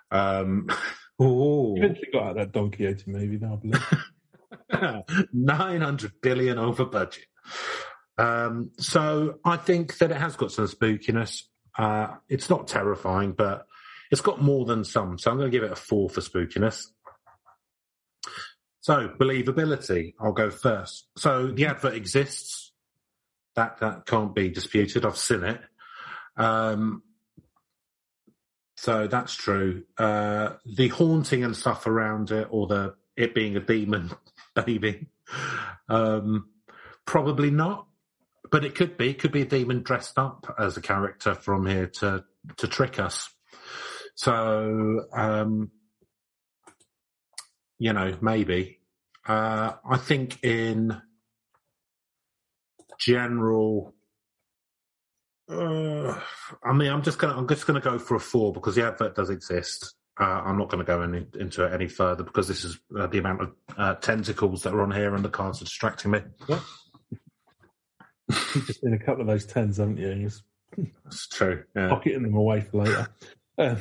Um, 0.10 0.70
ooh. 1.22 1.76
Eventually 1.78 2.09
got 2.14 2.28
out 2.28 2.36
that 2.36 2.51
Don 2.51 2.72
Quixote 2.72 3.09
movie, 3.09 3.38
now 3.38 3.53
I 3.53 3.55
believe. 3.57 5.26
900 5.34 6.12
billion 6.22 6.57
over 6.57 6.86
budget. 6.86 7.26
Um, 8.18 8.72
so 8.78 9.39
I 9.43 9.57
think 9.57 9.97
that 9.97 10.12
it 10.12 10.18
has 10.18 10.36
got 10.36 10.51
some 10.51 10.68
spookiness. 10.68 11.43
Uh, 11.78 12.16
it's 12.30 12.49
not 12.49 12.68
terrifying, 12.68 13.32
but 13.34 13.66
it's 14.12 14.22
got 14.22 14.41
more 14.41 14.66
than 14.66 14.84
some. 14.84 15.18
So 15.18 15.32
I'm 15.32 15.38
going 15.38 15.49
to 15.49 15.57
give 15.57 15.64
it 15.64 15.72
a 15.72 15.76
four 15.76 16.09
for 16.09 16.22
spookiness. 16.22 16.88
So 18.82 19.09
believability, 19.09 20.16
I'll 20.20 20.34
go 20.34 20.49
first. 20.49 21.07
So 21.18 21.47
the 21.47 21.68
advert 21.68 21.93
exists. 21.93 22.74
That 23.55 23.80
that 23.80 24.05
can't 24.05 24.34
be 24.34 24.49
disputed. 24.49 25.05
I've 25.05 25.18
seen 25.18 25.43
it. 25.43 25.62
Um, 26.38 27.03
so 28.82 29.06
that's 29.06 29.36
true. 29.36 29.84
Uh, 29.96 30.54
the 30.66 30.88
haunting 30.88 31.44
and 31.44 31.56
stuff 31.56 31.86
around 31.86 32.32
it, 32.32 32.48
or 32.50 32.66
the 32.66 32.96
it 33.16 33.36
being 33.36 33.56
a 33.56 33.60
demon 33.60 34.10
baby, 34.56 35.06
um, 35.88 36.50
probably 37.06 37.52
not. 37.52 37.86
But 38.50 38.66
it 38.66 38.74
could 38.74 38.98
be. 38.98 39.12
It 39.12 39.20
could 39.20 39.32
be 39.32 39.44
a 39.44 39.46
demon 39.46 39.84
dressed 39.84 40.18
up 40.18 40.56
as 40.58 40.78
a 40.78 40.82
character 40.82 41.36
from 41.36 41.68
here 41.68 41.86
to 42.00 42.24
to 42.58 42.68
trick 42.68 43.00
us. 43.00 43.30
So 44.16 45.06
um, 45.14 45.70
you 47.78 47.94
know, 47.94 48.18
maybe. 48.20 48.80
Uh, 49.28 49.74
I 49.88 49.98
think 49.98 50.44
in 50.44 51.00
general, 53.00 53.94
uh, 55.52 56.20
I 56.64 56.74
mean, 56.74 56.91
I'm 56.91 57.04
just 57.04 57.20
gonna 57.20 57.38
I'm 57.38 57.47
just 57.47 57.68
gonna 57.68 57.82
go 57.82 57.99
for 57.99 58.16
a 58.16 58.20
four 58.20 58.54
because 58.54 58.76
the 58.76 58.86
advert 58.86 59.16
does 59.16 59.30
exist. 59.30 59.95
Uh, 60.20 60.41
I'm 60.45 60.58
not 60.58 60.70
going 60.70 60.80
to 60.80 60.86
go 60.86 61.02
any, 61.02 61.26
into 61.39 61.66
it 61.66 61.74
any 61.74 61.88
further 61.88 62.24
because 62.24 62.47
this 62.47 62.66
is 62.66 62.78
uh, 62.99 63.08
the 63.08 63.18
amount 63.18 63.41
of 63.41 63.52
uh, 63.78 63.95
tentacles 63.95 64.62
that 64.64 64.74
are 64.74 64.82
on 64.82 64.91
here 64.91 65.16
and 65.16 65.24
the 65.24 65.30
cards 65.30 65.62
are 65.62 65.66
distracting 65.66 66.12
me. 66.12 66.20
You've 66.49 68.68
just 68.68 68.82
seen 68.82 68.93
a 68.93 68.99
couple 68.99 69.22
of 69.22 69.28
those 69.28 69.45
tens, 69.45 69.78
haven't 69.78 69.97
you? 69.97 70.10
You're 70.10 70.30
just 70.30 70.43
That's 71.06 71.28
true. 71.28 71.64
Yeah. 71.76 71.89
pocketing 71.89 72.24
them 72.24 72.36
away 72.36 72.62
for 72.62 72.84
later. 72.84 73.08
um, 73.58 73.78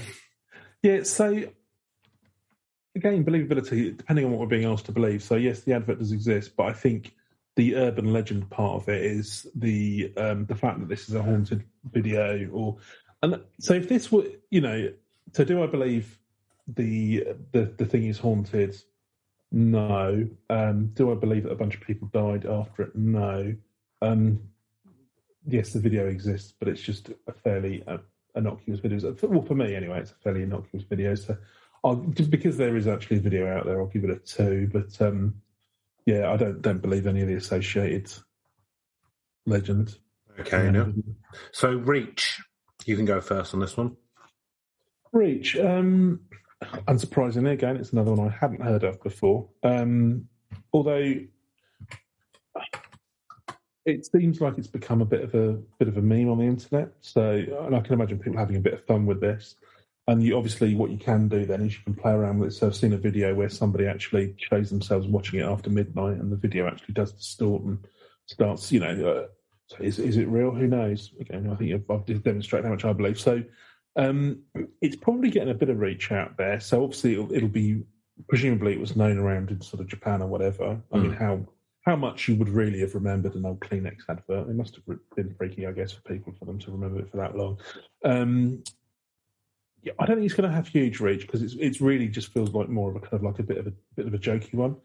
yeah, 0.82 1.02
so 1.02 1.44
again, 2.94 3.24
believability, 3.24 3.96
depending 3.96 4.24
on 4.24 4.30
what 4.30 4.40
we're 4.40 4.46
being 4.46 4.66
asked 4.66 4.86
to 4.86 4.92
believe. 4.92 5.22
So, 5.22 5.36
yes, 5.36 5.60
the 5.60 5.74
advert 5.74 5.98
does 5.98 6.12
exist, 6.12 6.52
but 6.56 6.66
I 6.66 6.72
think 6.72 7.14
the 7.57 7.76
urban 7.76 8.12
legend 8.12 8.48
part 8.51 8.82
of 8.82 8.88
it 8.88 9.05
is 9.05 9.46
the 9.55 10.12
um, 10.16 10.46
the 10.46 10.55
fact 10.55 10.80
that 10.80 10.88
this 10.88 11.09
is 11.09 11.14
a 11.14 11.22
haunted 11.22 11.64
video, 11.92 12.48
or 12.53 12.76
and 13.22 13.40
so 13.59 13.74
if 13.74 13.88
this 13.88 14.11
were, 14.11 14.26
you 14.51 14.61
know, 14.61 14.92
so 15.32 15.44
do 15.44 15.62
I 15.62 15.66
believe 15.66 16.18
the 16.68 17.24
the 17.53 17.72
the 17.76 17.86
thing 17.86 18.07
is 18.07 18.18
haunted? 18.18 18.76
No. 19.53 20.28
Um, 20.48 20.88
do 20.94 21.11
I 21.11 21.14
believe 21.14 21.42
that 21.44 21.53
a 21.53 21.57
bunch 21.57 21.74
of 21.74 21.80
people 21.80 22.09
died 22.12 22.46
after 22.46 22.82
it? 22.82 22.94
No. 22.94 23.55
Um, 24.01 24.40
yes, 25.46 25.72
the 25.72 25.80
video 25.80 26.07
exists, 26.07 26.55
but 26.59 26.68
it's 26.68 26.80
just 26.80 27.11
a 27.26 27.32
fairly 27.32 27.82
uh, 27.86 27.98
innocuous 28.36 28.80
video. 28.80 29.16
Well, 29.22 29.42
for 29.42 29.55
me 29.55 29.74
anyway, 29.74 30.01
it's 30.01 30.12
a 30.12 30.22
fairly 30.22 30.42
innocuous 30.42 30.84
video. 30.84 31.14
So, 31.14 31.36
I'll, 31.82 31.96
because 31.96 32.57
there 32.57 32.76
is 32.76 32.86
actually 32.86 33.18
a 33.18 33.20
video 33.20 33.48
out 33.48 33.66
there, 33.66 33.80
I'll 33.80 33.88
give 33.88 34.05
it 34.05 34.11
a 34.11 34.16
two. 34.16 34.70
But 34.72 35.01
um, 35.01 35.34
yeah, 36.11 36.32
I 36.32 36.36
don't 36.36 36.61
don't 36.61 36.82
believe 36.82 37.06
any 37.06 37.22
of 37.22 37.28
the 37.28 37.34
associated 37.34 38.12
legends. 39.46 39.98
Okay. 40.40 40.70
no. 40.70 40.92
So 41.52 41.70
reach, 41.70 42.40
you 42.84 42.96
can 42.96 43.04
go 43.04 43.20
first 43.20 43.54
on 43.54 43.61
this 43.61 43.76
one. 43.76 43.96
Reach. 45.12 45.56
Um, 45.56 46.20
unsurprisingly, 46.88 47.52
again, 47.52 47.76
it's 47.76 47.92
another 47.92 48.12
one 48.12 48.28
I 48.28 48.30
hadn't 48.30 48.62
heard 48.62 48.82
of 48.82 49.02
before. 49.02 49.48
Um, 49.62 50.26
although 50.72 51.14
it 53.84 54.06
seems 54.06 54.40
like 54.40 54.58
it's 54.58 54.66
become 54.66 55.00
a 55.00 55.04
bit 55.04 55.22
of 55.22 55.34
a 55.34 55.61
bit 55.78 55.88
of 55.88 55.96
a 55.96 56.02
meme 56.02 56.28
on 56.28 56.38
the 56.38 56.44
internet. 56.44 56.92
So, 57.02 57.42
and 57.66 57.76
I 57.76 57.80
can 57.80 57.94
imagine 57.94 58.18
people 58.18 58.38
having 58.38 58.56
a 58.56 58.61
bit 58.61 58.74
of 58.74 58.84
fun 58.84 59.06
with 59.06 59.20
this. 59.20 59.54
And 60.11 60.24
you 60.24 60.36
obviously, 60.36 60.74
what 60.74 60.90
you 60.90 60.98
can 60.98 61.28
do 61.28 61.46
then 61.46 61.61
is 61.64 61.74
you 61.74 61.84
can 61.84 61.94
play 61.94 62.11
around 62.11 62.40
with 62.40 62.48
it. 62.48 62.56
So 62.56 62.66
I've 62.66 62.74
seen 62.74 62.94
a 62.94 62.98
video 62.98 63.32
where 63.32 63.48
somebody 63.48 63.86
actually 63.86 64.34
shows 64.38 64.68
themselves 64.68 65.06
watching 65.06 65.38
it 65.38 65.44
after 65.44 65.70
midnight, 65.70 66.16
and 66.16 66.32
the 66.32 66.36
video 66.36 66.66
actually 66.66 66.94
does 66.94 67.12
distort 67.12 67.62
and 67.62 67.78
starts. 68.26 68.72
You 68.72 68.80
know, 68.80 69.08
uh, 69.08 69.26
so 69.68 69.76
is 69.78 70.00
is 70.00 70.16
it 70.16 70.26
real? 70.26 70.50
Who 70.50 70.66
knows? 70.66 71.12
Again, 71.20 71.48
I 71.48 71.54
think 71.54 71.74
I've, 71.74 71.88
I've 71.88 72.24
demonstrated 72.24 72.64
how 72.64 72.72
much 72.72 72.84
I 72.84 72.92
believe. 72.92 73.20
So 73.20 73.44
um, 73.94 74.40
it's 74.80 74.96
probably 74.96 75.30
getting 75.30 75.50
a 75.50 75.54
bit 75.54 75.70
of 75.70 75.78
reach 75.78 76.11
out 76.11 76.36
there. 76.36 76.58
So 76.58 76.82
obviously, 76.82 77.12
it'll, 77.12 77.32
it'll 77.32 77.48
be 77.48 77.84
presumably 78.28 78.72
it 78.72 78.80
was 78.80 78.96
known 78.96 79.16
around 79.16 79.52
in 79.52 79.61
sort 79.61 79.80
of 79.80 79.86
Japan 79.86 80.22
or 80.22 80.26
whatever. 80.26 80.82
I 80.92 80.98
mean, 80.98 81.12
how 81.12 81.46
how 81.82 81.94
much 81.94 82.26
you 82.26 82.34
would 82.34 82.48
really 82.48 82.80
have 82.80 82.96
remembered 82.96 83.36
an 83.36 83.46
old 83.46 83.61
Kleenex 83.61 83.98
advert? 84.08 84.48
It 84.48 84.56
must 84.56 84.74
have 84.74 84.98
been 85.14 85.36
freaky, 85.36 85.68
I 85.68 85.70
guess, 85.70 85.92
for 85.92 86.02
people 86.02 86.34
for 86.36 86.46
them 86.46 86.58
to 86.58 86.72
remember 86.72 86.98
it 86.98 87.12
for 87.12 87.18
that 87.18 87.36
long. 87.36 87.61
Um, 88.04 88.64
yeah, 89.82 89.92
I 89.98 90.06
don't 90.06 90.16
think 90.16 90.26
it's 90.26 90.34
going 90.34 90.48
to 90.48 90.54
have 90.54 90.68
huge 90.68 91.00
reach 91.00 91.22
because 91.22 91.42
it's 91.42 91.54
it's 91.58 91.80
really 91.80 92.08
just 92.08 92.32
feels 92.32 92.52
like 92.52 92.68
more 92.68 92.90
of 92.90 92.96
a 92.96 93.00
kind 93.00 93.14
of 93.14 93.22
like 93.22 93.38
a 93.38 93.42
bit 93.42 93.58
of 93.58 93.66
a 93.66 93.72
bit 93.96 94.06
of 94.06 94.14
a 94.14 94.18
jokey 94.18 94.54
one. 94.54 94.76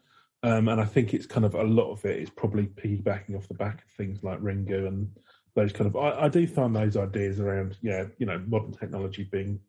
Um, 0.42 0.68
and 0.68 0.80
I 0.80 0.84
think 0.84 1.12
it's 1.12 1.26
kind 1.26 1.44
of 1.44 1.54
a 1.54 1.62
lot 1.62 1.90
of 1.90 2.04
it 2.04 2.18
is 2.18 2.30
probably 2.30 2.66
piggybacking 2.66 3.36
off 3.36 3.48
the 3.48 3.54
back 3.54 3.82
of 3.84 3.90
things 3.96 4.22
like 4.22 4.40
Ringu 4.40 4.86
and 4.86 5.10
those 5.54 5.72
kind 5.72 5.86
of. 5.86 5.96
I, 5.96 6.26
I 6.26 6.28
do 6.28 6.46
find 6.46 6.74
those 6.74 6.96
ideas 6.96 7.40
around, 7.40 7.76
yeah, 7.82 8.04
you 8.18 8.26
know, 8.26 8.42
modern 8.46 8.72
technology 8.72 9.24
being, 9.24 9.60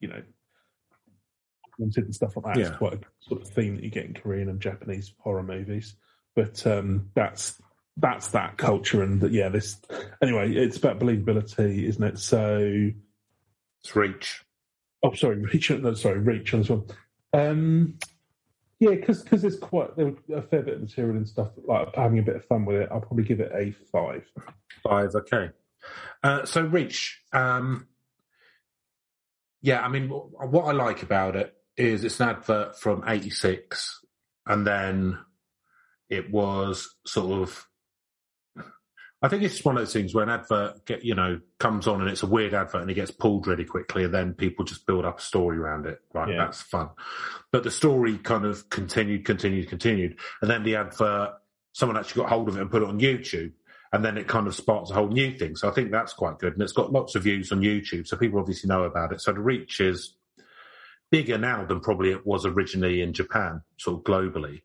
you 0.00 0.08
know, 0.08 0.22
haunted 1.78 2.04
and 2.04 2.14
stuff 2.14 2.36
like 2.36 2.46
that. 2.46 2.56
Yeah. 2.56 2.68
It's 2.68 2.76
quite 2.76 2.94
a 2.94 3.00
sort 3.20 3.42
of 3.42 3.48
theme 3.48 3.76
that 3.76 3.84
you 3.84 3.90
get 3.90 4.06
in 4.06 4.14
Korean 4.14 4.48
and 4.48 4.60
Japanese 4.60 5.12
horror 5.18 5.42
movies. 5.42 5.96
But 6.34 6.66
um, 6.66 7.10
that's 7.14 7.60
that's 7.98 8.28
that 8.28 8.56
culture, 8.56 9.02
and 9.02 9.30
yeah, 9.30 9.48
this 9.48 9.78
anyway. 10.22 10.54
It's 10.54 10.78
about 10.78 10.98
believability, 10.98 11.84
isn't 11.88 12.02
it? 12.02 12.18
So, 12.18 12.90
It's 13.82 13.96
reach. 13.96 14.42
Oh, 15.02 15.14
sorry, 15.14 15.36
reach. 15.36 15.70
No, 15.70 15.94
sorry, 15.94 16.18
reach 16.18 16.54
on 16.54 16.60
this 16.60 16.70
one. 16.70 16.84
Um, 17.32 17.98
yeah, 18.78 18.90
because 18.90 19.44
it's 19.44 19.58
quite 19.58 19.96
there 19.96 20.12
a 20.34 20.42
fair 20.42 20.62
bit 20.62 20.74
of 20.74 20.80
material 20.80 21.16
and 21.16 21.28
stuff. 21.28 21.50
Like 21.64 21.94
having 21.94 22.18
a 22.18 22.22
bit 22.22 22.36
of 22.36 22.44
fun 22.46 22.64
with 22.64 22.82
it, 22.82 22.88
I'll 22.90 23.00
probably 23.00 23.24
give 23.24 23.40
it 23.40 23.52
a 23.54 23.72
five. 23.92 24.24
Five, 24.82 25.14
okay. 25.14 25.50
Uh, 26.22 26.44
so 26.44 26.62
Reach, 26.62 27.20
um, 27.32 27.86
yeah, 29.60 29.82
I 29.82 29.88
mean, 29.88 30.08
what 30.08 30.64
I 30.64 30.72
like 30.72 31.02
about 31.02 31.36
it 31.36 31.54
is 31.76 32.04
it's 32.04 32.20
an 32.20 32.30
advert 32.30 32.78
from 32.78 33.04
'86, 33.06 34.04
and 34.46 34.66
then 34.66 35.18
it 36.08 36.30
was 36.30 36.96
sort 37.06 37.40
of. 37.40 37.66
I 39.22 39.28
think 39.28 39.42
it's 39.44 39.64
one 39.64 39.76
of 39.76 39.82
those 39.82 39.92
things 39.92 40.14
where 40.14 40.24
an 40.24 40.30
advert 40.30 40.84
get 40.84 41.04
you 41.04 41.14
know 41.14 41.40
comes 41.58 41.86
on 41.86 42.00
and 42.00 42.10
it's 42.10 42.22
a 42.22 42.26
weird 42.26 42.54
advert 42.54 42.82
and 42.82 42.90
it 42.90 42.94
gets 42.94 43.10
pulled 43.12 43.46
really 43.46 43.64
quickly 43.64 44.04
and 44.04 44.12
then 44.12 44.34
people 44.34 44.64
just 44.64 44.86
build 44.86 45.04
up 45.04 45.18
a 45.20 45.22
story 45.22 45.58
around 45.58 45.86
it. 45.86 46.00
Right, 46.12 46.30
Yeah. 46.30 46.38
that's 46.38 46.60
fun. 46.62 46.90
But 47.52 47.62
the 47.64 47.70
story 47.70 48.18
kind 48.18 48.44
of 48.44 48.68
continued, 48.68 49.24
continued, 49.24 49.68
continued, 49.68 50.18
and 50.40 50.50
then 50.50 50.64
the 50.64 50.76
advert 50.76 51.34
someone 51.72 51.96
actually 51.96 52.22
got 52.22 52.30
hold 52.30 52.48
of 52.48 52.56
it 52.56 52.60
and 52.60 52.70
put 52.70 52.82
it 52.82 52.88
on 52.88 53.00
YouTube 53.00 53.52
and 53.92 54.04
then 54.04 54.16
it 54.18 54.26
kind 54.26 54.46
of 54.46 54.54
sparks 54.54 54.90
a 54.90 54.94
whole 54.94 55.08
new 55.08 55.36
thing. 55.36 55.54
So 55.54 55.68
I 55.68 55.72
think 55.72 55.90
that's 55.90 56.14
quite 56.14 56.38
good, 56.38 56.54
and 56.54 56.62
it's 56.62 56.72
got 56.72 56.92
lots 56.92 57.14
of 57.14 57.24
views 57.24 57.52
on 57.52 57.60
YouTube, 57.60 58.06
so 58.06 58.16
people 58.16 58.40
obviously 58.40 58.68
know 58.68 58.84
about 58.84 59.12
it. 59.12 59.20
So 59.20 59.32
the 59.32 59.40
reach 59.40 59.80
is 59.80 60.14
bigger 61.10 61.36
now 61.36 61.66
than 61.66 61.80
probably 61.80 62.10
it 62.10 62.26
was 62.26 62.46
originally 62.46 63.02
in 63.02 63.12
Japan, 63.12 63.60
sort 63.76 63.98
of 63.98 64.04
globally. 64.04 64.62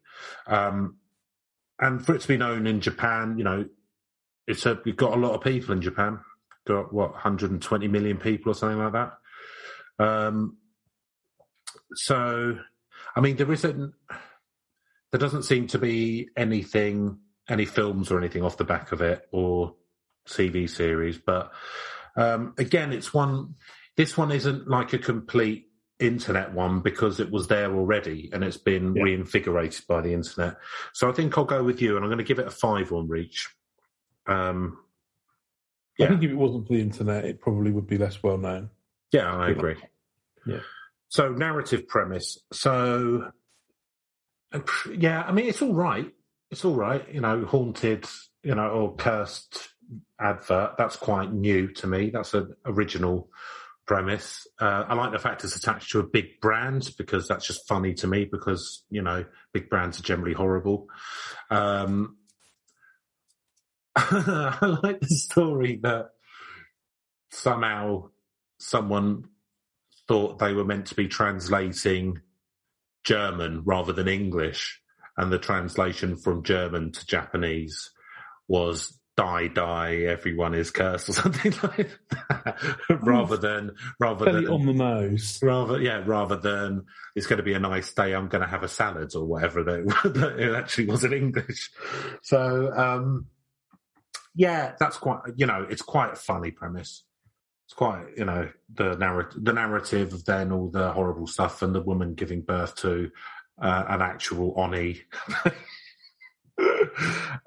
Um, 0.47 0.95
and 1.77 2.03
for 2.05 2.15
it 2.15 2.21
to 2.21 2.27
be 2.29 2.37
known 2.37 2.65
in 2.67 2.79
Japan, 2.79 3.37
you 3.37 3.43
know, 3.43 3.65
it's 4.47 4.65
a, 4.65 4.79
you've 4.85 4.95
got 4.95 5.13
a 5.13 5.19
lot 5.21 5.33
of 5.33 5.41
people 5.41 5.73
in 5.73 5.81
Japan. 5.81 6.19
Got 6.65 6.93
what 6.93 7.11
120 7.11 7.87
million 7.87 8.17
people 8.17 8.51
or 8.51 8.55
something 8.55 8.79
like 8.79 8.93
that. 8.93 9.13
Um, 9.99 10.57
so, 11.93 12.57
I 13.15 13.21
mean, 13.21 13.35
there 13.37 13.51
isn't. 13.51 13.93
There 15.11 15.19
doesn't 15.19 15.43
seem 15.43 15.67
to 15.67 15.79
be 15.79 16.27
anything, 16.35 17.19
any 17.49 17.63
films 17.65 18.11
or 18.11 18.17
anything 18.17 18.43
off 18.43 18.57
the 18.57 18.65
back 18.65 18.91
of 18.91 19.01
it, 19.01 19.21
or 19.31 19.75
TV 20.27 20.69
series. 20.69 21.17
But 21.17 21.51
um, 22.17 22.53
again, 22.57 22.91
it's 22.91 23.13
one. 23.13 23.55
This 23.95 24.17
one 24.17 24.31
isn't 24.31 24.67
like 24.67 24.93
a 24.93 24.97
complete 24.99 25.65
internet 25.99 26.53
one 26.53 26.81
because 26.81 27.19
it 27.19 27.31
was 27.31 27.47
there 27.47 27.73
already 27.75 28.29
and 28.31 28.43
it's 28.43 28.57
been 28.57 28.95
Yeah. 28.95 29.01
reinvigorated 29.01 29.87
by 29.87 30.01
the 30.01 30.13
internet. 30.13 30.57
So 30.93 31.09
I 31.09 31.11
think 31.13 31.35
I'll 31.37 31.45
go 31.45 31.63
with 31.63 31.81
you, 31.81 31.95
and 31.95 32.03
I'm 32.03 32.09
going 32.11 32.19
to 32.19 32.23
give 32.23 32.39
it 32.39 32.47
a 32.47 32.51
five 32.51 32.91
on 32.91 33.07
Reach. 33.07 33.49
Um, 34.27 34.79
I 35.99 36.03
Yeah. 36.03 36.09
think 36.09 36.23
if 36.23 36.31
it 36.31 36.35
wasn't 36.35 36.67
for 36.67 36.73
the 36.73 36.81
internet, 36.81 37.25
it 37.25 37.41
probably 37.41 37.71
would 37.71 37.87
be 37.87 37.97
less 37.97 38.21
well 38.21 38.37
known. 38.37 38.69
yeah, 39.11 39.33
I 39.33 39.49
agree. 39.49 39.75
Yeah. 40.45 40.59
So 41.09 41.29
narrative 41.31 41.87
premise. 41.87 42.37
So 42.51 43.31
yeah, 44.91 45.23
I 45.23 45.31
mean 45.31 45.47
it's 45.47 45.61
all 45.61 45.73
right. 45.73 46.13
It's 46.51 46.63
all 46.65 46.75
right. 46.75 47.05
You 47.13 47.21
know, 47.21 47.45
haunted. 47.45 48.05
You 48.43 48.55
know, 48.55 48.69
or 48.69 48.95
cursed 48.95 49.69
advert. 50.21 50.75
That's 50.77 50.95
quite 50.95 51.33
new 51.33 51.67
to 51.73 51.87
me. 51.87 52.11
That's 52.11 52.33
an 52.33 52.55
original 52.65 53.29
premise. 53.85 54.47
Uh, 54.59 54.85
I 54.87 54.93
like 54.93 55.11
the 55.11 55.19
fact 55.19 55.43
it's 55.43 55.55
attached 55.57 55.91
to 55.91 55.99
a 55.99 56.03
big 56.03 56.39
brand 56.39 56.91
because 56.97 57.27
that's 57.27 57.45
just 57.45 57.67
funny 57.67 57.93
to 57.95 58.07
me 58.07 58.23
because, 58.23 58.83
you 58.89 59.01
know, 59.01 59.25
big 59.51 59.69
brands 59.69 59.99
are 59.99 60.03
generally 60.03 60.33
horrible. 60.33 60.87
Um, 61.49 62.15
I 64.61 64.79
like 64.83 64.99
the 64.99 65.07
story 65.07 65.79
that 65.81 66.11
somehow 67.31 68.09
someone 68.59 69.23
thought 70.07 70.37
they 70.37 70.53
were 70.53 70.63
meant 70.63 70.87
to 70.87 70.95
be 70.95 71.07
translating 71.07 72.21
German 73.03 73.63
rather 73.65 73.93
than 73.93 74.07
English, 74.07 74.79
and 75.17 75.31
the 75.31 75.39
translation 75.39 76.15
from 76.15 76.43
German 76.43 76.91
to 76.91 77.05
Japanese 77.07 77.89
was 78.47 78.99
die 79.15 79.47
die 79.47 79.95
everyone 80.07 80.53
is 80.53 80.69
cursed 80.69 81.09
or 81.09 81.13
something 81.13 81.51
like 81.63 81.89
that. 82.11 82.55
Rather 83.01 83.35
than 83.35 83.71
rather 83.99 84.25
Fairly 84.25 84.45
than 84.45 84.53
on 84.53 84.65
the 84.67 84.73
nose. 84.73 85.39
rather 85.41 85.81
yeah 85.81 86.03
rather 86.05 86.37
than 86.37 86.85
it's 87.15 87.25
going 87.25 87.37
to 87.37 87.43
be 87.43 87.55
a 87.55 87.59
nice 87.59 87.91
day 87.93 88.13
i'm 88.13 88.27
going 88.27 88.43
to 88.43 88.47
have 88.47 88.61
a 88.61 88.67
salad 88.67 89.15
or 89.15 89.25
whatever 89.25 89.63
that 89.63 90.35
it 90.37 90.53
actually 90.53 90.85
was 90.85 91.03
in 91.03 91.13
english. 91.13 91.71
So 92.21 92.71
um 92.77 93.25
yeah 94.37 94.73
that's 94.79 94.97
quite 94.97 95.19
you 95.35 95.45
know 95.45 95.67
it's 95.69 95.81
quite 95.81 96.13
a 96.13 96.15
funny 96.15 96.51
premise 96.51 97.03
it's 97.67 97.73
quite 97.73 98.05
you 98.15 98.23
know 98.23 98.49
the 98.73 98.95
narrative 98.95 99.43
the 99.43 99.53
narrative 99.53 100.13
of 100.13 100.23
then 100.25 100.51
all 100.51 100.69
the 100.69 100.91
horrible 100.93 101.27
stuff 101.27 101.61
and 101.61 101.75
the 101.75 101.81
woman 101.81 102.13
giving 102.13 102.41
birth 102.41 102.75
to 102.75 103.11
uh, 103.61 103.83
an 103.89 104.01
actual 104.01 104.53
oni 104.55 105.01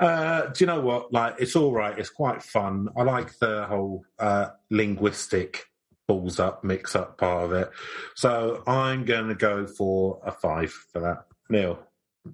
uh, 0.01 0.47
do 0.47 0.65
you 0.65 0.67
know 0.67 0.81
what? 0.81 1.13
Like, 1.13 1.37
it's 1.39 1.57
all 1.57 1.73
right. 1.73 1.99
It's 1.99 2.11
quite 2.11 2.43
fun. 2.43 2.89
I 2.97 3.03
like 3.03 3.39
the 3.39 3.67
whole 3.67 4.05
uh, 4.19 4.49
linguistic 4.71 5.67
balls 6.07 6.41
up, 6.41 6.65
mix 6.65 6.97
up 6.97 7.19
part 7.19 7.45
of 7.45 7.53
it. 7.53 7.71
So 8.15 8.63
I'm 8.67 9.05
going 9.05 9.29
to 9.29 9.35
go 9.35 9.67
for 9.67 10.21
a 10.25 10.33
five 10.33 10.71
for 10.71 11.01
that. 11.01 11.27
Neil. 11.49 11.79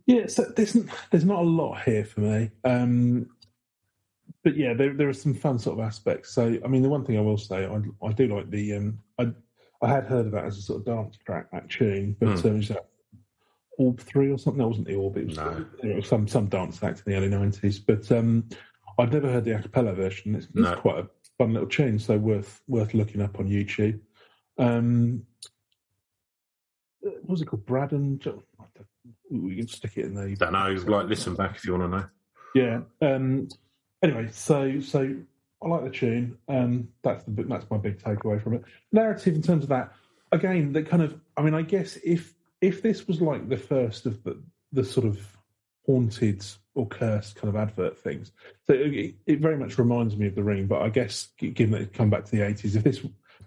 Yeah, 0.07 0.27
so 0.27 0.43
there's 0.57 0.77
there's 1.11 1.25
not 1.25 1.43
a 1.43 1.49
lot 1.49 1.83
here 1.83 2.05
for 2.05 2.21
me. 2.21 2.51
Um, 2.65 3.29
but 4.47 4.57
yeah, 4.57 4.75
there 4.75 4.93
there 4.95 5.09
are 5.09 5.13
some 5.13 5.35
fun 5.35 5.59
sort 5.59 5.77
of 5.77 5.85
aspects. 5.85 6.31
So 6.33 6.57
I 6.65 6.69
mean, 6.69 6.81
the 6.83 6.89
one 6.89 7.05
thing 7.05 7.19
I 7.19 7.21
will 7.21 7.37
say, 7.37 7.67
I 7.67 7.81
I 8.07 8.13
do 8.13 8.29
like 8.29 8.49
the 8.49 8.75
um, 8.77 8.99
I 9.19 9.33
I 9.83 9.89
had 9.89 10.05
heard 10.07 10.27
of 10.27 10.33
that 10.33 10.45
as 10.45 10.57
a 10.57 10.63
sort 10.63 10.79
of 10.79 10.87
dance 10.87 11.17
track, 11.27 11.51
that 11.51 11.69
tune, 11.69 12.17
but 12.21 12.39
Hmm. 12.39 12.47
um, 12.49 12.57
was 12.59 12.69
that 12.69 12.87
Orb 13.77 13.99
Three 13.99 14.31
or 14.31 14.39
something? 14.39 14.59
That 14.59 14.69
wasn't 14.69 14.87
the 14.87 14.95
Orb. 14.95 15.17
It 15.17 15.27
was, 15.27 15.37
No. 15.37 15.67
it 15.83 15.97
was 15.97 16.07
some 16.07 16.29
some 16.29 16.47
dance 16.47 16.81
act 16.81 17.03
in 17.05 17.13
the 17.13 17.19
early 17.19 17.29
nineties. 17.29 17.81
But 17.81 18.11
um, 18.13 18.49
I'd 19.01 19.13
never 19.13 19.29
heard 19.29 19.45
the 19.45 19.57
a 19.57 19.61
cappella 19.63 19.95
version. 19.95 20.37
It's, 20.37 20.47
it's 20.55 20.81
quite 20.81 20.99
a 21.01 21.09
fun 21.39 21.53
little 21.53 21.69
tune, 21.69 21.99
so 21.99 22.17
worth 22.17 22.61
worth 22.69 22.95
looking 22.95 23.23
up 23.23 23.41
on 23.41 23.49
YouTube. 23.49 23.99
Um, 24.59 25.25
what 27.01 27.29
was 27.31 27.43
it 27.43 27.47
called? 27.47 27.67
Brad 27.67 27.91
and 27.91 28.21
Jo- 28.21 28.45
I 28.61 28.65
don't- 28.77 28.87
we 29.45 29.57
can 29.57 29.67
stick 29.67 29.97
it 29.97 30.05
in 30.05 30.15
there. 30.15 30.29
Don't 30.37 30.53
know. 30.53 30.71
Like, 30.87 31.09
listen 31.09 31.35
back 31.35 31.57
if 31.57 31.65
you 31.67 31.77
want 31.77 31.91
to 31.91 31.99
know. 31.99 32.07
Yeah. 32.55 32.81
Um, 33.15 33.49
anyway, 34.03 34.29
so 34.33 34.81
so 34.81 35.15
I 35.63 35.69
like 35.69 35.85
the 35.85 35.91
tune. 35.91 36.39
Um, 36.49 36.89
that's 37.03 37.25
the 37.25 37.43
that's 37.45 37.71
my 37.71 37.79
big 37.79 37.99
takeaway 37.99 38.43
from 38.43 38.55
it. 38.55 38.65
Narrative 38.93 39.35
in 39.35 39.43
terms 39.43 39.65
of 39.65 39.69
that, 39.71 39.93
again, 40.33 40.73
that 40.73 40.89
kind 40.89 41.03
of. 41.03 41.19
I 41.37 41.43
mean, 41.43 41.55
I 41.55 41.63
guess 41.63 41.97
if 42.05 42.35
if 42.61 42.83
this 42.83 43.07
was 43.07 43.21
like 43.21 43.49
the 43.49 43.57
first 43.57 44.07
of 44.07 44.23
the 44.23 44.41
the 44.73 44.85
sort 44.85 45.07
of 45.07 45.21
haunted 45.87 46.45
or 46.75 46.87
cursed 46.87 47.37
kind 47.37 47.49
of 47.49 47.57
advert 47.57 47.97
things, 47.99 48.33
so 48.67 48.75
it, 48.75 49.15
it 49.27 49.41
very 49.41 49.57
much 49.57 49.79
reminds 49.79 50.17
me 50.17 50.27
of 50.27 50.35
the 50.35 50.43
Ring. 50.43 50.67
But 50.67 50.83
I 50.83 50.89
guess 50.89 51.29
given 51.39 51.71
that 51.73 51.83
it 51.83 51.93
come 51.93 52.11
back 52.11 52.25
to 52.27 52.31
the 52.31 52.43
eighties, 52.43 52.77
if 52.77 52.85
this 52.85 53.01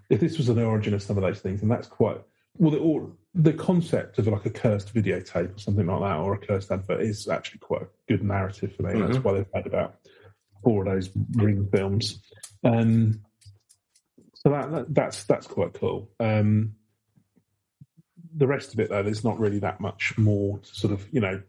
if 0.08 0.20
this 0.20 0.38
was 0.38 0.48
an 0.48 0.58
origin 0.58 0.94
of 0.94 1.02
some 1.02 1.16
of 1.16 1.22
those 1.22 1.40
things, 1.40 1.62
and 1.62 1.70
that's 1.70 1.86
quite 1.86 2.20
well, 2.58 2.72
the, 2.72 2.78
or 2.78 3.08
the 3.34 3.52
concept 3.52 4.18
of 4.18 4.26
like 4.26 4.44
a 4.44 4.50
cursed 4.50 4.92
videotape 4.92 5.54
or 5.54 5.58
something 5.58 5.86
like 5.86 6.00
that, 6.00 6.16
or 6.16 6.34
a 6.34 6.38
cursed 6.38 6.72
advert, 6.72 7.00
is 7.00 7.28
actually 7.28 7.60
quite 7.60 7.82
a 7.82 7.88
good 8.08 8.24
narrative 8.24 8.74
for 8.74 8.82
me. 8.82 9.00
That's 9.00 9.18
Mhm. 9.18 9.24
why 9.24 9.32
they've 9.34 9.54
made 9.54 9.66
about 9.66 9.94
four 10.62 10.86
of 10.86 10.92
those 10.92 11.10
Ring 11.34 11.68
films. 11.72 12.20
Um, 12.64 13.22
so 14.34 14.50
that, 14.50 14.70
that 14.70 14.94
that's 14.94 15.24
that's 15.24 15.46
quite 15.46 15.74
cool. 15.74 16.10
Um, 16.18 16.74
the 18.34 18.46
rest 18.46 18.72
of 18.72 18.80
it, 18.80 18.90
though, 18.90 19.02
there's 19.02 19.24
not 19.24 19.38
really 19.38 19.58
that 19.58 19.80
much 19.80 20.16
more 20.16 20.58
to 20.58 20.74
sort 20.74 20.92
of 20.92 21.06
you 21.12 21.20
know 21.20 21.42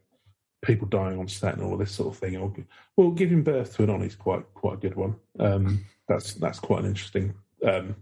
people 0.61 0.87
dying 0.87 1.17
oni 1.17 1.27
set 1.27 1.55
and 1.55 1.63
all 1.63 1.77
this 1.77 1.91
sort 1.91 2.13
of 2.13 2.19
thing. 2.19 2.35
Or, 2.37 2.53
well, 2.95 3.11
giving 3.11 3.43
birth 3.43 3.75
to 3.77 3.83
an 3.83 3.89
on 3.89 4.01
is 4.03 4.15
quite 4.15 4.43
quite 4.53 4.75
a 4.75 4.77
good 4.77 4.95
one. 4.95 5.15
Um, 5.39 5.85
that's 6.07 6.33
that's 6.33 6.59
quite 6.59 6.81
an 6.81 6.87
interesting 6.89 7.33
um, 7.65 7.95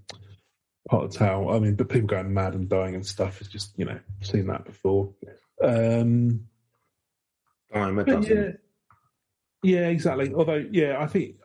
part 0.90 1.06
of 1.06 1.14
the 1.14 1.20
tale. 1.20 1.50
I 1.52 1.60
mean, 1.60 1.76
but 1.76 1.90
people 1.90 2.08
going 2.08 2.34
mad 2.34 2.56
and 2.56 2.68
dying 2.70 2.96
and 2.96 3.06
stuff 3.06 3.42
is 3.42 3.48
just 3.48 3.78
you 3.78 3.86
know 3.86 4.00
seen 4.22 4.48
that 4.48 4.66
before. 4.66 5.14
Um, 5.62 6.48
I'm 7.74 8.00
a 8.00 8.04
dozen. 8.04 8.58
Yeah, 9.64 9.88
exactly. 9.88 10.34
Although, 10.34 10.66
yeah, 10.72 10.98
I 11.00 11.08
think 11.08 11.36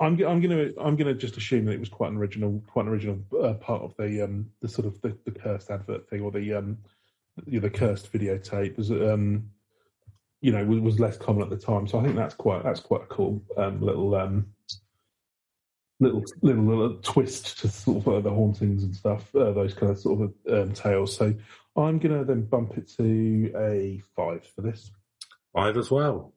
I'm 0.00 0.22
I'm 0.24 0.40
gonna 0.40 0.70
I'm 0.78 0.96
gonna 0.96 1.14
just 1.14 1.36
assume 1.36 1.66
that 1.66 1.72
it 1.72 1.80
was 1.80 1.88
quite 1.88 2.10
an 2.10 2.16
original 2.16 2.62
quite 2.66 2.86
an 2.86 2.92
original 2.92 3.18
uh, 3.42 3.54
part 3.54 3.82
of 3.82 3.94
the 3.96 4.22
um 4.22 4.50
the 4.60 4.68
sort 4.68 4.86
of 4.86 5.00
the, 5.00 5.16
the 5.24 5.30
cursed 5.30 5.70
advert 5.70 6.08
thing 6.08 6.20
or 6.20 6.30
the 6.30 6.54
um 6.54 6.78
the 7.46 7.70
cursed 7.70 8.12
videotape 8.12 8.76
was 8.76 8.90
um 8.90 9.50
you 10.40 10.52
know 10.52 10.64
was, 10.64 10.80
was 10.80 11.00
less 11.00 11.16
common 11.16 11.42
at 11.42 11.50
the 11.50 11.56
time. 11.56 11.86
So 11.86 11.98
I 11.98 12.02
think 12.02 12.16
that's 12.16 12.34
quite 12.34 12.62
that's 12.62 12.80
quite 12.80 13.02
a 13.02 13.06
cool 13.06 13.42
um, 13.56 13.80
little 13.80 14.14
um 14.14 14.46
little 16.00 16.24
little 16.42 16.64
little 16.64 16.96
twist 16.96 17.58
to 17.60 17.68
sort 17.68 17.98
of 17.98 18.08
uh, 18.08 18.20
the 18.20 18.30
hauntings 18.30 18.82
and 18.84 18.94
stuff. 18.94 19.34
Uh, 19.34 19.52
those 19.52 19.74
kind 19.74 19.92
of 19.92 19.98
sort 19.98 20.22
of 20.22 20.52
um, 20.52 20.72
tales. 20.74 21.14
So 21.16 21.34
I'm 21.76 21.98
gonna 21.98 22.24
then 22.24 22.42
bump 22.42 22.76
it 22.76 22.88
to 22.96 23.52
a 23.56 24.02
five 24.16 24.46
for 24.54 24.62
this. 24.62 24.90
Five 25.54 25.76
as 25.76 25.90
well. 25.90 26.32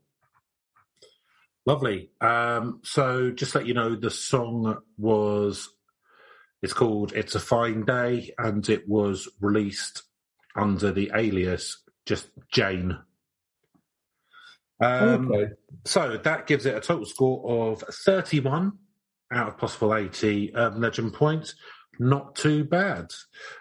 Lovely. 1.65 2.09
Um, 2.19 2.81
so 2.83 3.31
just 3.31 3.55
let 3.55 3.65
you 3.65 3.73
know, 3.73 3.95
the 3.95 4.09
song 4.09 4.77
was, 4.97 5.69
it's 6.61 6.73
called 6.73 7.13
It's 7.13 7.35
a 7.35 7.39
Fine 7.39 7.85
Day, 7.85 8.33
and 8.37 8.67
it 8.67 8.87
was 8.87 9.29
released 9.39 10.03
under 10.55 10.91
the 10.91 11.11
alias 11.15 11.81
just 12.05 12.27
Jane. 12.51 12.97
Um, 14.81 15.31
okay. 15.31 15.51
So 15.85 16.17
that 16.17 16.47
gives 16.47 16.65
it 16.65 16.75
a 16.75 16.81
total 16.81 17.05
score 17.05 17.71
of 17.71 17.83
31 18.05 18.73
out 19.31 19.47
of 19.47 19.57
possible 19.57 19.95
80 19.95 20.55
urban 20.55 20.81
legend 20.81 21.13
points. 21.13 21.55
Not 21.99 22.35
too 22.35 22.65
bad. 22.65 23.11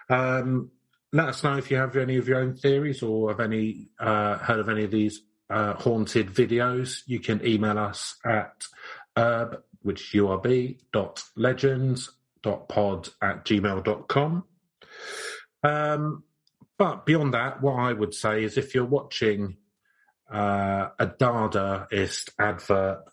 Um, 0.09 0.71
let 1.13 1.29
us 1.29 1.43
know 1.43 1.57
if 1.57 1.71
you 1.71 1.77
have 1.77 1.95
any 1.95 2.17
of 2.17 2.27
your 2.27 2.39
own 2.39 2.55
theories 2.55 3.03
or 3.03 3.29
have 3.29 3.39
any 3.39 3.89
uh, 3.99 4.37
heard 4.39 4.59
of 4.59 4.69
any 4.69 4.83
of 4.83 4.91
these 4.91 5.21
uh, 5.53 5.75
haunted 5.75 6.27
videos. 6.29 7.03
You 7.05 7.19
can 7.19 7.45
email 7.45 7.77
us 7.77 8.15
at 8.25 8.65
urb, 9.15 9.61
which 9.83 10.15
is 10.15 10.21
urb, 10.21 10.77
dot 10.91 11.23
legends 11.35 12.09
dot 12.41 12.67
pod 12.67 13.09
at 13.21 13.45
gmail.com. 13.45 14.43
Um, 15.63 16.23
but 16.77 17.05
beyond 17.05 17.33
that, 17.35 17.61
what 17.61 17.75
I 17.75 17.93
would 17.93 18.13
say 18.13 18.43
is 18.43 18.57
if 18.57 18.73
you're 18.73 18.83
watching 18.83 19.57
uh, 20.31 20.89
a 20.99 21.07
Dadaist 21.07 22.29
advert 22.39 23.03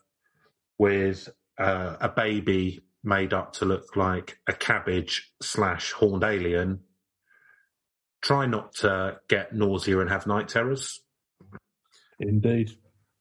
with 0.79 1.29
uh, 1.59 1.97
a 2.01 2.09
baby 2.09 2.81
made 3.05 3.35
up 3.35 3.53
to 3.55 3.67
look 3.67 3.97
like 3.97 4.39
a 4.49 4.53
cabbage 4.53 5.31
slash 5.43 5.93
horned 5.93 6.25
alien, 6.25 6.81
try 8.23 8.47
not 8.47 8.75
to 8.77 9.21
get 9.29 9.55
nausea 9.55 10.01
and 10.01 10.11
have 10.11 10.27
night 10.27 10.49
terrors. 10.49 11.01
Indeed. 12.21 12.73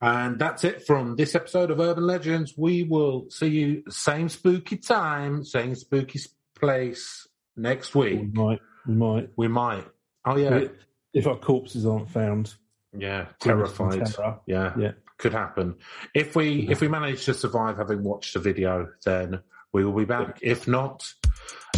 And 0.01 0.39
that's 0.39 0.63
it 0.63 0.85
from 0.85 1.15
this 1.17 1.35
episode 1.35 1.71
of 1.71 1.79
Urban 1.79 2.05
Legends. 2.07 2.53
We 2.57 2.83
will 2.83 3.29
see 3.29 3.47
you 3.47 3.83
same 3.89 4.29
spooky 4.29 4.77
time, 4.77 5.43
same 5.43 5.75
spooky 5.75 6.19
place 6.55 7.27
next 7.57 7.95
week. 7.95 8.19
We 8.21 8.27
might. 8.27 8.59
We 8.87 8.93
might. 8.93 9.29
We 9.35 9.47
might. 9.49 9.85
Oh 10.25 10.37
yeah, 10.37 10.65
If 11.13 11.27
our 11.27 11.35
corpses 11.37 11.85
aren't 11.85 12.09
found, 12.11 12.53
yeah. 12.97 13.25
bring 13.41 13.61
us 13.61 13.75
some 13.75 13.89
Terrified. 13.91 14.13
terror. 14.15 14.39
Yeah, 14.45 14.73
Yeah. 14.77 14.91
could 15.17 15.33
happen. 15.33 15.75
If 16.13 16.35
we 16.35 16.67
if 16.69 16.79
we 16.81 16.87
manage 16.87 17.25
to 17.25 17.33
survive 17.33 17.77
having 17.77 18.03
watched 18.03 18.33
the 18.35 18.39
video, 18.39 18.87
then 19.03 19.41
we 19.73 19.83
will 19.83 19.93
be 19.93 20.05
back. 20.05 20.39
If 20.41 20.65
not, 20.67 21.03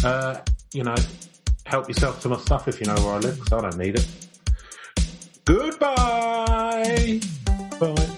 uh, 0.04 0.38
you 0.72 0.84
know, 0.84 0.94
help 1.66 1.88
yourself 1.88 2.20
to 2.22 2.28
my 2.28 2.36
stuff 2.38 2.68
if 2.68 2.80
you 2.80 2.86
know 2.86 2.94
where 2.94 3.14
I 3.14 3.18
live, 3.18 3.36
because 3.38 3.52
I 3.52 3.60
don't 3.62 3.78
need 3.78 3.96
it. 3.96 4.06
Goodbye. 5.44 6.11
Bye. 7.80 8.11